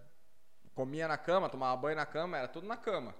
comia 0.74 1.06
na 1.06 1.16
cama, 1.16 1.48
tomava 1.48 1.80
banho 1.80 1.96
na 1.96 2.06
cama, 2.06 2.36
era 2.36 2.48
tudo 2.48 2.66
na 2.66 2.76
cama. 2.76 3.14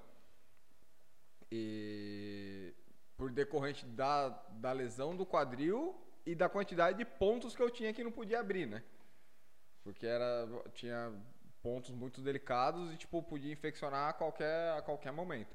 E 1.51 2.75
por 3.17 3.31
decorrente 3.31 3.87
da, 3.87 4.29
da 4.51 4.73
lesão 4.73 5.17
do 5.17 5.25
quadril 5.25 5.95
e 6.27 6.35
da 6.35 6.49
quantidade 6.49 6.99
de 6.99 7.05
pontos 7.05 7.55
que 7.55 7.63
eu 7.63 7.71
tinha 7.71 7.93
que 7.93 8.03
não 8.03 8.11
podia 8.11 8.41
abrir, 8.41 8.67
né? 8.67 8.83
Porque 9.83 10.07
era, 10.07 10.49
tinha 10.73 11.13
pontos 11.63 11.91
muito 11.91 12.21
delicados 12.21 12.93
e, 12.93 12.97
tipo, 12.97 13.23
podia 13.23 13.53
infeccionar 13.53 14.09
a 14.09 14.13
qualquer, 14.13 14.73
a 14.73 14.83
qualquer 14.83 15.13
momento. 15.13 15.55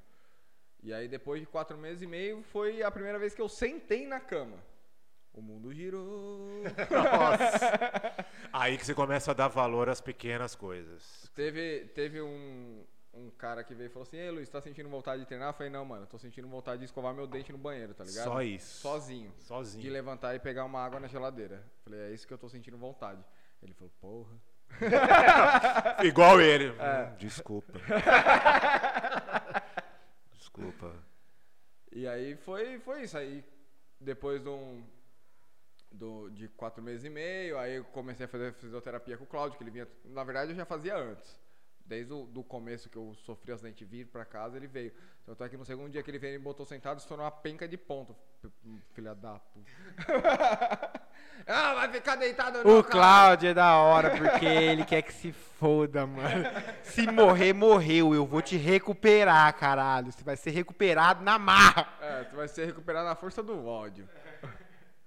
E 0.82 0.94
aí, 0.94 1.08
depois 1.08 1.42
de 1.42 1.48
quatro 1.48 1.78
meses 1.78 2.02
e 2.04 2.08
meio, 2.08 2.42
foi 2.44 2.82
a 2.82 2.90
primeira 2.90 3.20
vez 3.20 3.34
que 3.34 3.42
eu 3.42 3.50
sentei 3.50 4.08
na 4.08 4.20
cama. 4.20 4.58
O 5.40 5.42
mundo 5.42 5.74
girou. 5.74 6.62
Nossa. 6.92 8.26
Aí 8.52 8.78
que 8.78 8.86
você 8.86 8.94
começa 8.94 9.32
a 9.32 9.34
dar 9.34 9.48
valor 9.48 9.88
às 9.88 10.02
pequenas 10.02 10.54
coisas. 10.54 11.32
Teve, 11.34 11.86
teve 11.96 12.22
um, 12.22 12.84
um 13.14 13.30
cara 13.32 13.64
que 13.64 13.74
veio 13.74 13.88
e 13.88 13.90
falou 13.90 14.04
assim: 14.04 14.18
Ei, 14.18 14.30
Luiz, 14.30 14.50
tá 14.50 14.60
sentindo 14.60 14.90
vontade 14.90 15.22
de 15.22 15.28
treinar? 15.28 15.48
Eu 15.48 15.54
falei: 15.54 15.72
Não, 15.72 15.86
mano, 15.86 16.06
tô 16.08 16.18
sentindo 16.18 16.46
vontade 16.50 16.80
de 16.80 16.86
escovar 16.86 17.14
meu 17.14 17.26
dente 17.26 17.54
no 17.54 17.58
banheiro, 17.58 17.94
tá 17.94 18.04
ligado? 18.04 18.26
Só 18.26 18.42
isso. 18.42 18.82
Sozinho. 18.82 19.34
Sozinho. 19.40 19.82
De 19.82 19.90
levantar 19.90 20.36
e 20.36 20.40
pegar 20.40 20.66
uma 20.66 20.84
água 20.84 21.00
na 21.00 21.08
geladeira. 21.08 21.56
Eu 21.56 21.84
falei: 21.86 22.00
É 22.02 22.14
isso 22.14 22.28
que 22.28 22.34
eu 22.34 22.38
tô 22.38 22.50
sentindo 22.50 22.78
vontade. 22.78 23.24
Ele 23.64 23.74
falou: 23.74 23.94
Porra. 24.02 24.36
Igual 26.04 26.42
ele. 26.42 26.66
É. 26.78 27.06
Hum, 27.06 27.16
desculpa. 27.18 27.80
desculpa. 30.34 30.94
E 31.94 32.06
aí 32.06 32.36
foi, 32.36 32.78
foi 32.80 33.04
isso. 33.04 33.18
Aí 33.18 33.42
depois 34.00 34.42
de 34.42 34.50
um. 34.50 34.84
Do, 35.92 36.30
de 36.30 36.48
quatro 36.50 36.84
meses 36.84 37.04
e 37.04 37.10
meio, 37.10 37.58
aí 37.58 37.76
eu 37.78 37.84
comecei 37.84 38.26
a 38.26 38.30
fazer 38.30 38.54
fisioterapia 38.54 39.18
com 39.18 39.24
o 39.24 39.28
Cláudio, 39.28 39.58
que 39.58 39.64
ele 39.64 39.72
vinha. 39.72 39.88
Na 40.06 40.24
verdade, 40.24 40.52
eu 40.52 40.56
já 40.56 40.66
fazia 40.66 40.96
antes. 40.96 41.40
Desde 41.84 42.14
o 42.14 42.28
do 42.28 42.44
começo 42.44 42.88
que 42.88 42.96
eu 42.96 43.16
sofri 43.26 43.52
acidente 43.52 43.84
de 43.84 43.86
vir 43.86 44.06
pra 44.06 44.24
casa, 44.24 44.56
ele 44.56 44.68
veio. 44.68 44.94
Eu 45.26 45.36
tô 45.36 45.44
aqui 45.44 45.58
no 45.58 45.66
segundo 45.66 45.92
dia 45.92 46.04
que 46.04 46.12
ele 46.12 46.20
veio 46.20 46.36
e 46.36 46.38
me 46.38 46.44
botou 46.44 46.64
sentado, 46.64 47.00
estourou 47.00 47.26
uma 47.26 47.32
penca 47.32 47.68
de 47.68 47.76
ponto. 47.78 48.16
Filha 48.94 49.16
da 49.16 49.40
puta. 49.40 49.72
ah, 51.48 51.74
vai 51.74 51.92
ficar 51.92 52.16
deitado 52.16 52.60
O 52.60 52.84
cara. 52.84 52.92
Cláudio 52.92 53.50
é 53.50 53.54
da 53.56 53.76
hora, 53.78 54.12
porque 54.16 54.46
ele 54.46 54.86
quer 54.86 55.02
que 55.02 55.12
se 55.12 55.32
foda, 55.32 56.06
mano. 56.06 56.46
Se 56.84 57.08
morrer, 57.12 57.54
morreu. 57.54 58.14
Eu 58.14 58.26
vou 58.26 58.42
te 58.42 58.56
recuperar, 58.56 59.52
caralho. 59.58 60.12
Você 60.12 60.24
vai 60.24 60.38
ser 60.38 60.52
recuperado 60.52 61.24
na 61.24 61.40
marra. 61.40 61.92
É, 62.00 62.24
tu 62.26 62.36
vai 62.36 62.48
ser 62.48 62.66
recuperado 62.66 63.08
na 63.08 63.16
força 63.16 63.42
do 63.42 63.66
ódio. 63.66 64.08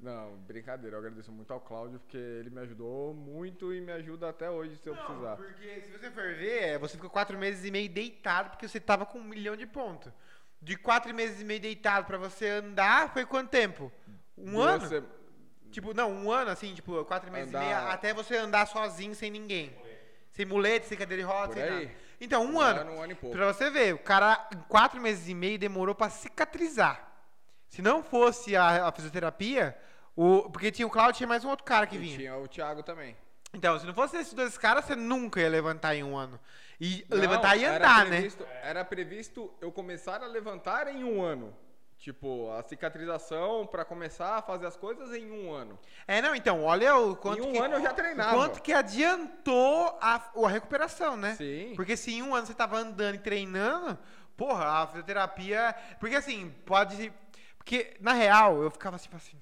Não, 0.03 0.37
brincadeira. 0.49 0.97
Eu 0.97 0.99
agradeço 1.01 1.31
muito 1.31 1.53
ao 1.53 1.61
Cláudio, 1.61 2.01
porque 2.01 2.17
ele 2.17 2.51
me 2.51 2.61
ajudou 2.61 3.15
muito 3.15 3.73
e 3.73 3.81
me 3.81 3.93
ajuda 3.93 4.29
até 4.29 4.51
hoje 4.51 4.77
se 4.77 4.89
eu 4.89 4.97
precisar. 4.97 5.37
Porque 5.37 5.81
se 5.81 5.91
você 5.93 6.11
for 6.11 6.35
ver, 6.35 6.63
é, 6.65 6.79
você 6.79 6.97
ficou 6.97 7.09
quatro 7.09 7.39
meses 7.39 7.65
e 7.65 7.71
meio 7.71 7.89
deitado 7.89 8.51
porque 8.51 8.67
você 8.67 8.81
tava 8.81 9.07
com 9.07 9.19
um 9.19 9.25
milhão 9.25 9.57
de 9.57 9.67
pontos. 9.67 10.13
De 10.61 10.77
quatro 10.77 11.15
meses 11.15 11.41
e 11.41 11.45
meio 11.45 11.61
deitado 11.61 12.05
pra 12.07 12.19
você 12.19 12.49
andar, 12.49 13.13
foi 13.13 13.25
quanto 13.25 13.49
tempo? 13.51 13.93
Um 14.37 14.53
Duas 14.55 14.93
ano? 14.93 15.09
Tipo, 15.71 15.95
não, 15.95 16.11
um 16.13 16.31
ano, 16.31 16.51
assim, 16.51 16.75
tipo, 16.75 17.05
quatro 17.05 17.31
meses 17.33 17.49
Andar- 17.49 17.63
e 17.63 17.67
meio, 17.67 17.77
até 17.89 18.13
você 18.13 18.37
andar 18.37 18.67
sozinho, 18.67 19.15
sem 19.15 19.31
ninguém. 19.31 19.73
Sem 20.33 20.45
mulete, 20.45 20.87
sem 20.87 20.99
cadeira 20.99 21.23
de 21.23 21.29
roda, 21.29 21.53
sem 21.55 21.65
nada. 21.65 21.91
Então, 22.21 22.45
um, 22.45 22.55
Um 22.57 22.61
ano. 22.61 22.81
ano, 22.81 22.93
um 22.93 23.03
ano 23.03 23.13
e 23.13 23.15
pouco. 23.15 23.37
Pra 23.37 23.53
você 23.53 23.71
ver, 23.71 23.95
o 23.95 23.99
cara, 23.99 24.49
em 24.55 24.59
quatro 24.69 25.01
meses 25.01 25.29
e 25.29 25.35
meio, 25.35 25.59
demorou 25.59 25.95
pra 25.95 26.09
cicatrizar. 26.11 27.09
Se 27.69 27.81
não 27.83 28.03
fosse 28.03 28.55
a, 28.55 28.87
a 28.87 28.93
fisioterapia, 28.93 29.77
o, 30.17 30.51
porque 30.51 30.71
tinha 30.71 30.87
o 30.87 30.91
Claudio, 30.91 31.17
tinha 31.19 31.27
mais 31.27 31.45
um 31.45 31.49
outro 31.51 31.65
cara 31.65 31.87
que 31.87 31.97
E 31.97 31.99
vinha. 31.99 32.17
tinha 32.17 32.37
o 32.37 32.47
Thiago 32.49 32.83
também. 32.83 33.17
Então, 33.55 33.79
se 33.79 33.87
não 33.87 33.93
fosse 33.95 34.17
esses 34.17 34.33
dois 34.33 34.57
caras, 34.57 34.85
você 34.87 34.97
nunca 34.97 35.41
ia 35.41 35.49
levantar 35.49 35.95
em 35.95 36.03
um 36.03 36.17
ano. 36.17 36.41
E 36.81 37.05
Não, 37.09 37.19
levantar 37.19 37.57
e 37.57 37.65
andar, 37.65 38.05
né? 38.07 38.11
previsto- 38.17 38.47
Era 38.63 38.85
previsto 38.85 39.53
eu 39.61 39.71
começar 39.71 40.23
a 40.23 40.27
levantar 40.27 40.89
em 40.89 41.05
um 41.05 41.23
ano. 41.23 41.55
Tipo, 41.99 42.51
a 42.51 42.63
cicatrização 42.65 43.65
pra 43.65 43.85
começar 43.85 44.37
a 44.39 44.43
fazer 44.43 44.67
as 44.67 44.77
coisas 44.77 45.13
em 45.15 45.31
um 45.31 45.53
ano. 45.53 45.79
É, 46.09 46.21
não, 46.21 46.35
então, 46.35 46.65
olha 46.65 46.97
o 46.97 47.15
quanto 47.15 47.39
Em 47.45 47.47
um 47.47 47.53
que, 47.53 47.59
ano 47.59 47.75
eu 47.77 47.83
já 47.83 47.93
treinava. 47.93 48.35
quanto 48.37 48.61
que 48.61 48.73
adiantou 48.73 49.97
a, 50.01 50.21
a 50.35 50.49
recuperação, 50.49 51.17
né? 51.17 51.35
Sim. 51.37 51.75
Porque 51.77 51.97
se 51.97 52.13
em 52.15 52.23
um 52.23 52.35
ano 52.35 52.47
você 52.47 52.55
tava 52.55 52.77
andando 52.77 53.15
e 53.15 53.19
treinando, 53.19 53.97
porra, 54.37 54.65
a 54.83 54.87
fisioterapia. 54.89 55.75
Porque 56.01 56.17
assim, 56.17 56.53
pode. 56.67 57.13
Porque, 57.57 57.95
na 58.01 58.13
real, 58.13 58.61
eu 58.63 58.71
ficava 58.71 58.99
tipo 58.99 59.17
assim. 59.17 59.37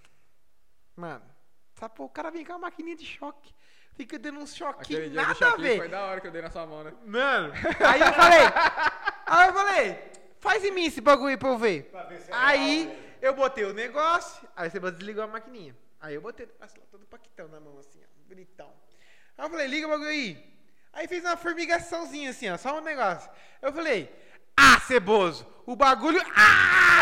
Mano, 1.00 1.24
sabe, 1.72 1.94
pô, 1.94 2.04
o 2.04 2.08
cara 2.10 2.30
vem 2.30 2.44
com 2.44 2.52
uma 2.52 2.58
maquininha 2.58 2.94
de 2.94 3.06
choque. 3.06 3.54
Fica 3.94 4.18
dando 4.18 4.36
Aquele 4.40 4.54
choquinhos, 4.54 5.10
dia 5.10 5.24
do 5.24 5.26
nada 5.40 5.48
a 5.48 5.56
ver. 5.56 5.78
foi 5.78 5.88
da 5.88 6.04
hora 6.04 6.20
que 6.20 6.26
eu 6.26 6.30
dei 6.30 6.42
na 6.42 6.50
sua 6.50 6.66
mão, 6.66 6.84
né? 6.84 6.92
Mano, 7.06 7.52
aí 7.86 8.00
eu 8.02 8.12
falei. 8.12 8.40
aí 9.26 9.48
eu 9.48 9.54
falei, 9.54 10.12
faz 10.40 10.62
em 10.62 10.70
mim 10.70 10.84
esse 10.84 11.00
bagulho 11.00 11.30
aí 11.30 11.38
pra 11.38 11.48
eu 11.48 11.56
ver. 11.56 11.90
aí 12.30 13.16
eu 13.22 13.34
botei 13.34 13.64
o 13.64 13.72
negócio, 13.72 14.46
aí 14.54 14.68
você 14.68 14.78
desligou 14.78 15.24
a 15.24 15.26
maquininha. 15.26 15.74
Aí 16.02 16.14
eu 16.14 16.20
botei 16.20 16.46
lá, 16.60 16.66
todo 16.90 17.06
paquitão 17.06 17.48
na 17.48 17.60
mão, 17.60 17.78
assim, 17.78 17.98
ó, 18.02 18.28
bonitão. 18.28 18.70
Aí 19.38 19.46
eu 19.46 19.50
falei, 19.50 19.66
liga 19.68 19.86
o 19.86 19.90
bagulho 19.90 20.10
aí. 20.10 20.50
Aí 20.92 21.08
fez 21.08 21.24
uma 21.24 21.36
formigaçãozinha 21.36 22.28
assim, 22.28 22.50
ó, 22.50 22.58
só 22.58 22.76
um 22.76 22.82
negócio. 22.82 23.30
Eu 23.62 23.72
falei, 23.72 24.12
ah, 24.54 24.78
ceboso, 24.80 25.46
o 25.64 25.74
bagulho. 25.74 26.20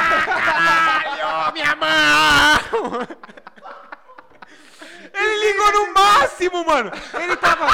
Ah, 0.01 0.25
caralho, 0.25 1.53
minha 1.53 1.75
mão! 1.77 3.07
Ele 5.49 5.53
ligou 5.53 5.73
no 5.73 5.95
máximo, 5.95 6.65
mano. 6.65 6.93
Ele 7.15 7.37
tava. 7.37 7.67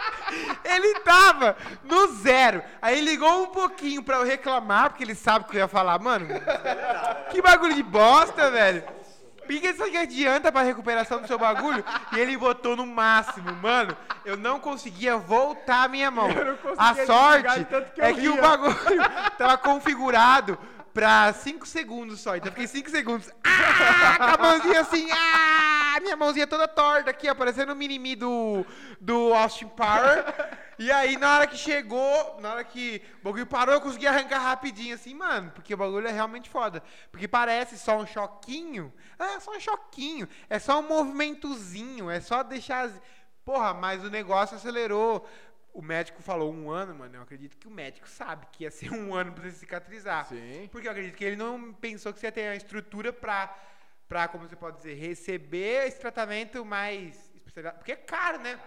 ele 0.64 1.00
tava 1.00 1.56
no 1.84 2.06
zero. 2.14 2.62
Aí 2.80 3.00
ligou 3.00 3.42
um 3.42 3.46
pouquinho 3.46 4.02
pra 4.02 4.16
eu 4.16 4.24
reclamar, 4.24 4.90
porque 4.90 5.04
ele 5.04 5.14
sabe 5.14 5.44
que 5.46 5.56
eu 5.56 5.60
ia 5.60 5.68
falar, 5.68 5.98
mano. 5.98 6.26
Que 7.30 7.42
bagulho 7.42 7.74
de 7.74 7.82
bosta, 7.82 8.50
velho. 8.50 8.82
Que 9.46 9.68
isso 9.68 9.84
aqui 9.84 9.98
adianta 9.98 10.50
pra 10.50 10.62
recuperação 10.62 11.20
do 11.20 11.26
seu 11.26 11.38
bagulho? 11.38 11.84
E 12.12 12.18
ele 12.18 12.36
botou 12.38 12.74
no 12.74 12.86
máximo, 12.86 13.52
mano. 13.56 13.94
Eu 14.24 14.36
não 14.36 14.58
conseguia 14.58 15.16
voltar 15.18 15.84
a 15.84 15.88
minha 15.88 16.10
mão. 16.10 16.30
Eu 16.30 16.44
não 16.44 16.56
A 16.78 16.94
sorte 17.04 17.66
é 17.98 18.14
que 18.14 18.28
o 18.28 18.40
bagulho 18.40 19.02
tava 19.36 19.58
configurado 19.58 20.58
pra 20.92 21.32
5 21.32 21.66
segundos 21.66 22.20
só. 22.20 22.36
Então 22.36 22.50
fiquei 22.52 22.66
5 22.66 22.90
segundos. 22.90 23.30
Ah, 23.44 24.16
com 24.18 24.24
a 24.24 24.38
mãozinha 24.38 24.80
assim. 24.80 25.08
Ah, 25.12 25.98
minha 26.00 26.16
mãozinha 26.16 26.46
toda 26.46 26.66
torta 26.68 27.10
aqui, 27.10 27.28
ó, 27.30 27.34
parecendo 27.34 27.72
o 27.72 27.76
mini 27.76 28.14
do, 28.16 28.64
do 29.00 29.32
Austin 29.34 29.68
Power. 29.68 30.24
E 30.78 30.90
aí, 30.90 31.16
na 31.16 31.34
hora 31.36 31.46
que 31.46 31.56
chegou, 31.56 32.38
na 32.40 32.52
hora 32.52 32.64
que 32.64 33.02
o 33.20 33.24
bagulho 33.24 33.46
parou, 33.46 33.74
eu 33.74 33.80
consegui 33.80 34.06
arrancar 34.06 34.40
rapidinho, 34.40 34.94
assim, 34.94 35.14
mano, 35.14 35.50
porque 35.54 35.74
o 35.74 35.76
bagulho 35.76 36.08
é 36.08 36.10
realmente 36.12 36.48
foda. 36.50 36.82
Porque 37.10 37.28
parece 37.28 37.78
só 37.78 37.96
um 37.98 38.06
choquinho. 38.06 38.92
É 39.18 39.38
só 39.38 39.52
um 39.56 39.60
choquinho. 39.60 40.28
É 40.50 40.58
só 40.58 40.80
um 40.80 40.88
movimentozinho. 40.88 42.10
É 42.10 42.20
só 42.20 42.42
deixar. 42.42 42.86
as- 42.86 43.00
Porra, 43.44 43.74
mas 43.74 44.04
o 44.04 44.10
negócio 44.10 44.56
acelerou. 44.56 45.28
O 45.72 45.80
médico 45.80 46.20
falou 46.22 46.52
um 46.52 46.70
ano, 46.70 46.94
mano. 46.94 47.16
Eu 47.16 47.22
acredito 47.22 47.56
que 47.56 47.66
o 47.66 47.70
médico 47.70 48.08
sabe 48.08 48.46
que 48.52 48.64
ia 48.64 48.70
ser 48.70 48.90
um 48.92 49.14
ano 49.14 49.32
pra 49.32 49.44
você 49.44 49.52
cicatrizar. 49.56 50.26
Sim. 50.26 50.68
Porque 50.70 50.86
eu 50.86 50.92
acredito 50.92 51.16
que 51.16 51.24
ele 51.24 51.36
não 51.36 51.72
pensou 51.72 52.12
que 52.12 52.20
você 52.20 52.26
ia 52.26 52.32
ter 52.32 52.48
a 52.48 52.54
estrutura 52.56 53.12
pra, 53.12 53.56
pra 54.06 54.28
como 54.28 54.46
você 54.48 54.54
pode 54.56 54.76
dizer, 54.76 54.94
receber 54.94 55.86
esse 55.86 55.98
tratamento 55.98 56.64
mais 56.64 57.30
especializado. 57.34 57.78
Porque 57.78 57.92
é 57.92 57.96
caro, 57.96 58.38
né? 58.40 58.60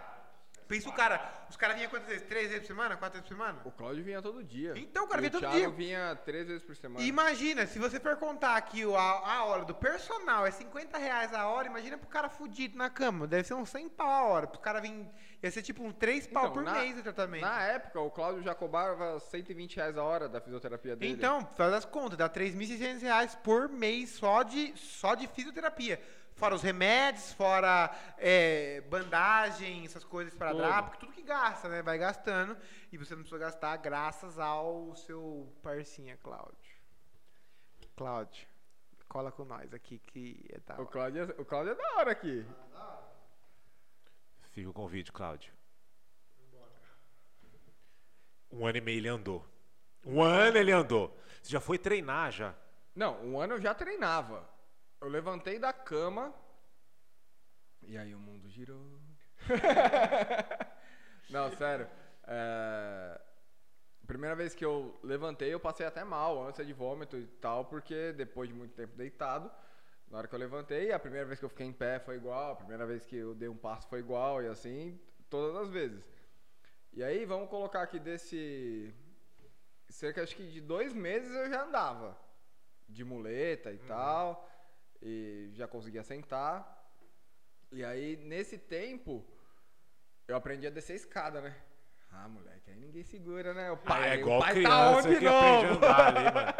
Pensa 0.67 0.89
o 0.89 0.93
cara, 0.93 1.45
os 1.47 1.55
caras 1.55 1.75
vinham 1.75 1.91
quantas 1.91 2.07
vezes? 2.07 2.23
Três 2.27 2.47
vezes 2.47 2.61
por 2.61 2.67
semana? 2.73 2.97
Quatro 2.97 3.19
vezes 3.21 3.29
por 3.29 3.35
semana? 3.37 3.61
O 3.65 3.71
Cláudio 3.71 4.03
vinha 4.03 4.19
todo 4.19 4.43
dia. 4.43 4.73
Então, 4.75 5.05
o 5.05 5.07
cara 5.07 5.21
vinha 5.21 5.29
todo 5.29 5.41
Thiago 5.41 5.57
dia. 5.57 5.69
vinha 5.69 6.15
três 6.25 6.47
vezes 6.47 6.63
por 6.63 6.75
semana. 6.75 7.05
Imagina, 7.05 7.67
se 7.67 7.77
você 7.77 7.99
for 7.99 8.15
contar 8.17 8.55
aqui 8.57 8.83
o- 8.83 8.97
a, 8.97 9.31
a 9.35 9.43
hora 9.45 9.63
do 9.63 9.75
personal 9.75 10.43
é 10.43 10.49
50 10.49 10.97
reais 10.97 11.31
a 11.35 11.45
hora, 11.49 11.67
imagina 11.67 11.99
pro 11.99 12.07
cara 12.09 12.29
fudido 12.29 12.75
na 12.79 12.89
cama. 12.89 13.27
Deve 13.27 13.43
ser 13.47 13.53
uns 13.53 13.69
100 13.69 13.89
pau 13.89 14.09
a 14.09 14.23
hora. 14.23 14.47
Pro 14.47 14.59
cara 14.59 14.81
vir. 14.81 15.07
Ia 15.45 15.51
ser 15.51 15.61
tipo 15.61 15.83
um 15.83 15.91
3 15.91 16.25
pau 16.25 16.45
Então, 16.45 16.53
por 16.55 16.63
na- 16.63 16.73
mês 16.73 16.97
o 16.97 17.03
tratamento. 17.03 17.41
Na 17.43 17.61
época, 17.61 17.99
o 18.01 18.09
Cláudio 18.09 18.41
já 18.41 18.55
cobrava 18.55 19.19
120 19.19 19.75
reais 19.75 19.95
a 19.95 20.03
hora 20.03 20.27
da 20.27 20.41
fisioterapia 20.41 20.95
dele. 20.95 21.13
Então, 21.13 21.45
faz 21.55 21.71
as 21.71 21.85
contas, 21.85 22.17
dá 22.17 22.27
3.600 22.27 23.01
reais 23.03 23.35
por 23.35 23.69
mês 23.69 24.09
só 24.09 24.41
de, 24.41 24.75
só 24.75 25.13
de 25.13 25.27
fisioterapia. 25.27 26.01
Fora 26.33 26.55
os 26.55 26.63
remédios, 26.63 27.31
fora 27.33 27.95
é, 28.17 28.81
bandagem, 28.89 29.85
essas 29.85 30.03
coisas 30.03 30.33
para 30.33 30.49
Tudo. 30.51 30.63
porque 30.89 30.97
tudo 30.97 31.11
que 31.13 31.21
gasta, 31.21 31.69
né? 31.69 31.83
Vai 31.83 31.97
gastando. 31.99 32.57
E 32.91 32.97
você 32.97 33.13
não 33.15 33.21
precisa 33.21 33.39
gastar 33.39 33.77
graças 33.77 34.39
ao 34.39 34.95
seu 34.95 35.47
parcinha, 35.61 36.17
Cláudio. 36.23 36.75
Cláudio, 37.95 38.47
cola 39.07 39.31
com 39.31 39.45
nós 39.45 39.71
aqui 39.75 39.99
que 39.99 40.43
é 40.51 40.59
da 40.59 40.73
O 40.75 40.81
hora. 40.81 40.89
Cláudio, 40.89 41.21
é- 41.37 41.41
o 41.41 41.45
Cláudio 41.45 41.71
é 41.71 41.75
da 41.75 41.93
hora 41.97 42.11
aqui. 42.11 42.43
Fica 44.55 44.69
o 44.69 44.73
convite, 44.73 45.11
Cláudio. 45.11 45.53
Um 48.49 48.65
ano 48.65 48.77
e 48.77 48.81
meio 48.81 48.99
ele 48.99 49.09
andou. 49.09 49.45
Um 50.05 50.23
ano 50.23 50.57
ele 50.57 50.71
andou. 50.71 51.13
Você 51.43 51.51
já 51.51 51.59
foi 51.59 51.77
treinar 51.77 52.31
já. 52.31 52.55
Não, 52.95 53.21
um 53.25 53.37
ano 53.37 53.55
eu 53.55 53.61
já 53.61 53.73
treinava. 53.73 54.49
Eu 55.01 55.09
levantei 55.09 55.59
da 55.59 55.73
cama. 55.73 56.33
E 57.83 57.97
aí 57.97 58.15
o 58.15 58.19
mundo 58.19 58.49
girou. 58.49 58.97
Não, 61.29 61.51
sério. 61.57 61.89
É, 62.23 63.21
Primeira 64.07 64.37
vez 64.37 64.55
que 64.55 64.63
eu 64.63 64.97
levantei, 65.03 65.53
eu 65.53 65.59
passei 65.59 65.85
até 65.85 66.05
mal, 66.05 66.47
ânsia 66.47 66.63
de 66.63 66.71
vômito 66.71 67.17
e 67.17 67.27
tal, 67.27 67.65
porque 67.65 68.13
depois 68.13 68.47
de 68.47 68.55
muito 68.55 68.73
tempo 68.73 68.95
deitado, 68.95 69.51
na 70.09 70.19
hora 70.19 70.27
que 70.27 70.35
eu 70.35 70.39
levantei, 70.39 70.91
a 70.91 70.99
primeira 70.99 71.25
vez 71.25 71.39
que 71.39 71.45
eu 71.45 71.49
fiquei 71.49 71.65
em 71.65 71.73
pé 71.73 71.99
foi 71.99 72.15
igual, 72.15 72.53
a 72.53 72.55
primeira 72.55 72.85
vez 72.85 73.05
que 73.05 73.15
eu 73.15 73.33
dei 73.35 73.49
um 73.49 73.57
passo 73.57 73.87
foi 73.87 73.99
igual, 73.99 74.41
e 74.41 74.47
assim, 74.47 74.99
todas 75.29 75.55
as 75.55 75.69
vezes. 75.69 76.09
E 76.93 77.03
aí, 77.03 77.25
vamos 77.25 77.49
colocar 77.49 77.81
aqui 77.81 77.99
desse. 77.99 78.93
Cerca 79.89 80.23
acho 80.23 80.35
que 80.35 80.47
de 80.47 80.61
dois 80.61 80.93
meses 80.93 81.33
eu 81.35 81.49
já 81.49 81.63
andava. 81.63 82.17
De 82.87 83.03
muleta 83.03 83.71
e 83.71 83.77
tal. 83.79 84.49
E 85.01 85.49
já 85.53 85.67
conseguia 85.67 86.03
sentar. 86.03 86.83
E 87.71 87.83
aí, 87.83 88.15
nesse 88.17 88.57
tempo, 88.57 89.25
eu 90.25 90.37
aprendi 90.37 90.67
a 90.67 90.69
descer 90.69 90.93
a 90.93 90.95
escada, 90.95 91.41
né? 91.41 91.53
Ah, 92.09 92.29
moleque, 92.29 92.71
aí 92.71 92.77
ninguém 92.77 93.03
segura, 93.03 93.53
né? 93.53 93.69
O 93.71 93.77
pai, 93.77 94.03
Aí 94.03 94.17
é 94.17 94.21
igual 94.21 94.39
o 94.39 94.41
pai 94.41 94.53
criança 94.53 94.69
tá 94.69 94.89
onde 94.97 95.19
que 95.19 95.25
novo? 95.25 95.65
andar 95.73 96.07
ali, 96.07 96.33
mano. 96.33 96.53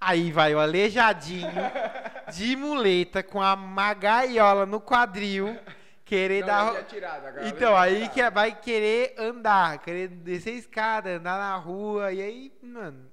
Aí 0.00 0.30
vai 0.30 0.54
o 0.54 0.60
aleijadinho 0.60 1.50
de 2.32 2.56
muleta 2.56 3.22
com 3.22 3.40
a 3.42 3.54
magaiola 3.56 4.66
no 4.66 4.80
quadril, 4.80 5.58
querer 6.04 6.40
Não, 6.40 6.46
dar. 6.46 6.66
eu 6.66 6.72
tinha 6.74 6.84
tirado, 6.84 7.26
agora 7.26 7.48
Então, 7.48 7.70
eu 7.70 7.76
aí 7.76 8.08
que 8.08 8.14
tirado. 8.14 8.34
vai 8.34 8.54
querer 8.60 9.14
andar, 9.18 9.78
querer 9.80 10.08
descer 10.08 10.50
a 10.54 10.58
escada, 10.58 11.10
andar 11.16 11.38
na 11.38 11.56
rua, 11.56 12.12
e 12.12 12.22
aí, 12.22 12.58
mano, 12.62 13.10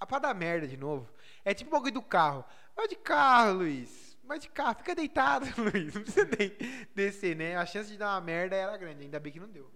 a 0.00 0.06
pra 0.06 0.18
dar 0.18 0.34
merda 0.34 0.66
de 0.66 0.76
novo. 0.76 1.08
É 1.44 1.52
tipo 1.54 1.70
o 1.70 1.72
bagulho 1.74 1.92
do 1.92 2.02
carro. 2.02 2.44
Vai 2.76 2.86
de 2.88 2.96
carro, 2.96 3.54
Luiz. 3.58 4.16
Vai 4.24 4.38
de 4.38 4.48
carro, 4.48 4.76
fica 4.76 4.94
deitado, 4.94 5.46
Luiz. 5.56 5.94
Não 5.94 6.02
precisa 6.02 6.28
nem 6.38 6.52
descer, 6.94 7.34
né? 7.34 7.56
A 7.56 7.64
chance 7.66 7.90
de 7.90 7.96
dar 7.96 8.10
uma 8.14 8.20
merda 8.20 8.54
era 8.54 8.76
grande, 8.76 9.02
ainda 9.04 9.18
bem 9.18 9.32
que 9.32 9.40
não 9.40 9.48
deu. 9.48 9.70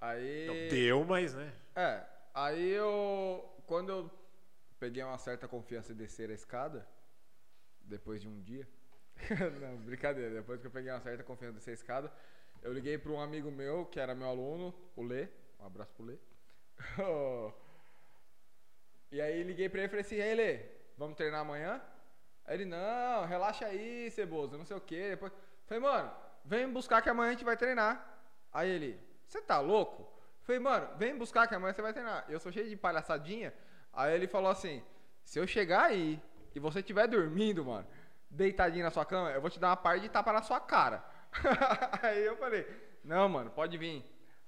Aí. 0.00 0.46
Não 0.46 0.54
deu, 0.76 1.04
mas, 1.04 1.34
né? 1.34 1.52
É, 1.76 2.02
aí 2.34 2.70
eu. 2.70 3.48
Quando 3.66 3.88
eu 3.90 4.10
peguei 4.80 5.02
uma 5.04 5.16
certa 5.18 5.46
confiança 5.46 5.92
e 5.92 5.94
descer 5.94 6.28
a 6.30 6.34
escada, 6.34 6.84
depois 7.84 8.20
de 8.20 8.28
um 8.28 8.40
dia. 8.40 8.66
não, 9.60 9.76
brincadeira, 9.78 10.34
depois 10.34 10.60
que 10.60 10.66
eu 10.66 10.70
peguei 10.70 10.90
uma 10.90 11.00
certa 11.00 11.22
confiança 11.22 11.52
e 11.52 11.58
descer 11.58 11.70
a 11.70 11.74
escada, 11.74 12.12
eu 12.62 12.72
liguei 12.72 12.98
para 12.98 13.12
um 13.12 13.20
amigo 13.20 13.50
meu, 13.50 13.86
que 13.86 14.00
era 14.00 14.14
meu 14.14 14.28
aluno, 14.28 14.74
o 14.96 15.02
Lê. 15.02 15.28
Um 15.60 15.66
abraço 15.66 15.92
pro 15.94 16.04
Lê. 16.04 16.16
e 19.10 19.20
aí 19.20 19.42
liguei 19.42 19.68
pra 19.68 19.80
ele 19.80 19.86
e 19.86 19.90
falei 19.90 20.04
assim, 20.04 20.16
ei 20.16 20.34
Lê, 20.34 20.60
vamos 20.96 21.16
treinar 21.16 21.40
amanhã? 21.40 21.80
Ele, 22.48 22.64
não, 22.64 23.24
relaxa 23.24 23.66
aí, 23.66 24.10
ceboso, 24.10 24.58
não 24.58 24.64
sei 24.64 24.76
o 24.76 24.80
que. 24.80 25.10
Depois. 25.10 25.32
Falei, 25.66 25.82
mano, 25.82 26.12
vem 26.44 26.68
buscar 26.68 27.00
que 27.02 27.08
amanhã 27.08 27.30
a 27.30 27.32
gente 27.32 27.44
vai 27.44 27.56
treinar. 27.56 28.20
Aí 28.52 28.68
ele, 28.68 29.00
você 29.26 29.40
tá 29.40 29.60
louco? 29.60 30.10
Falei, 30.42 30.60
mano, 30.60 30.88
vem 30.96 31.16
buscar 31.16 31.46
que 31.46 31.54
amanhã 31.54 31.72
você 31.72 31.82
vai 31.82 31.92
treinar. 31.92 32.24
Eu 32.28 32.40
sou 32.40 32.50
cheio 32.50 32.68
de 32.68 32.76
palhaçadinha. 32.76 33.54
Aí 33.92 34.14
ele 34.14 34.26
falou 34.26 34.50
assim: 34.50 34.82
se 35.24 35.38
eu 35.38 35.46
chegar 35.46 35.84
aí 35.84 36.20
e 36.54 36.60
você 36.60 36.80
estiver 36.80 37.06
dormindo, 37.06 37.64
mano, 37.64 37.86
deitadinho 38.30 38.84
na 38.84 38.90
sua 38.90 39.04
cama, 39.04 39.30
eu 39.30 39.40
vou 39.40 39.50
te 39.50 39.58
dar 39.58 39.68
uma 39.68 39.76
parte 39.76 40.02
de 40.02 40.08
tapa 40.08 40.32
na 40.32 40.42
sua 40.42 40.60
cara. 40.60 41.04
aí 42.02 42.24
eu 42.24 42.36
falei: 42.36 42.66
não, 43.04 43.28
mano, 43.28 43.50
pode 43.50 43.76
vir. 43.78 44.04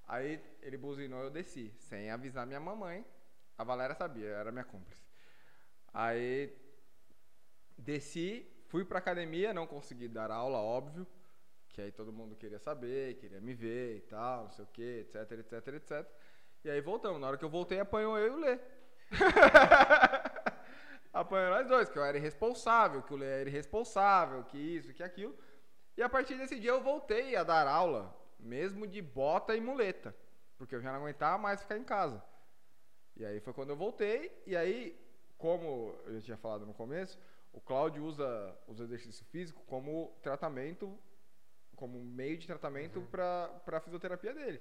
Aí 0.06 0.40
ele 0.62 0.76
buzinou 0.76 1.22
eu 1.22 1.30
desci, 1.30 1.72
sem 1.78 2.10
avisar 2.10 2.46
minha 2.46 2.60
mamãe. 2.60 3.04
A 3.56 3.64
Valéria 3.64 3.94
sabia, 3.94 4.28
era 4.28 4.50
minha 4.50 4.64
cúmplice. 4.64 5.02
Aí 5.92 6.52
desci, 7.78 8.46
fui 8.66 8.84
pra 8.84 8.98
academia, 8.98 9.54
não 9.54 9.66
consegui 9.66 10.08
dar 10.08 10.30
aula, 10.30 10.58
óbvio. 10.58 11.06
Que 11.70 11.80
aí 11.80 11.92
todo 11.92 12.12
mundo 12.12 12.36
queria 12.36 12.58
saber, 12.58 13.14
queria 13.14 13.40
me 13.40 13.54
ver 13.54 13.96
e 13.96 14.00
tal, 14.02 14.44
não 14.44 14.50
sei 14.50 14.64
o 14.64 14.68
que, 14.68 15.00
etc, 15.00 15.32
etc, 15.32 15.74
etc. 15.74 16.06
E 16.64 16.70
aí 16.70 16.80
voltamos. 16.80 17.20
Na 17.20 17.28
hora 17.28 17.36
que 17.36 17.44
eu 17.44 17.50
voltei, 17.50 17.80
apanhou 17.80 18.16
eu 18.18 18.26
e 18.26 18.30
o 18.30 18.40
Lê. 18.40 18.58
apanhou 21.14 21.50
nós 21.50 21.68
dois, 21.68 21.88
que 21.88 21.96
eu 21.96 22.04
era 22.04 22.18
irresponsável, 22.18 23.02
que 23.02 23.14
o 23.14 23.16
Lê 23.16 23.40
era 23.40 23.48
irresponsável, 23.48 24.42
que 24.44 24.58
isso, 24.58 24.92
que 24.92 25.02
aquilo. 25.02 25.34
E 25.96 26.02
a 26.02 26.08
partir 26.08 26.36
desse 26.36 26.58
dia 26.58 26.72
eu 26.72 26.82
voltei 26.82 27.36
a 27.36 27.44
dar 27.44 27.68
aula, 27.68 28.14
mesmo 28.38 28.86
de 28.86 29.00
bota 29.00 29.54
e 29.54 29.60
muleta. 29.60 30.14
Porque 30.58 30.74
eu 30.74 30.82
já 30.82 30.90
não 30.90 30.98
aguentava 30.98 31.38
mais 31.38 31.62
ficar 31.62 31.78
em 31.78 31.84
casa. 31.84 32.22
E 33.16 33.24
aí 33.24 33.38
foi 33.40 33.52
quando 33.52 33.70
eu 33.70 33.76
voltei, 33.76 34.42
e 34.44 34.56
aí, 34.56 35.00
como 35.38 35.94
eu 36.04 36.14
já 36.14 36.20
tinha 36.20 36.36
falado 36.36 36.66
no 36.66 36.74
começo, 36.74 37.16
o 37.52 37.60
Cláudio 37.60 38.04
usa 38.04 38.58
os 38.66 38.80
exercícios 38.80 39.28
físicos 39.28 39.62
como 39.66 40.18
tratamento, 40.20 40.98
como 41.76 42.02
meio 42.02 42.36
de 42.36 42.46
tratamento 42.48 43.00
para 43.02 43.48
pra 43.64 43.80
fisioterapia 43.80 44.34
dele. 44.34 44.60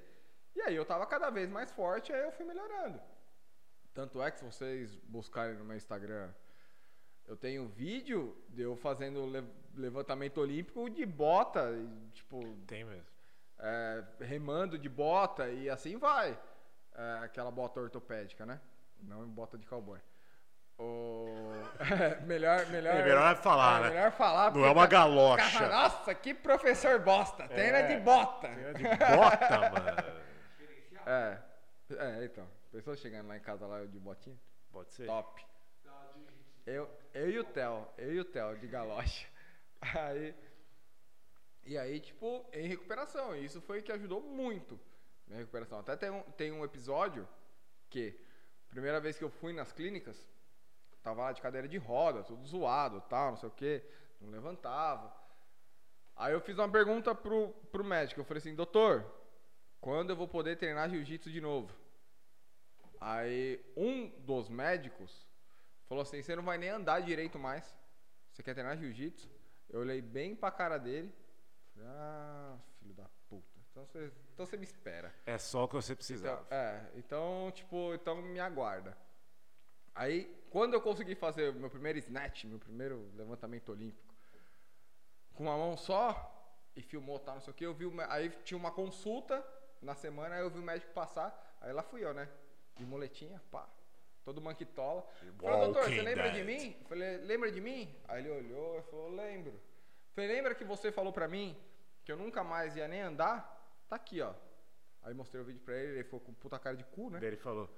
E 0.56 0.62
aí 0.62 0.76
eu 0.76 0.86
tava 0.86 1.08
cada 1.08 1.32
vez 1.32 1.50
mais 1.50 1.72
forte, 1.72 2.14
aí 2.14 2.24
eu 2.24 2.32
fui 2.32 2.46
melhorando. 2.46 3.02
Tanto 3.92 4.22
é 4.22 4.30
que 4.30 4.38
se 4.38 4.46
vocês 4.46 4.96
buscarem 4.96 5.58
no 5.58 5.66
meu 5.66 5.76
Instagram, 5.76 6.32
eu 7.28 7.36
tenho 7.38 7.68
vídeo 7.68 8.36
de 8.50 8.62
eu 8.62 8.76
fazendo 8.76 9.26
le- 9.26 9.48
levantamento 9.76 10.40
olímpico 10.40 10.90
de 10.90 11.06
bota, 11.06 11.70
tipo, 12.14 12.40
Tem 12.68 12.84
mesmo. 12.84 13.06
é, 13.60 14.04
remando 14.22 14.78
de 14.78 14.90
bota 14.90 15.50
e 15.50 15.70
assim 15.70 15.98
vai. 15.98 16.38
É, 16.96 17.20
aquela 17.24 17.50
bota 17.52 17.80
ortopédica, 17.80 18.46
né? 18.46 18.60
Não 19.02 19.28
bota 19.28 19.58
de 19.58 19.66
cowboy. 19.66 20.00
O... 20.78 21.28
é, 21.80 22.20
melhor, 22.22 22.66
melhor, 22.68 22.96
É 22.96 23.04
melhor 23.04 23.36
falar, 23.38 23.80
é, 23.80 23.84
né? 23.84 23.90
Melhor 23.92 24.12
falar. 24.12 24.54
Não 24.54 24.66
é 24.66 24.72
uma 24.72 24.82
tá- 24.84 24.88
galocha. 24.88 25.60
Cara, 25.60 25.70
Nossa, 25.84 26.16
que 26.16 26.34
professor 26.34 27.00
bosta. 27.00 27.48
Treina 27.48 27.80
É. 27.80 27.96
de 27.96 28.02
bota. 28.04 28.48
De 28.48 28.84
bota, 28.84 29.60
mano. 29.70 30.24
É. 31.06 31.38
É, 31.98 32.26
então. 32.26 32.48
Pessoa 32.72 32.96
chegando 32.96 33.28
lá 33.28 33.38
em 33.38 33.42
casa 33.42 33.68
lá 33.68 33.86
de 33.86 34.00
botinha. 34.00 34.38
Pode 34.72 34.92
ser. 34.94 35.06
Top. 35.06 35.46
Eu, 36.66 36.90
eu 37.14 37.30
e 37.30 37.40
o 37.40 37.44
Theo, 37.44 37.88
eu 37.98 38.14
e 38.14 38.20
o 38.20 38.26
Theo 38.26 38.58
de 38.58 38.68
galocha. 38.68 39.28
Aí. 39.82 40.34
E 41.66 41.78
aí, 41.78 42.00
tipo, 42.00 42.46
em 42.54 42.68
recuperação. 42.68 43.36
E 43.36 43.46
isso 43.46 43.62
foi 43.62 43.82
que 43.82 43.92
ajudou 43.92 44.22
muito 44.22 44.80
minha 45.28 45.40
recuperação. 45.40 45.80
Até 45.80 45.96
tem 45.96 46.10
um, 46.10 46.22
tem 46.32 46.52
um 46.52 46.64
episódio 46.64 47.28
que, 47.90 48.18
primeira 48.70 49.00
vez 49.00 49.18
que 49.18 49.24
eu 49.24 49.30
fui 49.30 49.54
nas 49.54 49.72
clínicas, 49.72 50.18
tava 51.02 51.22
lá 51.22 51.32
de 51.32 51.42
cadeira 51.42 51.68
de 51.68 51.78
roda, 51.78 52.24
tudo 52.24 52.46
zoado, 52.46 53.02
tal, 53.02 53.32
não 53.32 53.38
sei 53.38 53.50
o 53.50 53.52
que, 53.52 53.84
não 54.20 54.30
levantava. 54.30 55.14
Aí 56.16 56.34
eu 56.34 56.42
fiz 56.42 56.58
uma 56.58 56.70
pergunta 56.70 57.16
pro, 57.16 57.50
pro 57.72 57.84
médico. 57.84 58.22
Eu 58.22 58.26
falei 58.26 58.40
assim, 58.40 58.56
doutor, 58.56 59.06
quando 59.82 60.12
eu 60.12 60.16
vou 60.16 60.28
poder 60.28 60.58
treinar 60.58 60.90
jiu-jitsu 60.90 61.30
de 61.32 61.42
novo? 61.42 61.74
Aí 63.02 63.64
um 63.76 64.08
dos 64.20 64.48
médicos 64.48 65.28
falou 65.94 66.02
assim: 66.02 66.22
você 66.22 66.36
não 66.36 66.44
vai 66.44 66.58
nem 66.58 66.70
andar 66.70 67.02
direito 67.02 67.38
mais. 67.38 67.78
Você 68.32 68.42
quer 68.42 68.54
treinar 68.54 68.78
jiu-jitsu? 68.78 69.30
Eu 69.70 69.82
olhei 69.82 70.02
bem 70.02 70.36
pra 70.36 70.52
cara 70.52 70.78
dele. 70.78 71.14
Falei, 71.74 71.90
ah, 71.90 72.58
filho 72.80 72.94
da 72.94 73.08
puta. 73.30 73.60
Então 73.72 73.86
você, 73.86 74.12
então 74.34 74.46
você 74.46 74.58
me 74.58 74.64
espera. 74.64 75.14
É 75.26 75.38
só 75.38 75.64
o 75.64 75.68
que 75.68 75.76
você 75.76 75.96
precisava. 75.96 76.42
Então, 76.46 76.58
é, 76.58 76.92
então, 76.96 77.52
tipo, 77.54 77.94
então 77.94 78.22
me 78.22 78.40
aguarda. 78.40 78.98
Aí, 79.96 80.26
quando 80.50 80.74
eu 80.74 80.82
consegui 80.82 81.14
fazer 81.14 81.54
meu 81.54 81.70
primeiro 81.70 82.00
snatch, 82.00 82.46
meu 82.46 82.58
primeiro 82.58 83.12
levantamento 83.16 83.72
olímpico, 83.72 84.14
com 85.36 85.44
uma 85.44 85.56
mão 85.56 85.78
só, 85.78 86.32
e 86.76 86.82
filmou 86.82 87.20
tal, 87.20 87.36
não 87.36 87.42
sei 87.42 87.52
o 87.52 87.56
que, 87.56 87.64
eu 87.64 87.74
vi, 87.76 87.86
aí 88.10 88.30
tinha 88.44 88.58
uma 88.58 88.72
consulta 88.72 89.46
na 89.80 89.94
semana, 89.94 90.36
aí 90.36 90.42
eu 90.42 90.50
vi 90.50 90.58
o 90.58 90.64
médico 90.64 90.92
passar, 90.94 91.58
aí 91.62 91.72
lá 91.72 91.84
fui 91.84 92.04
eu, 92.04 92.14
né? 92.14 92.28
De 92.76 92.84
moletinha, 92.84 93.40
pá, 93.52 93.70
todo 94.24 94.42
manquitola. 94.42 95.06
Falei, 95.40 95.60
doutor, 95.62 95.84
você 95.84 96.02
lembra 96.02 96.32
de 96.32 96.44
Dead. 96.44 96.46
mim? 96.62 96.78
Eu 96.82 96.88
Falei, 96.88 97.18
lembra 97.18 97.52
de 97.52 97.62
mim? 97.62 97.96
Aí 98.08 98.22
ele 98.22 98.30
olhou 98.32 98.80
e 98.80 98.82
falou, 98.84 99.10
lembro. 99.16 99.60
Falei, 100.14 100.30
lembra 100.36 100.56
que 100.56 100.64
você 100.64 100.92
falou 100.92 101.12
pra 101.12 101.28
mim 101.28 101.58
que 102.04 102.12
eu 102.12 102.18
nunca 102.18 102.44
mais 102.44 102.76
ia 102.76 102.88
nem 102.88 103.02
andar? 103.02 103.50
Tá 103.90 103.96
aqui, 103.96 104.22
ó. 104.22 104.34
Aí 105.02 105.14
mostrei 105.14 105.42
o 105.42 105.46
vídeo 105.46 105.62
pra 105.62 105.76
ele, 105.76 105.94
ele 105.94 106.04
ficou 106.04 106.20
com 106.20 106.34
puta 106.34 106.58
cara 106.58 106.76
de 106.78 106.84
cu, 106.86 107.10
né? 107.10 107.20
Daí 107.20 107.30
ele 107.30 107.38
falou: 107.38 107.70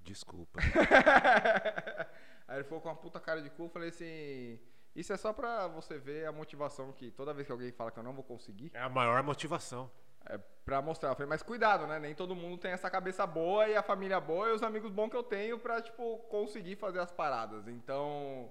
Desculpa. 0.00 0.60
Aí 2.48 2.56
ele 2.56 2.64
ficou 2.64 2.80
com 2.80 2.88
uma 2.88 2.96
puta 2.96 3.18
cara 3.20 3.40
de 3.40 3.48
cu, 3.50 3.64
eu 3.64 3.68
falei 3.70 3.88
assim, 3.88 4.58
isso 4.94 5.12
é 5.12 5.16
só 5.16 5.32
pra 5.32 5.68
você 5.68 5.96
ver 5.98 6.26
a 6.26 6.32
motivação 6.32 6.92
que 6.92 7.10
toda 7.10 7.32
vez 7.32 7.46
que 7.46 7.52
alguém 7.52 7.72
fala 7.72 7.90
que 7.90 7.98
eu 7.98 8.02
não 8.02 8.12
vou 8.12 8.24
conseguir, 8.24 8.70
É 8.74 8.80
a 8.80 8.88
maior 8.88 9.22
motivação. 9.22 9.90
É 10.26 10.38
pra 10.64 10.80
mostrar. 10.80 11.10
Eu 11.10 11.14
falei, 11.14 11.28
mas 11.28 11.42
cuidado, 11.42 11.86
né? 11.86 11.98
Nem 11.98 12.14
todo 12.14 12.34
mundo 12.34 12.58
tem 12.58 12.72
essa 12.72 12.90
cabeça 12.90 13.26
boa 13.26 13.68
e 13.68 13.76
a 13.76 13.82
família 13.82 14.20
boa 14.20 14.48
e 14.48 14.52
os 14.52 14.62
amigos 14.62 14.90
bons 14.90 15.10
que 15.10 15.16
eu 15.16 15.22
tenho 15.22 15.58
pra, 15.58 15.80
tipo, 15.80 16.18
conseguir 16.28 16.76
fazer 16.76 17.00
as 17.00 17.10
paradas. 17.12 17.66
Então, 17.68 18.50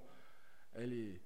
ele... 0.76 1.22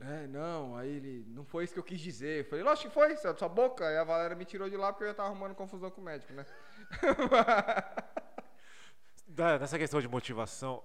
É, 0.00 0.26
não, 0.28 0.76
aí 0.76 0.88
ele... 0.88 1.24
Não 1.28 1.44
foi 1.44 1.64
isso 1.64 1.74
que 1.74 1.78
eu 1.78 1.84
quis 1.84 2.00
dizer. 2.00 2.40
Eu 2.40 2.44
falei, 2.46 2.64
lógico 2.64 2.88
que 2.88 2.94
foi, 2.94 3.16
sua 3.16 3.48
boca. 3.48 3.86
Aí 3.86 3.98
a 3.98 4.04
Valéria 4.04 4.36
me 4.36 4.44
tirou 4.44 4.70
de 4.70 4.76
lá 4.76 4.92
porque 4.92 5.04
eu 5.04 5.08
já 5.08 5.14
tava 5.14 5.28
arrumando 5.28 5.54
confusão 5.54 5.90
com 5.90 6.00
o 6.00 6.04
médico, 6.04 6.32
né? 6.32 6.46
Nessa 9.60 9.78
questão 9.78 10.00
de 10.00 10.08
motivação, 10.08 10.82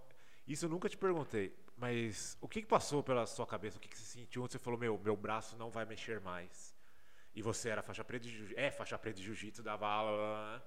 isso 0.48 0.66
eu 0.66 0.70
nunca 0.70 0.88
te 0.88 0.98
perguntei, 0.98 1.58
mas 1.76 2.38
o 2.40 2.48
que, 2.48 2.62
que 2.62 2.68
passou 2.68 3.02
pela 3.02 3.26
sua 3.26 3.46
cabeça? 3.48 3.78
O 3.78 3.80
que, 3.82 3.90
que 3.90 3.98
você 3.98 4.06
sentiu 4.06 4.44
quando 4.44 4.52
você 4.52 4.60
falou, 4.60 4.80
meu, 4.80 5.00
meu 5.00 5.18
braço 5.18 5.58
não 5.58 5.72
vai 5.72 5.84
mexer 5.84 6.22
mais? 6.22 6.75
E 7.36 7.42
você 7.42 7.70
era 7.70 7.82
faixa 7.82 8.04
preta 8.04 8.26
de 8.26 8.32
jiu-jitsu, 8.32 8.60
é 8.60 8.72
faixa 8.72 8.98
preta 8.98 9.18
de 9.18 9.24
jiu-jitsu, 9.26 9.62
dava 9.62 9.88
aula, 9.88 10.66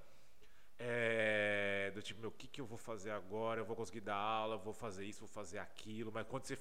é, 0.79 1.91
do 1.95 2.03
tipo, 2.03 2.21
meu, 2.21 2.29
o 2.31 2.33
que, 2.33 2.47
que 2.47 2.61
eu 2.61 2.67
vou 2.67 2.79
fazer 2.79 3.11
agora? 3.11 3.61
Eu 3.61 3.65
vou 3.65 3.75
conseguir 3.75 4.01
dar 4.03 4.15
aula, 4.17 4.57
vou 4.57 4.73
fazer 4.75 5.05
isso, 5.07 5.21
vou 5.21 5.29
fazer 5.29 5.59
aquilo, 5.59 6.13
mas 6.13 6.27
quando 6.27 6.45
você 6.45 6.59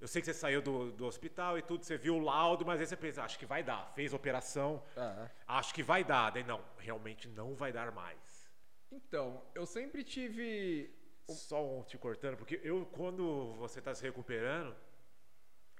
Eu 0.00 0.08
sei 0.08 0.20
que 0.20 0.26
você 0.26 0.34
saiu 0.34 0.60
do, 0.60 0.90
do 0.92 1.06
hospital 1.06 1.56
e 1.58 1.62
tudo, 1.62 1.84
você 1.84 1.96
viu 1.96 2.16
o 2.16 2.18
laudo, 2.18 2.64
mas 2.66 2.80
aí 2.80 2.86
você 2.86 2.96
pensa, 2.96 3.22
acho 3.22 3.38
que 3.38 3.46
vai 3.46 3.62
dar. 3.62 3.92
Fez 3.94 4.12
a 4.12 4.16
operação, 4.16 4.82
É. 4.96 5.30
acho 5.46 5.72
que 5.72 5.82
vai 5.82 6.02
dar. 6.02 6.30
Daí 6.30 6.42
não, 6.42 6.62
realmente 6.78 7.28
não 7.28 7.54
vai 7.54 7.72
dar 7.72 7.92
mais. 7.92 8.50
Então, 8.90 9.42
eu 9.54 9.64
sempre 9.66 10.02
tive. 10.02 10.90
Só 11.28 11.64
um 11.64 11.82
te 11.82 11.96
cortando, 11.96 12.36
porque 12.36 12.60
eu, 12.62 12.84
quando 12.86 13.54
você 13.54 13.80
tá 13.80 13.94
se 13.94 14.02
recuperando, 14.02 14.76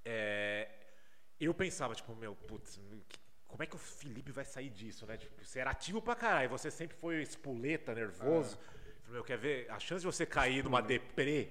é, 0.05 0.69
eu 1.45 1.55
pensava, 1.55 1.95
tipo, 1.95 2.15
meu, 2.15 2.35
putz, 2.35 2.81
como 3.47 3.63
é 3.63 3.67
que 3.67 3.75
o 3.75 3.79
Felipe 3.79 4.33
vai 4.33 4.45
sair 4.45 4.71
disso, 4.71 5.07
né? 5.07 5.17
Tipo, 5.17 5.45
você 5.45 5.61
era 5.61 5.71
ativo 5.71 6.01
pra 6.03 6.15
caralho, 6.15 6.49
você 6.51 6.71
sempre 6.71 6.97
foi 6.97 7.23
espoleta, 7.23 7.95
nervoso. 7.95 8.57
Falei, 9.03 9.13
Meu, 9.13 9.25
quer 9.25 9.39
ver? 9.39 9.71
A 9.71 9.79
chance 9.79 10.01
de 10.01 10.07
você 10.07 10.25
cair 10.27 10.65
numa 10.65 10.81
deprê 10.81 11.51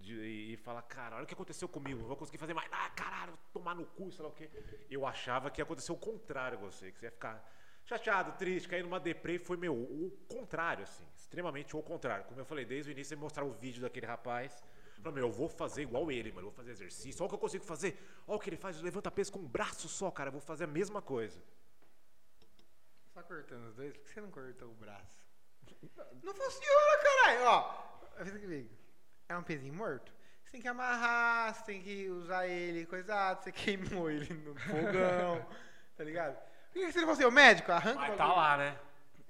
de- 0.00 0.52
e 0.52 0.56
falar, 0.58 0.82
cara, 0.82 1.16
olha 1.16 1.24
o 1.24 1.26
que 1.26 1.34
aconteceu 1.34 1.68
comigo, 1.68 2.00
não 2.00 2.06
vou 2.08 2.16
conseguir 2.16 2.38
fazer 2.38 2.54
mais. 2.54 2.68
Ah, 2.72 2.90
caralho, 2.90 3.32
vou 3.32 3.40
tomar 3.52 3.74
no 3.74 3.84
cu, 3.86 4.10
sei 4.10 4.22
lá 4.22 4.28
o 4.30 4.32
quê. 4.32 4.48
Eu 4.90 5.04
achava 5.06 5.50
que 5.50 5.60
ia 5.60 5.64
acontecer 5.64 5.92
o 5.92 5.96
contrário 5.96 6.58
com 6.58 6.64
você, 6.70 6.90
que 6.92 6.98
você 6.98 7.06
ia 7.06 7.10
ficar 7.10 7.44
chateado, 7.84 8.32
triste, 8.38 8.68
cair 8.68 8.82
numa 8.82 8.98
deprê 8.98 9.38
foi, 9.38 9.56
meu, 9.56 9.74
o 9.74 10.10
contrário, 10.28 10.82
assim, 10.84 11.04
extremamente 11.16 11.76
o 11.76 11.82
contrário. 11.82 12.24
Como 12.24 12.40
eu 12.40 12.44
falei, 12.44 12.64
desde 12.64 12.90
o 12.90 12.92
início, 12.92 13.10
você 13.10 13.16
mostrar 13.16 13.44
o 13.44 13.50
vídeo 13.52 13.82
daquele 13.82 14.06
rapaz. 14.06 14.62
Falei, 15.06 15.20
meu, 15.22 15.28
eu 15.28 15.32
vou 15.32 15.48
fazer 15.48 15.82
igual 15.82 16.10
ele, 16.10 16.30
mano, 16.32 16.48
eu 16.48 16.50
vou 16.50 16.56
fazer 16.56 16.72
exercício. 16.72 17.20
Olha 17.22 17.26
o 17.26 17.28
que 17.28 17.34
eu 17.36 17.38
consigo 17.38 17.64
fazer. 17.64 17.96
Olha 18.26 18.36
o 18.36 18.40
que 18.40 18.50
ele 18.50 18.56
faz, 18.56 18.80
levanta 18.80 19.08
peso 19.10 19.30
com 19.32 19.38
um 19.38 19.46
braço 19.46 19.88
só, 19.88 20.10
cara, 20.10 20.28
eu 20.28 20.32
vou 20.32 20.40
fazer 20.40 20.64
a 20.64 20.66
mesma 20.66 21.00
coisa. 21.00 21.40
Só 23.14 23.22
cortando 23.22 23.66
os 23.68 23.74
dois, 23.76 23.96
por 23.96 24.02
que 24.04 24.10
você 24.10 24.20
não 24.20 24.30
cortou 24.30 24.68
o 24.68 24.74
braço? 24.74 25.26
Não 26.22 26.34
funciona, 26.34 26.98
caralho! 27.02 27.44
Ó, 27.44 27.62
pensa 28.18 28.38
comigo. 28.38 28.68
É 29.28 29.36
um 29.36 29.42
pezinho 29.44 29.74
morto? 29.74 30.12
Você 30.44 30.52
tem 30.52 30.60
que 30.60 30.68
amarrar, 30.68 31.54
você 31.54 31.64
tem 31.64 31.82
que 31.82 32.08
usar 32.10 32.46
ele 32.48 32.84
coisado, 32.86 33.42
você 33.42 33.52
queimou 33.52 34.10
ele 34.10 34.32
no 34.34 34.54
fogão, 34.56 35.46
tá 35.96 36.02
ligado? 36.04 36.36
Por 36.72 36.80
que 36.80 36.92
você 36.92 37.00
não 37.00 37.08
fosse 37.08 37.24
o 37.24 37.30
médico? 37.30 37.70
Arranca 37.72 37.98
o 37.98 38.08
Mas 38.08 38.16
tá 38.16 38.26
lá, 38.32 38.56
né? 38.56 38.78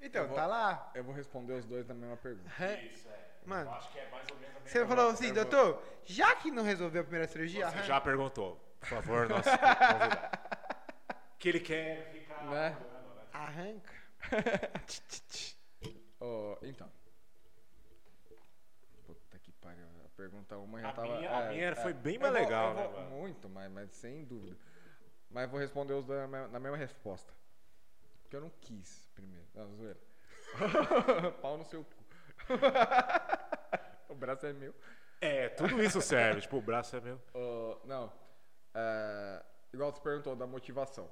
Então, 0.00 0.22
Eu 0.22 0.28
vou- 0.28 0.36
tá 0.36 0.46
lá. 0.46 0.90
Eu 0.94 1.04
vou 1.04 1.14
responder 1.14 1.52
os 1.54 1.64
dois 1.64 1.86
na 1.86 1.94
mesma 1.94 2.16
pergunta. 2.16 2.50
Isso, 2.82 3.08
é. 3.08 3.25
Mano, 3.46 3.70
acho 3.72 3.90
que 3.92 3.98
é 3.98 4.10
mais 4.10 4.28
ou 4.30 4.36
menos 4.38 4.56
a 4.56 4.60
Você 4.68 4.86
falou 4.86 5.08
assim, 5.10 5.32
doutor, 5.32 5.82
já 6.04 6.34
que 6.36 6.50
não 6.50 6.62
resolveu 6.64 7.00
a 7.00 7.04
primeira 7.04 7.28
cirurgia, 7.28 7.60
Você 7.66 7.72
arranca. 7.74 7.86
já 7.86 8.00
perguntou. 8.00 8.56
Por 8.80 8.88
favor, 8.88 9.28
nosso 9.30 9.48
convidado. 9.50 10.38
Que 11.38 11.48
ele 11.48 11.60
quer 11.60 12.10
ficar. 12.12 12.44
Né? 12.44 12.76
Arranca. 13.32 13.92
Ó, 16.20 16.56
então. 16.62 16.90
Puta 19.06 19.38
que 19.38 19.52
pariu. 19.52 19.86
A 20.04 20.08
pergunta 20.16 20.56
uma 20.58 20.80
já 20.80 20.88
A 20.88 20.92
tava. 20.92 21.16
minha- 21.16 21.36
a 21.36 21.40
é, 21.42 21.48
minha 21.52 21.66
é. 21.68 21.74
foi 21.74 21.92
bem 21.92 22.14
Eu 22.16 22.20
mais 22.22 22.32
vou- 22.32 22.42
legal, 22.42 22.68
eu 22.70 22.74
né, 22.74 22.82
vou- 22.88 22.92
mano? 23.00 23.10
Muito, 23.10 23.48
mas, 23.48 23.70
mas 23.70 23.90
sem 23.92 24.24
dúvida. 24.24 24.56
Mas 25.30 25.50
vou 25.50 25.60
responder 25.60 25.92
os 25.92 26.04
dois 26.04 26.20
na 26.20 26.26
mesma, 26.26 26.48
na 26.48 26.58
mesma 26.60 26.76
resposta. 26.76 27.32
Porque 28.22 28.36
eu 28.36 28.40
não 28.40 28.50
quis 28.60 29.08
primeiro. 29.14 29.46
Não, 29.54 29.74
zoeira. 29.76 30.00
Pau 31.42 31.58
no 31.58 31.64
seu 31.64 31.84
cu. 31.84 32.04
o 34.08 34.14
braço 34.14 34.46
é 34.46 34.52
meu. 34.52 34.74
É, 35.20 35.48
tudo 35.50 35.82
isso 35.82 36.00
serve. 36.00 36.40
tipo, 36.42 36.56
o 36.58 36.62
braço 36.62 36.96
é 36.96 37.00
meu. 37.00 37.20
Ó, 37.34 37.78
não. 37.84 38.12
É, 38.74 39.42
igual 39.72 39.92
você 39.92 40.00
perguntou 40.00 40.36
da 40.36 40.46
motivação. 40.46 41.08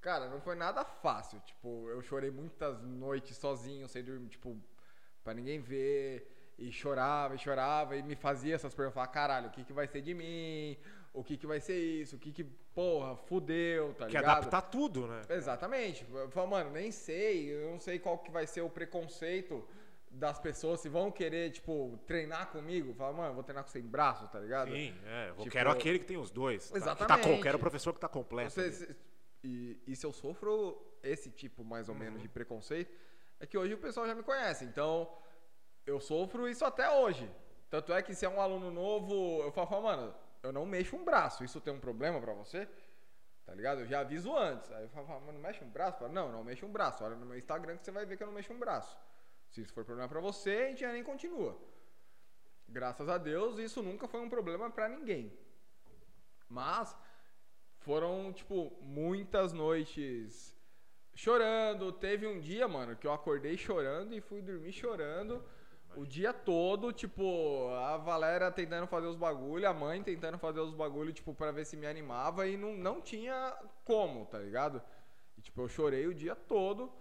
Cara, 0.00 0.28
não 0.28 0.40
foi 0.40 0.54
nada 0.54 0.84
fácil. 0.84 1.40
Tipo, 1.40 1.88
eu 1.90 2.00
chorei 2.02 2.30
muitas 2.30 2.80
noites 2.82 3.36
sozinho, 3.36 3.88
sem 3.88 4.02
dormir, 4.02 4.28
tipo, 4.28 4.56
pra 5.22 5.34
ninguém 5.34 5.60
ver. 5.60 6.34
E 6.58 6.72
chorava, 6.72 7.36
e 7.36 7.38
chorava, 7.38 7.96
e 7.96 8.02
me 8.02 8.16
fazia 8.16 8.54
essas 8.54 8.74
perguntas. 8.74 8.94
Falava, 8.94 9.12
caralho, 9.12 9.48
o 9.48 9.50
que, 9.50 9.64
que 9.64 9.72
vai 9.72 9.86
ser 9.86 10.00
de 10.00 10.12
mim? 10.12 10.76
O 11.12 11.22
que, 11.22 11.36
que 11.36 11.46
vai 11.46 11.60
ser 11.60 11.78
isso? 11.78 12.16
O 12.16 12.18
que 12.18 12.32
que, 12.32 12.42
porra, 12.44 13.16
fudeu, 13.16 13.94
tá 13.94 14.06
Que 14.06 14.16
ligado? 14.16 14.38
adaptar 14.38 14.62
tudo, 14.62 15.06
né? 15.06 15.20
Exatamente. 15.28 16.04
Eu 16.12 16.28
falo, 16.30 16.48
mano, 16.48 16.70
nem 16.70 16.90
sei, 16.90 17.48
eu 17.48 17.70
não 17.70 17.78
sei 17.80 17.98
qual 18.00 18.18
que 18.18 18.30
vai 18.30 18.44
ser 18.46 18.62
o 18.62 18.70
preconceito 18.70 19.64
das 20.10 20.38
pessoas, 20.38 20.80
se 20.80 20.88
vão 20.88 21.10
querer, 21.10 21.50
tipo, 21.50 21.98
treinar 22.06 22.50
comigo. 22.50 22.94
Fala, 22.94 23.12
mano, 23.12 23.28
eu 23.30 23.34
vou 23.34 23.42
treinar 23.42 23.62
com 23.64 23.70
sem 23.70 23.82
braço, 23.82 24.26
tá 24.28 24.40
ligado? 24.40 24.70
Sim, 24.72 24.94
é. 25.04 25.30
Eu 25.30 25.36
Tipo- 25.36 25.50
quero 25.50 25.70
aquele 25.70 25.98
que 25.98 26.06
tem 26.06 26.16
os 26.16 26.30
dois. 26.30 26.68
tá? 26.70 26.74
Que 26.74 26.80
tá 26.80 26.92
Exatamente. 26.94 27.42
quero 27.42 27.56
o 27.56 27.60
professor 27.60 27.92
que 27.92 28.00
tá 28.00 28.08
completo. 28.08 28.50
Você- 28.52 28.72
se- 28.72 28.96
e, 29.44 29.80
e 29.86 29.94
se 29.96 30.04
eu 30.06 30.12
sofro 30.12 30.80
esse 31.02 31.30
tipo, 31.30 31.64
mais 31.64 31.88
ou 31.88 31.94
Uhum. 31.94 32.00
menos, 32.00 32.22
de 32.22 32.28
preconceito, 32.28 32.92
é 33.38 33.46
que 33.46 33.56
hoje 33.56 33.74
o 33.74 33.78
pessoal 33.78 34.06
já 34.06 34.14
me 34.14 34.22
conhece. 34.22 34.64
Então, 34.64 35.08
eu 35.86 36.00
sofro 36.00 36.48
isso 36.48 36.64
até 36.64 36.90
hoje. 36.90 37.30
Tanto 37.70 37.92
é 37.92 38.02
que 38.02 38.14
se 38.14 38.24
é 38.24 38.28
um 38.28 38.40
aluno 38.40 38.70
novo, 38.70 39.42
eu 39.42 39.52
falo, 39.52 39.82
mano, 39.82 40.14
eu 40.42 40.50
não 40.52 40.64
mexo 40.64 40.96
um 40.96 41.04
braço. 41.04 41.44
Isso 41.44 41.60
tem 41.60 41.72
um 41.72 41.78
problema 41.80 42.20
pra 42.20 42.32
você? 42.32 42.66
Tá 43.44 43.54
ligado? 43.54 43.80
Eu 43.80 43.86
já 43.86 44.00
aviso 44.00 44.34
antes. 44.36 44.70
Aí 44.72 44.82
eu 44.84 44.88
falo, 44.88 45.06
mano, 45.20 45.38
mexe 45.38 45.62
um 45.62 45.68
braço? 45.68 45.96
Eu 45.96 46.00
falo, 46.00 46.12
não, 46.12 46.32
não 46.32 46.42
mexo 46.44 46.66
um 46.66 46.72
braço. 46.72 47.04
Olha 47.04 47.14
no 47.16 47.24
meu 47.26 47.36
Instagram 47.38 47.76
que 47.76 47.84
você 47.84 47.90
vai 47.90 48.04
ver 48.04 48.16
que 48.16 48.22
eu 48.22 48.26
não 48.26 48.34
mexo 48.34 48.52
um 48.52 48.58
braço. 48.58 48.98
Se 49.58 49.62
isso 49.62 49.72
for 49.72 49.84
problema 49.84 50.08
pra 50.08 50.20
você, 50.20 50.50
a 50.50 50.68
gente 50.68 50.86
nem 50.86 51.02
continua. 51.02 51.58
Graças 52.68 53.08
a 53.08 53.18
Deus, 53.18 53.58
isso 53.58 53.82
nunca 53.82 54.06
foi 54.06 54.20
um 54.20 54.28
problema 54.28 54.70
pra 54.70 54.88
ninguém. 54.88 55.36
Mas 56.48 56.96
foram, 57.78 58.32
tipo, 58.32 58.78
muitas 58.80 59.52
noites 59.52 60.56
chorando. 61.12 61.90
Teve 61.90 62.24
um 62.24 62.38
dia, 62.38 62.68
mano, 62.68 62.94
que 62.94 63.04
eu 63.04 63.12
acordei 63.12 63.56
chorando 63.56 64.14
e 64.14 64.20
fui 64.20 64.40
dormir 64.40 64.72
chorando 64.72 65.44
o 65.96 66.06
dia 66.06 66.32
todo, 66.32 66.92
tipo, 66.92 67.68
a 67.70 67.96
Valéria 67.96 68.52
tentando 68.52 68.86
fazer 68.86 69.08
os 69.08 69.16
bagulho, 69.16 69.68
a 69.68 69.74
mãe 69.74 70.00
tentando 70.04 70.38
fazer 70.38 70.60
os 70.60 70.72
bagulho, 70.72 71.12
tipo, 71.12 71.34
pra 71.34 71.50
ver 71.50 71.64
se 71.64 71.76
me 71.76 71.88
animava 71.88 72.46
e 72.46 72.56
não, 72.56 72.76
não 72.76 73.00
tinha 73.00 73.58
como, 73.84 74.24
tá 74.26 74.38
ligado? 74.38 74.80
E, 75.36 75.40
tipo, 75.40 75.60
eu 75.60 75.68
chorei 75.68 76.06
o 76.06 76.14
dia 76.14 76.36
todo 76.36 76.92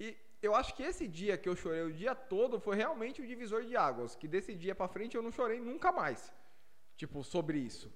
e 0.00 0.16
eu 0.40 0.54
acho 0.54 0.74
que 0.74 0.82
esse 0.82 1.08
dia 1.08 1.36
que 1.36 1.48
eu 1.48 1.56
chorei 1.56 1.82
o 1.82 1.92
dia 1.92 2.14
todo 2.14 2.60
foi 2.60 2.76
realmente 2.76 3.20
o 3.20 3.26
divisor 3.26 3.64
de 3.64 3.76
águas, 3.76 4.14
que 4.14 4.28
desse 4.28 4.54
dia 4.54 4.74
pra 4.74 4.88
frente 4.88 5.16
eu 5.16 5.22
não 5.22 5.32
chorei 5.32 5.60
nunca 5.60 5.90
mais, 5.90 6.32
tipo, 6.96 7.24
sobre 7.24 7.58
isso. 7.58 7.92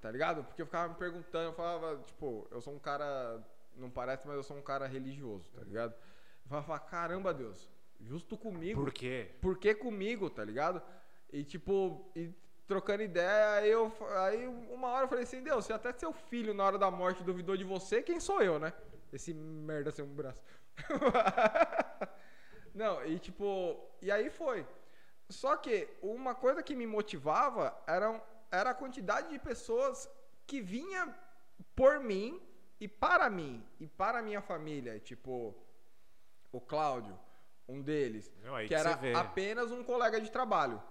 Tá 0.00 0.10
ligado? 0.10 0.42
Porque 0.44 0.62
eu 0.62 0.66
ficava 0.66 0.88
me 0.88 0.94
perguntando, 0.94 1.50
eu 1.50 1.52
falava, 1.52 2.02
tipo, 2.04 2.48
eu 2.50 2.60
sou 2.60 2.74
um 2.74 2.78
cara, 2.78 3.40
não 3.76 3.90
parece, 3.90 4.26
mas 4.26 4.36
eu 4.36 4.42
sou 4.42 4.56
um 4.56 4.62
cara 4.62 4.86
religioso, 4.86 5.50
tá 5.52 5.62
ligado? 5.62 5.92
Eu 6.44 6.48
falava, 6.48 6.78
caramba, 6.80 7.34
Deus, 7.34 7.70
justo 8.00 8.36
comigo. 8.36 8.82
Por 8.82 8.92
quê? 8.92 9.30
Por 9.40 9.58
que 9.58 9.74
comigo, 9.74 10.30
tá 10.30 10.42
ligado? 10.42 10.82
E 11.32 11.44
tipo, 11.44 12.10
e 12.16 12.32
trocando 12.66 13.02
ideia, 13.02 13.54
aí, 13.54 13.70
eu, 13.70 13.92
aí 14.16 14.46
uma 14.46 14.88
hora 14.88 15.04
eu 15.04 15.08
falei 15.08 15.24
assim, 15.24 15.42
Deus, 15.42 15.66
se 15.66 15.72
até 15.72 15.92
seu 15.92 16.12
filho 16.12 16.54
na 16.54 16.64
hora 16.64 16.78
da 16.78 16.90
morte 16.90 17.22
duvidou 17.22 17.56
de 17.56 17.64
você, 17.64 18.02
quem 18.02 18.18
sou 18.18 18.40
eu, 18.42 18.58
né? 18.58 18.72
Esse 19.12 19.34
merda 19.34 19.90
sem 19.90 20.04
um 20.04 20.14
braço. 20.14 20.40
Não, 22.74 23.04
e 23.04 23.18
tipo, 23.18 23.78
e 24.00 24.10
aí 24.10 24.30
foi. 24.30 24.66
Só 25.28 25.56
que 25.56 25.88
uma 26.02 26.34
coisa 26.34 26.62
que 26.62 26.74
me 26.74 26.86
motivava 26.86 27.76
era, 27.86 28.20
era 28.50 28.70
a 28.70 28.74
quantidade 28.74 29.28
de 29.28 29.38
pessoas 29.38 30.08
que 30.46 30.60
vinha 30.60 31.14
por 31.74 32.00
mim 32.00 32.40
e 32.80 32.88
para 32.88 33.28
mim 33.30 33.64
e 33.78 33.86
para 33.86 34.18
a 34.18 34.22
minha 34.22 34.40
família. 34.40 34.98
Tipo, 35.00 35.54
o 36.52 36.60
Cláudio, 36.60 37.18
um 37.68 37.80
deles, 37.82 38.32
Não, 38.42 38.56
que 38.58 38.68
que 38.68 38.74
era 38.74 38.90
apenas 39.16 39.70
um 39.70 39.84
colega 39.84 40.20
de 40.20 40.30
trabalho. 40.30 40.82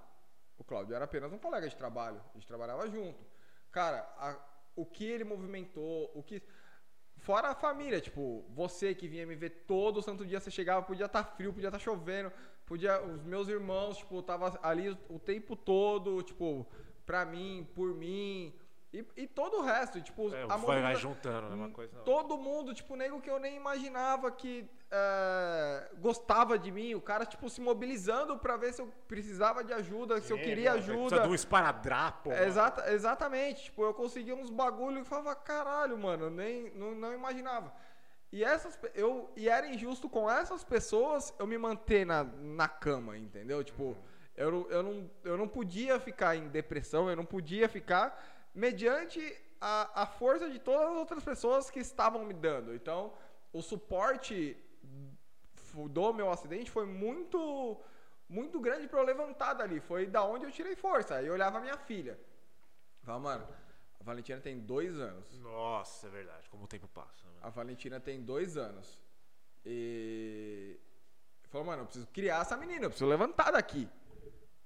O 0.58 0.64
Cláudio 0.64 0.96
era 0.96 1.06
apenas 1.06 1.32
um 1.34 1.38
colega 1.38 1.68
de 1.68 1.76
trabalho. 1.76 2.22
A 2.30 2.34
gente 2.38 2.48
trabalhava 2.48 2.90
junto. 2.90 3.26
Cara, 3.72 4.00
a- 4.18 4.38
o 4.76 4.86
que 4.86 5.06
ele 5.06 5.24
movimentou, 5.24 6.12
o 6.14 6.24
que. 6.24 6.42
Fora 7.20 7.50
a 7.50 7.56
família, 7.56 8.00
tipo, 8.00 8.46
você 8.50 8.96
que 8.96 9.08
vinha 9.08 9.26
me 9.26 9.36
ver 9.36 9.50
todo 9.68 10.02
santo 10.02 10.26
dia, 10.26 10.40
você 10.40 10.50
chegava, 10.50 10.82
podia 10.82 11.06
estar 11.06 11.24
frio, 11.24 11.54
podia 11.54 11.68
estar 11.68 11.80
chovendo, 11.80 12.32
podia. 12.66 13.02
Os 13.02 13.24
meus 13.24 13.48
irmãos, 13.48 13.98
tipo, 13.98 14.22
tava 14.22 14.58
ali 14.64 14.98
o 15.10 15.20
tempo 15.20 15.56
todo, 15.56 16.22
tipo, 16.24 16.66
pra 17.06 17.26
mim, 17.26 17.68
por 17.76 17.94
mim. 17.94 18.54
E, 18.92 19.06
e 19.18 19.28
todo 19.28 19.58
o 19.58 19.62
resto, 19.62 20.02
tipo, 20.02 20.34
É, 20.34 20.44
a 20.50 20.56
vai 20.56 20.96
juntando, 20.96 21.50
né? 21.50 21.56
Uma 21.56 21.70
coisa. 21.70 21.96
não. 21.96 22.04
Todo 22.04 22.38
mundo, 22.38 22.74
tipo, 22.74 22.96
nego 22.96 23.22
que 23.22 23.30
eu 23.30 23.40
nem 23.40 23.56
imaginava 23.56 24.32
que 24.32 24.68
é, 24.92 25.90
gostava 26.00 26.58
de 26.58 26.72
mim. 26.72 26.96
O 26.96 27.02
cara, 27.02 27.26
tipo, 27.26 27.50
se 27.50 27.62
mobilizando 27.62 28.38
pra 28.38 28.58
ver 28.58 28.74
se 28.74 28.82
eu 28.82 28.88
precisava 29.08 29.64
de 29.64 29.74
ajuda, 29.74 30.20
se 30.22 30.32
eu 30.34 30.38
É, 30.38 30.42
queria 30.42 30.72
meu, 30.74 30.82
Precisa 30.82 31.02
ajuda. 31.02 31.22
de 31.22 31.28
um 31.30 31.36
esparadrapo. 31.36 32.32
É, 32.32 32.46
exata, 32.48 32.92
exatamente. 32.92 33.66
Tipo, 33.66 33.84
eu 33.84 33.94
conseguia 33.94 34.36
uns 34.36 34.50
bagulho 34.50 35.02
e 35.02 35.06
falava, 35.06 35.36
caralho, 35.36 35.98
mano, 35.98 36.26
eu 36.26 36.30
nem, 36.30 36.72
não, 36.76 36.94
não 36.96 37.14
imaginava. 37.14 37.74
E 38.32 38.44
essas 38.44 38.78
eu 38.94 39.30
e 39.36 39.50
era 39.50 39.66
injusto 39.68 40.08
com 40.08 40.30
essas 40.30 40.64
pessoas 40.64 41.34
eu 41.40 41.48
me 41.48 41.58
manter 41.58 42.06
na, 42.06 42.24
na 42.24 42.68
cama, 42.68 43.18
entendeu? 43.18 43.64
Tipo, 43.64 43.98
eu, 44.36 44.52
não- 44.52 44.68
eu, 44.70 44.84
não, 44.84 45.12
eu 45.24 45.38
não 45.38 45.48
podia 45.48 46.00
ficar 46.00 46.36
em 46.36 46.48
depressão, 46.48 47.10
eu 47.10 47.16
não 47.16 47.26
podia 47.26 47.68
ficar 47.68 48.24
mediante 48.54 49.36
a, 49.60 50.04
a 50.04 50.06
força 50.06 50.48
de 50.50 50.60
todas 50.60 50.92
as 50.92 50.96
outras 50.98 51.24
pessoas 51.24 51.70
que 51.72 51.80
estavam 51.80 52.24
me 52.24 52.34
dando. 52.34 52.74
Então, 52.76 53.14
o 53.52 53.62
suporte 53.64 54.56
do 55.90 56.14
meu 56.14 56.32
acidente 56.32 56.70
foi 56.72 56.86
muito 56.86 57.80
muito 58.28 58.60
grande 58.60 58.88
para 58.88 59.00
eu 59.00 59.06
levantar 59.06 59.54
dali. 59.54 59.80
Foi 59.80 60.06
da 60.06 60.24
onde 60.24 60.46
eu 60.46 60.52
tirei 60.52 60.76
força. 60.76 61.16
Aí 61.16 61.26
eu 61.28 61.34
olhava 61.34 61.58
a 61.58 61.62
minha 61.62 61.78
filha. 61.78 62.20
Fala, 63.02 63.20
mano, 63.20 63.48
a 64.00 64.04
Valentina 64.04 64.40
tem 64.40 64.60
dois 64.60 65.00
anos. 65.00 65.40
Nossa, 65.40 66.08
é 66.08 66.10
verdade, 66.10 66.48
como 66.50 66.66
o 66.66 66.68
tempo 66.68 66.88
passa. 66.90 67.26
né? 67.28 67.40
A 67.42 67.50
Valentina 67.50 68.00
tem 68.00 68.22
dois 68.22 68.56
anos. 68.58 69.00
E. 69.66 70.80
Falou, 71.50 71.66
mano, 71.66 71.82
eu 71.82 71.86
preciso 71.86 72.08
criar 72.08 72.42
essa 72.42 72.56
menina, 72.56 72.86
eu 72.86 72.90
preciso 72.90 73.10
levantar 73.10 73.52
daqui. 73.52 73.90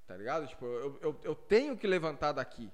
Tá 0.06 0.18
ligado? 0.18 0.46
Tipo, 0.48 0.66
eu, 0.66 1.00
eu, 1.02 1.20
eu 1.24 1.36
tenho 1.36 1.78
que 1.78 1.88
levantar 1.88 2.34
daqui. 2.34 2.70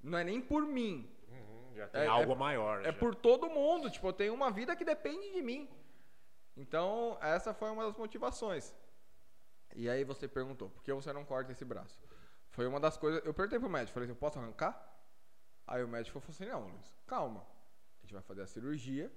Não 0.00 0.16
é 0.18 0.22
nem 0.22 0.40
por 0.40 0.62
mim. 0.64 1.10
Uhum, 1.28 1.74
já 1.74 1.88
tem 1.88 2.02
É- 2.02 2.06
algo 2.06 2.32
é- 2.32 2.36
maior. 2.36 2.80
É 2.82 2.84
já. 2.84 2.92
por 2.92 3.14
todo 3.16 3.50
mundo. 3.50 3.90
Tipo, 3.90 4.06
eu 4.08 4.12
tenho 4.12 4.32
uma 4.32 4.50
vida 4.52 4.76
que 4.76 4.84
depende 4.84 5.32
de 5.32 5.42
mim. 5.42 5.68
Então, 6.60 7.16
essa 7.22 7.54
foi 7.54 7.70
uma 7.70 7.84
das 7.86 7.96
motivações. 7.96 8.74
E 9.74 9.88
aí 9.88 10.04
você 10.04 10.28
perguntou, 10.28 10.68
por 10.68 10.82
que 10.82 10.92
você 10.92 11.10
não 11.10 11.24
corta 11.24 11.52
esse 11.52 11.64
braço? 11.64 11.98
Foi 12.50 12.66
uma 12.66 12.78
das 12.78 12.98
coisas. 12.98 13.24
Eu 13.24 13.32
perguntei 13.32 13.58
pro 13.58 13.70
médico, 13.70 13.94
falei 13.94 14.04
assim, 14.04 14.12
eu 14.12 14.20
posso 14.20 14.38
arrancar? 14.38 14.74
Aí 15.66 15.82
o 15.82 15.88
médico 15.88 16.20
falou 16.20 16.34
assim, 16.34 16.44
não, 16.44 16.68
Luiz, 16.68 16.94
calma. 17.06 17.40
A 17.40 18.02
gente 18.02 18.12
vai 18.12 18.22
fazer 18.22 18.42
a 18.42 18.46
cirurgia 18.46 19.10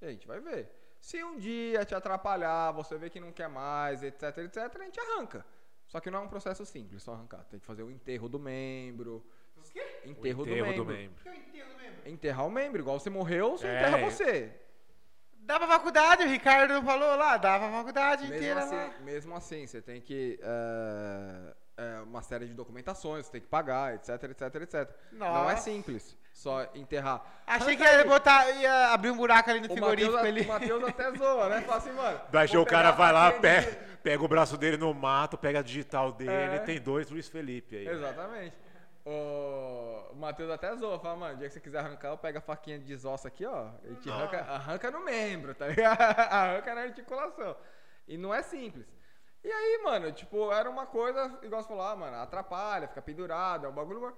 e 0.00 0.06
a 0.06 0.10
gente 0.10 0.28
vai 0.28 0.38
ver. 0.38 0.70
Se 1.00 1.22
um 1.24 1.36
dia 1.36 1.84
te 1.84 1.92
atrapalhar, 1.92 2.70
você 2.70 2.96
vê 2.96 3.10
que 3.10 3.18
não 3.18 3.32
quer 3.32 3.48
mais, 3.48 4.04
etc, 4.04 4.38
etc, 4.38 4.56
a 4.80 4.84
gente 4.84 5.00
arranca. 5.00 5.44
Só 5.88 5.98
que 5.98 6.08
não 6.08 6.20
é 6.20 6.22
um 6.22 6.28
processo 6.28 6.64
simples, 6.64 7.02
só 7.02 7.14
arrancar. 7.14 7.44
Tem 7.46 7.58
que 7.58 7.66
fazer 7.66 7.82
o 7.82 7.90
enterro 7.90 8.28
do 8.28 8.38
membro. 8.38 9.26
Os 9.56 9.70
quê? 9.70 9.80
O 10.04 10.10
Enterro, 10.10 10.42
enterro 10.42 10.72
do, 10.74 10.84
membro. 10.84 11.20
Que 11.20 11.28
eu 11.28 11.34
entendo 11.34 11.76
mesmo. 11.76 12.06
Enterrar 12.06 12.46
o 12.46 12.50
membro, 12.50 12.80
igual 12.80 13.00
você 13.00 13.10
morreu, 13.10 13.58
você 13.58 13.66
É, 13.66 13.80
enterra 13.80 13.98
é. 13.98 14.04
você. 14.10 14.65
Dá 15.46 15.58
pra 15.58 15.68
faculdade, 15.68 16.24
o 16.24 16.28
Ricardo 16.28 16.82
falou 16.82 17.16
lá, 17.16 17.36
dá 17.36 17.58
pra 17.58 17.70
faculdade 17.70 18.22
Mesmo 18.22 18.36
inteira 18.36 18.64
lá. 18.64 18.66
assim, 18.66 19.04
mesmo 19.04 19.34
assim, 19.36 19.66
você 19.66 19.80
tem 19.80 20.00
que. 20.00 20.38
é, 21.78 22.00
uma 22.02 22.20
série 22.22 22.46
de 22.46 22.54
documentações, 22.54 23.26
você 23.26 23.32
tem 23.32 23.40
que 23.40 23.46
pagar, 23.46 23.94
etc, 23.94 24.22
etc, 24.24 24.54
etc. 24.62 24.90
Não 25.12 25.26
é 25.48 25.52
Nossa. 25.52 25.62
simples 25.62 26.16
só 26.32 26.66
enterrar. 26.74 27.24
Achei 27.46 27.76
que 27.76 27.82
ia 27.82 28.04
botar, 28.04 28.50
ia 28.50 28.88
abrir 28.92 29.10
um 29.10 29.16
buraco 29.16 29.48
ali 29.48 29.60
no 29.60 29.66
O 29.66 29.70
frigorífico 29.70 30.12
Matheus, 30.16 30.28
ali. 30.36 30.42
o 30.42 30.48
Matheus 30.48 30.84
até 30.84 31.12
zoa, 31.16 31.48
né? 31.48 31.60
Fala 31.62 31.78
assim, 31.78 31.92
mano. 31.92 32.20
Daí 32.30 32.56
o 32.56 32.66
cara 32.66 32.90
vai 32.90 33.12
lá, 33.12 33.32
pega, 33.32 33.72
pega 34.02 34.22
o 34.24 34.28
braço 34.28 34.56
dele 34.58 34.76
no 34.76 34.92
mato, 34.92 35.38
pega 35.38 35.60
a 35.60 35.62
digital 35.62 36.12
dele, 36.12 36.30
É. 36.56 36.58
tem 36.58 36.80
dois 36.80 37.08
Luiz 37.08 37.28
Felipe 37.28 37.76
aí. 37.76 37.88
Exatamente. 37.88 38.54
O 39.08 40.14
Matheus 40.16 40.50
até 40.50 40.74
zoa, 40.74 40.98
fala, 40.98 41.16
mano, 41.16 41.34
o 41.34 41.36
dia 41.38 41.46
que 41.46 41.54
você 41.54 41.60
quiser 41.60 41.78
arrancar, 41.78 42.08
eu 42.08 42.18
pego 42.18 42.38
a 42.38 42.40
faquinha 42.40 42.76
de 42.76 42.84
desossa 42.84 43.28
aqui, 43.28 43.46
ó. 43.46 43.70
E 43.84 43.94
te 43.96 44.10
arranca, 44.10 44.40
arranca 44.40 44.90
no 44.90 45.04
membro, 45.04 45.54
tá 45.54 45.68
ligado? 45.68 46.00
arranca 46.32 46.74
na 46.74 46.80
articulação. 46.82 47.56
E 48.08 48.18
não 48.18 48.34
é 48.34 48.42
simples. 48.42 48.86
E 49.44 49.48
aí, 49.48 49.80
mano, 49.84 50.10
tipo, 50.10 50.50
era 50.50 50.68
uma 50.68 50.86
coisa, 50.86 51.38
igual 51.42 51.62
você 51.62 51.68
falou, 51.68 51.84
ah, 51.84 51.94
mano, 51.94 52.16
atrapalha, 52.16 52.88
fica 52.88 53.00
pendurado, 53.00 53.66
é 53.66 53.68
um 53.68 53.72
bagulho. 53.72 54.12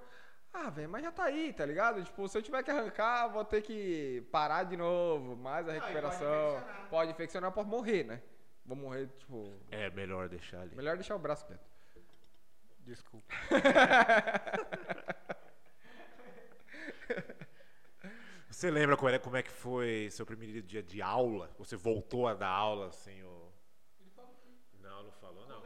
Ah, 0.55 0.71
velho, 0.71 0.89
mas 0.89 1.03
já 1.05 1.13
tá 1.13 1.25
aí, 1.25 1.53
tá 1.53 1.67
ligado? 1.67 2.03
Tipo, 2.03 2.27
se 2.27 2.39
eu 2.39 2.43
tiver 2.43 2.63
que 2.63 2.71
arrancar, 2.71 3.29
vou 3.29 3.45
ter 3.45 3.61
que 3.61 4.27
parar 4.33 4.65
de 4.65 4.75
novo, 4.75 5.37
mais 5.37 5.69
a 5.69 5.73
pode 5.73 5.81
recuperação. 5.85 6.49
infeccionar. 6.53 6.89
Pode 6.89 7.11
infeccionar, 7.11 7.53
pode 7.53 7.69
morrer, 7.69 8.05
né? 8.05 8.23
Vou 8.65 8.77
morrer, 8.77 9.07
tipo. 9.19 9.53
É 9.71 9.91
melhor 9.91 10.31
deixar 10.31 10.63
ali. 10.63 10.75
Melhor 10.75 10.97
deixar 10.97 11.15
o 11.15 11.19
braço 11.19 11.47
quieto. 11.47 11.61
Desculpa. 12.89 13.35
Você 18.49 18.71
lembra 18.71 18.97
como, 18.97 19.11
era, 19.11 19.19
como 19.19 19.37
é 19.37 19.43
que 19.43 19.51
foi 19.51 20.09
seu 20.11 20.25
primeiro 20.25 20.63
dia 20.63 20.83
de 20.83 21.03
aula? 21.03 21.55
Você 21.59 21.77
voltou 21.77 22.27
a 22.27 22.33
dar 22.33 22.49
aula 22.49 22.89
assim? 22.89 23.23
O... 23.23 23.53
Não, 24.81 25.03
não 25.03 25.13
falou 25.13 25.47
não. 25.47 25.63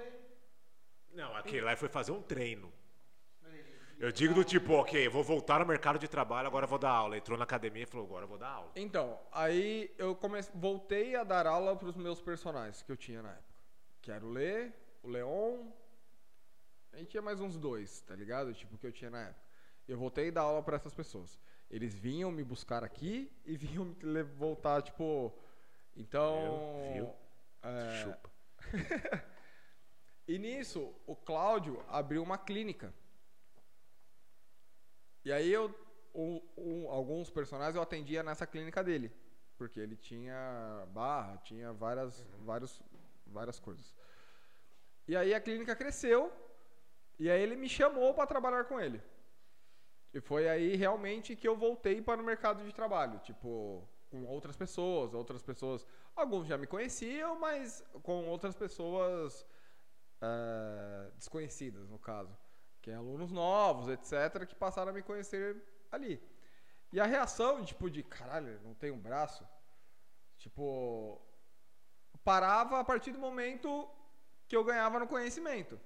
Não, 1.12 1.36
aquele 1.36 1.60
lá 1.60 1.76
foi 1.76 1.88
fazer 1.88 2.10
um 2.10 2.20
treino. 2.20 2.72
Eu 4.00 4.10
digo 4.10 4.34
do 4.34 4.42
tipo, 4.42 4.72
ok, 4.72 5.08
vou 5.08 5.22
voltar 5.22 5.60
no 5.60 5.66
mercado 5.66 6.00
de 6.00 6.08
trabalho, 6.08 6.48
agora 6.48 6.64
eu 6.64 6.68
vou 6.68 6.80
dar 6.80 6.90
aula. 6.90 7.16
Entrou 7.16 7.38
na 7.38 7.44
academia 7.44 7.84
e 7.84 7.86
falou, 7.86 8.04
agora 8.04 8.24
eu 8.24 8.28
vou 8.28 8.36
dar 8.36 8.48
aula. 8.48 8.72
Então, 8.74 9.20
aí 9.30 9.94
eu 9.96 10.16
comecei, 10.16 10.52
voltei 10.56 11.14
a 11.14 11.22
dar 11.22 11.46
aula 11.46 11.76
para 11.76 11.86
os 11.86 11.96
meus 11.96 12.20
personagens 12.20 12.82
que 12.82 12.90
eu 12.90 12.96
tinha 12.96 13.22
na 13.22 13.30
época. 13.30 13.54
Que 14.00 14.10
era 14.10 14.26
o 14.26 14.30
Lê, 14.30 14.72
o 15.04 15.08
Leon. 15.08 15.70
A 16.92 16.98
gente 16.98 17.08
tinha 17.10 17.22
mais 17.22 17.40
uns 17.40 17.56
dois, 17.58 18.00
tá 18.02 18.14
ligado? 18.14 18.52
Tipo, 18.54 18.76
que 18.78 18.86
eu 18.86 18.92
tinha 18.92 19.10
na 19.10 19.22
época. 19.28 19.40
Eu 19.88 19.98
voltei 19.98 20.28
a 20.28 20.32
dar 20.32 20.42
aula 20.42 20.62
para 20.62 20.76
essas 20.76 20.94
pessoas. 20.94 21.40
Eles 21.70 21.94
vinham 21.94 22.30
me 22.30 22.44
buscar 22.44 22.84
aqui 22.84 23.30
e 23.44 23.56
vinham 23.56 23.84
me 24.02 24.22
voltar, 24.22 24.82
tipo. 24.82 25.32
Então. 25.96 26.80
Viu? 26.94 27.04
Viu? 27.04 27.14
é, 27.62 28.02
Chupa. 28.02 28.30
e 30.26 30.38
nisso, 30.38 30.94
o 31.06 31.14
Cláudio 31.16 31.84
abriu 31.88 32.22
uma 32.22 32.36
clínica. 32.38 32.92
E 35.24 35.32
aí 35.32 35.50
eu, 35.52 35.72
o- 36.12 36.42
o- 36.56 36.88
alguns 36.90 37.30
personagens 37.30 37.76
eu 37.76 37.82
atendia 37.82 38.22
nessa 38.22 38.46
clínica 38.46 38.82
dele, 38.82 39.12
porque 39.56 39.78
ele 39.78 39.96
tinha 39.96 40.84
barra, 40.92 41.36
tinha 41.38 41.72
várias, 41.72 42.26
vários, 42.44 42.82
várias 43.26 43.58
coisas. 43.60 43.94
E 45.06 45.16
aí 45.16 45.32
a 45.32 45.40
clínica 45.40 45.76
cresceu 45.76 46.32
e 47.22 47.30
aí 47.30 47.40
ele 47.40 47.54
me 47.54 47.68
chamou 47.68 48.12
para 48.12 48.26
trabalhar 48.26 48.64
com 48.64 48.80
ele. 48.80 49.00
E 50.12 50.20
foi 50.20 50.48
aí 50.48 50.74
realmente 50.74 51.36
que 51.36 51.46
eu 51.46 51.56
voltei 51.56 52.02
para 52.02 52.20
o 52.20 52.24
mercado 52.24 52.64
de 52.64 52.72
trabalho, 52.72 53.20
tipo, 53.20 53.88
com 54.10 54.24
outras 54.26 54.56
pessoas, 54.56 55.14
outras 55.14 55.40
pessoas, 55.40 55.86
alguns 56.16 56.48
já 56.48 56.58
me 56.58 56.66
conheciam, 56.66 57.38
mas 57.38 57.80
com 58.02 58.26
outras 58.26 58.56
pessoas 58.56 59.46
eh, 60.20 61.12
desconhecidas, 61.14 61.88
no 61.88 61.96
caso, 61.96 62.36
que 62.80 62.90
é 62.90 62.94
alunos 62.94 63.30
novos, 63.30 63.86
etc, 63.86 64.44
que 64.44 64.56
passaram 64.56 64.90
a 64.90 64.92
me 64.92 65.00
conhecer 65.00 65.62
ali. 65.92 66.20
E 66.92 66.98
a 66.98 67.06
reação, 67.06 67.64
tipo, 67.64 67.88
de 67.88 68.02
caralho, 68.02 68.60
não 68.64 68.74
tem 68.74 68.90
um 68.90 68.98
braço, 68.98 69.46
tipo, 70.38 71.22
parava 72.24 72.80
a 72.80 72.84
partir 72.84 73.12
do 73.12 73.20
momento 73.20 73.88
que 74.48 74.56
eu 74.56 74.64
ganhava 74.64 74.98
no 74.98 75.06
conhecimento. 75.06 75.80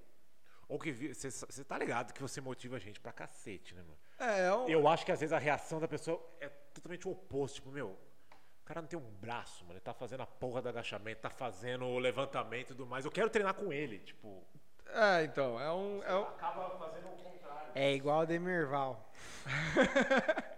Ou 0.68 0.78
que 0.80 0.92
você 1.14 1.64
tá 1.64 1.78
ligado 1.78 2.12
que 2.12 2.20
você 2.20 2.40
motiva 2.40 2.76
a 2.76 2.78
gente 2.80 2.98
pra 3.00 3.12
cacete, 3.12 3.74
né, 3.74 3.82
mano? 3.82 3.98
É, 4.18 4.52
um- 4.52 4.68
Eu 4.68 4.88
acho 4.88 5.04
que 5.06 5.12
às 5.12 5.20
vezes 5.20 5.32
a 5.32 5.38
reação 5.38 5.78
da 5.78 5.86
pessoa 5.86 6.20
é 6.40 6.48
totalmente 6.48 7.06
o 7.06 7.12
oposto. 7.12 7.56
Tipo, 7.56 7.70
meu, 7.70 7.88
o 7.90 8.64
cara 8.64 8.80
não 8.80 8.88
tem 8.88 8.98
um 8.98 9.10
braço, 9.20 9.62
mano. 9.64 9.74
Ele 9.74 9.80
tá 9.80 9.94
fazendo 9.94 10.22
a 10.22 10.26
porra 10.26 10.60
do 10.62 10.68
agachamento, 10.68 11.20
tá 11.20 11.30
fazendo 11.30 11.84
o 11.84 11.98
levantamento 12.00 12.70
e 12.70 12.74
tudo 12.74 12.84
mais. 12.86 13.04
Eu 13.04 13.12
quero 13.12 13.30
treinar 13.30 13.54
com 13.54 13.72
ele, 13.72 14.00
tipo. 14.00 14.44
É, 14.88 15.22
então, 15.24 15.60
é 15.60 15.72
um. 15.72 16.02
É 16.02 16.14
um 16.16 16.22
Acaba 16.24 16.76
fazendo 16.78 17.06
o 17.08 17.16
contrário. 17.16 17.70
É 17.74 17.92
igual 17.92 18.20
o 18.20 18.26
Demirval. 18.26 19.12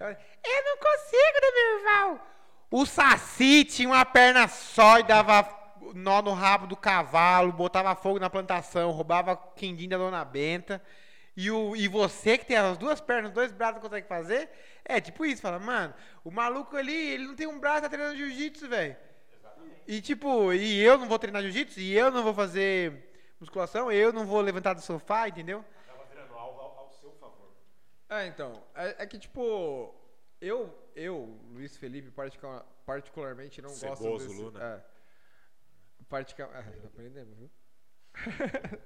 Eu 0.00 0.64
não 0.64 0.76
consigo, 0.78 1.40
Demirval. 1.40 2.26
O 2.70 2.86
Saci 2.86 3.64
tinha 3.64 3.88
uma 3.88 4.04
perna 4.04 4.48
só 4.48 4.98
e 4.98 5.02
dava 5.02 5.42
nó 5.94 6.22
no 6.22 6.32
rabo 6.32 6.66
do 6.66 6.76
cavalo, 6.76 7.52
botava 7.52 7.94
fogo 7.94 8.18
na 8.18 8.30
plantação, 8.30 8.90
roubava 8.90 9.36
quindim 9.36 9.88
da 9.88 9.96
dona 9.96 10.24
Benta. 10.24 10.82
E, 11.36 11.50
o, 11.50 11.74
e 11.74 11.88
você 11.88 12.36
que 12.36 12.44
tem 12.44 12.56
as 12.56 12.76
duas 12.76 13.00
pernas, 13.00 13.32
dois 13.32 13.52
braços, 13.52 13.76
não 13.76 13.82
consegue 13.82 14.06
fazer? 14.06 14.50
É 14.84 15.00
tipo 15.00 15.24
isso, 15.24 15.40
fala, 15.40 15.58
mano, 15.58 15.94
o 16.24 16.30
maluco 16.30 16.76
ali, 16.76 16.94
ele 17.12 17.26
não 17.26 17.34
tem 17.34 17.46
um 17.46 17.58
braço, 17.58 17.82
tá 17.82 17.88
treinando 17.88 18.16
jiu-jitsu, 18.16 18.68
velho. 18.68 18.96
E 19.86 20.00
tipo, 20.00 20.52
e 20.52 20.80
eu 20.80 20.98
não 20.98 21.08
vou 21.08 21.18
treinar 21.18 21.42
jiu-jitsu, 21.42 21.80
e 21.80 21.96
eu 21.96 22.10
não 22.10 22.22
vou 22.22 22.34
fazer 22.34 23.10
musculação, 23.40 23.90
eu 23.90 24.12
não 24.12 24.26
vou 24.26 24.40
levantar 24.40 24.74
do 24.74 24.80
sofá, 24.82 25.28
entendeu? 25.28 25.64
Acaba 25.88 26.04
virando 26.10 26.34
algo 26.34 26.60
ao, 26.60 26.78
ao 26.80 26.90
seu 26.90 27.12
favor. 27.12 27.48
É, 28.08 28.26
então, 28.26 28.62
é, 28.74 28.96
é 28.98 29.06
que 29.06 29.18
tipo, 29.18 29.94
eu, 30.40 30.76
eu, 30.94 31.40
Luiz 31.52 31.76
Felipe, 31.76 32.10
particu- 32.10 32.64
particularmente 32.84 33.62
não 33.62 33.70
gosto 33.70 33.96
Ceboso, 33.96 34.28
desse... 34.28 34.40
Luna. 34.42 34.58
É, 34.62 34.70
partica, 34.72 34.86
é, 34.86 34.99
tá 36.82 36.86
aprendendo, 36.86 37.34
viu? 37.34 37.50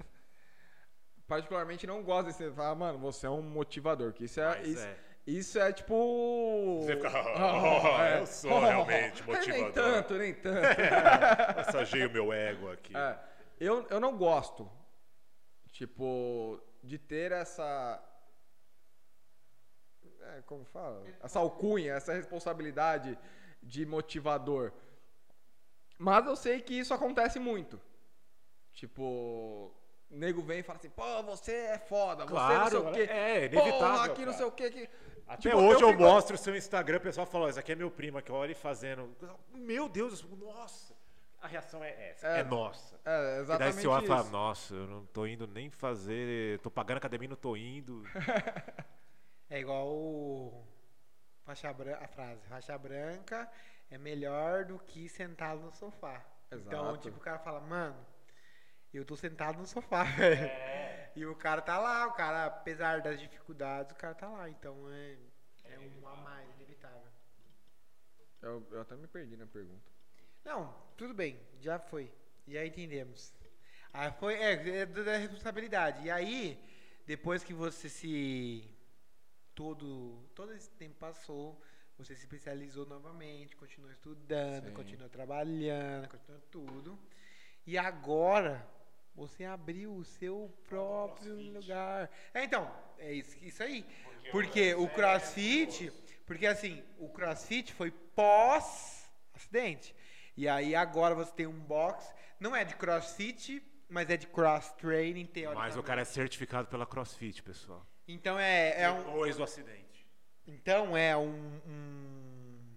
particularmente 1.27 1.87
não 1.87 2.03
gosto 2.03 2.27
desse... 2.27 2.51
Fala, 2.53 2.75
mano, 2.75 2.99
você 2.99 3.27
é 3.27 3.31
um 3.31 3.43
motivador, 3.43 4.13
que 4.13 4.25
isso 4.25 4.41
é... 4.41 4.47
Mas 4.47 4.69
isso, 4.69 4.87
é. 4.87 4.97
isso 5.27 5.59
é 5.59 5.73
tipo... 5.73 6.81
Você 6.83 6.97
fica, 6.97 7.09
Oh, 7.37 7.97
"Oh, 7.97 8.03
eu 8.19 8.27
sou 8.27 8.61
realmente 8.61 9.23
Nem 9.23 9.35
motivador." 9.35 9.73
tanto, 9.73 10.15
nem 10.15 10.35
tanto. 10.35 10.67
Massageio 11.57 12.09
o 12.09 12.13
meu 12.13 12.33
ego 12.33 12.71
aqui. 12.71 12.97
É, 12.97 13.19
eu, 13.59 13.87
eu 13.89 13.99
não 13.99 14.17
gosto, 14.17 14.71
tipo, 15.73 16.61
de 16.83 16.99
ter 16.99 17.33
essa. 17.33 18.03
É, 20.21 20.43
como 20.43 20.65
fala? 20.65 21.05
Essa 21.23 21.39
alcunha, 21.39 21.95
essa 21.95 22.13
responsabilidade 22.13 23.19
de 23.63 23.87
motivador. 23.87 24.73
Mas 26.05 26.27
eu 26.27 26.37
sei 26.37 26.61
que 26.61 26.75
isso 26.79 26.93
acontece 26.93 27.39
muito. 27.39 27.81
Tipo, 28.73 29.73
nego 30.11 30.43
vem 30.43 30.59
e 30.61 30.63
fala 30.63 30.79
assim, 30.79 30.91
pô, 30.91 31.23
você 31.23 31.53
é 31.53 31.79
foda, 31.79 32.25
você 32.27 32.33
não 32.33 32.69
sei 32.69 32.79
o 32.79 32.83
Claro, 32.83 32.95
quê. 32.95 33.01
é 33.11 33.37
inevitável, 33.47 33.79
Porra, 33.79 34.05
aqui 34.05 34.27
não 34.27 34.33
sei 34.33 34.45
o 34.47 34.53
quê. 34.53 34.71
Que... 34.71 34.89
Até 35.27 35.43
Tipo, 35.49 35.57
hoje 35.57 35.83
eu, 35.83 35.89
fico- 35.91 36.03
mostro 36.03 36.35
o 36.35 36.39
seu 36.39 36.55
Instagram, 36.55 36.99
o 36.99 37.01
pessoal 37.01 37.27
fala, 37.27 37.47
"Ó, 37.47 37.49
esse 37.49 37.59
aqui 37.59 37.73
é 37.73 37.75
meu 37.75 37.91
primo 37.91 38.19
aqui, 38.19 38.31
olha 38.31 38.49
ele 38.49 38.55
fazendo. 38.55 39.11
Meu 39.55 39.89
Deus, 39.89 40.23
eu- 40.23 40.37
nossa. 40.37 40.93
A 41.41 41.47
reação 41.47 41.83
é 41.85 42.11
essa, 42.11 42.27
é, 42.27 42.41
É, 42.41 42.45
nossa. 42.45 42.95
É, 43.05 43.11
E 43.11 43.13
daí 43.33 43.41
exatamente 43.41 43.75
você 43.81 43.87
olha 43.87 44.05
e 44.05 44.07
fala, 44.09 44.21
isso. 44.23 44.31
nossa, 44.33 44.75
eu 44.75 44.87
não 44.87 45.07
tô 45.07 45.27
indo 45.27 45.47
nem 45.47 45.71
fazer, 45.71 46.59
tô 46.61 46.71
pagando 46.71 46.99
academia 46.99 47.27
e 47.27 47.29
não 47.29 47.37
tô 47.37 47.57
indo. 47.57 48.03
É 49.51 49.61
igual 49.61 49.87
o 49.89 50.65
faixa 51.45 51.73
branca, 51.73 52.05
a 52.05 52.09
frase, 52.09 52.47
faixa 52.47 52.79
branca 52.79 53.51
é 53.91 53.99
melhor 53.99 54.65
do 54.65 54.79
que 54.79 55.09
sentado 55.09 55.61
no 55.61 55.73
sofá. 55.73 56.25
Então, 56.51 56.91
Exato. 56.91 56.99
tipo, 57.03 57.19
o 57.19 57.21
cara 57.21 57.39
fala, 57.39 57.61
mano, 57.61 58.07
eu 58.93 59.05
tô 59.05 59.17
sentado 59.17 59.59
no 59.59 59.67
sofá, 59.67 60.05
velho. 60.17 60.51
E 61.17 61.25
o 61.27 61.35
cara 61.35 61.61
tá 61.61 61.79
lá, 61.79 62.07
o 62.07 62.13
cara, 62.13 62.47
apesar 62.47 63.01
das 63.01 63.21
dificuldades, 63.21 63.93
o 63.93 63.97
cara 63.97 64.15
tá 64.15 64.29
lá. 64.29 64.49
Então 64.49 64.91
é, 64.91 65.17
é 65.65 65.79
um 65.79 66.09
a 66.09 66.17
mais, 66.17 66.51
inevitável. 66.57 67.13
Eu, 68.43 68.67
eu 68.71 68.81
até 68.81 68.97
me 68.97 69.07
perdi 69.07 69.37
na 69.37 69.47
pergunta. 69.47 69.91
Não, 70.45 70.75
tudo 70.97 71.15
bem, 71.15 71.41
já 71.61 71.79
foi. 71.79 72.13
Já 72.47 72.65
entendemos. 72.65 73.33
Aí 73.93 74.13
foi, 74.13 74.35
é, 74.35 74.81
é 74.81 74.87
da 74.87 75.17
responsabilidade. 75.17 76.05
E 76.05 76.11
aí, 76.11 76.63
depois 77.07 77.45
que 77.45 77.55
você 77.55 77.89
se. 77.89 78.74
Todo, 79.55 80.29
todo 80.35 80.53
esse 80.53 80.71
tempo 80.71 80.97
passou, 80.97 81.61
você 81.97 82.15
se 82.15 82.23
especializou 82.23 82.87
novamente, 82.87 83.57
continuou 83.57 83.93
estudando, 83.93 84.69
Sim. 84.69 84.75
continuou 84.75 85.09
trabalhando, 85.09 86.09
continuou 86.09 86.43
tudo. 86.51 86.99
E 87.67 87.79
agora, 87.79 88.67
você 89.15 89.45
abriu 89.45 89.95
o 89.95 90.05
seu 90.05 90.53
próprio 90.69 91.35
lugar. 91.35 92.11
É, 92.33 92.45
então, 92.45 92.71
é 92.99 93.13
isso, 93.13 93.37
isso 93.41 93.63
aí. 93.63 93.87
Porque 94.33 94.75
o 94.75 94.89
crossfit. 94.89 95.93
Porque 96.27 96.47
assim, 96.47 96.83
o 96.99 97.09
crossfit 97.09 97.73
foi 97.73 97.91
pós-acidente. 97.91 99.95
E 100.37 100.49
aí 100.49 100.75
agora 100.75 101.15
você 101.15 101.33
tem 101.33 101.47
um 101.47 101.61
box, 101.61 102.13
não 102.41 102.57
é 102.57 102.65
de 102.65 102.75
crossfit, 102.75 103.63
mas 103.89 104.11
é 104.11 104.17
de 104.17 104.27
cross 104.27 104.73
training, 104.73 105.27
teoricamente. 105.27 105.69
Mas 105.69 105.77
o 105.77 105.83
cara 105.83 106.01
é 106.01 106.05
certificado 106.05 106.69
pela 106.69 106.87
CrossFit, 106.87 107.43
pessoal. 107.43 107.87
Então 108.07 108.39
é, 108.39 108.83
é 108.83 108.91
um, 108.91 109.03
Depois 109.05 109.37
do 109.37 109.43
acidente. 109.45 110.07
então 110.47 110.97
é 110.97 111.17
um, 111.17 111.61
um- 111.67 112.77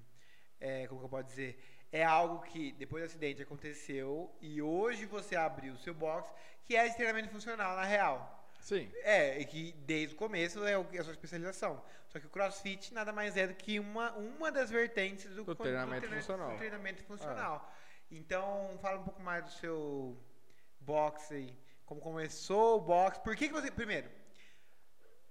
é, 0.59 0.87
como 0.87 0.99
que 1.01 1.05
eu 1.05 1.09
posso 1.09 1.25
dizer? 1.25 1.59
É 1.91 2.03
algo 2.03 2.41
que 2.43 2.71
depois 2.73 3.03
do 3.03 3.07
acidente 3.07 3.41
aconteceu 3.41 4.35
e 4.41 4.61
hoje 4.61 5.05
você 5.05 5.35
abriu 5.35 5.73
o 5.73 5.77
seu 5.77 5.93
box, 5.93 6.31
que 6.65 6.75
é 6.75 6.87
de 6.87 6.95
treinamento 6.95 7.29
funcional 7.29 7.75
na 7.75 7.83
real. 7.83 8.33
Sim. 8.59 8.91
É, 9.03 9.39
e 9.39 9.45
que 9.45 9.71
desde 9.85 10.15
o 10.15 10.17
começo 10.17 10.65
é 10.65 10.77
o- 10.77 10.85
é 10.93 10.97
a 10.99 11.03
sua 11.03 11.13
especialização. 11.13 11.81
Só 12.09 12.19
que 12.19 12.25
o 12.25 12.29
CrossFit 12.29 12.93
nada 12.93 13.13
mais 13.13 13.37
é 13.37 13.47
do 13.47 13.53
que 13.53 13.79
uma, 13.79 14.11
uma 14.13 14.51
das 14.51 14.69
vertentes 14.69 15.33
do, 15.35 15.43
Do 15.43 15.55
treinamento 15.55 16.01
treina- 16.01 16.17
funcional. 16.17 16.51
do 16.51 16.57
treinamento 16.57 17.03
funcional. 17.03 17.73
Então, 18.09 18.77
fala 18.81 18.99
um 18.99 19.03
pouco 19.03 19.21
mais 19.21 19.43
do 19.45 19.51
seu 19.51 20.17
boxe 20.79 21.33
aí. 21.35 21.57
Como 21.85 22.01
começou 22.01 22.77
o 22.77 22.81
boxe. 22.81 23.19
Por 23.21 23.35
que, 23.35 23.47
que 23.47 23.53
você. 23.53 23.69
Primeiro, 23.71 24.09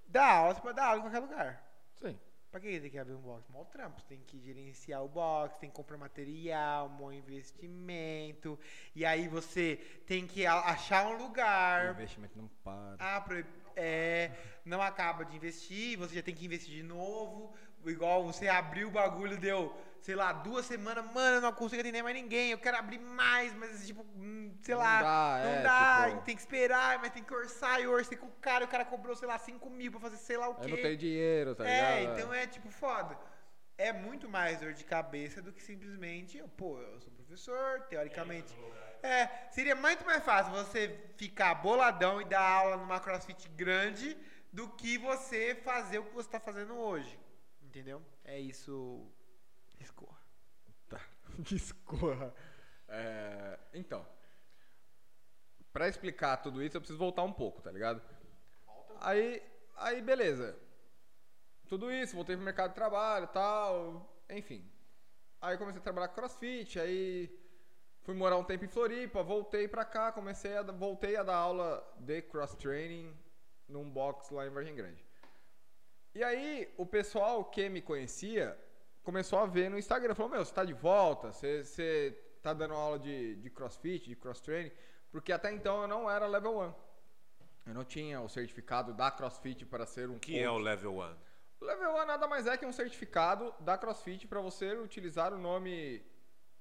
dá 0.08 0.24
aula, 0.26 0.54
você 0.54 0.60
pode 0.60 0.76
dar 0.76 0.86
aula 0.86 0.98
em 0.98 1.02
qualquer 1.02 1.18
lugar. 1.20 1.62
Sim. 1.96 2.18
Pra 2.50 2.60
que 2.60 2.80
tem 2.80 2.90
que 2.90 2.98
abrir 2.98 3.14
um 3.14 3.20
box? 3.20 3.44
Mó 3.50 3.64
trampo. 3.64 4.00
Você 4.00 4.06
tem 4.06 4.20
que 4.20 4.40
gerenciar 4.40 5.02
o 5.04 5.08
box, 5.08 5.58
tem 5.58 5.68
que 5.68 5.76
comprar 5.76 5.98
material, 5.98 6.86
um 6.86 6.96
bom 6.96 7.12
investimento. 7.12 8.58
E 8.94 9.04
aí 9.04 9.28
você 9.28 9.76
tem 10.06 10.26
que 10.26 10.46
achar 10.46 11.06
um 11.06 11.16
O 11.16 11.18
lugar. 11.18 11.90
investimento 11.90 12.36
não 12.38 12.48
para. 12.64 12.96
Ah, 12.98 13.20
pro- 13.20 13.44
é, 13.74 14.30
não 14.64 14.80
acaba 14.80 15.24
de 15.24 15.36
investir, 15.36 15.98
você 15.98 16.14
já 16.14 16.22
tem 16.22 16.34
que 16.34 16.46
investir 16.46 16.74
de 16.74 16.82
novo. 16.82 17.54
Igual 17.84 18.24
você 18.24 18.48
abriu 18.48 18.88
o 18.88 18.90
bagulho, 18.90 19.38
deu, 19.38 19.76
sei 20.00 20.14
lá, 20.14 20.32
duas 20.32 20.66
semanas, 20.66 21.04
mano, 21.12 21.36
eu 21.36 21.40
não 21.40 21.52
consigo 21.52 21.80
atender 21.80 22.02
mais 22.02 22.14
ninguém, 22.14 22.50
eu 22.52 22.58
quero 22.58 22.76
abrir 22.76 22.98
mais, 22.98 23.54
mas 23.54 23.86
tipo, 23.86 24.02
hum, 24.14 24.54
sei 24.62 24.74
Não 24.74 24.82
lá, 24.82 25.02
dá, 25.02 25.44
não 25.44 25.52
é, 25.52 25.62
dá, 25.62 26.06
tipo- 26.10 26.22
tem 26.22 26.34
que 26.36 26.40
esperar, 26.42 26.98
mas 27.00 27.10
tem 27.12 27.24
que 27.24 27.34
orçar, 27.34 27.80
e 27.80 27.86
orcei 27.86 28.16
com 28.16 28.26
o 28.26 28.32
cara, 28.40 28.64
o 28.64 28.68
cara 28.68 28.84
cobrou, 28.84 29.16
sei 29.16 29.26
lá, 29.26 29.38
5 29.38 29.68
mil 29.68 29.90
pra 29.90 30.00
fazer 30.00 30.16
sei 30.18 30.36
lá 30.36 30.48
o 30.48 30.52
Eu 30.52 30.56
quê. 30.56 30.68
não 30.68 30.76
tenho 30.76 30.96
dinheiro, 30.96 31.54
tá 31.54 31.68
É, 31.68 32.00
ligado? 32.00 32.18
então 32.18 32.32
é 32.34 32.46
tipo 32.46 32.70
foda. 32.70 33.18
É 33.78 33.92
muito 33.92 34.26
mais 34.28 34.60
dor 34.60 34.72
de 34.72 34.84
cabeça 34.84 35.42
do 35.42 35.52
que 35.52 35.62
simplesmente, 35.62 36.42
pô, 36.56 36.80
eu 36.80 36.98
sou 37.00 37.12
professor, 37.12 37.80
teoricamente. 37.90 38.54
É, 39.02 39.28
seria 39.50 39.76
muito 39.76 40.02
mais 40.06 40.24
fácil 40.24 40.50
você 40.52 40.98
ficar 41.18 41.54
boladão 41.56 42.20
e 42.20 42.24
dar 42.24 42.40
aula 42.40 42.76
numa 42.78 42.98
crossfit 43.00 43.46
grande 43.50 44.16
do 44.50 44.66
que 44.70 44.96
você 44.96 45.54
fazer 45.54 45.98
o 45.98 46.04
que 46.04 46.14
você 46.14 46.28
tá 46.30 46.40
fazendo 46.40 46.74
hoje. 46.74 47.18
Entendeu? 47.62 48.00
É 48.24 48.40
isso. 48.40 49.06
Escorra. 51.38 51.42
Tá. 51.42 51.42
Discorra. 51.42 52.34
É, 52.88 53.58
então. 53.74 54.06
Pra 55.72 55.88
explicar 55.88 56.38
tudo 56.38 56.62
isso, 56.62 56.76
eu 56.76 56.80
preciso 56.80 56.98
voltar 56.98 57.22
um 57.22 57.32
pouco, 57.32 57.60
tá 57.60 57.70
ligado? 57.70 58.00
Aí, 59.00 59.42
aí 59.76 60.00
beleza. 60.00 60.58
Tudo 61.68 61.92
isso, 61.92 62.14
voltei 62.14 62.36
pro 62.36 62.44
mercado 62.44 62.70
de 62.70 62.76
trabalho 62.76 63.26
tal, 63.26 64.24
enfim. 64.30 64.64
Aí 65.40 65.58
comecei 65.58 65.80
a 65.80 65.82
trabalhar 65.82 66.08
com 66.08 66.14
crossfit, 66.14 66.78
aí 66.78 67.30
fui 68.02 68.14
morar 68.14 68.36
um 68.36 68.44
tempo 68.44 68.64
em 68.64 68.68
Floripa, 68.68 69.22
voltei 69.22 69.68
pra 69.68 69.84
cá, 69.84 70.12
comecei 70.12 70.56
a, 70.56 70.62
voltei 70.62 71.16
a 71.16 71.22
dar 71.22 71.36
aula 71.36 71.86
de 71.98 72.22
cross 72.22 72.54
training 72.54 73.14
num 73.68 73.90
box 73.90 74.30
lá 74.30 74.46
em 74.46 74.50
Vargem 74.50 74.74
Grande. 74.74 75.04
E 76.14 76.24
aí, 76.24 76.72
o 76.78 76.86
pessoal 76.86 77.44
que 77.44 77.68
me 77.68 77.82
conhecia 77.82 78.56
começou 79.06 79.38
a 79.38 79.46
ver 79.46 79.70
no 79.70 79.78
Instagram. 79.78 80.14
Falou: 80.14 80.32
Meu, 80.32 80.44
você 80.44 80.52
tá 80.52 80.64
de 80.64 80.74
volta? 80.74 81.32
Você, 81.32 81.62
você 81.64 82.18
tá 82.42 82.52
dando 82.52 82.74
aula 82.74 82.98
de, 82.98 83.36
de 83.36 83.48
crossfit, 83.48 84.08
de 84.08 84.16
cross 84.16 84.40
training? 84.40 84.72
Porque 85.10 85.32
até 85.32 85.50
então 85.52 85.80
eu 85.82 85.88
não 85.88 86.10
era 86.10 86.26
level 86.26 86.58
1. 86.58 86.74
Eu 87.68 87.74
não 87.74 87.84
tinha 87.84 88.20
o 88.20 88.28
certificado 88.28 88.92
da 88.92 89.10
crossfit 89.10 89.64
para 89.64 89.86
ser 89.86 90.10
um 90.10 90.16
O 90.16 90.20
que 90.20 90.38
é 90.38 90.48
o 90.50 90.54
coach. 90.54 90.64
level 90.64 90.92
1? 90.98 91.16
O 91.60 91.64
level 91.64 91.94
1 92.02 92.06
nada 92.06 92.26
mais 92.26 92.46
é 92.46 92.56
que 92.56 92.66
um 92.66 92.72
certificado 92.72 93.54
da 93.60 93.78
crossfit 93.78 94.26
para 94.26 94.40
você 94.40 94.76
utilizar 94.76 95.32
o 95.32 95.38
nome 95.38 96.04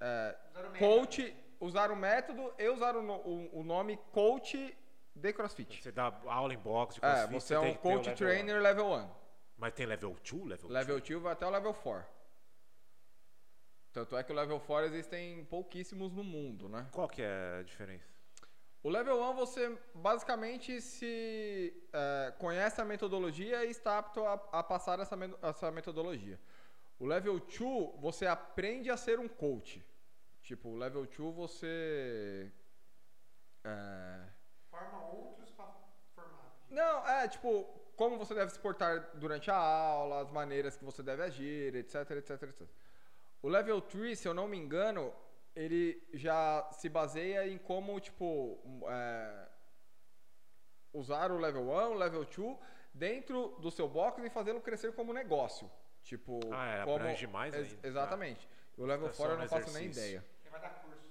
é, 0.00 0.36
coach, 0.78 1.36
usar 1.60 1.90
o 1.90 1.96
método 1.96 2.52
e 2.58 2.68
usar 2.68 2.96
o, 2.96 3.00
o- 3.04 3.60
o 3.60 3.62
nome 3.64 3.98
coach 4.12 4.76
de 5.14 5.32
crossfit. 5.32 5.82
Você 5.82 5.92
dá 5.92 6.12
aula 6.26 6.54
em 6.54 6.58
boxe, 6.58 6.98
de 7.00 7.06
É, 7.06 7.10
crossfit, 7.10 7.32
você 7.40 7.54
é 7.54 7.60
tem 7.60 7.70
um 7.70 7.74
que 7.74 7.82
ter 7.82 7.88
o 7.88 7.92
coach 7.92 8.06
level 8.08 8.16
trainer 8.16 8.62
level 8.62 8.86
1. 8.86 8.90
one. 8.92 9.10
Mas 9.58 9.72
tem 9.74 9.86
level 9.86 10.16
2, 10.30 10.44
level 10.44 10.68
Level 10.70 11.00
two? 11.00 11.08
2 11.20 11.22
vai 11.22 11.32
até 11.32 11.46
o 11.46 11.50
level 11.50 11.72
4. 11.74 12.15
Tanto 13.96 14.14
é 14.14 14.22
que 14.22 14.30
o 14.30 14.34
level 14.34 14.60
4 14.60 14.88
existem 14.88 15.42
pouquíssimos 15.46 16.12
no 16.12 16.22
mundo, 16.22 16.68
né? 16.68 16.86
Qual 16.92 17.08
que 17.08 17.22
é 17.22 17.60
a 17.60 17.62
diferença? 17.62 18.04
O 18.82 18.90
level 18.90 19.18
1 19.30 19.34
você 19.34 19.78
basicamente 19.94 20.82
se 20.82 21.74
é, 21.94 22.34
conhece 22.38 22.78
a 22.78 22.84
metodologia 22.84 23.64
e 23.64 23.70
está 23.70 23.96
apto 23.96 24.22
a, 24.26 24.34
a 24.52 24.62
passar 24.62 25.00
essa, 25.00 25.16
essa 25.40 25.70
metodologia. 25.70 26.38
O 26.98 27.06
level 27.06 27.40
2 27.40 27.98
você 27.98 28.26
aprende 28.26 28.90
a 28.90 28.98
ser 28.98 29.18
um 29.18 29.26
coach. 29.26 29.82
Tipo, 30.42 30.68
o 30.68 30.76
level 30.76 31.06
2 31.06 31.34
você. 31.34 32.52
é, 33.64 34.26
Forma 34.68 35.06
outros 35.06 35.50
pra 35.52 35.72
formar. 36.14 36.54
Não, 36.68 37.08
é 37.08 37.26
tipo, 37.28 37.64
como 37.96 38.18
você 38.18 38.34
deve 38.34 38.52
se 38.52 38.58
portar 38.58 39.12
durante 39.14 39.50
a 39.50 39.56
aula, 39.56 40.20
as 40.20 40.30
maneiras 40.30 40.76
que 40.76 40.84
você 40.84 41.02
deve 41.02 41.22
agir, 41.22 41.74
etc, 41.74 42.10
etc, 42.10 42.42
etc. 42.42 42.68
O 43.42 43.48
level 43.48 43.80
3, 43.80 44.18
se 44.18 44.26
eu 44.26 44.34
não 44.34 44.48
me 44.48 44.56
engano, 44.56 45.12
ele 45.54 46.02
já 46.14 46.68
se 46.72 46.88
baseia 46.88 47.46
em 47.46 47.58
como, 47.58 47.98
tipo, 48.00 48.60
um, 48.64 48.80
é, 48.90 49.48
usar 50.92 51.30
o 51.30 51.38
level 51.38 51.62
1, 51.68 51.90
o 51.90 51.94
level 51.94 52.24
2 52.24 52.58
dentro 52.92 53.48
do 53.60 53.70
seu 53.70 53.88
box 53.88 54.22
e 54.24 54.30
fazê-lo 54.30 54.60
crescer 54.60 54.92
como 54.94 55.12
negócio. 55.12 55.70
Tipo, 56.02 56.40
Ah, 56.52 56.66
é, 56.78 56.84
como... 56.84 56.96
abrange 56.96 57.26
mais 57.26 57.54
Ex- 57.54 57.72
ainda. 57.74 57.88
Exatamente. 57.88 58.48
O 58.76 58.84
level 58.84 59.08
Tá 59.08 59.14
só 59.14 59.22
4 59.24 59.32
eu 59.32 59.36
no 59.36 59.42
não 59.42 59.48
faço 59.48 59.78
nem 59.78 59.86
ideia. 59.90 60.24
Você 60.42 60.50
vai 60.50 60.60
dar 60.60 60.70
curso. 60.70 61.06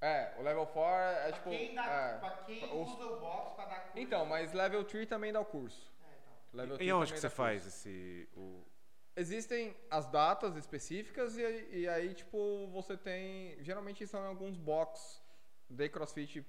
É, 0.00 0.34
o 0.38 0.42
level 0.42 0.66
4 0.66 1.18
é 1.28 1.32
tipo... 1.32 1.42
pra 1.48 1.52
quem, 1.58 1.74
dá, 1.74 1.84
é, 1.86 2.18
pra 2.18 2.30
quem 2.44 2.64
os- 2.64 2.90
usa 2.92 3.04
o 3.06 3.20
box 3.20 3.54
pra 3.54 3.64
dar 3.66 3.80
curso. 3.84 3.98
Então, 3.98 4.26
mas 4.26 4.52
level 4.52 4.84
3 4.84 5.08
também 5.08 5.32
dá 5.32 5.40
o 5.40 5.44
curso. 5.44 5.90
É, 6.02 6.06
então. 6.18 6.58
Level 6.58 6.74
E 6.74 6.78
3 6.78 6.92
onde 6.92 7.12
que 7.12 7.18
você 7.20 7.26
curso. 7.28 7.36
faz 7.36 7.66
esse... 7.66 8.28
O... 8.36 8.64
Existem 9.16 9.76
as 9.90 10.06
datas 10.06 10.56
específicas 10.56 11.36
e, 11.36 11.44
aí- 11.44 11.68
e 11.82 11.88
aí, 11.88 12.14
tipo, 12.14 12.66
você 12.68 12.96
tem. 12.96 13.56
Geralmente 13.62 14.06
são 14.06 14.24
alguns 14.24 14.56
box 14.58 15.22
de 15.70 15.88
crossfit 15.88 16.44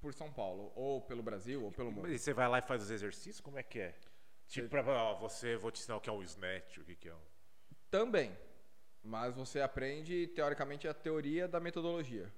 por 0.00 0.12
São 0.12 0.30
Paulo, 0.32 0.70
ou 0.74 1.00
pelo 1.00 1.22
Brasil, 1.22 1.62
ou 1.64 1.72
pelo 1.72 1.90
mundo. 1.90 2.08
E 2.10 2.18
você 2.18 2.32
vai 2.34 2.48
lá 2.48 2.58
e 2.58 2.62
faz 2.62 2.82
os 2.82 2.90
exercícios? 2.90 3.40
Como 3.40 3.58
é 3.58 3.62
que 3.62 3.78
é? 3.78 3.94
Tipo, 4.48 4.68
pra, 4.68 4.82
ó, 4.82 5.14
você, 5.18 5.56
vou 5.56 5.70
te 5.70 5.80
ensinar 5.80 5.96
o 5.96 6.00
que 6.00 6.10
é 6.10 6.12
o 6.12 6.22
snatch, 6.22 6.78
o 6.78 6.84
que, 6.84 6.96
que 6.96 7.08
é 7.08 7.14
o... 7.14 7.20
Também. 7.90 8.36
Mas 9.02 9.34
você 9.34 9.60
aprende, 9.60 10.26
teoricamente, 10.28 10.88
a 10.88 10.92
teoria 10.94 11.46
da 11.48 11.60
metodologia. 11.60 12.30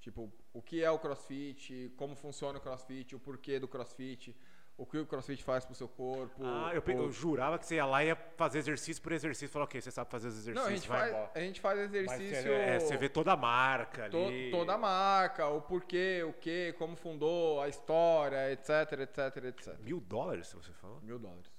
Tipo, 0.00 0.32
o 0.52 0.62
que 0.62 0.82
é 0.84 0.90
o 0.90 0.98
crossfit, 0.98 1.92
como 1.96 2.14
funciona 2.14 2.58
o 2.58 2.60
crossfit, 2.60 3.14
o 3.14 3.20
porquê 3.20 3.58
do 3.58 3.66
crossfit, 3.68 4.36
o 4.82 4.86
que 4.86 4.96
o 4.96 5.06
crossfit 5.06 5.42
faz 5.44 5.64
pro 5.64 5.74
seu 5.74 5.86
corpo. 5.86 6.42
Ah, 6.44 6.70
eu, 6.74 6.80
pe- 6.80 6.94
o- 6.94 7.02
eu 7.04 7.12
jurava 7.12 7.58
que 7.58 7.66
você 7.66 7.74
ia 7.74 7.84
lá 7.84 8.02
e 8.02 8.06
ia 8.08 8.16
fazer 8.36 8.58
exercício 8.60 9.02
por 9.02 9.12
exercício. 9.12 9.48
Falou, 9.50 9.64
ok, 9.66 9.78
você 9.80 9.90
sabe 9.90 10.10
fazer 10.10 10.28
os 10.28 10.34
exercícios, 10.38 10.64
Não, 10.64 10.70
a 10.72 10.74
gente, 10.74 10.88
vai 10.88 11.12
faz, 11.12 11.30
a 11.36 11.40
gente 11.40 11.60
faz 11.60 11.78
exercício. 11.80 12.42
você, 12.42 12.48
é, 12.52 12.80
você 12.80 12.96
vê 12.96 13.08
toda 13.08 13.32
a 13.32 13.36
marca 13.36 14.08
To- 14.08 14.26
ali. 14.26 14.50
toda 14.50 14.72
a 14.72 14.78
marca, 14.78 15.46
o 15.48 15.60
porquê, 15.60 16.22
o 16.24 16.32
que, 16.32 16.72
como 16.78 16.96
fundou, 16.96 17.60
a 17.60 17.68
história, 17.68 18.50
etc, 18.52 18.70
etc, 19.00 19.44
etc. 19.44 19.78
Mil 19.80 20.00
dólares, 20.00 20.50
você 20.52 20.72
falou? 20.72 20.98
Mil 21.02 21.18
dólares. 21.18 21.52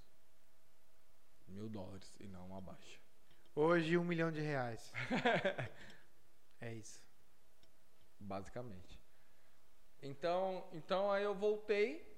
Mil 1.48 1.70
dólares 1.70 2.16
e 2.20 2.28
não 2.28 2.56
abaixo. 2.58 3.00
Hoje, 3.54 3.98
um 3.98 4.04
milhão 4.04 4.32
de 4.32 4.40
reais. 4.42 4.92
é 6.60 6.74
isso. 6.74 7.02
Basicamente. 8.20 9.00
Então, 10.02 10.66
então 10.74 11.12
aí 11.12 11.24
eu 11.24 11.36
voltei 11.36 12.11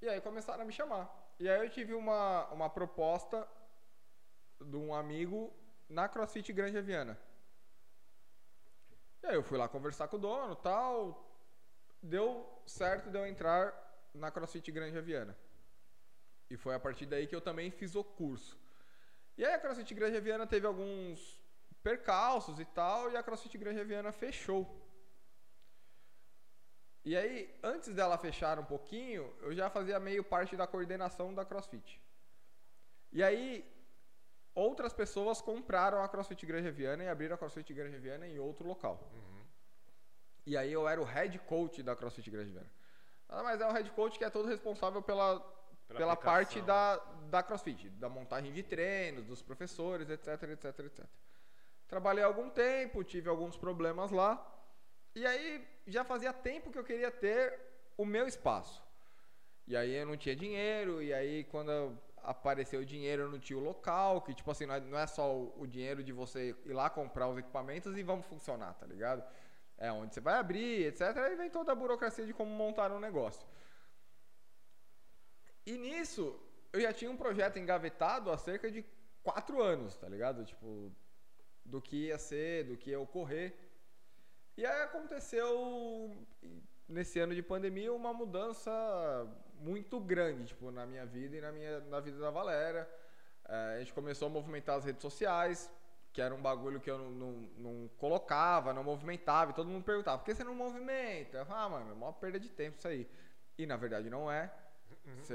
e 0.00 0.08
aí 0.08 0.20
começaram 0.20 0.62
a 0.62 0.66
me 0.66 0.72
chamar. 0.72 1.10
E 1.38 1.48
aí 1.48 1.64
eu 1.64 1.70
tive 1.70 1.94
uma, 1.94 2.46
uma 2.48 2.70
proposta 2.70 3.46
de 4.60 4.76
um 4.76 4.94
amigo 4.94 5.52
na 5.88 6.08
CrossFit 6.08 6.52
Grande 6.52 6.80
Viana. 6.80 7.18
E 9.22 9.26
aí 9.26 9.34
eu 9.34 9.42
fui 9.42 9.58
lá 9.58 9.68
conversar 9.68 10.08
com 10.08 10.16
o 10.16 10.20
dono 10.20 10.54
tal. 10.56 11.22
Deu 12.02 12.46
certo 12.66 13.10
de 13.10 13.18
eu 13.18 13.26
entrar 13.26 13.74
na 14.14 14.30
CrossFit 14.30 14.70
Grande 14.70 15.00
Viana. 15.00 15.36
E 16.48 16.56
foi 16.56 16.74
a 16.74 16.80
partir 16.80 17.06
daí 17.06 17.26
que 17.26 17.34
eu 17.34 17.40
também 17.40 17.70
fiz 17.70 17.94
o 17.94 18.04
curso. 18.04 18.58
E 19.36 19.44
aí 19.44 19.52
a 19.52 19.58
CrossFit 19.58 19.94
Grande 19.94 20.20
Viana 20.20 20.46
teve 20.46 20.66
alguns 20.66 21.40
percalços 21.82 22.58
e 22.58 22.64
tal, 22.64 23.10
e 23.10 23.16
a 23.16 23.22
CrossFit 23.22 23.58
Grande 23.58 23.84
Viana 23.84 24.12
fechou. 24.12 24.85
E 27.06 27.16
aí, 27.16 27.56
antes 27.62 27.94
dela 27.94 28.18
fechar 28.18 28.58
um 28.58 28.64
pouquinho, 28.64 29.32
eu 29.40 29.54
já 29.54 29.70
fazia 29.70 30.00
meio 30.00 30.24
parte 30.24 30.56
da 30.56 30.66
coordenação 30.66 31.32
da 31.32 31.44
CrossFit. 31.44 32.02
E 33.12 33.22
aí, 33.22 33.64
outras 34.52 34.92
pessoas 34.92 35.40
compraram 35.40 36.02
a 36.02 36.08
CrossFit 36.08 36.44
Granja 36.44 36.72
Viana 36.72 37.04
e 37.04 37.08
abriram 37.08 37.36
a 37.36 37.38
CrossFit 37.38 37.72
Granja 37.72 37.96
Viana 38.00 38.26
em 38.26 38.40
outro 38.40 38.66
local. 38.66 39.08
E 40.44 40.56
aí 40.56 40.72
eu 40.72 40.88
era 40.88 41.00
o 41.00 41.04
head 41.04 41.38
coach 41.38 41.80
da 41.80 41.94
CrossFit 41.94 42.28
Granja 42.28 42.50
Viana. 42.50 42.72
Nada 43.28 43.42
mais 43.44 43.60
é 43.60 43.68
o 43.68 43.72
head 43.72 43.88
coach 43.92 44.18
que 44.18 44.24
é 44.24 44.30
todo 44.30 44.48
responsável 44.48 45.00
pela, 45.00 45.38
Pela 45.86 45.98
pela, 46.00 46.16
parte 46.16 46.60
da, 46.62 46.96
da 47.30 47.40
CrossFit, 47.40 47.88
da 47.90 48.08
montagem 48.08 48.52
de 48.52 48.64
treinos, 48.64 49.24
dos 49.24 49.40
professores, 49.40 50.10
etc, 50.10 50.42
etc, 50.42 50.78
etc. 50.80 51.06
Trabalhei 51.86 52.24
algum 52.24 52.50
tempo, 52.50 53.04
tive 53.04 53.28
alguns 53.28 53.56
problemas 53.56 54.10
lá. 54.10 54.44
E 55.16 55.26
aí 55.26 55.66
já 55.86 56.04
fazia 56.04 56.30
tempo 56.30 56.70
que 56.70 56.78
eu 56.78 56.84
queria 56.84 57.10
ter 57.10 57.58
o 57.96 58.04
meu 58.04 58.28
espaço. 58.28 58.84
E 59.66 59.74
aí 59.74 59.94
eu 59.94 60.04
não 60.04 60.14
tinha 60.14 60.36
dinheiro, 60.36 61.02
e 61.02 61.12
aí 61.14 61.44
quando 61.44 61.98
apareceu 62.18 62.80
o 62.80 62.84
dinheiro 62.84 63.22
eu 63.22 63.30
não 63.30 63.38
tinha 63.38 63.58
o 63.58 63.62
local, 63.62 64.20
que 64.20 64.34
tipo 64.34 64.50
assim, 64.50 64.66
não 64.66 64.98
é, 64.98 65.04
é 65.04 65.06
só 65.06 65.26
o 65.34 65.66
dinheiro 65.66 66.04
de 66.04 66.12
você 66.12 66.54
ir 66.66 66.74
lá 66.74 66.90
comprar 66.90 67.28
os 67.28 67.38
equipamentos 67.38 67.96
e 67.96 68.02
vamos 68.02 68.26
funcionar, 68.26 68.74
tá 68.74 68.84
ligado? 68.84 69.24
É 69.78 69.90
onde 69.90 70.12
você 70.12 70.20
vai 70.20 70.34
abrir, 70.34 70.86
etc. 70.86 71.16
Aí 71.16 71.34
vem 71.34 71.48
toda 71.48 71.72
a 71.72 71.74
burocracia 71.74 72.26
de 72.26 72.34
como 72.34 72.50
montar 72.50 72.92
um 72.92 73.00
negócio. 73.00 73.48
E 75.64 75.78
nisso, 75.78 76.38
eu 76.74 76.80
já 76.82 76.92
tinha 76.92 77.10
um 77.10 77.16
projeto 77.16 77.58
engavetado 77.58 78.30
há 78.30 78.36
cerca 78.36 78.70
de 78.70 78.84
quatro 79.22 79.62
anos, 79.62 79.96
tá 79.96 80.10
ligado? 80.10 80.44
Tipo, 80.44 80.92
do 81.64 81.80
que 81.80 82.08
ia 82.08 82.18
ser, 82.18 82.64
do 82.64 82.76
que 82.76 82.90
ia 82.90 83.00
ocorrer. 83.00 83.65
E 84.56 84.64
aí 84.64 84.82
aconteceu, 84.82 86.16
nesse 86.88 87.18
ano 87.18 87.34
de 87.34 87.42
pandemia, 87.42 87.92
uma 87.92 88.12
mudança 88.12 88.70
muito 89.60 90.00
grande, 90.00 90.46
tipo, 90.46 90.70
na 90.70 90.86
minha 90.86 91.04
vida 91.04 91.36
e 91.36 91.40
na, 91.40 91.52
minha, 91.52 91.80
na 91.80 92.00
vida 92.00 92.18
da 92.18 92.30
Valéria. 92.30 92.88
Eh, 93.48 93.74
a 93.76 93.78
gente 93.80 93.92
começou 93.92 94.26
a 94.26 94.30
movimentar 94.30 94.76
as 94.76 94.84
redes 94.84 95.02
sociais, 95.02 95.70
que 96.10 96.22
era 96.22 96.34
um 96.34 96.40
bagulho 96.40 96.80
que 96.80 96.90
eu 96.90 96.96
não, 96.96 97.10
não, 97.10 97.32
não 97.58 97.90
colocava, 97.98 98.72
não 98.72 98.82
movimentava, 98.82 99.50
e 99.50 99.54
todo 99.54 99.68
mundo 99.68 99.84
perguntava, 99.84 100.18
por 100.18 100.24
que 100.24 100.34
você 100.34 100.42
não 100.42 100.54
movimenta? 100.54 101.36
Eu 101.36 101.44
falava, 101.44 101.76
ah, 101.76 101.78
mano, 101.78 101.90
é 101.90 101.94
uma 101.94 102.12
perda 102.12 102.40
de 102.40 102.48
tempo 102.48 102.78
isso 102.78 102.88
aí. 102.88 103.06
E 103.58 103.66
na 103.66 103.76
verdade 103.76 104.08
não 104.08 104.30
é. 104.30 104.50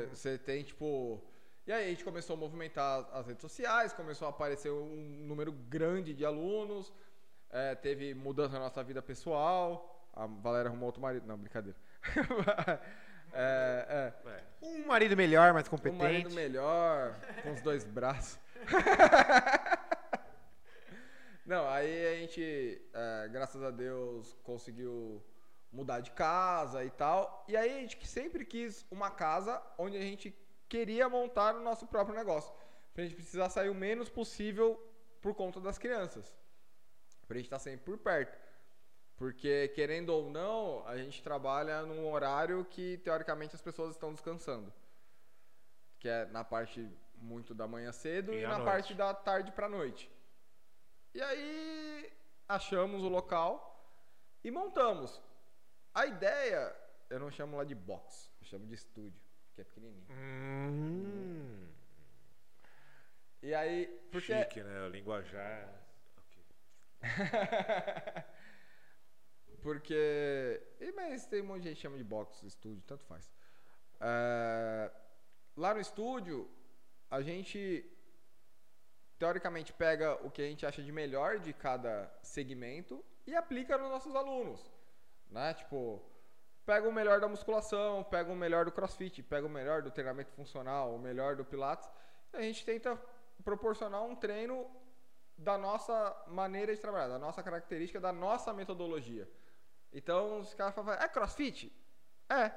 Você 0.10 0.38
tem, 0.38 0.64
tipo. 0.64 1.22
E 1.66 1.72
aí 1.72 1.86
a 1.86 1.90
gente 1.90 2.04
começou 2.04 2.36
a 2.36 2.40
movimentar 2.40 3.08
as 3.14 3.28
redes 3.28 3.42
sociais, 3.42 3.94
começou 3.94 4.26
a 4.28 4.32
aparecer 4.32 4.72
um 4.72 5.26
número 5.28 5.52
grande 5.52 6.14
de 6.14 6.26
alunos, 6.26 6.92
eh, 7.52 7.76
teve 7.76 8.14
mudança 8.14 8.54
na 8.54 8.60
nossa 8.60 8.84
vida 8.84 9.02
pessoal. 9.02 10.10
A 10.14 10.26
Valéria 10.26 10.70
arrumou 10.70 10.88
outro 10.88 11.02
marido. 11.02 11.26
Não, 11.28 11.38
brincadeira. 11.38 11.78
é, 13.34 14.14
é. 14.26 14.30
É. 14.30 14.44
Um 14.62 14.86
marido 14.88 15.16
melhor, 15.16 15.54
mais 15.54 15.68
Um 15.68 15.72
competente. 15.72 16.02
marido 16.02 16.32
melhor, 16.32 17.16
com 17.44 17.54
os 17.54 17.62
dois 17.62 17.84
braços. 17.84 18.40
Não, 21.46 21.68
aí 21.68 22.08
a 22.08 22.16
gente, 22.20 22.82
é, 22.94 23.28
graças 23.30 23.62
a 23.64 23.72
Deus, 23.72 24.38
conseguiu 24.44 25.22
mudar 25.72 26.00
de 26.00 26.12
casa 26.12 26.84
e 26.86 26.90
tal. 26.92 27.44
E 27.48 27.58
aí 27.58 27.78
a 27.78 27.82
gente 27.82 28.08
sempre 28.08 28.46
quis 28.46 28.86
uma 28.92 29.10
casa 29.10 29.62
onde 29.78 29.98
a 29.98 30.02
gente 30.02 30.36
queria 30.70 31.10
montar 31.10 31.56
o 31.56 31.62
nosso 31.62 31.88
próprio 31.88 32.16
negócio. 32.16 32.54
Pra 32.94 33.04
gente 33.04 33.16
precisar 33.16 33.50
sair 33.50 33.70
o 33.70 33.76
menos 33.76 34.10
possível 34.10 34.80
por 35.22 35.34
conta 35.34 35.60
das 35.60 35.78
crianças. 35.78 36.34
Pra 37.32 37.38
gente 37.38 37.46
estar 37.46 37.60
sempre 37.60 37.86
por 37.86 37.98
perto. 37.98 38.38
Porque, 39.16 39.70
querendo 39.70 40.10
ou 40.10 40.30
não, 40.30 40.86
a 40.86 40.98
gente 40.98 41.24
trabalha 41.24 41.84
num 41.84 42.12
horário 42.12 42.66
que, 42.66 42.98
teoricamente, 42.98 43.56
as 43.56 43.62
pessoas 43.62 43.92
estão 43.92 44.12
descansando. 44.14 44.74
Que 45.98 46.10
é 46.10 46.26
na 46.26 46.44
parte 46.44 46.86
muito 47.16 47.54
da 47.54 47.68
manhã 47.68 47.92
cedo 47.94 48.34
E 48.34 48.40
e, 48.40 48.42
na 48.42 48.58
noite. 48.58 48.66
parte 48.66 48.94
da 48.96 49.14
tarde 49.14 49.52
pra 49.54 49.70
noite. 49.70 50.12
E 51.14 51.22
aí, 51.22 52.12
achamos 52.50 53.02
o 53.04 53.08
local 53.08 53.82
e 54.44 54.52
montamos. 54.52 55.22
A 55.94 56.06
ideia, 56.06 56.76
eu 57.10 57.18
não 57.20 57.32
chamo 57.32 57.56
lá 57.56 57.64
de 57.64 57.76
box, 57.76 58.30
eu 58.42 58.46
chamo 58.48 58.66
de 58.66 58.74
estúdio, 58.74 59.22
que 59.54 59.62
é 59.62 59.64
pequenininho. 59.64 60.06
Hum, 60.10 61.68
E 63.42 63.54
aí, 63.54 63.86
porque... 64.12 64.34
Chique, 64.38 64.62
né? 64.64 64.82
O 64.84 64.90
linguajar. 64.90 65.81
Porque. 69.62 70.62
Mas 70.96 71.28
tem 71.28 71.42
um 71.42 71.46
monte 71.46 71.62
de 71.62 71.70
gente 71.70 71.78
que 71.78 71.82
chama 71.82 71.98
de 71.98 72.04
box, 72.04 72.44
estúdio, 72.44 72.84
tanto 72.88 73.06
faz. 73.06 73.32
É, 74.00 74.92
Lá 75.56 75.74
no 75.74 75.82
estúdio, 75.82 76.50
a 77.10 77.22
gente 77.22 77.86
teoricamente 79.20 79.74
pega 79.74 80.14
o 80.26 80.32
que 80.32 80.42
a 80.42 80.46
gente 80.46 80.66
acha 80.66 80.82
de 80.82 80.92
melhor 80.92 81.40
de 81.40 81.54
cada 81.54 82.12
segmento 82.24 83.04
e 83.28 83.36
aplica 83.36 83.78
nos 83.78 83.90
nossos 83.90 84.16
alunos. 84.16 84.72
Né? 85.30 85.54
Tipo, 85.54 86.02
pega 86.66 86.88
o 86.88 86.92
melhor 86.92 87.20
da 87.20 87.28
musculação, 87.28 88.04
pega 88.06 88.32
o 88.32 88.36
melhor 88.36 88.66
do 88.66 88.72
crossfit, 88.72 89.22
pega 89.22 89.46
o 89.46 89.50
melhor 89.50 89.82
do 89.82 89.92
treinamento 89.92 90.32
funcional, 90.32 90.96
o 90.96 91.00
melhor 91.00 91.36
do 91.36 91.44
pilates. 91.44 91.90
A 92.32 92.42
gente 92.42 92.66
tenta 92.66 93.00
proporcionar 93.44 94.02
um 94.04 94.16
treino 94.16 94.66
da 95.42 95.58
nossa 95.58 96.24
maneira 96.28 96.74
de 96.74 96.80
trabalhar, 96.80 97.08
da 97.08 97.20
nossa 97.20 97.42
característica, 97.42 98.00
da 98.00 98.14
nossa 98.14 98.54
metodologia. 98.54 99.30
Então, 99.92 100.40
os 100.40 100.54
caras 100.54 100.74
falam, 100.74 100.94
é 100.94 101.08
crossfit? 101.08 101.72
É. 102.30 102.52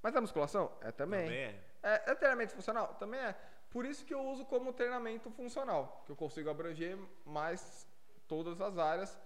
Mas 0.00 0.14
é 0.14 0.20
musculação? 0.20 0.72
É 0.80 0.90
também. 0.90 1.24
Também 1.24 1.42
é. 1.42 1.64
É, 1.82 2.12
é 2.12 2.14
treinamento 2.14 2.54
funcional? 2.54 2.94
Também 2.94 3.20
é. 3.20 3.36
Por 3.70 3.84
isso 3.84 4.04
que 4.04 4.14
eu 4.14 4.22
uso 4.24 4.44
como 4.44 4.72
treinamento 4.72 5.30
funcional, 5.30 6.02
que 6.06 6.12
eu 6.12 6.16
consigo 6.16 6.48
abranger 6.48 6.98
mais 7.24 7.88
todas 8.28 8.60
as 8.60 8.78
áreas. 8.78 9.18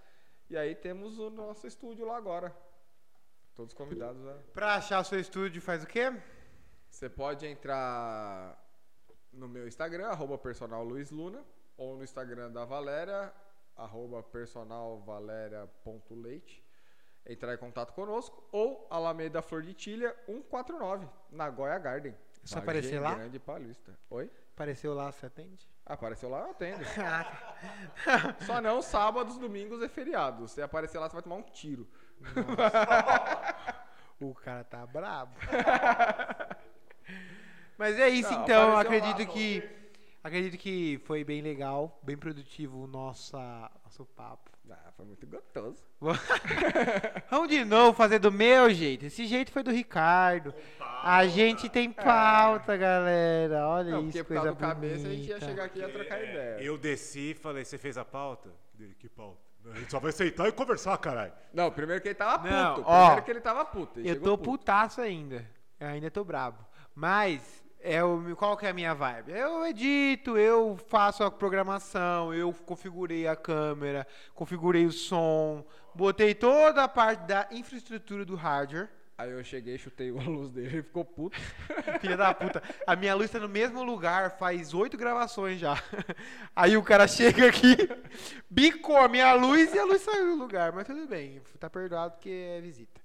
E 0.49 0.57
aí 0.57 0.73
temos 0.75 1.19
o 1.19 1.29
nosso 1.29 1.67
estúdio 1.67 2.05
lá 2.05 2.17
agora. 2.17 2.55
Todos 3.53 3.73
convidados 3.73 4.25
a. 4.25 4.35
Pra 4.53 4.75
achar 4.75 4.99
o 4.99 5.03
seu 5.03 5.19
estúdio, 5.19 5.61
faz 5.61 5.83
o 5.83 5.87
quê? 5.87 6.11
Você 6.89 7.09
pode 7.09 7.45
entrar 7.45 8.63
no 9.31 9.47
meu 9.47 9.67
Instagram, 9.67 10.07
arroba 10.07 10.37
personal 10.37 10.83
Luiz 10.83 11.11
Luna, 11.11 11.43
ou 11.77 11.95
no 11.95 12.03
Instagram 12.03 12.51
da 12.51 12.65
Valéria, 12.65 13.31
arroba 13.75 14.23
personalvaléria.leite. 14.23 16.65
Entrar 17.25 17.53
em 17.53 17.57
contato 17.57 17.93
conosco, 17.93 18.43
ou 18.51 18.85
Alameda 18.89 19.41
Flor 19.41 19.61
de 19.61 19.73
Tilha 19.73 20.13
149, 20.25 21.07
na 21.29 21.49
Goya 21.49 21.77
Garden. 21.77 22.13
É 22.43 22.47
só 22.47 22.59
aparecer 22.59 22.99
lá? 22.99 23.15
Grande 23.15 23.39
Paulista. 23.39 23.97
Oi? 24.09 24.29
Apareceu 24.53 24.93
lá, 24.93 25.09
você 25.11 25.25
atende? 25.25 25.69
Ah, 25.85 25.93
apareceu 25.93 26.29
lá, 26.29 26.39
eu 26.39 26.51
atendo. 26.51 26.83
Só 28.45 28.61
não 28.61 28.81
sábados, 28.81 29.37
domingos 29.37 29.83
e 29.83 29.89
feriados. 29.89 30.51
Se 30.51 30.61
aparecer 30.61 30.99
lá, 30.99 31.09
você 31.09 31.13
vai 31.13 31.21
tomar 31.21 31.35
um 31.35 31.43
tiro. 31.43 31.87
O 34.19 34.33
cara 34.33 34.63
tá 34.63 34.83
brabo. 34.83 35.35
Mas 37.77 37.99
é 37.99 38.09
isso 38.09 38.31
Não, 38.31 38.43
então, 38.43 38.77
acredito 38.77 39.19
lá, 39.19 39.25
que 39.27 39.76
acredito 40.23 40.57
que 40.57 40.99
foi 41.05 41.23
bem 41.23 41.41
legal, 41.41 41.99
bem 42.03 42.17
produtivo 42.17 42.83
o 42.83 42.87
nossa 42.87 43.71
nosso 43.83 44.05
papo. 44.05 44.51
Ah, 44.69 44.91
foi 44.97 45.05
muito 45.05 45.25
gostoso. 45.25 45.81
Vamos 47.31 47.47
de 47.47 47.63
novo 47.63 47.93
fazer 47.93 48.19
do 48.19 48.29
meu 48.31 48.69
jeito. 48.73 49.05
Esse 49.05 49.25
jeito 49.25 49.49
foi 49.51 49.63
do 49.63 49.71
Ricardo. 49.71 50.53
A 51.03 51.25
gente 51.25 51.69
tem 51.69 51.89
pauta, 51.91 52.75
galera. 52.75 53.65
Olha 53.67 53.91
Não, 53.91 54.09
isso, 54.09 54.25
coisa 54.25 54.49
do 54.51 54.55
cabeça 54.57 55.07
a 55.07 55.11
gente 55.11 55.27
ia 55.29 55.35
bonita. 55.35 55.45
chegar 55.45 55.63
aqui 55.65 55.79
e 55.79 55.81
ia 55.81 55.89
trocar 55.89 56.19
É, 56.19 56.29
ideia. 56.29 56.61
Eu 56.63 56.77
desci 56.77 57.31
e 57.31 57.33
falei, 57.35 57.63
você 57.63 57.77
fez 57.77 57.97
a 57.97 58.03
pauta? 58.03 58.49
Dele, 58.73 58.93
que 58.99 59.07
pauta? 59.07 59.39
A 59.71 59.79
gente 59.79 59.91
só 59.91 59.99
vai 59.99 60.09
aceitar 60.09 60.47
e 60.47 60.51
conversar, 60.51 60.97
caralho. 60.97 61.33
Não, 61.53 61.71
primeiro 61.71 62.01
que 62.01 62.09
ele 62.09 62.15
tava 62.15 62.39
puto. 62.39 62.53
Não, 62.53 62.73
primeiro 62.75 62.87
ó, 62.89 63.21
que 63.21 63.31
ele 63.31 63.41
tava 63.41 63.65
puto. 63.65 63.99
ele 63.99 64.09
Eu 64.09 64.21
tô 64.21 64.37
puto. 64.37 64.51
putaço 64.59 64.99
ainda. 65.01 65.49
Eu 65.79 65.87
ainda 65.87 66.11
tô 66.11 66.23
brabo. 66.23 66.65
Mas 66.93 67.63
é 67.87 68.03
o, 68.03 68.35
qual 68.35 68.57
que 68.57 68.65
é 68.65 68.69
a 68.69 68.73
minha 68.73 68.93
vibe? 68.93 69.31
Eu 69.31 69.65
edito, 69.65 70.37
eu 70.37 70.77
faço 70.89 71.23
a 71.23 71.31
programação, 71.31 72.33
eu 72.33 72.51
configurei 72.51 73.25
a 73.25 73.35
câmera, 73.35 74.05
configurei 74.35 74.85
o 74.85 74.91
som, 74.91 75.65
botei 75.95 76.35
toda 76.35 76.83
a 76.83 76.87
parte 76.89 77.25
da 77.25 77.47
infraestrutura 77.49 78.25
do 78.25 78.35
hardware. 78.35 78.89
Aí 79.17 79.31
eu 79.31 79.41
cheguei, 79.41 79.77
chutei 79.77 80.09
a 80.09 80.21
luz 80.21 80.49
dele, 80.49 80.67
ele 80.67 80.83
ficou 80.83 81.05
puto. 81.05 81.39
Filha 82.01 82.17
da 82.17 82.33
puta. 82.33 82.61
A 82.85 82.93
minha 82.93 83.15
luz 83.15 83.31
tá 83.31 83.39
no 83.39 83.47
mesmo 83.47 83.81
lugar, 83.83 84.37
faz 84.37 84.73
oito 84.73 84.97
gravações 84.97 85.57
já. 85.57 85.81
Aí 86.53 86.75
o 86.75 86.83
cara 86.83 87.07
chega 87.07 87.47
aqui, 87.47 87.77
bicou 88.51 88.97
a 88.97 89.07
minha 89.07 89.33
luz 89.33 89.73
e 89.73 89.79
a 89.79 89.85
luz 89.85 90.01
saiu 90.01 90.35
do 90.35 90.43
lugar. 90.43 90.73
Mas 90.73 90.85
tudo 90.85 91.07
bem, 91.07 91.41
tá 91.57 91.69
perdoado 91.69 92.15
porque 92.15 92.57
é 92.57 92.59
visita. 92.59 92.99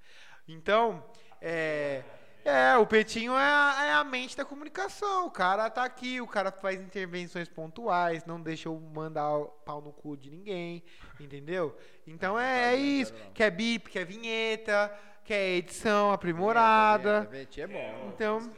Então, 0.48 1.02
é. 1.40 2.02
É, 2.44 2.76
o 2.76 2.84
Petinho 2.84 3.34
é 3.34 3.40
a, 3.40 3.84
é 3.86 3.92
a 3.92 4.04
mente 4.04 4.36
da 4.36 4.44
comunicação. 4.44 5.26
O 5.26 5.30
cara 5.30 5.70
tá 5.70 5.84
aqui, 5.84 6.20
o 6.20 6.26
cara 6.26 6.50
faz 6.50 6.80
intervenções 6.80 7.48
pontuais, 7.48 8.24
não 8.24 8.40
deixa 8.40 8.68
eu 8.68 8.80
mandar 8.94 9.38
pau 9.64 9.80
no 9.80 9.92
cu 9.92 10.16
de 10.16 10.28
ninguém, 10.28 10.82
entendeu? 11.20 11.76
Então 12.06 12.38
é, 12.38 12.74
é 12.74 12.76
isso. 12.76 13.14
Quer 13.32 13.50
bip, 13.50 13.90
quer 13.90 14.04
vinheta, 14.04 14.92
quer 15.24 15.56
edição 15.56 16.10
aprimorada. 16.10 17.28
Vete 17.30 17.60
é 17.60 17.66
bom. 17.66 18.12
Então, 18.12 18.50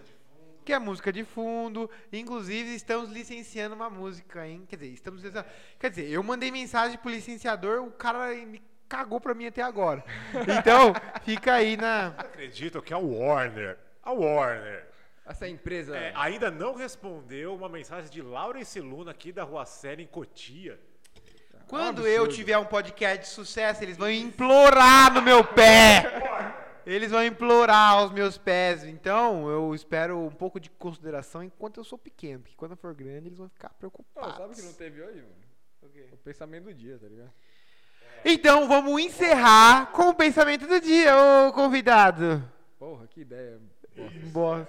que 0.64 0.72
é 0.72 0.78
música 0.78 1.12
de 1.12 1.22
fundo. 1.22 1.90
Inclusive, 2.10 2.74
estamos 2.74 3.10
licenciando 3.10 3.74
uma 3.74 3.90
música, 3.90 4.48
hein? 4.48 4.64
Quer 4.66 4.76
dizer, 4.76 4.92
estamos 4.92 5.22
licenciando. 5.22 5.48
Quer 5.78 5.90
dizer, 5.90 6.08
eu 6.08 6.22
mandei 6.22 6.50
mensagem 6.50 6.96
pro 6.96 7.10
licenciador, 7.10 7.82
o 7.82 7.90
cara 7.90 8.34
me 8.46 8.62
cagou 8.88 9.20
pra 9.20 9.34
mim 9.34 9.46
até 9.46 9.62
agora. 9.62 10.04
Então, 10.58 10.92
fica 11.24 11.54
aí 11.54 11.76
na. 11.76 12.08
Acredito 12.18 12.80
que 12.82 12.92
a 12.92 12.98
Warner, 12.98 13.78
a 14.02 14.12
Warner, 14.12 14.86
Essa 15.26 15.48
empresa. 15.48 15.96
é, 15.96 16.12
ainda 16.16 16.50
não 16.50 16.74
respondeu 16.74 17.54
uma 17.54 17.68
mensagem 17.68 18.10
de 18.10 18.22
Laurence 18.22 18.80
Luna 18.80 19.10
aqui 19.10 19.32
da 19.32 19.42
Rua 19.44 19.64
Série 19.66 20.02
em 20.02 20.06
Cotia. 20.06 20.78
Quando 21.66 22.00
absurdo. 22.00 22.08
eu 22.08 22.28
tiver 22.28 22.58
um 22.58 22.64
podcast 22.66 23.20
de 23.20 23.28
sucesso, 23.28 23.82
eles 23.82 23.96
vão 23.96 24.10
implorar 24.10 25.12
no 25.14 25.22
meu 25.22 25.42
pé. 25.42 26.52
Eles 26.84 27.10
vão 27.10 27.24
implorar 27.24 27.92
aos 27.92 28.12
meus 28.12 28.36
pés. 28.36 28.84
Então, 28.84 29.48
eu 29.48 29.74
espero 29.74 30.18
um 30.20 30.30
pouco 30.30 30.60
de 30.60 30.68
consideração 30.68 31.42
enquanto 31.42 31.78
eu 31.80 31.84
sou 31.84 31.96
pequeno. 31.96 32.40
Porque 32.40 32.54
quando 32.54 32.72
eu 32.72 32.76
for 32.76 32.92
grande, 32.94 33.28
eles 33.28 33.38
vão 33.38 33.48
ficar 33.48 33.70
preocupados. 33.70 34.36
sabe 34.36 34.52
o 34.52 34.56
que 34.56 34.60
não 34.62 34.74
teve 34.74 35.00
hoje, 35.02 35.22
mano? 35.22 35.44
O 36.12 36.16
pensamento 36.18 36.64
do 36.64 36.74
dia, 36.74 36.98
tá 36.98 37.06
ligado? 37.08 37.32
Então, 38.24 38.66
vamos 38.68 39.00
encerrar 39.02 39.92
com 39.92 40.08
o 40.08 40.14
pensamento 40.14 40.66
do 40.66 40.80
dia, 40.80 41.14
ô 41.16 41.52
convidado. 41.52 42.42
Porra, 42.78 43.06
que 43.06 43.20
ideia. 43.20 43.60
Boa. 44.32 44.68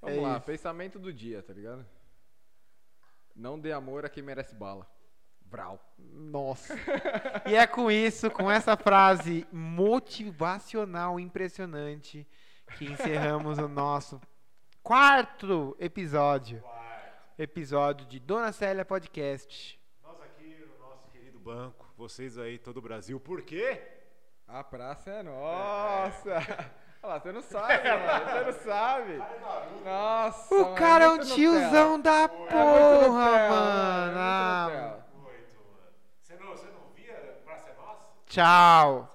Vamos 0.00 0.18
É 0.18 0.20
lá, 0.20 0.36
isso. 0.36 0.46
pensamento 0.46 0.98
do 0.98 1.12
dia, 1.12 1.42
tá 1.42 1.52
ligado? 1.52 1.86
Não 3.34 3.58
dê 3.58 3.72
amor 3.72 4.04
a 4.04 4.08
quem 4.08 4.22
merece 4.22 4.54
bala. 4.54 4.86
Vral. 5.46 5.78
Nossa. 5.98 6.74
E 7.46 7.54
é 7.54 7.66
com 7.66 7.90
isso, 7.90 8.30
com 8.30 8.50
essa 8.50 8.76
frase 8.76 9.46
motivacional 9.52 11.20
impressionante, 11.20 12.26
que 12.76 12.86
encerramos 12.86 13.58
o 13.58 13.68
nosso 13.68 14.20
quarto 14.82 15.76
episódio. 15.78 16.62
Episódio 17.38 18.06
de 18.06 18.18
Dona 18.20 18.52
Célia 18.52 18.84
Podcast. 18.84 19.78
Nós 20.02 20.20
aqui 20.22 20.56
no 20.60 20.78
nosso 20.88 21.08
querido 21.10 21.38
banco, 21.38 21.83
vocês 21.96 22.36
aí, 22.38 22.58
todo 22.58 22.78
o 22.78 22.82
Brasil, 22.82 23.18
por 23.20 23.42
quê? 23.42 23.80
A 24.46 24.62
praça 24.62 25.10
é 25.10 25.22
nossa! 25.22 26.34
Olha 27.02 27.12
lá, 27.14 27.20
você 27.20 27.32
não 27.32 27.42
sabe, 27.42 27.88
mano. 27.88 28.24
Você 28.24 28.44
não 28.44 28.52
sabe. 28.64 29.22
Nossa. 29.84 30.54
O 30.54 30.62
mano, 30.62 30.74
cara 30.74 31.04
é 31.04 31.08
um 31.10 31.18
tiozão 31.18 32.00
da 32.00 32.22
É 32.22 32.28
porra, 32.28 32.50
mano. 32.50 33.38
é 33.38 33.48
muito 34.08 34.18
Ah. 34.18 34.96
Muito, 35.14 35.54
mano. 35.54 35.92
Você 36.22 36.34
não, 36.36 36.46
você 36.50 36.66
não 36.68 36.88
via 36.94 37.40
Praça 37.44 37.70
é 37.70 37.74
Nossa? 37.74 38.00
tchau. 38.26 39.13